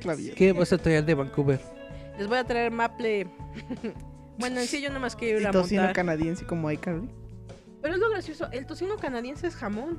Clavillo. 0.00 0.34
¿Qué 0.36 0.52
vas 0.52 0.72
a 0.72 0.78
traer 0.78 1.04
de 1.04 1.14
Vancouver? 1.14 1.60
Les 2.20 2.28
voy 2.28 2.36
a 2.36 2.44
traer 2.44 2.70
Maple. 2.70 3.26
bueno, 4.38 4.60
en 4.60 4.66
sí 4.66 4.82
yo 4.82 4.90
nomás 4.90 5.16
quiero 5.16 5.40
ir 5.40 5.46
a 5.46 5.52
tocino 5.52 5.80
montar. 5.80 5.96
canadiense 5.96 6.44
como 6.44 6.70
iCarly. 6.70 7.08
Pero 7.80 7.94
es 7.94 8.00
lo 8.00 8.10
gracioso, 8.10 8.46
el 8.52 8.66
tocino 8.66 8.96
canadiense 8.96 9.46
es 9.46 9.54
jamón. 9.56 9.98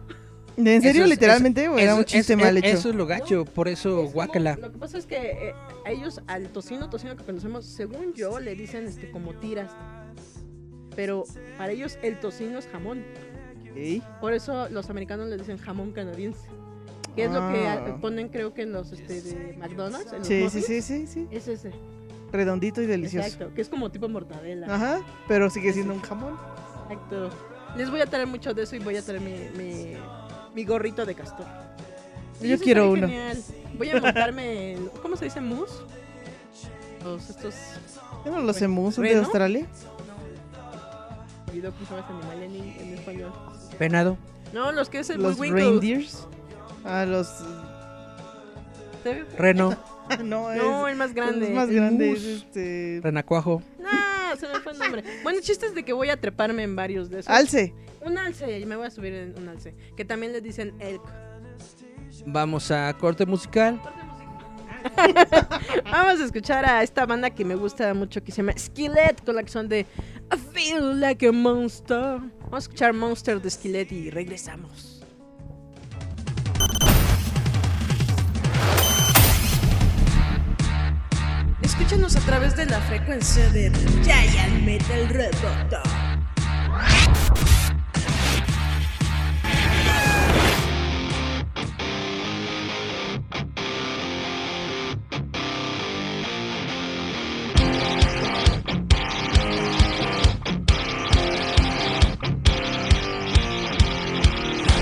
¿En 0.56 0.82
serio, 0.84 1.06
es- 1.06 1.10
literalmente? 1.10 1.64
eso- 1.64 1.74
¿O 1.74 1.78
era 1.80 1.96
un 1.96 2.06
chiste 2.06 2.36
mal 2.36 2.56
hecho? 2.58 2.68
Eso 2.68 2.90
es 2.90 2.96
lo 2.96 3.08
gacho, 3.08 3.44
por 3.46 3.68
eso 3.68 4.04
guácala. 4.12 4.56
Lo 4.58 4.72
que 4.72 4.78
pasa 4.78 5.00
es 5.00 5.08
que 5.08 5.16
eh, 5.16 5.54
a 5.84 5.90
ellos 5.90 6.22
al 6.28 6.50
tocino, 6.50 6.92
tocino 6.92 7.16
que 7.16 7.24
conocemos, 7.24 7.66
según 7.66 8.14
yo, 8.14 8.40
le 8.40 8.54
dicen 8.54 8.86
este 8.86 9.10
como 9.10 9.34
tiras. 9.34 9.72
Pero 10.96 11.24
para 11.58 11.72
ellos 11.72 11.98
el 12.04 12.20
tocino 12.20 12.60
es 12.60 12.68
jamón. 12.68 13.04
Ey. 13.76 14.04
Por 14.20 14.34
eso 14.34 14.70
los 14.70 14.92
americanos 14.92 15.28
le 15.28 15.38
dicen 15.38 15.58
jamón 15.58 15.92
canadiense. 15.92 16.48
Que 17.16 17.26
es 17.26 17.32
lo 17.32 17.40
que 17.52 17.68
Ah. 17.68 17.98
ponen 18.00 18.30
creo 18.30 18.54
que 18.54 18.62
en 18.62 18.74
los 18.74 18.92
este, 18.92 19.22
de 19.22 19.58
McDonald's. 19.58 20.12
En 20.14 20.20
los 20.20 20.28
Sí, 20.28 20.50
sí, 20.52 20.62
sí, 20.62 20.82
sí, 20.82 21.08
sí. 21.08 21.28
Es 21.32 21.48
ese. 21.48 21.72
Redondito 22.32 22.82
y 22.82 22.86
delicioso. 22.86 23.28
Exacto. 23.28 23.54
Que 23.54 23.62
es 23.62 23.70
como 23.70 23.92
tipo 23.92 24.08
mortadela. 24.10 24.74
Ajá, 24.74 25.00
pero 25.28 25.50
sigue 25.50 25.74
siendo 25.74 25.94
un 25.94 26.02
jamón. 26.02 26.38
Exacto. 26.84 27.30
Les 27.78 27.90
voy 27.90 28.02
a 28.02 28.06
traer 28.06 28.28
mucho 28.28 28.54
de 28.54 28.64
eso 28.64 28.76
y 28.76 28.80
voy 28.80 28.98
a 28.98 29.02
traer 29.02 29.22
mi, 29.22 29.34
mi, 29.58 29.94
mi 30.54 30.66
gorrito 30.66 31.06
de 31.06 31.16
castor. 31.16 31.46
Yo 32.42 32.58
quiero 32.60 32.92
uno. 32.92 33.08
genial. 33.08 33.38
Voy 33.78 33.90
a 33.90 34.00
montarme 34.02 34.74
en. 34.74 34.88
¿Cómo 35.02 35.16
se 35.16 35.26
dice? 35.26 35.42
¿Mousse? 35.42 35.74
Los 37.04 37.30
estos. 37.30 37.56
Yo 38.26 38.32
no 38.32 38.42
lo 38.42 38.54
sé, 38.54 38.68
mus 38.68 38.96
de. 38.98 39.18
Australia. 39.18 39.66
Olvidó 41.50 41.72
cómo 41.74 41.86
se 41.86 41.96
llama 41.96 42.06
ese 42.08 42.14
animal 42.14 42.44
en, 42.44 42.82
en 42.88 42.94
español. 42.98 43.34
Venado. 43.80 44.18
No, 44.54 44.72
los 44.72 44.90
que 44.90 45.00
es 45.00 45.10
el 45.10 45.22
Los 45.22 45.38
reindeers. 45.38 46.28
Ah, 46.86 47.06
los. 47.06 47.30
¿Te- 49.04 49.24
Reno. 49.38 49.76
no, 50.24 50.52
es, 50.52 50.62
No, 50.62 50.88
el 50.88 50.96
más 50.96 51.14
grande. 51.14 51.48
Es 51.48 51.56
más 51.56 51.70
el 51.70 51.76
grande. 51.76 52.12
Es 52.12 52.24
este. 52.24 53.00
Renacuajo. 53.04 53.62
No, 53.80 54.36
se 54.38 54.48
me 54.48 54.60
fue 54.60 54.74
el 54.74 54.80
nombre. 54.80 55.04
Bueno, 55.24 55.40
el 55.40 55.44
chiste 55.44 55.66
es 55.66 55.76
de 55.76 55.84
que 55.84 55.94
voy 55.94 56.10
a 56.10 56.20
treparme 56.20 56.64
en 56.64 56.76
varios 56.76 57.10
de 57.10 57.20
esos. 57.20 57.34
Alce. 57.34 57.74
Un 58.04 58.18
alce, 58.18 58.60
y 58.60 58.66
me 58.66 58.76
voy 58.76 58.88
a 58.88 58.92
subir 58.92 59.14
en 59.14 59.38
un 59.38 59.50
alce. 59.50 59.76
Que 59.96 60.06
también 60.06 60.32
le 60.32 60.42
dicen 60.42 60.74
elk. 60.80 61.02
Vamos 62.26 62.72
a 62.72 62.96
corte 62.98 63.26
musical. 63.26 63.82
Vamos 65.92 66.20
a 66.20 66.26
escuchar 66.26 66.66
a 66.66 66.84
esta 66.84 67.06
banda 67.06 67.30
que 67.30 67.46
me 67.46 67.56
gusta 67.56 67.94
mucho 67.94 68.24
que 68.24 68.32
se 68.32 68.38
llama 68.38 68.54
Skillet 68.58 69.24
con 69.24 69.36
la 69.36 69.42
canción 69.42 69.70
de 69.70 69.82
I 69.82 70.38
Feel 70.54 71.00
Like 71.00 71.28
a 71.28 71.32
Monster. 71.32 72.20
Vamos 72.40 72.54
a 72.54 72.58
escuchar 72.58 72.94
Monster 72.94 73.42
de 73.42 73.50
Skillet 73.50 73.92
y 73.92 74.10
regresamos. 74.10 75.01
Escúchanos 81.92 82.16
a 82.16 82.20
través 82.22 82.56
de 82.56 82.66
la 82.68 82.80
frecuencia 82.80 83.50
de 83.50 83.70
Giant 84.02 84.64
Metal 84.64 85.10
Roboto. 85.10 85.84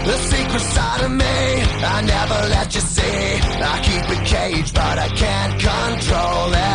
The 0.05 0.17
secret 0.29 0.61
side 0.61 1.01
of 1.05 1.09
me, 1.09 1.25
I 1.25 2.01
never 2.05 2.49
let 2.49 2.75
you 2.75 2.81
see. 2.81 3.39
I 3.63 3.79
keep 3.81 4.07
it 4.15 4.25
caged, 4.27 4.75
but 4.75 4.99
I 4.99 5.07
can't 5.15 5.59
control 5.59 6.53
it. 6.53 6.68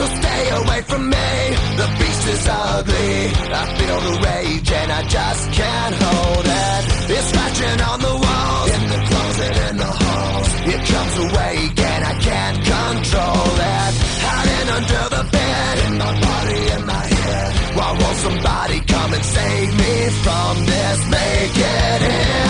So 0.00 0.06
stay 0.06 0.48
away 0.48 0.80
from 0.88 1.10
me, 1.10 1.30
the 1.76 1.88
beast 1.98 2.26
is 2.26 2.48
ugly. 2.48 3.16
I 3.52 3.64
feel 3.76 4.00
the 4.00 4.14
rage 4.24 4.72
and 4.72 4.90
I 4.90 5.02
just 5.02 5.52
can't 5.52 5.94
hold 5.94 6.46
it. 6.46 6.82
It's 7.16 7.26
scratching 7.28 7.80
on 7.90 8.00
the 8.00 8.14
walls, 8.24 8.70
in 8.76 8.84
the 8.92 9.00
closet, 9.08 9.56
in 9.68 9.76
the 9.76 9.92
halls. 10.00 10.48
It 10.72 10.80
comes 10.92 11.14
awake 11.26 11.78
and 11.92 12.02
I 12.12 12.14
can't 12.28 12.58
control 12.74 13.52
it. 13.76 13.92
Hiding 14.24 14.68
under 14.78 15.04
the 15.16 15.24
bed, 15.36 15.74
in 15.84 15.98
my 15.98 16.12
body, 16.28 16.62
in 16.76 16.82
my 16.86 17.06
head. 17.20 17.76
Why 17.76 17.90
won't 18.00 18.18
somebody 18.26 18.80
come 18.80 19.12
and 19.12 19.24
save 19.36 19.70
me 19.82 19.94
from 20.24 20.64
this? 20.64 20.98
Make 21.10 21.56
it. 21.58 22.49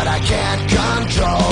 But 0.00 0.08
I 0.08 0.18
can't 0.20 0.66
control 0.70 1.49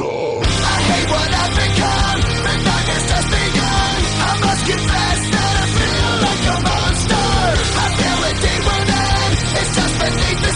a. 0.00 0.40
I 0.40 0.76
hate 0.90 1.08
what 1.12 1.30
I've 1.42 1.54
become. 1.60 2.18
The 2.44 2.54
nightmare's 2.64 3.06
just 3.12 3.28
begun. 3.28 3.96
I 4.20 4.32
must 4.44 4.62
confess 4.70 5.20
that 5.34 5.54
I 5.60 5.66
feel 5.76 6.10
like 6.24 6.44
a 6.50 6.56
monster. 6.68 7.28
I 7.84 7.86
feel 8.00 8.18
deep 8.44 8.62
within. 8.70 9.28
It's 9.60 9.72
just 9.76 9.94
beneath 10.00 10.40
the 10.40 10.49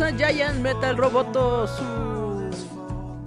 a 0.00 0.10
Giant 0.16 0.60
Metal 0.60 0.96
Roboto, 0.96 1.66
su 1.66 1.82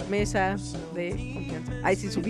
mesa 0.09 0.55
de 0.95 1.09
confianza. 1.33 1.71
Ay, 1.83 1.95
sí, 1.95 2.09
su, 2.09 2.21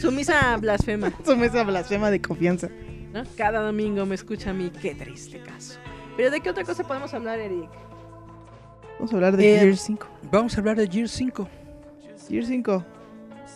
su 0.00 0.12
misa 0.12 0.56
blasfema. 0.56 1.12
Su 1.24 1.36
mesa 1.36 1.62
blasfema 1.64 2.10
de 2.10 2.20
confianza. 2.20 2.68
¿no? 3.12 3.22
Cada 3.36 3.60
domingo 3.62 4.06
me 4.06 4.14
escucha 4.14 4.50
a 4.50 4.52
mí, 4.52 4.70
qué 4.80 4.94
triste 4.94 5.40
caso. 5.40 5.78
Pero 6.16 6.30
¿de 6.30 6.40
qué 6.40 6.50
otra 6.50 6.64
cosa 6.64 6.84
podemos 6.84 7.12
hablar, 7.14 7.38
Eric? 7.38 7.68
Vamos 8.98 9.12
a 9.12 9.16
hablar 9.16 9.36
de 9.36 9.56
Eh, 9.56 9.60
Gear 9.60 9.76
5. 9.76 10.06
Vamos 10.30 10.54
a 10.56 10.60
hablar 10.60 10.76
de 10.76 10.86
Gears 10.88 11.10
5. 11.12 11.48
Gear 12.28 12.44
5. 12.44 12.84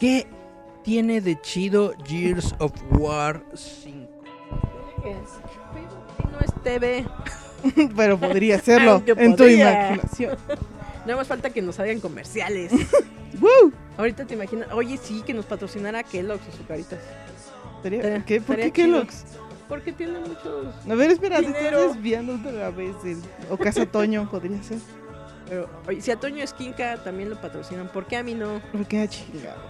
¿Qué 0.00 0.26
tiene 0.82 1.20
de 1.20 1.40
chido 1.40 1.92
Gears 2.04 2.54
of 2.58 2.72
War 2.90 3.44
5? 3.54 4.08
No 6.32 6.40
es 6.40 6.62
TV. 6.62 7.06
Pero 7.96 8.18
podría 8.18 8.58
serlo 8.60 9.02
en 9.06 9.36
tu 9.36 9.44
imaginación. 9.46 10.36
Nada 11.04 11.16
más 11.16 11.28
falta 11.28 11.50
que 11.50 11.60
nos 11.62 11.78
hagan 11.80 12.00
comerciales. 12.00 12.72
¡Woo! 13.40 13.72
Ahorita 13.98 14.24
te 14.24 14.34
imaginas, 14.34 14.72
oye, 14.72 14.96
sí, 14.96 15.22
que 15.26 15.34
nos 15.34 15.44
patrocinara 15.44 16.02
Kellogg's 16.02 16.42
o 16.48 16.74
Estaría- 17.76 18.24
¿Qué? 18.24 18.40
¿Por 18.40 18.56
qué. 18.56 18.70
Kellogg's? 18.70 19.24
Porque 19.68 19.92
tiene 19.92 20.18
muchos. 20.20 20.74
A 20.88 20.94
ver, 20.94 21.10
espera, 21.10 21.38
te 21.40 21.46
estás 21.46 21.58
Dinero. 21.58 21.92
desviando 21.92 22.34
otra 22.36 22.70
vez. 22.70 23.02
del- 23.02 23.20
O 23.50 23.56
Casa 23.56 23.86
Toño 23.92 24.28
podría 24.30 24.62
ser. 24.62 24.78
Pero, 25.48 25.68
oye, 25.86 26.00
si 26.00 26.10
a 26.10 26.16
Toño 26.16 26.42
Esquinca 26.42 27.02
también 27.04 27.28
lo 27.30 27.40
patrocinan, 27.40 27.88
¿por 27.88 28.06
qué 28.06 28.16
a 28.16 28.22
mí 28.22 28.34
no? 28.34 28.60
¿Por 28.72 28.86
qué 28.86 29.06
chingado? 29.08 29.62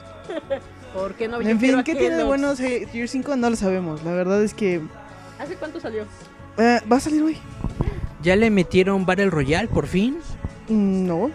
¿Por 0.95 1.15
qué 1.15 1.27
no? 1.27 1.43
Yo 1.43 1.49
En 1.49 1.59
fin, 1.61 1.75
a 1.75 1.83
¿qué 1.85 1.95
tiene 1.97 2.17
de 2.17 2.23
eh, 2.61 2.87
Gear 2.91 3.09
5? 3.09 3.37
No 3.37 3.51
lo 3.51 3.57
sabemos. 3.57 4.03
La 4.05 4.13
verdad 4.13 4.43
es 4.43 4.55
que 4.55 4.81
¿Hace 5.39 5.57
cuánto 5.57 5.81
salió? 5.81 6.05
Eh, 6.59 6.81
va 6.91 6.97
a 6.97 7.01
salir 7.01 7.23
hoy. 7.23 7.37
¿Ya 8.23 8.37
le 8.37 8.51
metieron 8.51 9.05
Battle 9.05 9.31
Royale 9.31 9.69
por 9.69 9.87
fin? 9.87 10.17
Mm, 10.69 11.07
No. 11.07 11.31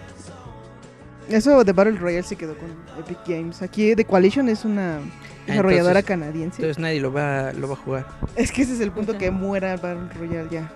Eso 1.28 1.62
de 1.62 1.72
Battle 1.72 1.96
Royale 1.96 2.24
se 2.24 2.34
quedó 2.34 2.56
con 2.56 2.68
Epic 2.98 3.18
Games. 3.24 3.62
Aquí 3.62 3.94
The 3.94 4.04
Coalition 4.04 4.48
es 4.48 4.64
una 4.64 4.98
desarrolladora 5.46 6.00
entonces- 6.00 6.04
canadiense. 6.08 6.56
Entonces 6.62 6.78
nadie 6.80 7.00
lo 7.00 7.12
va, 7.12 7.52
lo 7.52 7.68
va 7.68 7.74
a 7.74 7.76
jugar. 7.76 8.06
Es 8.34 8.50
que 8.50 8.62
ese 8.62 8.72
es 8.74 8.80
el 8.80 8.90
punto 8.90 9.16
que 9.16 9.30
muera 9.30 9.76
Battle 9.76 10.08
Royale 10.18 10.48
ya. 10.50 10.72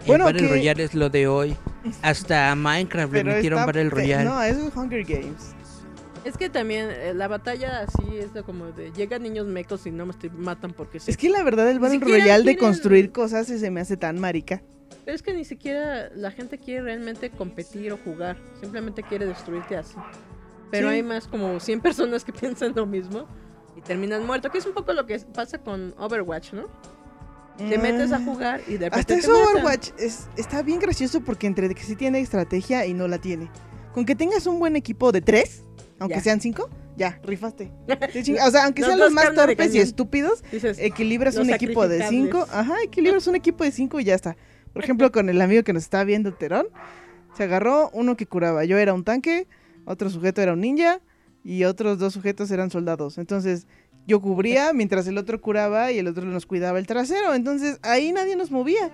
El 0.00 0.06
Bueno, 0.06 0.24
Battle 0.24 0.40
que- 0.42 0.48
Royale 0.48 0.82
es 0.82 0.94
lo 0.94 1.10
de 1.10 1.28
hoy. 1.28 1.56
Hasta 2.02 2.52
Minecraft 2.56 3.12
le 3.12 3.22
metieron 3.24 3.60
está 3.60 3.66
Battle 3.66 3.90
Royale. 3.90 4.24
No, 4.24 4.42
eso 4.42 4.66
es 4.66 4.76
Hunger 4.76 5.04
Games. 5.04 5.54
Es 6.24 6.36
que 6.36 6.50
también 6.50 6.88
eh, 6.90 7.14
la 7.14 7.28
batalla 7.28 7.80
así 7.80 8.16
es 8.18 8.34
de 8.34 8.42
como 8.42 8.66
de 8.72 8.92
llegan 8.92 9.22
niños 9.22 9.46
mecos 9.46 9.86
y 9.86 9.90
no 9.90 10.04
me 10.06 10.14
matan 10.36 10.72
porque 10.72 11.00
sí. 11.00 11.10
Es 11.10 11.16
que 11.16 11.30
la 11.30 11.42
verdad 11.42 11.70
el 11.70 11.78
Battle 11.78 11.98
Royale 12.00 12.44
de 12.44 12.56
quieren- 12.56 12.58
construir 12.58 13.12
cosas 13.12 13.46
se 13.46 13.58
se 13.58 13.70
me 13.70 13.80
hace 13.80 13.96
tan 13.96 14.18
marica. 14.20 14.62
Pero 15.04 15.14
es 15.14 15.22
que 15.22 15.32
ni 15.32 15.44
siquiera 15.46 16.10
la 16.14 16.30
gente 16.30 16.58
quiere 16.58 16.82
realmente 16.82 17.30
competir 17.30 17.90
o 17.92 17.96
jugar. 17.96 18.36
Simplemente 18.60 19.02
quiere 19.02 19.24
destruirte 19.26 19.76
así. 19.76 19.96
Pero 20.70 20.88
Sí. 20.88 20.96
hay 20.96 21.02
más 21.02 21.26
como 21.26 21.58
100 21.58 21.80
personas 21.82 22.22
que 22.24 22.32
piensan 22.32 22.72
lo 22.76 22.84
mismo 22.86 23.26
y 23.76 23.80
terminan 23.80 24.26
muerto. 24.26 24.50
Que 24.50 24.58
es 24.58 24.66
un 24.66 24.74
poco 24.74 24.92
lo 24.92 25.06
que 25.06 25.18
pasa 25.20 25.58
con 25.58 25.94
Overwatch, 25.98 26.52
¿no? 26.52 26.64
Te 27.56 27.78
Mm. 27.78 27.82
metes 27.82 28.12
a 28.12 28.20
jugar 28.20 28.60
y 28.68 28.72
de 28.76 28.90
repente 28.90 29.14
Hasta 29.14 29.14
eso. 29.14 29.32
Overwatch 29.52 29.88
es, 29.98 30.28
está 30.36 30.62
bien 30.62 30.78
gracioso 30.80 31.22
porque 31.22 31.46
entre 31.46 31.74
que 31.74 31.82
sí 31.82 31.96
tiene 31.96 32.20
estrategia 32.20 32.84
y 32.84 32.92
no 32.92 33.08
la 33.08 33.18
tiene. 33.18 33.50
Con 33.94 34.04
que 34.04 34.14
tengas 34.14 34.46
un 34.46 34.60
buen 34.60 34.76
equipo 34.76 35.10
de 35.12 35.20
tres, 35.20 35.64
aunque 36.00 36.16
Ya. 36.16 36.22
sean 36.22 36.40
cinco, 36.40 36.68
ya, 36.96 37.20
rifaste. 37.22 37.70
O 38.44 38.50
sea, 38.50 38.64
aunque 38.64 38.82
sean 38.82 38.98
los 38.98 39.12
más 39.12 39.32
torpes 39.34 39.72
y 39.74 39.78
estúpidos, 39.78 40.42
Dices, 40.50 40.78
equilibras 40.80 41.36
un 41.36 41.50
equipo 41.50 41.86
de 41.86 42.08
cinco. 42.08 42.46
Ajá, 42.52 42.74
equilibras 42.82 43.28
un 43.28 43.36
equipo 43.36 43.62
de 43.62 43.70
cinco 43.70 44.00
y 44.00 44.04
ya 44.04 44.16
está. 44.16 44.36
Por 44.72 44.82
ejemplo, 44.82 45.12
con 45.12 45.28
el 45.28 45.40
amigo 45.40 45.62
que 45.62 45.72
nos 45.72 45.84
estaba 45.84 46.02
viendo, 46.04 46.32
Terón, 46.32 46.66
se 47.36 47.44
agarró 47.44 47.90
uno 47.92 48.16
que 48.16 48.26
curaba. 48.26 48.64
Yo 48.64 48.76
era 48.78 48.92
un 48.92 49.04
tanque, 49.04 49.46
otro 49.84 50.10
sujeto 50.10 50.40
era 50.42 50.52
un 50.54 50.60
ninja 50.60 51.00
y 51.44 51.64
otros 51.64 51.98
dos 51.98 52.12
sujetos 52.14 52.50
eran 52.50 52.70
soldados. 52.70 53.18
Entonces, 53.18 53.66
yo 54.06 54.20
cubría 54.20 54.72
mientras 54.72 55.06
el 55.06 55.18
otro 55.18 55.40
curaba 55.40 55.92
y 55.92 55.98
el 55.98 56.08
otro 56.08 56.24
nos 56.24 56.46
cuidaba 56.46 56.78
el 56.78 56.86
trasero. 56.86 57.34
Entonces, 57.34 57.78
ahí 57.82 58.12
nadie 58.12 58.36
nos 58.36 58.50
movía. 58.50 58.90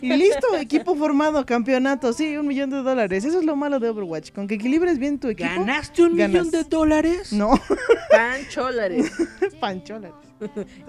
Y 0.00 0.08
listo, 0.16 0.56
equipo 0.56 0.96
formado, 0.96 1.44
campeonato, 1.46 2.12
sí, 2.12 2.36
un 2.36 2.46
millón 2.48 2.70
de 2.70 2.78
dólares. 2.78 3.24
Eso 3.24 3.38
es 3.38 3.44
lo 3.44 3.54
malo 3.54 3.78
de 3.78 3.88
Overwatch. 3.90 4.32
Con 4.32 4.48
que 4.48 4.54
equilibres 4.54 4.98
bien 4.98 5.18
tu 5.18 5.28
equipo. 5.28 5.48
¿Ganaste 5.48 6.02
un 6.02 6.16
ganas. 6.16 6.30
millón 6.32 6.50
de 6.50 6.64
dólares? 6.64 7.32
No, 7.32 7.50
Pancholares. 8.10 9.12
pancholas. 9.60 10.12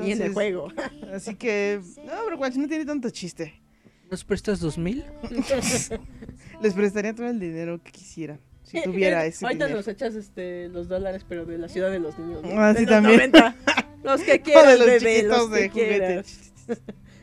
y 0.04 0.12
en 0.12 0.22
el 0.22 0.34
juego. 0.34 0.70
Así 1.14 1.36
que, 1.36 1.80
no, 2.04 2.14
Overwatch 2.26 2.56
no 2.56 2.68
tiene 2.68 2.86
tanto 2.86 3.10
chiste. 3.10 3.62
¿Nos 4.10 4.24
prestas 4.24 4.60
dos 4.60 4.78
mil? 4.78 5.04
Les 6.62 6.74
prestaría 6.74 7.14
todo 7.14 7.28
el 7.28 7.40
dinero 7.40 7.82
que 7.84 7.92
quisiera. 7.92 8.40
Si 8.68 8.82
tuviera 8.84 9.26
ese 9.26 9.46
Ahorita 9.46 9.66
dinero. 9.66 9.80
nos 9.80 9.88
echas 9.88 10.14
este, 10.16 10.68
los 10.70 10.88
dólares, 10.88 11.26
pero 11.28 11.46
de 11.46 11.58
la 11.58 11.70
ciudad 11.70 11.90
de 11.90 12.00
los 12.00 12.18
niños. 12.20 12.42
¿no? 12.44 12.50
Ah, 12.60 12.74
De 12.74 12.80
sí, 12.80 12.86
los 12.86 12.90
también. 12.94 13.18
90. 13.32 13.56
Los 14.04 14.22
que 14.22 14.32
O 14.32 14.34
de 14.34 14.42
quieras, 14.42 14.78
los 14.80 14.88
bebé. 14.88 15.24
Los 15.24 15.52
de 15.52 15.62
que 15.62 15.70
juguete. 15.70 15.98
quieras. 15.98 16.54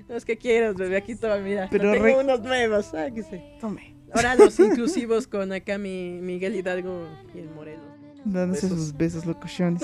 Los 0.09 0.25
que 0.27 0.37
quieras, 0.37 0.75
bebé. 0.77 0.97
Aquí 0.99 1.15
toma, 1.17 1.39
mira. 1.39 1.69
Pero 1.71 1.91
tengo 1.93 2.05
re- 2.05 2.17
unos 2.17 2.41
nuevos. 2.43 2.93
Ah, 2.95 3.09
que 3.15 3.23
sé. 3.23 3.43
Tome. 3.61 3.95
Ahora 4.13 4.35
los 4.37 4.59
inclusivos 4.61 5.27
con 5.27 5.51
acá 5.53 5.79
mi 5.79 6.19
Miguel 6.21 6.55
Hidalgo 6.57 7.07
y 7.35 7.39
el 7.41 7.49
Morelos. 7.51 7.83
Dándose 8.25 8.67
Besos. 8.67 8.79
sus 8.81 8.97
besos 8.97 9.27
locochones. 9.27 9.83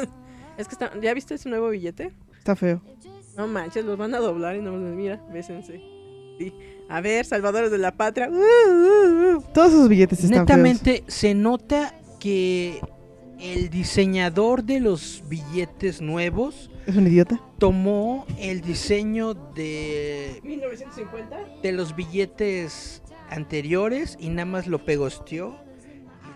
Es 0.58 0.68
que 0.68 0.74
está, 0.74 0.92
¿ya 1.00 1.14
viste 1.14 1.34
ese 1.34 1.48
nuevo 1.48 1.70
billete? 1.70 2.12
Está 2.38 2.54
feo. 2.54 2.82
No 3.36 3.46
manches, 3.48 3.84
los 3.84 3.96
van 3.98 4.14
a 4.14 4.18
doblar 4.18 4.56
y 4.56 4.60
no 4.62 4.72
mira, 4.72 5.22
bésense. 5.32 5.80
Sí. 6.38 6.52
A 6.90 7.00
ver, 7.00 7.24
salvadores 7.24 7.70
de 7.70 7.78
la 7.78 7.92
patria. 7.96 8.28
Uh, 8.28 8.34
uh, 8.34 9.36
uh. 9.38 9.42
Todos 9.54 9.72
esos 9.72 9.88
billetes 9.88 10.24
están 10.24 10.46
feos. 10.46 10.58
Netamente 10.58 11.04
se 11.06 11.34
nota 11.34 11.94
que 12.18 12.80
el 13.38 13.70
diseñador 13.70 14.64
de 14.64 14.80
los 14.80 15.22
billetes 15.28 16.00
nuevos 16.02 16.70
¿Es 16.86 16.96
un 16.96 17.06
idiota? 17.06 17.40
tomó 17.58 18.26
el 18.38 18.60
diseño 18.60 19.32
de, 19.34 20.40
1950. 20.42 21.38
de 21.62 21.72
los 21.72 21.96
billetes 21.96 23.02
anteriores 23.30 24.16
y 24.20 24.28
nada 24.28 24.44
más 24.44 24.66
lo 24.66 24.84
pegosteó 24.84 25.56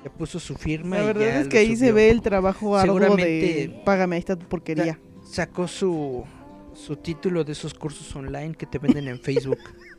y 0.01 0.05
le 0.05 0.11
puso 0.11 0.39
su 0.41 0.55
firma. 0.55 0.97
La 0.97 1.03
y 1.03 1.07
verdad 1.09 1.21
ya 1.27 1.41
es 1.41 1.49
que 1.49 1.59
ahí 1.59 1.77
se 1.77 1.93
ve 1.93 2.11
el 2.11 2.23
trabajo 2.23 2.77
arduo 2.77 2.95
de 3.01 3.07
Seguramente- 3.07 3.83
págame 3.85 4.17
esta 4.17 4.37
porquería. 4.39 4.99
Sacó 5.31 5.67
su, 5.69 6.25
su 6.75 6.97
título 6.97 7.45
de 7.45 7.53
esos 7.53 7.75
cursos 7.75 8.15
online 8.15 8.55
que 8.55 8.67
te 8.67 8.79
venden 8.79 9.09
en 9.09 9.19
Facebook. 9.21 9.59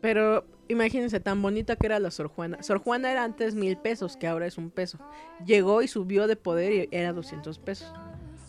Pero 0.00 0.44
imagínense, 0.68 1.20
tan 1.20 1.42
bonita 1.42 1.76
que 1.76 1.86
era 1.86 1.98
la 1.98 2.10
Sor 2.10 2.28
Juana. 2.28 2.62
Sor 2.62 2.78
Juana 2.78 3.10
era 3.10 3.24
antes 3.24 3.54
mil 3.54 3.76
pesos, 3.76 4.16
que 4.16 4.26
ahora 4.26 4.46
es 4.46 4.58
un 4.58 4.70
peso. 4.70 4.98
Llegó 5.44 5.82
y 5.82 5.88
subió 5.88 6.26
de 6.26 6.36
poder 6.36 6.72
y 6.72 6.88
era 6.90 7.12
200 7.12 7.58
pesos. 7.58 7.92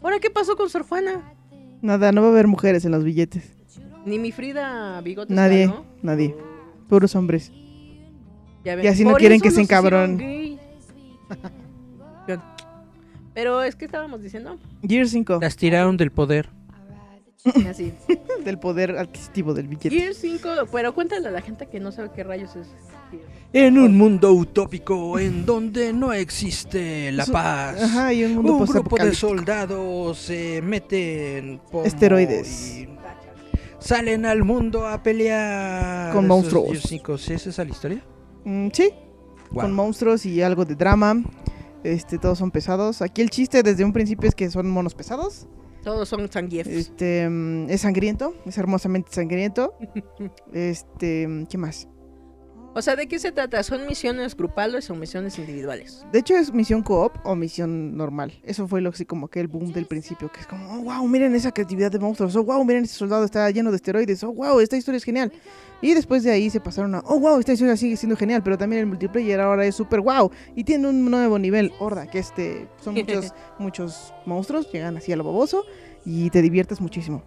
¿Ahora 0.02 0.20
qué 0.20 0.30
pasó 0.30 0.56
con 0.56 0.70
Sor 0.70 0.84
Juana? 0.84 1.34
Nada, 1.82 2.12
no 2.12 2.22
va 2.22 2.28
a 2.28 2.32
haber 2.32 2.48
mujeres 2.48 2.86
en 2.86 2.92
los 2.92 3.04
billetes. 3.04 3.52
Ni 4.06 4.18
mi 4.20 4.32
Frida 4.32 5.00
Bigotes. 5.02 5.36
Nadie, 5.36 5.74
nadie. 6.02 6.36
Puros 6.88 7.16
hombres. 7.16 7.52
Ya 8.64 8.76
ven, 8.76 8.86
Y 8.86 8.88
así 8.88 9.04
no 9.04 9.16
quieren 9.16 9.42
que 9.42 9.52
se 9.52 9.66
gay. 9.66 10.60
Pero 13.34 13.64
es 13.64 13.76
que 13.76 13.86
estábamos 13.86 14.22
diciendo 14.22 14.60
Gear 14.88 15.08
5. 15.08 15.40
Las 15.42 15.56
tiraron 15.56 15.98
del 15.98 16.12
poder. 16.12 16.50
Así. 17.70 17.94
Del 18.46 18.60
poder 18.60 18.98
adquisitivo 18.98 19.54
del 19.54 19.68
billete. 19.68 19.90
Gear 19.90 20.14
5, 20.14 20.50
pero 20.72 20.94
cuéntale 20.94 21.28
a 21.28 21.32
la 21.32 21.42
gente 21.42 21.68
que 21.68 21.80
no 21.80 21.92
sabe 21.92 22.10
qué 22.16 22.24
rayos 22.24 22.56
es. 22.56 22.68
En 23.54 23.78
un 23.78 23.98
mundo 23.98 24.32
utópico 24.32 25.20
en 25.20 25.46
donde 25.46 25.92
no 25.92 26.14
existe 26.14 27.12
la 27.12 27.26
paz. 27.26 27.82
Ajá, 27.82 28.14
y 28.14 28.24
un 28.24 28.36
mundo 28.36 28.58
un 28.58 28.66
grupo 28.66 28.96
de 28.98 29.14
soldados 29.14 30.18
se 30.18 30.62
meten 30.62 31.60
pomo 31.70 31.84
Esteroides. 31.84 32.78
y 32.78 32.90
salen 33.80 34.26
al 34.26 34.44
mundo 34.44 34.88
a 34.88 35.04
pelear. 35.04 36.14
Con 36.14 36.28
monstruos. 36.28 36.68
Gears 36.70 36.86
5, 36.88 37.18
¿sí 37.18 37.34
es 37.34 37.48
esa 37.48 37.66
la 37.66 37.72
historia? 37.72 38.04
Mm, 38.46 38.70
sí, 38.72 38.92
Guau. 39.52 39.66
con 39.66 39.74
monstruos 39.76 40.26
y 40.26 40.42
algo 40.42 40.64
de 40.66 40.76
drama. 40.76 41.22
Este, 41.84 42.18
todos 42.18 42.38
son 42.38 42.52
pesados. 42.52 43.02
Aquí 43.02 43.22
el 43.22 43.30
chiste 43.30 43.64
desde 43.64 43.84
un 43.84 43.92
principio 43.92 44.30
es 44.30 44.36
que 44.36 44.50
son 44.50 44.70
monos 44.70 44.94
pesados. 44.94 45.48
Todos 45.84 46.10
son 46.10 46.32
sanguiefos. 46.32 46.72
Este, 46.72 47.28
mm, 47.30 47.70
es 47.70 47.82
sangriento, 47.82 48.36
es 48.46 48.58
hermosamente 48.58 49.12
sangriento. 49.12 49.74
Este, 50.54 51.28
mm, 51.28 51.46
¿qué 51.46 51.58
más? 51.58 51.88
O 52.74 52.82
sea, 52.82 52.96
¿de 52.96 53.06
qué 53.08 53.20
se 53.20 53.34
trata? 53.34 53.62
¿Son 53.64 53.86
misiones 53.86 54.36
grupales 54.36 54.90
o 54.90 54.96
misiones 54.96 55.38
individuales? 55.38 56.06
De 56.14 56.20
hecho, 56.20 56.38
es 56.38 56.54
misión 56.54 56.84
co-op 56.84 57.18
o 57.26 57.36
misión 57.36 57.98
normal. 57.98 58.32
Eso 58.44 58.66
fue 58.66 58.80
lo 58.80 58.92
así 58.92 59.06
como 59.06 59.28
que 59.28 59.42
el 59.42 59.50
boom 59.50 59.74
del 59.74 59.88
principio, 59.88 60.32
que 60.32 60.40
es 60.40 60.48
como, 60.48 60.74
oh, 60.74 60.80
wow, 60.84 61.06
miren 61.06 61.36
esa 61.36 61.52
creatividad 61.52 61.92
de 61.92 62.00
monstruos, 62.00 62.34
oh, 62.38 62.46
wow, 62.46 62.64
miren 62.64 62.86
ese 62.86 62.96
soldado 62.96 63.26
está 63.26 63.50
lleno 63.52 63.72
de 63.72 63.76
esteroides, 63.76 64.24
oh, 64.24 64.32
wow, 64.32 64.62
esta 64.62 64.78
historia 64.78 64.98
es 64.98 65.04
genial. 65.04 65.34
Y 65.82 65.94
después 65.94 66.24
de 66.24 66.32
ahí 66.32 66.50
se 66.50 66.62
pasaron 66.62 66.96
a, 66.96 67.04
oh, 67.06 67.20
wow, 67.20 67.40
esta 67.40 67.52
historia 67.52 67.76
sigue 67.76 67.98
siendo 67.98 68.16
genial, 68.16 68.42
pero 68.42 68.58
también 68.58 68.80
el 68.80 68.86
multiplayer 68.86 69.42
ahora 69.42 69.66
es 69.66 69.76
súper 69.76 70.00
wow. 70.00 70.32
Y 70.56 70.64
tiene 70.64 70.88
un 70.88 71.12
nuevo 71.12 71.38
nivel, 71.40 71.74
Horda, 71.80 72.08
que 72.08 72.20
este, 72.20 72.70
son 72.82 72.94
muchos, 72.96 73.34
muchos 73.60 74.14
monstruos, 74.26 74.72
llegan 74.72 74.96
así 74.96 75.12
a 75.12 75.18
lo 75.18 75.26
baboso 75.26 75.66
y 76.06 76.30
te 76.30 76.42
diviertes 76.42 76.80
muchísimo. 76.80 77.22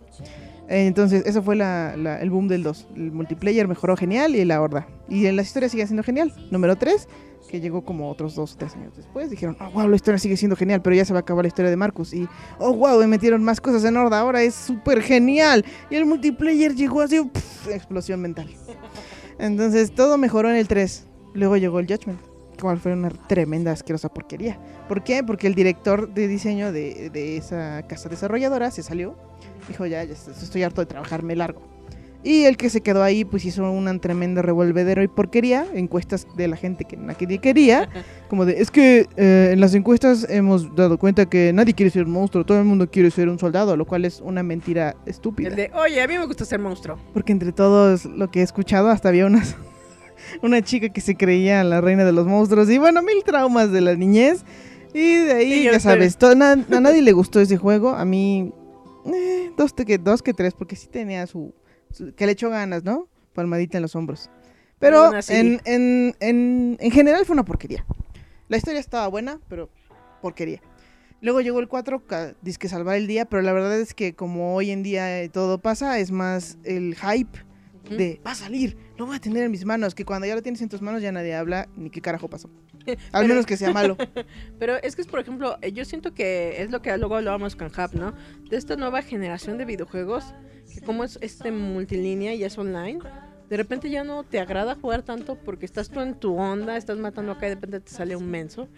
Entonces, 0.68 1.24
eso 1.26 1.42
fue 1.42 1.56
el 1.56 2.30
boom 2.30 2.48
del 2.48 2.62
2. 2.62 2.88
El 2.96 3.12
multiplayer 3.12 3.68
mejoró 3.68 3.96
genial 3.96 4.34
y 4.34 4.44
la 4.44 4.62
horda. 4.62 4.86
Y 5.08 5.26
en 5.26 5.36
la 5.36 5.42
historia 5.42 5.68
sigue 5.68 5.86
siendo 5.86 6.02
genial. 6.02 6.32
Número 6.50 6.76
3, 6.76 7.06
que 7.50 7.60
llegó 7.60 7.84
como 7.84 8.10
otros 8.10 8.34
dos 8.34 8.54
o 8.54 8.56
tres 8.56 8.74
años 8.74 8.96
después. 8.96 9.28
Dijeron, 9.28 9.56
oh, 9.60 9.70
wow, 9.70 9.88
la 9.88 9.96
historia 9.96 10.18
sigue 10.18 10.36
siendo 10.36 10.56
genial, 10.56 10.80
pero 10.80 10.96
ya 10.96 11.04
se 11.04 11.12
va 11.12 11.18
a 11.18 11.22
acabar 11.22 11.44
la 11.44 11.48
historia 11.48 11.70
de 11.70 11.76
Marcus. 11.76 12.14
Y, 12.14 12.26
oh, 12.58 12.72
wow, 12.72 12.98
me 12.98 13.06
metieron 13.06 13.44
más 13.44 13.60
cosas 13.60 13.84
en 13.84 13.96
horda, 13.96 14.18
ahora 14.18 14.42
es 14.42 14.54
súper 14.54 15.02
genial. 15.02 15.64
Y 15.90 15.96
el 15.96 16.06
multiplayer 16.06 16.74
llegó 16.74 17.02
así, 17.02 17.20
pff, 17.20 17.68
explosión 17.68 18.22
mental. 18.22 18.48
Entonces, 19.38 19.94
todo 19.94 20.16
mejoró 20.16 20.48
en 20.48 20.56
el 20.56 20.66
3. 20.66 21.06
Luego 21.34 21.56
llegó 21.58 21.78
el 21.80 21.86
Judgment, 21.86 22.20
cual 22.58 22.78
fue 22.78 22.94
una 22.94 23.10
tremenda, 23.10 23.72
asquerosa 23.72 24.08
porquería. 24.08 24.58
¿Por 24.88 25.04
qué? 25.04 25.22
Porque 25.22 25.46
el 25.46 25.54
director 25.54 26.14
de 26.14 26.26
diseño 26.26 26.72
de 26.72 27.36
esa 27.36 27.82
casa 27.86 28.08
desarrolladora 28.08 28.70
se 28.70 28.82
salió. 28.82 29.16
Dijo, 29.68 29.86
ya, 29.86 30.04
ya 30.04 30.12
estoy- 30.14 30.62
harto 30.62 30.80
de 30.82 30.86
trabajar, 30.86 31.22
me 31.22 31.34
largo. 31.36 31.62
Y 32.26 32.44
el 32.44 32.56
que 32.56 32.70
se 32.70 32.80
quedó 32.80 33.02
ahí, 33.02 33.26
pues 33.26 33.44
hizo 33.44 33.70
una 33.70 33.98
tremenda 33.98 34.40
revolvedero 34.40 35.02
y 35.02 35.08
porquería. 35.08 35.66
Encuestas 35.74 36.26
de 36.36 36.48
la 36.48 36.56
gente 36.56 36.86
que 36.86 36.96
nadie 36.96 37.36
quería. 37.38 37.88
Como 38.30 38.46
de, 38.46 38.62
es 38.62 38.70
que 38.70 39.06
eh, 39.18 39.50
en 39.52 39.60
las 39.60 39.74
encuestas 39.74 40.26
hemos 40.30 40.74
dado 40.74 40.96
cuenta 40.98 41.26
que 41.26 41.52
nadie 41.52 41.74
quiere 41.74 41.90
ser 41.90 42.04
un 42.06 42.12
monstruo, 42.12 42.44
todo 42.46 42.58
el 42.58 42.64
mundo 42.64 42.90
quiere 42.90 43.10
ser 43.10 43.28
un 43.28 43.38
soldado, 43.38 43.76
lo 43.76 43.84
cual 43.84 44.06
es 44.06 44.22
una 44.22 44.42
mentira 44.42 44.96
estúpida. 45.04 45.50
El 45.50 45.56
de, 45.56 45.70
oye, 45.74 46.00
a 46.02 46.08
mí 46.08 46.16
me 46.16 46.24
gusta 46.24 46.46
ser 46.46 46.60
monstruo. 46.60 46.98
Porque 47.12 47.32
entre 47.32 47.52
todos 47.52 48.06
lo 48.06 48.30
que 48.30 48.40
he 48.40 48.42
escuchado, 48.42 48.88
hasta 48.88 49.10
había 49.10 49.26
unas, 49.26 49.54
una 50.42 50.62
chica 50.62 50.88
que 50.88 51.02
se 51.02 51.16
creía 51.16 51.62
la 51.62 51.82
reina 51.82 52.06
de 52.06 52.12
los 52.12 52.26
monstruos. 52.26 52.70
Y 52.70 52.78
bueno, 52.78 53.02
mil 53.02 53.22
traumas 53.22 53.70
de 53.70 53.82
la 53.82 53.96
niñez. 53.96 54.44
Y 54.94 55.16
de 55.16 55.32
ahí, 55.34 55.52
Sí, 55.58 55.64
ya 55.64 55.78
sabes, 55.78 56.16
na- 56.36 56.52
a 56.52 56.80
nadie 56.80 57.02
le 57.02 57.12
gustó 57.12 57.38
ese 57.40 57.58
juego. 57.58 57.90
A 57.90 58.06
mí, 58.06 58.52
eh, 59.06 59.52
dos, 59.56 59.72
que, 59.72 59.98
dos 59.98 60.22
que 60.22 60.32
tres, 60.34 60.54
porque 60.54 60.76
sí 60.76 60.86
tenía 60.88 61.26
su, 61.26 61.54
su- 61.90 62.14
Que 62.14 62.26
le 62.26 62.32
echó 62.32 62.50
ganas, 62.50 62.84
¿no? 62.84 63.08
Palmadita 63.34 63.78
en 63.78 63.82
los 63.82 63.94
hombros. 63.96 64.30
Pero 64.78 65.10
en, 65.40 65.60
en, 65.64 66.14
en, 66.20 66.76
en 66.80 66.90
general 66.90 67.24
fue 67.24 67.34
una 67.34 67.44
porquería. 67.44 67.84
La 68.48 68.56
historia 68.56 68.80
estaba 68.80 69.06
buena, 69.08 69.40
pero 69.48 69.68
porquería. 70.20 70.60
Luego 71.20 71.40
llegó 71.40 71.60
el 71.60 71.68
4, 71.68 72.06
ca- 72.06 72.34
que 72.58 72.68
salvar 72.68 72.96
el 72.96 73.06
día, 73.06 73.24
pero 73.24 73.40
la 73.42 73.52
verdad 73.52 73.78
es 73.80 73.94
que 73.94 74.14
como 74.14 74.54
hoy 74.54 74.70
en 74.70 74.82
día 74.82 75.22
eh, 75.22 75.28
todo 75.30 75.58
pasa, 75.58 75.98
es 75.98 76.10
más 76.10 76.58
el 76.64 76.94
hype 76.96 77.38
de 77.96 78.20
va 78.26 78.32
a 78.32 78.34
salir, 78.34 78.76
lo 78.98 79.06
voy 79.06 79.16
a 79.16 79.20
tener 79.20 79.42
en 79.44 79.50
mis 79.50 79.64
manos, 79.64 79.94
que 79.94 80.04
cuando 80.04 80.26
ya 80.26 80.34
lo 80.34 80.42
tienes 80.42 80.60
en 80.62 80.68
tus 80.68 80.80
manos 80.82 81.00
ya 81.02 81.12
nadie 81.12 81.34
habla 81.34 81.68
ni 81.76 81.88
qué 81.90 82.00
carajo 82.02 82.28
pasó. 82.28 82.50
Al 83.12 83.26
menos 83.28 83.46
que 83.46 83.56
sea 83.56 83.72
malo. 83.72 83.96
Pero 84.58 84.76
es 84.82 84.96
que 84.96 85.02
es, 85.02 85.08
por 85.08 85.20
ejemplo, 85.20 85.58
eh, 85.62 85.72
yo 85.72 85.84
siento 85.84 86.14
que 86.14 86.62
es 86.62 86.70
lo 86.70 86.82
que 86.82 86.96
luego 86.96 87.16
hablábamos 87.16 87.56
con 87.56 87.68
Hub, 87.68 87.94
¿no? 87.94 88.14
De 88.48 88.56
esta 88.56 88.76
nueva 88.76 89.02
generación 89.02 89.58
de 89.58 89.64
videojuegos, 89.64 90.34
que 90.72 90.80
como 90.80 91.04
es 91.04 91.18
este 91.22 91.50
multilínea 91.50 92.34
y 92.34 92.44
es 92.44 92.58
online, 92.58 92.98
de 93.48 93.56
repente 93.56 93.90
ya 93.90 94.04
no 94.04 94.24
te 94.24 94.40
agrada 94.40 94.74
jugar 94.74 95.02
tanto 95.02 95.36
porque 95.36 95.66
estás 95.66 95.90
tú 95.90 96.00
en 96.00 96.14
tu 96.14 96.36
onda, 96.36 96.76
estás 96.76 96.98
matando 96.98 97.32
acá 97.32 97.46
y 97.46 97.50
de 97.50 97.54
repente 97.56 97.80
te 97.80 97.90
sale 97.90 98.16
un 98.16 98.30
menso. 98.30 98.68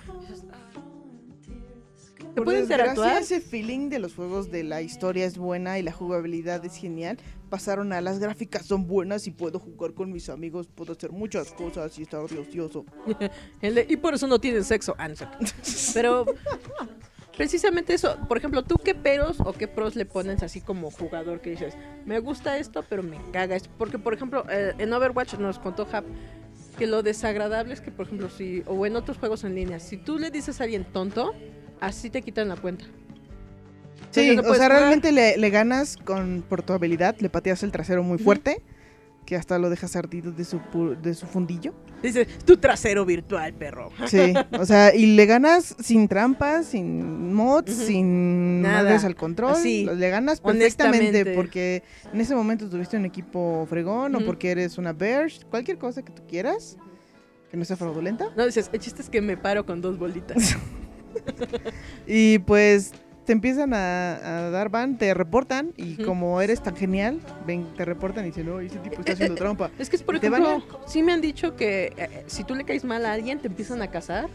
¿Te 2.16 2.42
Por 2.42 2.44
puede 2.44 2.58
desgracia, 2.58 2.90
interactuar? 2.92 3.22
ese 3.22 3.40
feeling 3.40 3.88
de 3.88 3.98
los 3.98 4.14
juegos 4.14 4.50
de 4.50 4.62
la 4.62 4.82
historia 4.82 5.24
es 5.24 5.38
buena 5.38 5.78
y 5.78 5.82
la 5.82 5.92
jugabilidad 5.92 6.62
es 6.66 6.76
genial. 6.76 7.18
Pasaron 7.48 7.92
a 7.92 8.00
las 8.00 8.18
gráficas 8.18 8.66
son 8.66 8.86
buenas 8.86 9.26
y 9.26 9.30
puedo 9.30 9.58
jugar 9.58 9.94
con 9.94 10.12
mis 10.12 10.28
amigos, 10.28 10.66
puedo 10.66 10.92
hacer 10.92 11.12
muchas 11.12 11.52
cosas 11.52 11.96
y 11.98 12.02
estar 12.02 12.20
ocioso. 12.20 12.84
Y 13.88 13.96
por 13.96 14.14
eso 14.14 14.26
no 14.26 14.40
tienen 14.40 14.64
sexo. 14.64 14.94
Ah, 14.98 15.08
no 15.08 15.16
sé. 15.16 15.26
Pero 15.94 16.26
precisamente 17.36 17.94
eso, 17.94 18.16
por 18.28 18.38
ejemplo, 18.38 18.62
¿tú 18.64 18.76
qué 18.82 18.94
peros 18.94 19.38
o 19.40 19.52
qué 19.52 19.68
pros 19.68 19.94
le 19.94 20.06
pones 20.06 20.42
así 20.42 20.60
como 20.60 20.90
jugador 20.90 21.40
que 21.40 21.50
dices, 21.50 21.76
me 22.04 22.18
gusta 22.18 22.58
esto, 22.58 22.82
pero 22.88 23.02
me 23.02 23.18
caga 23.30 23.56
esto? 23.56 23.68
Porque, 23.76 23.98
por 23.98 24.14
ejemplo, 24.14 24.44
eh, 24.50 24.74
en 24.78 24.92
Overwatch 24.92 25.34
nos 25.34 25.58
contó 25.58 25.86
Hap 25.92 26.04
que 26.76 26.86
lo 26.86 27.02
desagradable 27.02 27.74
es 27.74 27.80
que, 27.80 27.90
por 27.90 28.06
ejemplo, 28.06 28.28
si, 28.28 28.62
o 28.66 28.86
en 28.86 28.96
otros 28.96 29.18
juegos 29.18 29.44
en 29.44 29.54
línea, 29.54 29.80
si 29.80 29.96
tú 29.96 30.18
le 30.18 30.30
dices 30.30 30.60
a 30.60 30.64
alguien 30.64 30.84
tonto, 30.84 31.34
así 31.80 32.10
te 32.10 32.22
quitan 32.22 32.48
la 32.48 32.56
cuenta. 32.56 32.84
Sí, 34.22 34.30
Entonces, 34.30 34.50
no 34.50 34.52
o 34.52 34.58
sea, 34.58 34.68
realmente 34.68 35.12
le, 35.12 35.36
le 35.36 35.50
ganas 35.50 35.96
con, 35.96 36.44
por 36.48 36.62
tu 36.62 36.72
habilidad, 36.72 37.16
le 37.20 37.28
pateas 37.30 37.62
el 37.62 37.70
trasero 37.72 38.02
muy 38.02 38.18
fuerte, 38.18 38.62
que 39.24 39.36
hasta 39.36 39.58
lo 39.58 39.68
dejas 39.70 39.96
ardido 39.96 40.30
de 40.32 40.44
su, 40.44 40.60
de 41.02 41.14
su 41.14 41.26
fundillo. 41.26 41.74
Dice, 42.02 42.26
tu 42.44 42.56
trasero 42.58 43.04
virtual, 43.04 43.52
perro. 43.54 43.90
Sí, 44.06 44.32
o 44.58 44.64
sea, 44.64 44.94
y 44.94 45.16
le 45.16 45.26
ganas 45.26 45.74
sin 45.80 46.06
trampas, 46.06 46.66
sin 46.66 47.34
mods, 47.34 47.72
sin 47.74 48.62
Nada. 48.62 48.84
madres 48.84 49.04
al 49.04 49.16
control. 49.16 49.52
Así, 49.52 49.84
le 49.84 50.10
ganas 50.10 50.40
perfectamente 50.40 51.34
porque 51.34 51.82
en 52.12 52.20
ese 52.20 52.34
momento 52.36 52.68
tuviste 52.70 52.96
un 52.96 53.04
equipo 53.04 53.66
fregón 53.68 54.14
o 54.14 54.18
Ujú. 54.18 54.26
porque 54.26 54.50
eres 54.52 54.78
una 54.78 54.92
Bersh, 54.92 55.44
cualquier 55.46 55.78
cosa 55.78 56.02
que 56.04 56.12
tú 56.12 56.22
quieras, 56.28 56.76
que 57.50 57.56
no 57.56 57.64
sea 57.64 57.76
fraudulenta. 57.76 58.28
No, 58.36 58.46
dices, 58.46 58.70
el 58.72 58.78
chiste 58.78 59.02
es 59.02 59.10
que 59.10 59.20
me 59.20 59.36
paro 59.36 59.66
con 59.66 59.80
dos 59.80 59.98
bolitas. 59.98 60.56
Y 62.06 62.38
pues 62.40 62.92
te 63.26 63.32
empiezan 63.32 63.74
a, 63.74 64.14
a 64.46 64.50
dar 64.50 64.70
ban, 64.70 64.96
te 64.96 65.12
reportan 65.12 65.72
y 65.76 66.02
como 66.02 66.40
eres 66.40 66.62
tan 66.62 66.76
genial, 66.76 67.20
ven, 67.46 67.66
te 67.76 67.84
reportan 67.84 68.24
y 68.24 68.28
dicen, 68.28 68.46
no, 68.46 68.60
ese 68.60 68.78
tipo 68.78 69.00
está 69.00 69.12
haciendo 69.12 69.34
trampa. 69.34 69.70
Es 69.78 69.90
que 69.90 69.96
es 69.96 70.02
por 70.02 70.16
ejemplo, 70.16 70.62
sí 70.86 71.02
me 71.02 71.12
han 71.12 71.20
dicho 71.20 71.56
que 71.56 71.92
eh, 71.96 72.24
si 72.26 72.44
tú 72.44 72.54
le 72.54 72.64
caes 72.64 72.84
mal 72.84 73.04
a 73.04 73.12
alguien 73.12 73.38
te 73.40 73.48
empiezan 73.48 73.82
a 73.82 73.90
casar. 73.90 74.30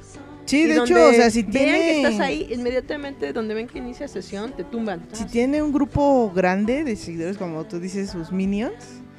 Sí, 0.46 0.66
de 0.66 0.78
hecho, 0.78 1.08
o 1.08 1.14
sea, 1.14 1.32
si 1.32 1.44
tiene... 1.44 1.72
que 1.80 1.98
estás 2.02 2.20
ahí, 2.20 2.48
inmediatamente 2.52 3.32
donde 3.32 3.54
ven 3.54 3.68
que 3.68 3.80
inicia 3.80 4.08
sesión, 4.08 4.52
te 4.56 4.64
tumban. 4.64 5.08
Si 5.14 5.26
tiene 5.26 5.62
un 5.64 5.72
grupo 5.72 6.32
grande 6.36 6.84
de 6.84 6.96
seguidores, 6.96 7.38
como 7.38 7.64
tú 7.64 7.80
dices, 7.80 8.10
sus 8.10 8.32
minions, 8.32 8.74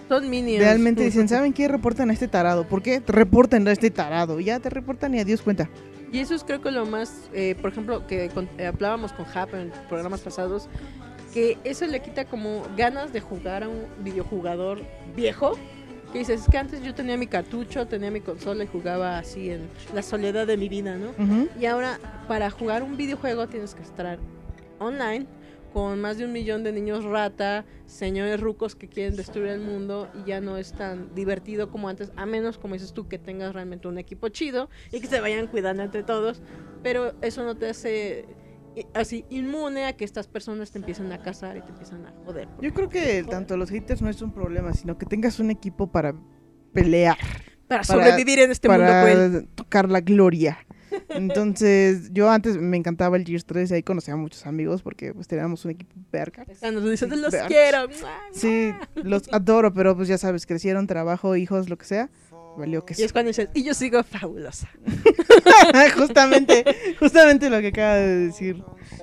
Son 0.08 0.28
minions. 0.28 0.62
realmente 0.62 1.02
dicen, 1.02 1.28
¿saben 1.30 1.52
qué? 1.54 1.68
Reportan 1.68 2.10
a 2.10 2.12
este 2.12 2.28
tarado. 2.28 2.68
¿Por 2.68 2.82
qué? 2.82 3.02
Reportan 3.06 3.66
a 3.66 3.72
este 3.72 3.90
tarado. 3.90 4.38
Y 4.40 4.44
ya 4.44 4.60
te 4.60 4.68
reportan 4.68 5.14
y 5.14 5.20
adiós 5.20 5.40
cuenta. 5.40 5.70
Y 6.12 6.20
eso 6.20 6.34
es 6.34 6.44
creo 6.44 6.60
que 6.60 6.70
lo 6.70 6.84
más, 6.86 7.30
eh, 7.32 7.56
por 7.60 7.72
ejemplo, 7.72 8.06
que 8.06 8.28
con- 8.28 8.48
eh, 8.58 8.66
hablábamos 8.66 9.12
con 9.12 9.24
Hap 9.34 9.54
en 9.54 9.72
programas 9.88 10.20
pasados, 10.20 10.68
que 11.32 11.56
eso 11.64 11.86
le 11.86 12.00
quita 12.00 12.26
como 12.26 12.62
ganas 12.76 13.12
de 13.12 13.20
jugar 13.20 13.62
a 13.64 13.68
un 13.68 13.86
videojugador 14.04 14.82
viejo. 15.16 15.58
Que 16.12 16.18
dices, 16.18 16.42
es 16.42 16.48
que 16.48 16.58
antes 16.58 16.82
yo 16.82 16.94
tenía 16.94 17.16
mi 17.16 17.26
cartucho, 17.26 17.86
tenía 17.86 18.10
mi 18.10 18.20
consola 18.20 18.64
y 18.64 18.66
jugaba 18.66 19.16
así 19.16 19.48
en 19.50 19.62
la 19.94 20.02
soledad 20.02 20.46
de 20.46 20.58
mi 20.58 20.68
vida, 20.68 20.96
¿no? 20.98 21.08
Ujú. 21.12 21.48
Y 21.58 21.64
ahora, 21.64 21.98
para 22.28 22.50
jugar 22.50 22.82
un 22.82 22.98
videojuego 22.98 23.46
tienes 23.48 23.74
que 23.74 23.80
estar 23.82 24.18
online 24.78 25.24
con 25.72 26.00
más 26.00 26.18
de 26.18 26.24
un 26.24 26.32
millón 26.32 26.64
de 26.64 26.72
niños 26.72 27.04
rata, 27.04 27.64
señores 27.86 28.40
rucos 28.40 28.74
que 28.74 28.88
quieren 28.88 29.16
destruir 29.16 29.48
el 29.48 29.60
mundo 29.60 30.08
y 30.14 30.28
ya 30.28 30.40
no 30.40 30.56
es 30.58 30.72
tan 30.72 31.14
divertido 31.14 31.70
como 31.70 31.88
antes, 31.88 32.12
a 32.16 32.26
menos, 32.26 32.58
como 32.58 32.74
dices 32.74 32.92
tú, 32.92 33.08
que 33.08 33.18
tengas 33.18 33.54
realmente 33.54 33.88
un 33.88 33.98
equipo 33.98 34.28
chido 34.28 34.68
y 34.90 35.00
que 35.00 35.06
se 35.06 35.20
vayan 35.20 35.46
cuidando 35.46 35.82
entre 35.82 36.02
todos, 36.02 36.42
pero 36.82 37.14
eso 37.22 37.44
no 37.44 37.56
te 37.56 37.68
hace 37.68 38.26
eh, 38.74 38.86
así 38.94 39.24
inmune 39.28 39.84
a 39.84 39.94
que 39.94 40.04
estas 40.04 40.28
personas 40.28 40.70
te 40.70 40.78
empiecen 40.78 41.12
a 41.12 41.22
cazar 41.22 41.56
y 41.56 41.60
te 41.60 41.70
empiezan 41.70 42.06
a 42.06 42.12
joder. 42.24 42.48
Yo 42.60 42.72
creo 42.72 42.88
que 42.88 43.24
tanto 43.28 43.56
los 43.56 43.70
haters 43.70 44.02
no 44.02 44.08
es 44.08 44.22
un 44.22 44.32
problema, 44.32 44.72
sino 44.72 44.96
que 44.98 45.06
tengas 45.06 45.38
un 45.40 45.50
equipo 45.50 45.90
para 45.90 46.14
pelear. 46.72 47.18
Para 47.68 47.84
sobrevivir 47.84 48.38
en 48.38 48.50
este 48.50 48.68
mundo 48.68 48.84
para 48.84 49.02
cruel. 49.02 49.48
tocar 49.54 49.88
la 49.88 50.00
gloria. 50.00 50.58
Entonces, 51.14 52.12
yo 52.12 52.30
antes 52.30 52.56
me 52.56 52.76
encantaba 52.76 53.16
el 53.16 53.24
Gears 53.24 53.44
3 53.44 53.70
y 53.70 53.74
ahí 53.74 53.82
conocía 53.82 54.14
a 54.14 54.16
muchos 54.16 54.46
amigos 54.46 54.82
porque 54.82 55.12
pues 55.14 55.28
teníamos 55.28 55.64
un 55.64 55.72
equipo 55.72 55.94
verga. 56.10 56.44
Los 56.46 57.32
Verga. 57.32 57.46
quiero. 57.46 57.86
Sí, 58.32 58.72
los 58.94 59.32
adoro, 59.32 59.72
pero 59.72 59.96
pues 59.96 60.08
ya 60.08 60.18
sabes, 60.18 60.46
crecieron, 60.46 60.86
trabajo, 60.86 61.36
hijos, 61.36 61.68
lo 61.68 61.76
que 61.76 61.84
sea. 61.84 62.10
Valió 62.56 62.84
que 62.84 62.94
Y 62.98 63.02
es 63.02 63.12
cuando 63.12 63.28
dices, 63.28 63.48
y 63.54 63.62
yo 63.62 63.72
sigo 63.72 64.02
fabulosa. 64.02 64.68
justamente, 65.96 66.64
justamente 66.98 67.48
lo 67.48 67.60
que 67.60 67.68
acaba 67.68 67.94
de 67.94 68.26
decir 68.26 68.62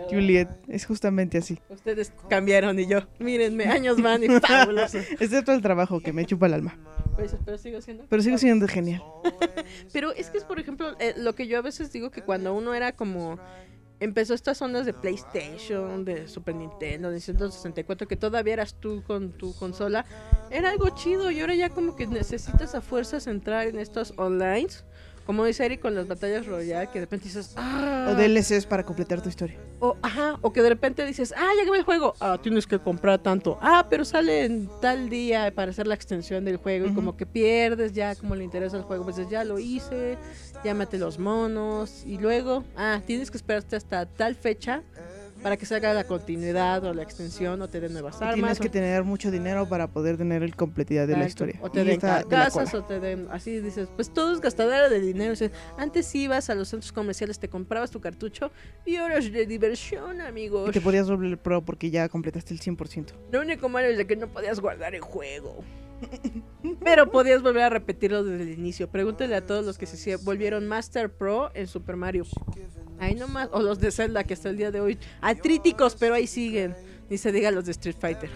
Juliet. 0.09 0.47
Es 0.67 0.85
justamente 0.85 1.39
así. 1.39 1.59
Ustedes 1.69 2.11
cambiaron 2.29 2.79
y 2.79 2.87
yo, 2.87 3.07
mírenme, 3.19 3.65
años 3.65 4.01
van 4.01 4.23
y 4.23 4.27
fabuloso. 4.27 4.99
Excepto 5.19 5.51
el 5.51 5.61
trabajo 5.61 5.99
que 5.99 6.13
me 6.13 6.25
chupa 6.25 6.45
el 6.47 6.53
alma. 6.53 6.77
Pues, 7.19 7.35
pero 7.43 7.57
sigo 7.57 7.81
siendo. 7.81 8.05
Pero 8.07 8.23
sigo 8.23 8.37
siendo 8.37 8.67
genial. 8.67 9.03
Pero 9.93 10.13
es 10.13 10.29
que 10.29 10.37
es, 10.37 10.45
por 10.45 10.59
ejemplo, 10.59 10.95
eh, 10.99 11.13
lo 11.17 11.35
que 11.35 11.47
yo 11.47 11.57
a 11.57 11.61
veces 11.61 11.91
digo 11.91 12.11
que 12.11 12.21
cuando 12.21 12.53
uno 12.53 12.73
era 12.73 12.93
como 12.93 13.37
empezó 13.99 14.33
estas 14.33 14.61
ondas 14.61 14.85
de 14.85 14.93
PlayStation, 14.93 16.05
de 16.05 16.29
Super 16.29 16.55
Nintendo, 16.55 17.09
de 17.09 17.15
Nintendo 17.15 17.51
64, 17.51 18.07
que 18.07 18.15
todavía 18.15 18.53
eras 18.53 18.75
tú 18.79 19.03
con 19.05 19.33
tu 19.33 19.53
consola, 19.55 20.05
era 20.49 20.69
algo 20.69 20.89
chido 20.91 21.29
y 21.29 21.41
ahora 21.41 21.55
ya 21.55 21.69
como 21.69 21.97
que 21.97 22.07
necesitas 22.07 22.75
a 22.75 22.81
fuerzas 22.81 23.27
entrar 23.27 23.67
en 23.67 23.77
estos 23.77 24.13
online, 24.15 24.69
como 25.29 25.45
dice 25.45 25.63
Eric 25.63 25.81
con 25.81 25.93
las 25.93 26.07
batallas 26.07 26.47
royale, 26.47 26.87
que 26.87 26.97
de 26.97 27.05
repente 27.05 27.25
dices, 27.25 27.53
ah, 27.55 28.07
O 28.09 28.15
DLCs 28.15 28.65
para 28.65 28.83
completar 28.83 29.21
tu 29.21 29.29
historia. 29.29 29.59
o, 29.79 29.95
ajá, 30.01 30.39
o 30.41 30.51
que 30.51 30.63
de 30.63 30.69
repente 30.69 31.05
dices, 31.05 31.35
ah, 31.37 31.51
ya 31.55 31.61
acabé 31.61 31.77
el 31.77 31.83
juego, 31.83 32.15
ah, 32.19 32.39
tienes 32.41 32.65
que 32.65 32.79
comprar 32.79 33.19
tanto, 33.19 33.59
ah, 33.61 33.85
pero 33.91 34.05
sale 34.05 34.45
en 34.45 34.67
tal 34.81 35.07
día 35.07 35.53
para 35.53 35.69
hacer 35.69 35.85
la 35.85 35.93
extensión 35.93 36.45
del 36.45 36.57
juego 36.57 36.87
y 36.87 36.95
como 36.95 37.15
que 37.15 37.27
pierdes 37.27 37.93
ya 37.93 38.15
como 38.15 38.33
le 38.33 38.43
interesa 38.43 38.77
el 38.77 38.81
juego, 38.81 39.03
pues 39.03 39.17
dices, 39.17 39.31
ya 39.31 39.43
lo 39.43 39.59
hice, 39.59 40.17
maté 40.75 40.97
los 40.97 41.19
monos 41.19 42.05
y 42.07 42.17
luego, 42.17 42.63
ah, 42.75 42.99
tienes 43.05 43.29
que 43.29 43.37
esperarte 43.37 43.75
hasta 43.75 44.07
tal 44.07 44.33
fecha 44.33 44.81
para 45.41 45.57
que 45.57 45.65
salga 45.65 45.93
la 45.93 46.03
continuidad 46.03 46.83
o 46.83 46.93
la 46.93 47.03
extensión 47.03 47.61
o 47.61 47.67
te 47.69 47.79
den 47.79 47.93
nuevas 47.93 48.21
armas. 48.21 48.35
tienes 48.35 48.59
que 48.59 48.67
o- 48.67 48.71
tener 48.71 49.03
mucho 49.03 49.31
dinero 49.31 49.67
para 49.67 49.87
poder 49.87 50.17
tener 50.17 50.43
el 50.43 50.55
completidad 50.55 51.07
de 51.07 51.13
la 51.13 51.23
Exacto, 51.23 51.45
historia. 51.45 51.59
O 51.61 51.71
te 51.71 51.81
Y 51.81 51.85
den 51.85 51.99
la 52.01 52.23
casas 52.29 52.73
o 52.73 52.83
te 52.83 52.99
den, 52.99 53.27
así 53.31 53.59
dices, 53.59 53.87
pues 53.95 54.13
todo 54.13 54.33
es 54.33 54.41
gastadera 54.41 54.89
de 54.89 54.99
dinero. 54.99 55.31
Dices, 55.31 55.51
antes 55.77 56.13
ibas 56.15 56.49
a 56.49 56.55
los 56.55 56.67
centros 56.69 56.91
comerciales, 56.91 57.39
te 57.39 57.47
comprabas 57.49 57.91
tu 57.91 58.01
cartucho 58.01 58.51
y 58.85 58.97
ahora 58.97 59.17
es 59.17 59.31
de 59.31 59.45
diversión, 59.45 60.21
amigos. 60.21 60.69
Y 60.69 60.71
te 60.73 60.81
podías 60.81 61.09
volver 61.09 61.37
pro 61.37 61.63
porque 61.63 61.89
ya 61.89 62.09
completaste 62.09 62.53
el 62.53 62.59
100%. 62.59 63.13
Lo 63.31 63.41
único 63.41 63.69
malo 63.69 63.87
es 63.87 63.97
de 63.97 64.05
que 64.07 64.15
no 64.15 64.27
podías 64.27 64.59
guardar 64.59 64.93
el 64.95 65.01
juego. 65.01 65.63
Pero 66.83 67.11
podías 67.11 67.41
volver 67.41 67.63
a 67.63 67.69
repetirlo 67.69 68.23
desde 68.23 68.43
el 68.43 68.59
inicio. 68.59 68.89
Pregúntale 68.89 69.35
a 69.35 69.45
todos 69.45 69.65
los 69.65 69.77
que 69.77 69.85
se 69.85 70.15
volvieron 70.17 70.67
Master 70.67 71.11
Pro 71.11 71.51
en 71.53 71.67
Super 71.67 71.95
Mario. 71.95 72.25
Ahí 72.99 73.15
nomás. 73.15 73.49
O 73.51 73.61
los 73.61 73.79
de 73.79 73.91
Zelda 73.91 74.23
que 74.23 74.33
hasta 74.33 74.49
el 74.49 74.57
día 74.57 74.71
de 74.71 74.81
hoy. 74.81 74.97
Atríticos, 75.21 75.95
pero 75.95 76.15
ahí 76.15 76.27
siguen. 76.27 76.75
Ni 77.09 77.17
se 77.17 77.31
diga 77.31 77.51
los 77.51 77.65
de 77.65 77.71
Street 77.71 77.95
Fighter. 77.99 78.29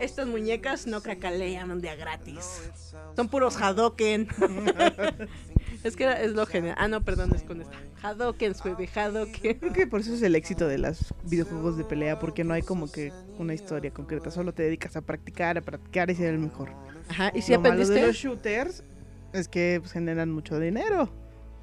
Estas 0.00 0.26
muñecas 0.26 0.86
no 0.86 1.00
cracalean 1.00 1.70
un 1.70 1.80
día 1.80 1.94
gratis. 1.94 2.70
Son 3.14 3.28
puros 3.28 3.56
Hadoken. 3.60 4.28
es 5.84 5.96
que 5.96 6.10
es 6.24 6.32
lo 6.32 6.46
genial. 6.46 6.74
Ah, 6.78 6.88
no, 6.88 7.02
perdón, 7.02 7.32
es 7.34 7.42
con 7.42 7.60
esta. 7.60 7.76
Hadoken, 8.02 8.54
baby, 8.64 8.88
Hadoken. 8.94 9.58
Creo 9.58 9.72
que 9.72 9.86
por 9.86 10.00
eso 10.00 10.14
es 10.14 10.22
el 10.22 10.34
éxito 10.34 10.66
de 10.68 10.78
los 10.78 11.14
videojuegos 11.24 11.76
de 11.76 11.84
pelea, 11.84 12.18
porque 12.18 12.44
no 12.44 12.54
hay 12.54 12.62
como 12.62 12.90
que 12.90 13.12
una 13.38 13.54
historia 13.54 13.92
concreta, 13.92 14.30
solo 14.30 14.52
te 14.52 14.62
dedicas 14.62 14.96
a 14.96 15.00
practicar, 15.00 15.58
a 15.58 15.60
practicar 15.60 16.10
y 16.10 16.14
ser 16.14 16.34
el 16.34 16.38
mejor. 16.38 16.70
Ajá, 17.08 17.30
y 17.34 17.42
si 17.42 17.52
Lo 17.52 17.60
malo 17.60 17.74
aprendiste. 17.74 18.00
de 18.00 18.06
los 18.06 18.16
shooters 18.16 18.84
es 19.32 19.48
que 19.48 19.78
pues, 19.80 19.92
generan 19.92 20.30
mucho 20.30 20.58
dinero. 20.58 21.08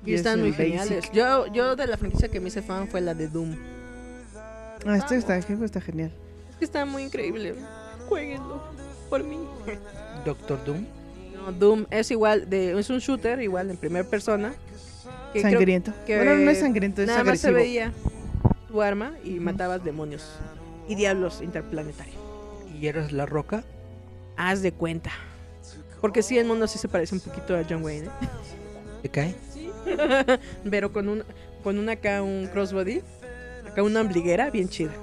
Y 0.06 0.14
es 0.14 0.22
están 0.22 0.40
muy 0.40 0.52
basic. 0.52 0.66
geniales. 0.66 1.12
Yo, 1.12 1.48
yo 1.48 1.76
de 1.76 1.88
la 1.88 1.98
franquicia 1.98 2.30
que 2.30 2.40
me 2.40 2.48
hice 2.48 2.62
fan 2.62 2.88
fue 2.88 3.02
la 3.02 3.14
de 3.14 3.28
Doom. 3.28 3.56
Ah, 4.86 4.96
este 4.98 5.18
está, 5.18 5.38
este 5.38 5.54
está 5.64 5.82
genial. 5.82 6.12
Es 6.52 6.56
que 6.56 6.66
está 6.66 6.86
muy 6.86 7.04
increíble. 7.04 7.56
Jueguenlo 8.08 8.64
por 9.10 9.24
mí. 9.24 9.38
Doctor 10.26 10.64
Doom. 10.66 10.86
No, 11.40 11.52
Doom 11.52 11.86
es 11.90 12.12
igual, 12.12 12.50
de, 12.50 12.78
es 12.78 12.90
un 12.90 13.00
shooter 13.00 13.42
igual 13.42 13.70
en 13.70 13.78
primera 13.78 14.08
persona. 14.08 14.54
que 15.34 15.42
Sangriento. 15.42 15.94
Bueno, 16.08 16.36
no 16.36 16.52
es 16.52 16.60
sangriento, 16.60 17.02
es 17.02 17.08
nada 17.08 17.24
más 17.24 17.40
se 17.40 17.52
veía 17.52 17.92
tu 18.68 18.82
arma 18.82 19.14
y 19.24 19.40
matabas 19.40 19.84
demonios 19.84 20.24
y 20.88 20.96
diablos 20.96 21.42
interplanetarios. 21.42 22.18
¿Y 22.80 22.88
eras 22.88 23.12
la 23.12 23.26
roca? 23.26 23.64
Haz 24.38 24.62
de 24.62 24.72
cuenta. 24.72 25.12
Porque 26.02 26.24
sí, 26.24 26.38
el 26.38 26.46
mundo 26.46 26.68
sí 26.68 26.78
se 26.78 26.88
parece 26.88 27.16
un 27.16 27.22
poquito 27.22 27.56
a 27.56 27.64
John 27.68 27.84
Wayne. 27.84 28.08
¿eh? 28.08 28.10
¿Te 29.02 29.10
cae? 29.10 29.36
Pero 30.70 30.94
con 30.94 31.10
un 31.10 31.24
con 31.64 31.78
un 31.78 31.90
acá 31.90 32.22
un 32.22 32.48
crossbody, 32.48 33.02
acá 33.68 33.84
una 33.84 34.02
ombliguera 34.02 34.50
bien 34.50 34.70
chida. 34.70 34.94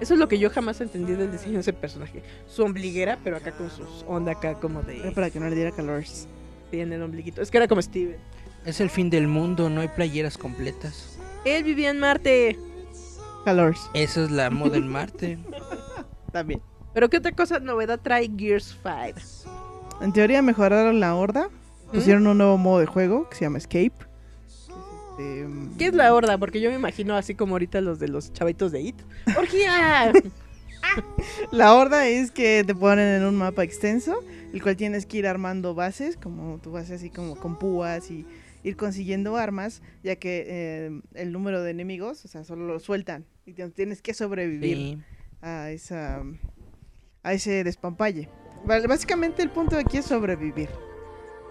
Eso 0.00 0.14
es 0.14 0.20
lo 0.20 0.28
que 0.28 0.38
yo 0.38 0.50
jamás 0.50 0.80
entendí 0.80 1.12
del 1.12 1.30
diseño 1.30 1.54
de 1.54 1.60
ese 1.60 1.72
personaje. 1.72 2.22
Su 2.46 2.62
ombliguera, 2.62 3.18
pero 3.22 3.36
acá 3.36 3.52
con 3.52 3.70
sus 3.70 4.04
onda 4.08 4.32
acá 4.32 4.54
como 4.54 4.82
de 4.82 4.98
Era 5.00 5.12
para 5.12 5.30
que 5.30 5.38
no 5.38 5.48
le 5.48 5.54
diera 5.54 5.70
calores. 5.72 6.26
tiene 6.70 6.94
el 6.96 7.02
ombliguito. 7.02 7.42
Es 7.42 7.50
que 7.50 7.58
era 7.58 7.68
como 7.68 7.82
Steven. 7.82 8.16
Es 8.64 8.80
el 8.80 8.90
fin 8.90 9.10
del 9.10 9.28
mundo, 9.28 9.68
no 9.70 9.80
hay 9.80 9.88
playeras 9.88 10.36
completas. 10.38 11.18
Él 11.44 11.64
vivía 11.64 11.90
en 11.90 11.98
Marte. 11.98 12.58
Calors. 13.44 13.90
Esa 13.94 14.24
es 14.24 14.30
la 14.30 14.50
moda 14.50 14.76
en 14.76 14.88
Marte. 14.88 15.38
También. 16.32 16.60
Pero 16.92 17.08
qué 17.08 17.18
otra 17.18 17.32
cosa 17.32 17.58
novedad 17.60 18.00
trae 18.02 18.30
Gears 18.36 18.76
5? 18.82 20.00
En 20.02 20.12
teoría 20.12 20.42
mejoraron 20.42 21.00
la 21.00 21.14
horda. 21.14 21.48
Pusieron 21.92 22.26
un 22.26 22.38
nuevo 22.38 22.56
modo 22.56 22.80
de 22.80 22.86
juego 22.86 23.28
que 23.28 23.36
se 23.36 23.44
llama 23.44 23.58
Escape. 23.58 23.92
Este, 25.20 25.76
¿Qué 25.78 25.86
es 25.86 25.94
la 25.94 26.12
horda? 26.14 26.38
Porque 26.38 26.60
yo 26.60 26.70
me 26.70 26.76
imagino 26.76 27.14
así 27.16 27.34
como 27.34 27.54
ahorita 27.54 27.80
los 27.80 27.98
de 27.98 28.08
los 28.08 28.32
chavitos 28.32 28.72
de 28.72 28.80
IT. 28.82 28.96
¡Orgía! 29.38 30.12
La 31.52 31.74
horda 31.74 32.08
es 32.08 32.30
que 32.30 32.64
te 32.66 32.74
ponen 32.74 33.06
en 33.20 33.24
un 33.24 33.36
mapa 33.36 33.62
extenso, 33.62 34.24
el 34.52 34.62
cual 34.62 34.76
tienes 34.76 35.04
que 35.06 35.18
ir 35.18 35.26
armando 35.26 35.74
bases, 35.74 36.16
como 36.16 36.58
tu 36.58 36.72
base 36.72 36.94
así 36.94 37.10
como 37.10 37.36
con 37.36 37.58
púas 37.58 38.10
y 38.10 38.26
ir 38.64 38.76
consiguiendo 38.76 39.36
armas, 39.36 39.82
ya 40.02 40.16
que 40.16 40.44
eh, 40.48 41.00
el 41.14 41.32
número 41.32 41.62
de 41.62 41.70
enemigos, 41.70 42.24
o 42.24 42.28
sea, 42.28 42.44
solo 42.44 42.66
lo 42.66 42.80
sueltan 42.80 43.24
y 43.46 43.52
tienes 43.52 44.02
que 44.02 44.14
sobrevivir 44.14 44.76
Sí. 44.76 44.98
a 45.42 45.70
esa 45.70 46.22
a 47.22 47.32
ese 47.34 47.62
despampalle. 47.62 48.28
Básicamente 48.64 49.42
el 49.42 49.50
punto 49.50 49.76
de 49.76 49.82
aquí 49.82 49.98
es 49.98 50.06
sobrevivir. 50.06 50.70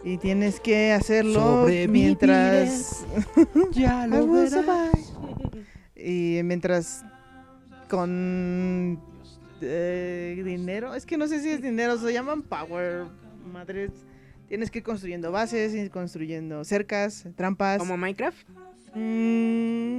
Y 0.04 0.18
tienes 0.18 0.60
que 0.60 0.92
hacerlo 0.94 1.34
Sobreviviré. 1.42 1.88
mientras 1.90 3.06
Ya 3.72 4.06
I 4.08 4.10
lo 4.10 4.26
will 4.26 4.50
verás. 4.50 4.66
survive. 4.66 5.66
Y 5.96 6.42
mientras 6.44 7.04
con 7.90 9.00
eh, 9.62 10.42
dinero, 10.46 10.96
es 10.96 11.06
que 11.06 11.18
no 11.18 11.28
sé 11.28 11.42
si 11.42 11.50
es 11.50 11.62
dinero, 11.62 11.98
se 11.98 12.14
llaman 12.14 12.42
power, 12.44 13.06
madres. 13.52 13.92
Tienes 14.48 14.72
que 14.72 14.78
ir 14.80 14.84
construyendo 14.84 15.32
bases, 15.32 15.74
ir 15.76 15.92
construyendo 15.92 16.64
cercas, 16.64 17.26
trampas. 17.36 17.78
¿Como 17.80 17.98
Minecraft? 17.98 18.38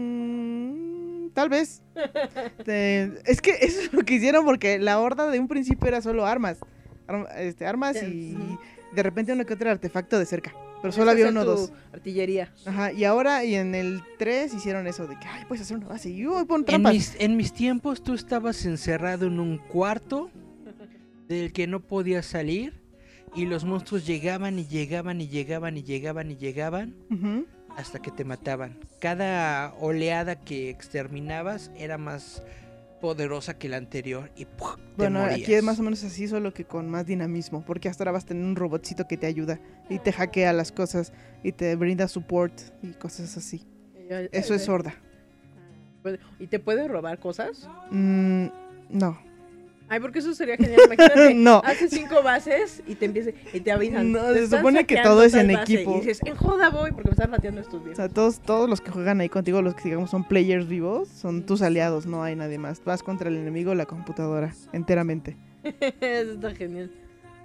Mm, 0.01 1.29
tal 1.35 1.49
vez. 1.51 1.83
Te- 2.65 3.13
es 3.27 3.41
que 3.41 3.53
eso 3.61 3.81
es 3.83 3.93
lo 3.93 4.03
que 4.03 4.15
hicieron 4.15 4.45
porque 4.45 4.79
la 4.79 4.99
horda 4.99 5.31
de 5.31 5.39
un 5.39 5.47
principio 5.49 5.87
era 5.89 6.01
solo 6.01 6.27
armas. 6.27 6.59
Arm- 7.07 7.27
este, 7.37 7.67
armas 7.67 7.97
y 8.03 8.37
de 8.93 9.03
repente 9.03 9.33
uno 9.33 9.45
que 9.47 9.55
otro 9.55 9.71
artefacto 9.71 10.19
de 10.19 10.27
cerca. 10.27 10.53
Pero 10.83 10.93
solo 10.93 11.11
había 11.11 11.29
uno 11.29 11.43
o 11.43 11.45
dos. 11.45 11.73
Artillería. 11.93 12.53
Ajá, 12.65 12.91
y 12.93 13.05
ahora 13.05 13.45
y 13.45 13.55
en 13.55 13.75
el 13.75 14.03
3 14.19 14.55
hicieron 14.55 14.87
eso 14.87 15.07
de 15.07 15.19
que, 15.19 15.27
ay, 15.27 15.45
puedes 15.47 15.63
hacer 15.63 15.77
una 15.77 15.89
base 15.89 16.09
y 16.09 16.27
uy, 16.27 16.45
pon 16.47 16.61
En 16.61 16.65
trampas. 16.65 16.93
mis, 16.95 17.17
en 17.19 17.37
mis 17.37 17.53
tiempos 17.53 18.03
tú 18.03 18.15
estabas 18.15 18.65
encerrado 18.65 19.27
en 19.27 19.39
un 19.41 19.59
cuarto 19.59 20.31
del 21.29 21.53
que 21.53 21.67
no 21.67 21.81
podías 21.81 22.25
salir 22.27 22.81
y 23.35 23.45
los 23.47 23.65
monstruos 23.65 24.07
llegaban 24.07 24.59
y 24.59 24.67
llegaban 24.67 25.21
y 25.21 25.29
llegaban 25.29 25.77
y 25.77 25.83
llegaban 25.83 26.31
y 26.31 26.37
llegaban 26.37 26.95
Ujú. 27.11 27.47
hasta 27.77 28.01
que 28.01 28.11
te 28.11 28.25
mataban. 28.25 28.79
Cada 29.01 29.75
oleada 29.81 30.37
que 30.37 30.71
exterminabas 30.71 31.71
era 31.77 31.99
más 31.99 32.43
poderosa 33.01 33.59
que 33.59 33.69
la 33.69 33.77
anterior 33.79 34.31
y 34.37 34.45
¡puf! 34.45 34.77
te 34.77 34.83
Bueno, 34.97 35.23
aquí 35.23 35.55
es 35.55 35.63
más 35.63 35.79
o 35.81 35.83
menos 35.83 36.05
así, 36.05 36.29
solo 36.29 36.53
que 36.53 36.65
con 36.65 36.89
más 36.89 37.07
dinamismo, 37.07 37.65
porque 37.65 37.89
hasta 37.89 38.03
ahora 38.05 38.13
vas 38.13 38.25
a 38.25 38.29
tener 38.29 38.45
un 38.45 38.57
robotcito 38.57 39.07
que 39.09 39.17
te 39.17 39.27
ayuda 39.27 39.59
y 39.89 39.99
te 39.99 40.13
hackea 40.13 40.53
las 40.53 40.71
cosas 40.73 41.13
y 41.43 41.53
te 41.53 41.75
brinda 41.77 42.07
support 42.09 42.53
y 42.83 42.93
cosas 42.93 43.37
así. 43.37 43.67
Eso 44.33 44.55
es 44.55 44.69
horda. 44.69 44.95
Puede- 46.03 46.19
¿Y 46.39 46.47
te 46.47 46.59
puede 46.59 46.89
robar 46.89 47.19
cosas? 47.19 47.69
Mm, 47.91 48.47
no. 48.91 49.19
Ay, 49.91 50.01
porque 50.01 50.21
eso 50.21 50.33
sería 50.35 50.57
genial. 50.57 50.81
Imagínate, 50.87 51.35
No. 51.35 51.61
haces 51.65 51.91
cinco 51.91 52.23
bases 52.23 52.83
y 52.87 52.95
te 52.95 53.07
empiece, 53.07 53.35
y 53.53 53.61
te 53.61 53.73
avisan. 53.73 54.13
No, 54.13 54.23
"Te 54.33 54.47
se 54.47 54.57
supone 54.57 54.87
que 54.87 55.03
todo 55.03 55.23
es 55.25 55.35
en 55.35 55.53
base", 55.53 55.75
equipo. 55.75 55.97
Y 55.97 56.01
dices, 56.01 56.21
en 56.25 56.37
joda 56.37 56.71
voy 56.71 56.93
porque 56.93 57.09
me 57.09 57.13
están 57.13 57.33
rateando 57.33 57.61
estos 57.61 57.83
O 57.83 57.85
días. 57.85 57.97
sea, 57.97 58.09
todos, 58.09 58.41
todos 58.41 58.71
los 58.71 58.81
que 58.81 58.91
juegan 58.93 59.21
ahí 59.21 59.29
contigo, 59.29 59.61
los 59.63 59.75
que 59.75 59.83
digamos 59.85 60.09
son 60.11 60.23
players 60.25 60.69
vivos, 60.69 61.09
son 61.09 61.45
tus 61.45 61.61
aliados, 61.61 62.07
no 62.07 62.23
hay 62.23 62.37
nadie 62.37 62.57
más. 62.59 62.83
Vas 62.85 63.03
contra 63.03 63.29
el 63.29 63.37
enemigo, 63.37 63.75
la 63.75 63.87
computadora, 63.87 64.55
enteramente. 64.73 65.37
eso 66.01 66.33
está 66.33 66.55
genial. 66.55 66.91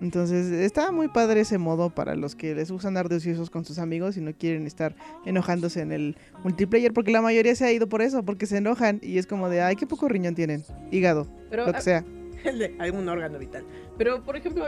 Entonces, 0.01 0.51
está 0.51 0.91
muy 0.91 1.07
padre 1.07 1.39
ese 1.39 1.57
modo 1.57 1.89
para 1.89 2.15
los 2.15 2.35
que 2.35 2.53
les 2.53 2.69
gustan 2.69 2.93
dar 2.95 3.07
deseosos 3.07 3.49
con 3.49 3.63
sus 3.63 3.79
amigos 3.79 4.17
y 4.17 4.21
no 4.21 4.33
quieren 4.33 4.67
estar 4.67 4.93
enojándose 5.25 5.79
en 5.81 5.93
el 5.93 6.17
multiplayer, 6.43 6.91
porque 6.93 7.11
la 7.13 7.21
mayoría 7.21 7.55
se 7.55 7.63
ha 7.65 7.71
ido 7.71 7.87
por 7.87 8.01
eso, 8.01 8.23
porque 8.23 8.45
se 8.45 8.57
enojan 8.57 8.99
y 9.01 9.17
es 9.19 9.25
como 9.25 9.47
de, 9.49 9.61
ay, 9.61 9.77
qué 9.77 9.87
poco 9.87 10.09
riñón 10.09 10.35
tienen, 10.35 10.63
hígado, 10.91 11.27
Pero, 11.49 11.65
lo 11.65 11.73
que 11.73 11.81
sea. 11.81 12.03
El 12.45 12.59
de 12.59 12.75
algún 12.79 13.09
órgano 13.09 13.39
vital. 13.39 13.65
Pero, 13.97 14.23
por 14.23 14.37
ejemplo, 14.37 14.65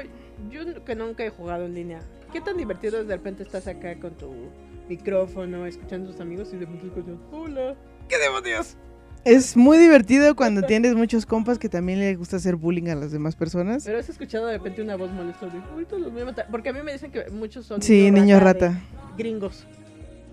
yo 0.50 0.84
que 0.84 0.96
nunca 0.96 1.24
he 1.24 1.30
jugado 1.30 1.66
en 1.66 1.76
línea, 1.76 2.02
¿qué 2.34 2.42
tan 2.42 2.58
divertido 2.58 3.00
es 3.00 3.08
de 3.08 3.16
repente 3.16 3.44
estás 3.44 3.68
acá 3.68 4.00
con 4.00 4.12
tu 4.18 4.34
micrófono, 4.90 5.66
escuchando 5.66 6.10
a 6.10 6.12
tus 6.12 6.22
amigos 6.22 6.50
y 6.54 6.58
de 6.58 6.66
repente 6.66 6.88
escuchas, 6.88 7.16
hola, 7.32 7.76
¿qué 8.08 8.18
demonios? 8.18 8.78
Es 9.26 9.58
muy 9.58 9.78
divertido 9.78 10.36
cuando 10.36 10.62
tienes 10.62 10.96
muchos 10.96 11.26
compas 11.26 11.60
que 11.60 11.68
también 11.68 12.00
les 12.00 12.18
gusta 12.18 12.38
hacer 12.38 12.56
bullying 12.56 12.88
a 12.88 12.96
las 12.96 13.12
demás 13.12 13.36
personas. 13.36 13.84
Pero 13.84 14.00
has 14.00 14.08
escuchado 14.08 14.46
de 14.48 14.54
repente 14.58 14.82
una 14.82 14.96
voz 14.96 15.12
molesta 15.12 15.48
de, 15.48 15.60
ahorita 15.60 15.98
los 15.98 16.14
voy 16.14 16.22
a 16.22 16.26
matar. 16.26 16.48
Porque 16.50 16.70
a 16.70 16.74
mí 16.74 16.80
me 16.82 16.94
dicen 16.94 17.12
que 17.12 17.30
muchos 17.32 17.66
son 17.66 17.82
Sí, 17.82 18.10
niños 18.10 18.42
rata. 18.42 18.82
Gringos. 19.18 19.68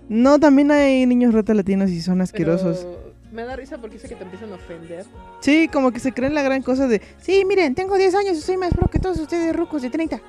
No, 0.07 0.39
también 0.39 0.71
hay 0.71 1.05
niños 1.05 1.33
rata 1.33 1.53
latinos 1.53 1.89
y 1.89 1.99
son 1.99 2.15
Pero 2.15 2.23
asquerosos. 2.23 2.87
Me 3.35 3.43
da 3.43 3.57
risa 3.57 3.77
porque 3.77 3.95
dice 3.95 4.07
que 4.07 4.15
te 4.15 4.23
empiezan 4.23 4.53
a 4.53 4.55
ofender. 4.55 5.05
Sí, 5.41 5.67
como 5.67 5.91
que 5.91 5.99
se 5.99 6.13
creen 6.13 6.33
la 6.33 6.41
gran 6.41 6.61
cosa 6.61 6.87
de, 6.87 7.01
sí, 7.17 7.43
miren, 7.45 7.75
tengo 7.75 7.97
10 7.97 8.15
años 8.15 8.37
y 8.37 8.41
soy 8.41 8.55
más 8.55 8.73
pro 8.73 8.87
que 8.87 8.97
todos 8.97 9.19
ustedes 9.19 9.53
rucos 9.53 9.81
de 9.81 9.89
30. 9.89 10.21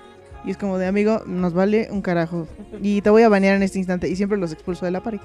Y 0.44 0.50
es 0.50 0.56
como 0.56 0.76
de, 0.76 0.86
amigo, 0.86 1.22
nos 1.24 1.54
vale 1.54 1.88
un 1.92 2.02
carajo. 2.02 2.48
Y 2.82 3.02
te 3.02 3.10
voy 3.10 3.22
a 3.22 3.28
banear 3.28 3.54
en 3.54 3.62
este 3.62 3.78
instante. 3.78 4.08
Y 4.08 4.16
siempre 4.16 4.38
los 4.38 4.52
expulso 4.52 4.84
de 4.84 4.90
la 4.90 5.04
party. 5.04 5.20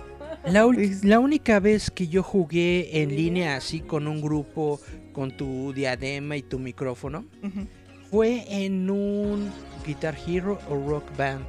La, 0.45 0.67
la 1.03 1.19
única 1.19 1.59
vez 1.59 1.89
que 1.89 2.07
yo 2.07 2.21
jugué 2.21 3.01
en 3.01 3.09
línea 3.09 3.55
así 3.55 3.79
con 3.79 4.07
un 4.07 4.21
grupo, 4.21 4.79
con 5.11 5.35
tu 5.35 5.73
diadema 5.73 6.37
y 6.37 6.43
tu 6.43 6.59
micrófono, 6.59 7.25
fue 8.11 8.45
en 8.47 8.91
un 8.91 9.51
Guitar 9.85 10.15
Hero 10.27 10.59
o 10.69 10.75
Rock 10.87 11.17
Band. 11.17 11.45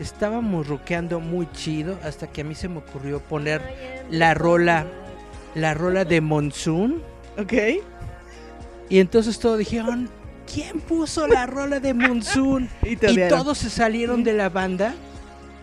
Estábamos 0.00 0.68
rockeando 0.68 1.20
muy 1.20 1.50
chido 1.52 1.98
hasta 2.02 2.26
que 2.26 2.40
a 2.40 2.44
mí 2.44 2.54
se 2.54 2.68
me 2.68 2.78
ocurrió 2.78 3.20
poner 3.20 3.62
la 4.10 4.34
rola, 4.34 4.86
la 5.54 5.74
rola 5.74 6.04
de 6.04 6.20
Monsoon. 6.20 7.02
Ok. 7.38 7.52
Y 8.88 8.98
entonces 8.98 9.38
todos 9.38 9.58
dijeron, 9.58 10.08
¿quién 10.52 10.80
puso 10.80 11.26
la 11.26 11.46
rola 11.46 11.80
de 11.80 11.94
Monsoon? 11.94 12.68
y, 12.82 12.96
todos 13.28 13.58
se 13.58 13.70
salieron 13.70 14.22
de 14.24 14.32
la 14.34 14.48
banda 14.48 14.94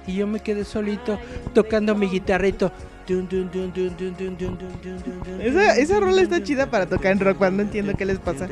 y 0.07 0.15
yo 0.15 0.27
me 0.27 0.39
quedé 0.39 0.65
solito 0.65 1.19
tocando 1.53 1.95
mi 1.95 2.07
guitarrito. 2.07 2.71
Esa, 5.39 5.99
rola 5.99 6.21
está 6.21 6.43
chida 6.43 6.69
para 6.69 6.85
tocar 6.85 7.11
en 7.13 7.19
rock 7.19 7.39
band, 7.39 7.57
no 7.57 7.63
entiendo 7.63 7.93
qué 7.95 8.05
les 8.05 8.19
pasa. 8.19 8.47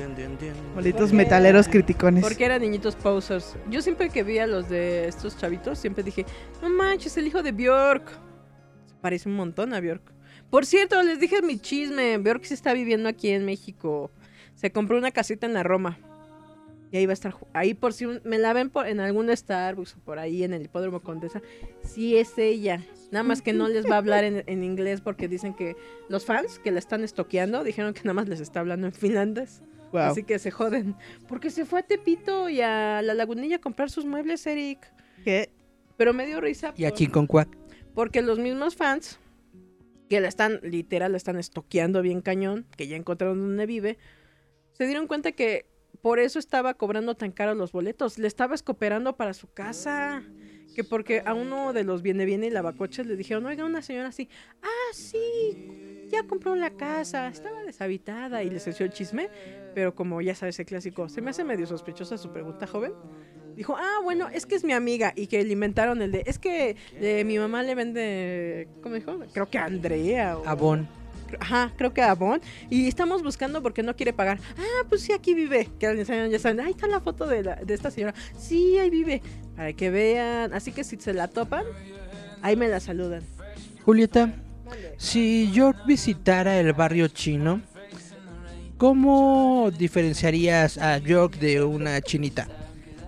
Molitos 0.74 1.14
metaleros 1.14 1.68
criticones. 1.68 2.24
Porque 2.24 2.46
eran 2.46 2.62
niñitos 2.62 2.96
posers. 2.96 3.56
Yo 3.70 3.84
siempre 3.84 4.10
que 4.10 4.24
vi 4.24 4.40
a 4.40 4.48
los 4.48 4.68
de 4.68 5.08
estos 5.08 5.38
chavitos, 5.38 5.78
siempre 5.78 6.04
dije, 6.04 6.26
no 6.62 6.70
manches, 6.70 7.16
el 7.18 7.28
hijo 7.28 7.44
de 7.44 7.52
Bjork. 7.52 8.10
Parece 9.00 9.30
un 9.30 9.36
montón 9.36 9.76
a 9.76 9.80
Bjork. 9.80 10.17
Por 10.50 10.66
cierto, 10.66 11.02
les 11.04 11.20
dije 11.20 11.42
mi 11.42 11.58
chisme. 11.60 12.18
Bjork 12.18 12.44
sí 12.44 12.54
está 12.54 12.74
viviendo 12.74 13.10
aquí 13.10 13.30
en 13.30 13.46
México. 13.46 14.12
Se 14.56 14.72
compró 14.72 14.98
una 14.98 15.12
casita 15.12 15.46
en 15.46 15.54
la 15.54 15.64
Roma. 15.64 16.00
Y 16.92 16.98
ahí 16.98 17.06
va 17.06 17.12
a 17.12 17.14
estar. 17.14 17.36
Ahí 17.54 17.74
por 17.74 17.92
si 17.92 18.06
me 18.24 18.38
la 18.38 18.54
ven 18.54 18.70
por, 18.70 18.88
en 18.88 19.02
algún 19.02 19.36
Starbucks 19.36 19.96
o 19.96 20.00
por 20.00 20.20
ahí 20.20 20.44
en 20.44 20.54
el 20.54 20.64
hipódromo 20.64 21.02
Condesa. 21.02 21.42
Sí 21.84 22.16
es 22.18 22.38
ella. 22.38 22.82
Nada 23.12 23.24
más 23.24 23.42
que 23.42 23.52
no 23.52 23.68
les 23.68 23.86
va 23.86 23.96
a 23.96 23.98
hablar 23.98 24.24
en, 24.24 24.44
en 24.48 24.64
inglés 24.64 25.02
porque 25.02 25.28
dicen 25.28 25.54
que 25.54 25.76
los 26.08 26.26
fans 26.26 26.60
que 26.60 26.72
la 26.72 26.80
están 26.80 27.04
estoqueando 27.04 27.64
dijeron 27.66 27.94
que 27.94 28.02
nada 28.04 28.14
más 28.14 28.30
les 28.30 28.40
está 28.40 28.62
hablando 28.62 28.88
en 28.88 28.94
finlandés. 28.94 29.62
Wow. 29.92 30.02
Así 30.04 30.24
que 30.24 30.40
se 30.40 30.50
joden. 30.52 30.96
Porque 31.28 31.50
se 31.50 31.66
fue 31.66 31.80
a 31.80 31.84
Tepito 31.84 32.48
y 32.50 32.62
a 32.62 33.02
la 33.02 33.14
lagunilla 33.14 33.58
a 33.58 33.60
comprar 33.60 33.90
sus 33.90 34.06
muebles, 34.06 34.46
Eric. 34.48 34.80
¿Qué? 35.26 35.50
Pero 35.98 36.14
me 36.14 36.26
dio 36.26 36.40
risa. 36.40 36.74
Y 36.78 36.86
a 36.86 36.90
por- 36.90 36.98
Chinconcuac. 36.98 37.50
Porque 37.94 38.22
los 38.22 38.40
mismos 38.40 38.76
fans 38.76 39.20
que 40.10 40.22
la 40.22 40.28
están, 40.28 40.60
literal, 40.64 41.12
la 41.12 41.18
están 41.18 41.38
estoqueando 41.38 42.02
bien 42.02 42.22
cañón, 42.22 42.66
que 42.78 42.88
ya 42.88 42.96
encontraron 42.96 43.40
dónde 43.40 43.66
vive, 43.66 43.98
se 44.72 44.86
dieron 44.86 45.08
cuenta 45.08 45.32
que 45.32 45.66
por 46.02 46.20
eso 46.20 46.40
estaba 46.40 46.76
cobrando 46.76 47.16
tan 47.16 47.32
caros 47.32 47.58
los 47.58 47.72
boletos. 47.72 48.18
Le 48.18 48.28
estaba 48.28 48.56
escooperando 48.56 49.16
para 49.18 49.34
su 49.34 49.52
casa. 49.52 50.24
Que 50.76 50.84
porque 50.84 51.24
a 51.26 51.34
uno 51.34 51.74
de 51.74 51.84
los 51.84 52.04
viene 52.04 52.26
viene 52.26 52.48
y 52.48 52.50
lavacoches 52.52 53.08
le 53.08 53.16
dijeron, 53.16 53.48
oiga, 53.48 53.66
una 53.66 53.82
señora 53.82 54.10
así, 54.10 54.30
ah, 54.62 54.94
sí, 54.94 56.08
ya 56.08 56.28
compró 56.28 56.56
la 56.56 56.70
casa, 56.70 57.28
estaba 57.30 57.64
deshabitada 57.64 58.44
y 58.44 58.52
les 58.52 58.68
echó 58.68 58.84
el 58.84 58.92
chisme. 58.92 59.30
Pero 59.74 59.96
como 59.96 60.22
ya 60.22 60.36
sabes, 60.36 60.60
el 60.60 60.68
clásico, 60.68 61.10
se 61.10 61.22
me 61.22 61.32
hace 61.32 61.44
medio 61.44 61.66
sospechosa 61.66 62.20
su 62.20 62.32
pregunta, 62.32 62.68
joven. 62.68 62.94
Dijo, 63.58 63.76
ah, 63.76 64.00
bueno, 64.04 64.30
es 64.32 64.46
que 64.46 64.54
es 64.56 64.64
mi 64.64 64.72
amiga. 64.72 65.12
Y 65.16 65.26
que 65.28 65.44
le 65.44 65.52
inventaron 65.52 66.02
el 66.02 66.12
de, 66.12 66.24
es 66.28 66.38
que 66.40 66.76
eh, 67.02 67.24
mi 67.26 67.38
mamá 67.40 67.64
le 67.64 67.74
vende, 67.76 68.68
¿cómo 68.84 68.96
dijo? 68.96 69.18
Creo 69.34 69.50
que 69.50 69.58
a 69.58 69.66
Andrea. 69.66 70.38
O, 70.38 70.48
Avon. 70.48 70.88
Ajá, 71.40 71.74
creo 71.76 71.92
que 71.92 72.02
a 72.04 72.12
Avon. 72.12 72.40
Y 72.70 72.88
estamos 72.88 73.24
buscando 73.24 73.62
porque 73.64 73.82
no 73.84 73.96
quiere 73.96 74.14
pagar. 74.14 74.40
Ah, 74.58 74.86
pues 74.88 75.02
sí, 75.02 75.12
aquí 75.12 75.34
vive. 75.34 75.68
Que 75.80 75.88
enseñan, 75.88 76.30
ya 76.30 76.38
saben, 76.40 76.60
ahí 76.62 76.72
está 76.72 76.88
la 76.88 77.02
foto 77.02 77.26
de, 77.28 77.44
la- 77.44 77.56
de 77.56 77.74
esta 77.74 77.90
señora. 77.92 78.14
Sí, 78.38 78.78
ahí 78.78 78.90
vive. 78.92 79.22
Para 79.56 79.74
que 79.74 79.90
vean. 79.90 80.54
Así 80.54 80.72
que 80.72 80.84
si 80.84 80.96
se 80.98 81.14
la 81.14 81.28
topan, 81.28 81.64
ahí 82.44 82.56
me 82.56 82.68
la 82.68 82.80
saludan. 82.80 83.24
Julieta, 83.84 84.34
si 84.98 85.52
yo 85.52 85.74
visitara 85.88 86.60
el 86.60 86.74
barrio 86.74 87.08
chino, 87.08 87.62
¿cómo 88.78 89.72
diferenciarías 89.78 90.78
a 90.78 91.00
York 91.00 91.38
de 91.40 91.64
una 91.64 92.00
chinita? 92.02 92.48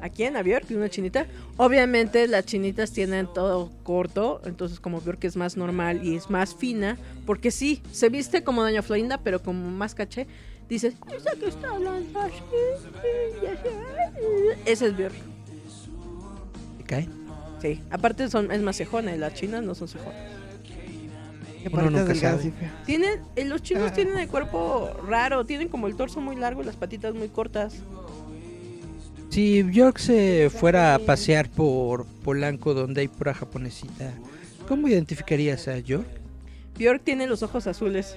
Aquí 0.01 0.23
en 0.23 0.33
Bjork, 0.43 0.65
una 0.71 0.89
chinita. 0.89 1.25
Obviamente 1.57 2.27
las 2.27 2.45
chinitas 2.45 2.91
tienen 2.91 3.27
todo 3.33 3.69
corto, 3.83 4.41
entonces 4.45 4.79
como 4.79 5.01
Bjork 5.01 5.23
es 5.25 5.35
más 5.35 5.57
normal 5.57 6.01
y 6.03 6.15
es 6.15 6.29
más 6.29 6.55
fina, 6.55 6.97
porque 7.25 7.51
sí, 7.51 7.81
se 7.91 8.09
viste 8.09 8.43
como 8.43 8.61
Doña 8.61 8.81
Florinda, 8.81 9.17
pero 9.17 9.41
como 9.41 9.69
más 9.71 9.95
caché. 9.95 10.27
Dices, 10.69 10.93
esa 11.15 11.31
que 11.31 11.47
está 11.47 11.71
hablando 11.71 12.19
así, 12.19 12.33
ya 13.41 13.55
sé". 13.61 13.69
Ese 14.71 14.87
es 14.87 14.97
Bjork. 14.97 15.15
¿Te 16.77 16.83
cae? 16.83 17.09
Sí, 17.61 17.81
aparte 17.91 18.29
son, 18.29 18.51
es 18.51 18.61
más 18.61 18.77
cejona, 18.77 19.13
y 19.13 19.17
las 19.17 19.33
chinas 19.33 19.63
no 19.63 19.75
son 19.75 19.87
cejonas. 19.87 20.15
Uno 21.73 21.89
nunca 21.89 22.15
sabe. 22.15 22.53
Tienen, 22.85 23.19
eh, 23.35 23.43
los 23.43 23.61
chinos 23.61 23.91
Ah. 23.91 23.93
tienen 23.93 24.17
el 24.17 24.29
cuerpo 24.29 24.91
raro, 25.05 25.45
tienen 25.45 25.67
como 25.67 25.87
el 25.87 25.95
torso 25.97 26.21
muy 26.21 26.37
largo 26.37 26.61
y 26.61 26.65
las 26.65 26.77
patitas 26.77 27.13
muy 27.13 27.27
cortas. 27.27 27.73
Si 29.29 29.63
York 29.71 29.99
se 29.99 30.49
fuera 30.49 30.95
a 30.95 30.99
pasear 30.99 31.49
por 31.49 32.05
Polanco 32.23 32.73
donde 32.73 33.01
hay 33.01 33.07
pura 33.07 33.33
japonesita, 33.33 34.11
¿cómo 34.67 34.87
identificarías 34.87 35.67
a 35.67 35.77
York? 35.77 36.07
Bjork 36.77 37.03
tiene 37.03 37.27
los 37.27 37.43
ojos 37.43 37.67
azules 37.67 38.15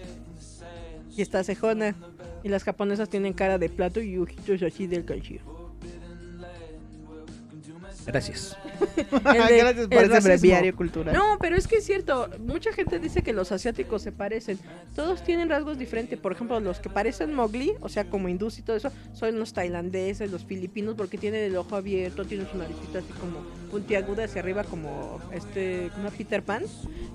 y 1.17 1.21
está 1.21 1.45
cejona. 1.45 1.95
Y 2.45 2.49
las 2.49 2.65
japonesas 2.65 3.09
tienen 3.09 3.35
cara 3.35 3.59
de 3.59 3.69
plato 3.69 4.01
y 4.01 4.19
ojitos 4.19 4.63
así 4.63 4.89
del 4.89 5.05
canchillo. 5.05 5.43
Gracias. 8.07 8.57
Gracias 9.11 9.87
por 9.89 10.05
ese 10.05 10.21
breviario 10.21 10.75
cultural. 10.75 11.15
No, 11.15 11.39
pero 11.41 11.57
es 11.57 11.67
que 11.67 11.77
es 11.77 11.85
cierto. 11.85 12.29
Mucha 12.41 12.73
gente 12.73 12.99
dice 12.99 13.23
que 13.23 13.33
los 13.33 13.53
asiáticos 13.53 14.03
se 14.03 14.13
parecen. 14.13 14.59
Todos 14.95 15.23
tienen 15.23 15.49
rasgos 15.49 15.79
diferentes. 15.79 16.19
Por 16.19 16.33
ejemplo, 16.33 16.59
los 16.61 16.81
que 16.81 16.91
parecen 16.91 17.35
Mowgli, 17.35 17.73
o 17.81 17.89
sea, 17.89 18.05
como 18.05 18.29
hindús 18.29 18.59
y 18.59 18.63
todo 18.63 18.77
eso, 18.77 18.91
son 19.13 19.39
los 19.39 19.53
tailandeses, 19.53 20.31
los 20.31 20.45
filipinos, 20.45 20.95
porque 20.97 21.19
tienen 21.19 21.43
el 21.43 21.57
ojo 21.57 21.77
abierto, 21.77 22.25
tienen 22.25 22.49
su 22.51 22.57
naricita 22.57 22.99
así 22.99 23.13
como 23.21 23.41
puntiaguda 23.71 24.25
hacia 24.25 24.43
arriba, 24.43 24.65
como 24.65 25.21
este, 25.33 25.91
como 25.95 26.11
Peter 26.11 26.43
Pan, 26.43 26.65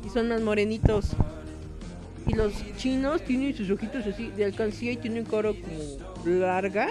y 0.06 0.10
son 0.10 0.30
más 0.30 0.42
morenitos. 0.42 1.12
Y 2.26 2.34
los 2.34 2.54
chinos 2.76 3.22
tienen 3.22 3.56
sus 3.56 3.70
ojitos 3.70 4.06
así 4.06 4.32
de 4.32 4.46
alcancía 4.46 4.92
y 4.92 4.98
tienen 4.98 5.24
cara 5.24 5.50
como 5.50 6.38
larga. 6.40 6.90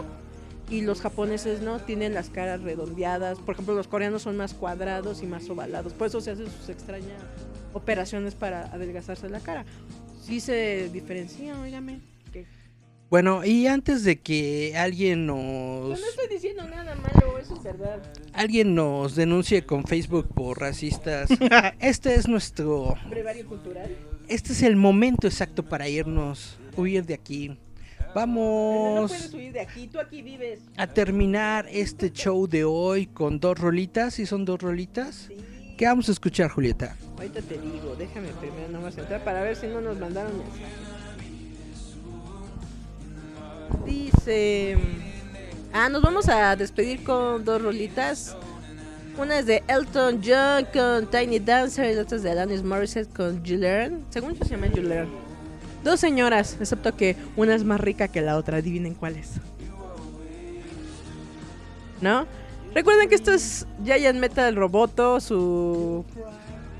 Y 0.68 0.80
los 0.80 1.00
japoneses 1.00 1.60
no 1.62 1.78
tienen 1.78 2.12
las 2.12 2.28
caras 2.28 2.60
redondeadas. 2.62 3.38
Por 3.38 3.54
ejemplo, 3.54 3.74
los 3.74 3.86
coreanos 3.86 4.22
son 4.22 4.36
más 4.36 4.52
cuadrados 4.52 5.22
y 5.22 5.26
más 5.26 5.48
ovalados. 5.48 5.92
Por 5.92 6.08
eso 6.08 6.20
se 6.20 6.32
hacen 6.32 6.46
sus 6.50 6.68
extrañas 6.68 7.22
operaciones 7.72 8.34
para 8.34 8.64
adelgazarse 8.72 9.28
la 9.28 9.40
cara. 9.40 9.64
Sí 10.20 10.40
se 10.40 10.88
diferencian, 10.92 11.58
oígame. 11.60 12.00
Que- 12.32 12.46
Bueno, 13.10 13.44
y 13.44 13.68
antes 13.68 14.02
de 14.02 14.18
que 14.20 14.74
alguien 14.76 15.24
nos 15.26 15.36
no 15.38 15.94
estoy 15.94 16.26
diciendo 16.28 16.64
nada 16.68 16.96
malo, 16.96 17.38
eso 17.38 17.54
es 17.54 17.62
verdad. 17.62 18.02
alguien 18.32 18.74
nos 18.74 19.14
denuncie 19.14 19.64
con 19.64 19.84
Facebook 19.84 20.26
por 20.34 20.58
racistas, 20.60 21.28
este 21.78 22.16
es 22.16 22.26
nuestro 22.26 22.96
Brevario 23.08 23.46
cultural. 23.46 23.94
este 24.26 24.52
es 24.52 24.62
el 24.64 24.74
momento 24.74 25.28
exacto 25.28 25.62
para 25.62 25.88
irnos, 25.88 26.58
huir 26.76 27.06
de 27.06 27.14
aquí. 27.14 27.56
No 28.16 28.22
Vamos 28.22 29.34
huir 29.34 29.52
de 29.52 29.60
aquí, 29.60 29.88
tú 29.88 30.00
aquí 30.00 30.22
vives. 30.22 30.60
a 30.78 30.86
terminar 30.86 31.66
este 31.70 32.10
show 32.10 32.46
de 32.46 32.64
hoy 32.64 33.08
con 33.08 33.38
dos 33.40 33.58
rolitas, 33.58 34.18
¿y 34.18 34.24
son 34.24 34.46
dos 34.46 34.62
rolitas? 34.62 35.28
¿Qué 35.76 35.84
vamos 35.84 36.08
a 36.08 36.12
escuchar, 36.12 36.48
Julieta? 36.48 36.96
Ahorita 37.18 37.42
te 37.42 37.58
digo, 37.58 37.94
déjame 37.98 38.28
primero 38.40 38.68
nomás 38.70 38.96
entrar 38.96 39.22
para 39.22 39.42
ver 39.42 39.54
si 39.54 39.66
no 39.66 39.82
nos 39.82 39.98
mandaron 39.98 40.32
mensaje. 40.38 40.64
Dice... 43.84 44.78
Ah, 45.74 45.90
nos 45.90 46.00
vamos 46.00 46.30
a 46.30 46.56
despedir 46.56 47.04
con 47.04 47.44
dos 47.44 47.60
rolitas. 47.60 48.34
Una 49.18 49.40
es 49.40 49.44
de 49.44 49.62
Elton 49.68 50.22
John 50.24 50.66
con 50.72 51.10
Tiny 51.10 51.38
Dancer 51.38 51.92
y 51.92 51.94
la 51.94 52.02
otra 52.02 52.16
es 52.16 52.22
de 52.22 52.30
Alanis 52.30 52.62
Morissette 52.62 53.12
con 53.14 53.44
Julian. 53.44 54.06
Según 54.08 54.34
yo 54.36 54.44
se 54.46 54.52
llama 54.52 54.68
Julian. 54.74 55.25
Dos 55.86 56.00
señoras, 56.00 56.56
excepto 56.58 56.96
que 56.96 57.14
una 57.36 57.54
es 57.54 57.62
más 57.62 57.80
rica 57.80 58.08
que 58.08 58.20
la 58.20 58.36
otra. 58.36 58.56
Adivinen 58.56 58.94
cuál 58.94 59.14
es. 59.14 59.34
¿No? 62.00 62.26
Recuerden 62.74 63.08
que 63.08 63.14
esto 63.14 63.32
es 63.32 63.68
Giant 63.84 64.18
Metal 64.18 64.56
Roboto, 64.56 65.20
su 65.20 66.04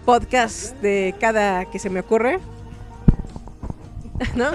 podcast 0.04 0.74
de 0.80 1.14
cada 1.20 1.70
que 1.70 1.78
se 1.78 1.88
me 1.88 2.00
ocurre. 2.00 2.40
¿No? 4.34 4.50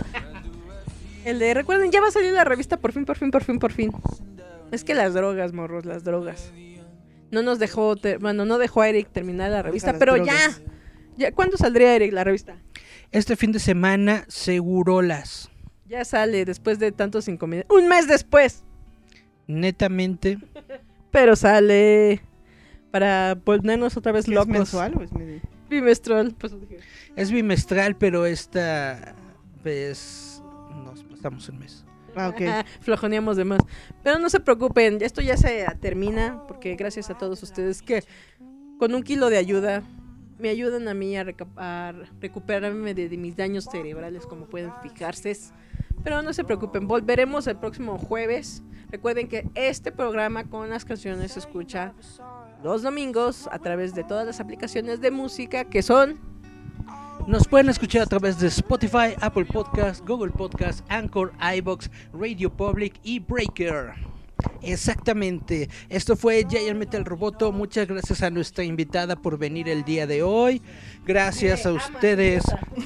El 1.24 1.40
de, 1.40 1.54
recuerden, 1.54 1.90
ya 1.90 2.02
va 2.02 2.10
a 2.10 2.12
salir 2.12 2.34
la 2.34 2.44
revista 2.44 2.76
por 2.76 2.92
fin, 2.92 3.06
por 3.06 3.16
fin, 3.16 3.32
por 3.32 3.46
fin, 3.46 3.58
por 3.58 3.72
fin. 3.72 3.94
Es 4.74 4.84
que 4.84 4.94
las 4.94 5.14
drogas, 5.14 5.54
morros, 5.54 5.86
las 5.86 6.04
drogas. 6.04 6.52
No 7.32 7.42
nos 7.42 7.58
dejó, 7.58 7.96
bueno, 8.20 8.44
no 8.44 8.58
dejó 8.58 8.82
a 8.82 8.90
Eric 8.90 9.14
terminar 9.14 9.50
la 9.50 9.62
revista, 9.62 9.98
pero 9.98 10.18
ya. 10.18 10.36
ya. 11.16 11.32
¿Cuándo 11.32 11.56
saldría 11.56 11.96
Eric 11.96 12.12
la 12.12 12.26
revista? 12.26 12.58
Este 13.12 13.36
fin 13.36 13.52
de 13.52 13.60
semana, 13.60 14.26
Segurolas. 14.28 15.50
Ya 15.88 16.06
sale 16.06 16.46
después 16.46 16.80
de 16.80 16.92
tantos 16.92 17.28
inconvenientes. 17.28 17.76
Un 17.76 17.88
mes 17.90 18.08
después. 18.08 18.64
Netamente. 19.48 20.38
Pero 21.12 21.36
sale 21.36 22.22
para 22.92 23.38
ponernos 23.44 23.98
otra 23.98 24.14
vez 24.14 24.26
¿Es 24.26 24.34
locos. 24.34 24.48
mensual 24.48 24.94
o 24.98 25.02
es 25.04 25.12
medi- 25.12 25.42
Bimestral. 25.70 26.34
Pues 26.38 26.54
dije. 26.60 26.80
Es 27.16 27.32
bimestral, 27.32 27.98
pero 27.98 28.26
esta 28.26 29.16
vez 29.64 30.42
nos 30.86 31.04
pasamos 31.04 31.48
un 31.50 31.60
mes. 31.60 31.86
Ah, 32.16 32.30
ok. 32.30 32.42
Flojoneamos 32.82 33.36
de 33.38 33.46
más. 33.46 33.60
Pero 34.04 34.20
no 34.20 34.30
se 34.30 34.40
preocupen, 34.42 34.98
esto 35.02 35.22
ya 35.22 35.36
se 35.38 35.66
termina 35.80 36.44
porque 36.48 36.76
gracias 36.76 37.10
a 37.10 37.18
todos 37.18 37.42
ustedes 37.44 37.82
que 37.82 38.04
con 38.80 38.94
un 38.96 39.04
kilo 39.04 39.30
de 39.30 39.38
ayuda 39.38 39.84
me 40.42 40.50
ayudan 40.50 40.88
a 40.88 40.94
mí 40.94 41.16
a, 41.16 41.94
recuperarme 42.20 42.94
de, 42.94 43.08
de 43.08 43.18
mis 43.18 43.36
daños 43.36 43.66
cerebrales, 43.72 44.26
como 44.26 44.46
pueden 44.46 44.72
fijarse. 44.82 45.38
Pero 46.04 46.22
no 46.22 46.34
se 46.34 46.44
preocupen, 46.44 46.88
volveremos 46.88 47.48
el 47.48 47.58
próximo 47.58 47.98
jueves. 47.98 48.64
Recuerden 48.90 49.28
que 49.28 49.50
este 49.56 49.92
programa 49.92 50.46
con 50.46 50.70
las 50.70 50.84
canciones 50.84 51.34
se 51.34 51.40
escucha 51.40 51.94
los 52.64 52.82
domingos 52.84 53.48
a 53.52 53.60
través 53.60 53.96
de 53.96 54.04
todas 54.04 54.26
las 54.26 54.40
aplicaciones 54.40 55.00
de 55.02 55.12
música 55.12 55.66
que 55.66 55.82
son 55.82 56.20
Nos 57.28 57.48
pueden 57.48 57.70
escuchar 57.70 58.02
a 58.02 58.06
través 58.06 58.40
de 58.40 58.48
Spotify, 58.48 59.16
Apple 59.22 59.46
Podcast, 59.46 60.06
Google 60.06 60.32
Podcast, 60.32 60.84
Anchor, 60.90 61.32
iBox, 61.56 61.90
Radio 62.14 62.52
Public 62.52 63.00
y 63.04 63.20
Breaker. 63.20 64.11
Exactamente. 64.62 65.70
Esto 65.90 66.16
fue 66.16 66.46
Giant 66.48 66.78
Metal 66.78 67.04
Roboto. 67.04 67.52
Muchas 67.52 67.88
gracias 67.88 68.22
a 68.22 68.30
nuestra 68.30 68.64
invitada 68.64 69.16
por 69.16 69.38
venir 69.38 69.70
el 69.70 69.84
día 69.84 70.08
de 70.08 70.24
hoy. 70.24 70.62
Gracias 71.06 71.66
a 71.66 71.74
ustedes 71.74 72.44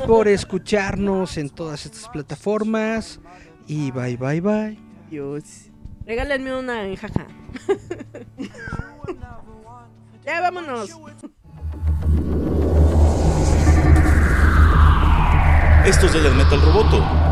por 0.07 0.27
escucharnos 0.27 1.37
en 1.37 1.49
todas 1.49 1.85
estas 1.85 2.09
plataformas. 2.09 3.19
Y 3.67 3.91
bye 3.91 4.17
bye 4.17 4.41
bye. 4.41 4.77
Dios. 5.09 5.71
Regálenme 6.05 6.55
una 6.55 6.87
en 6.87 6.95
jaja. 6.95 7.27
ya 10.25 10.41
vámonos. 10.41 10.89
Esto 15.85 16.05
es 16.07 16.11
Giant 16.13 16.35
Metal 16.35 16.61
Roboto. 16.61 17.24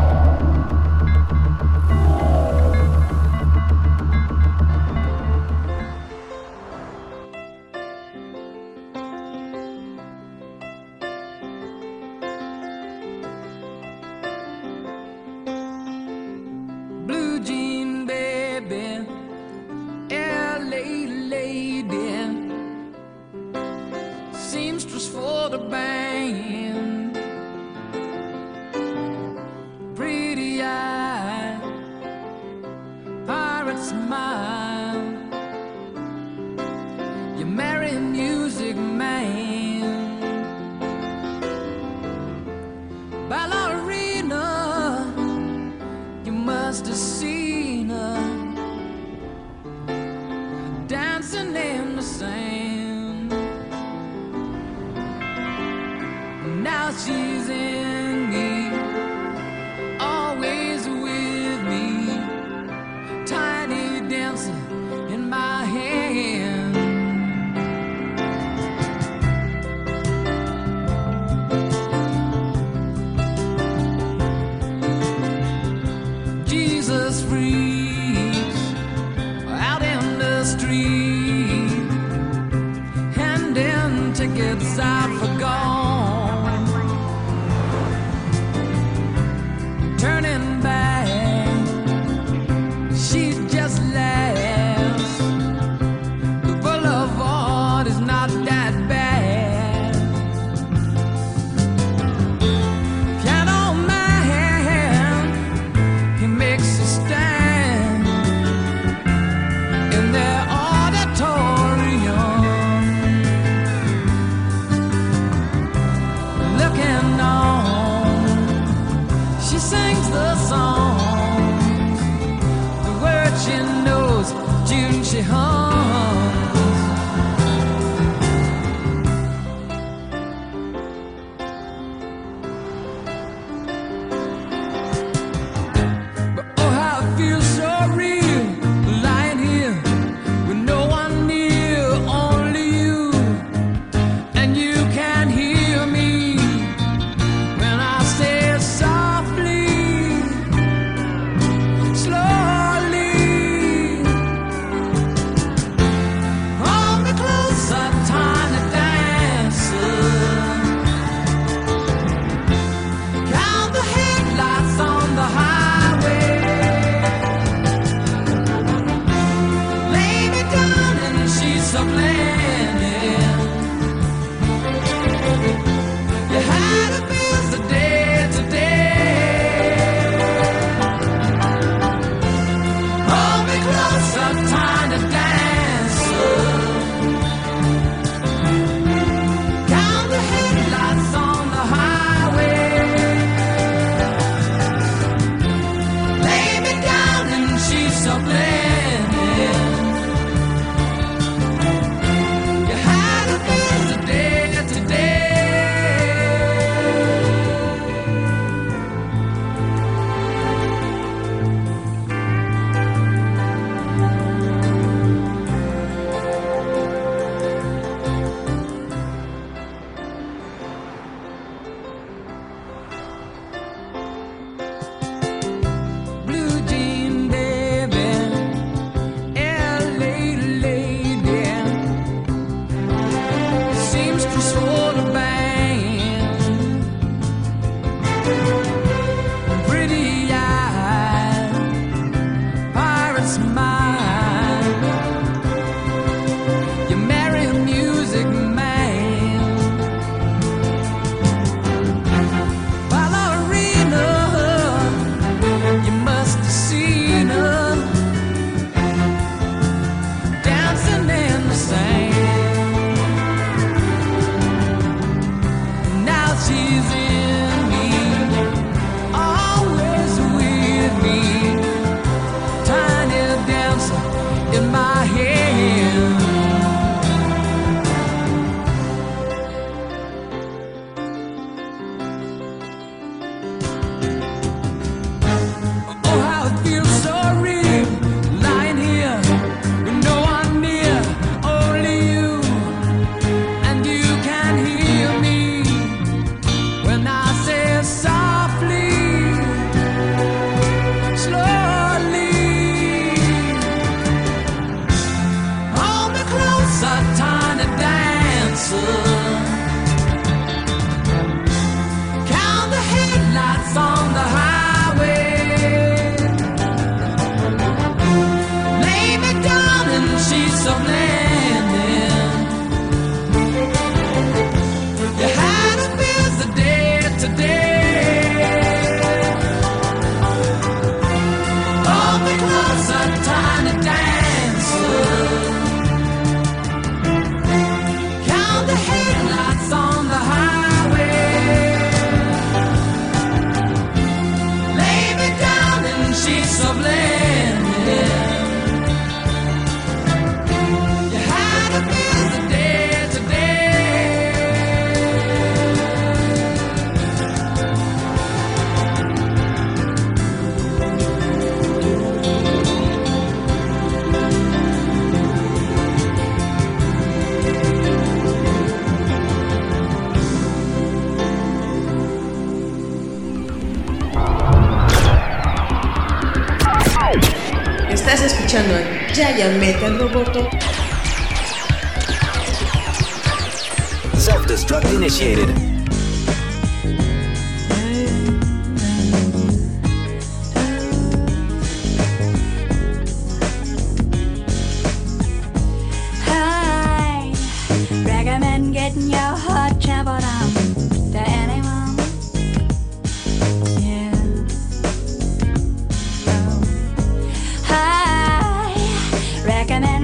A 379.24 379.32
Giant 379.32 379.58
Metal 379.58 379.96
Roboto. 379.98 380.53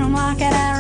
and 0.01 0.15
walk 0.15 0.41
it 0.41 0.53
out. 0.53 0.80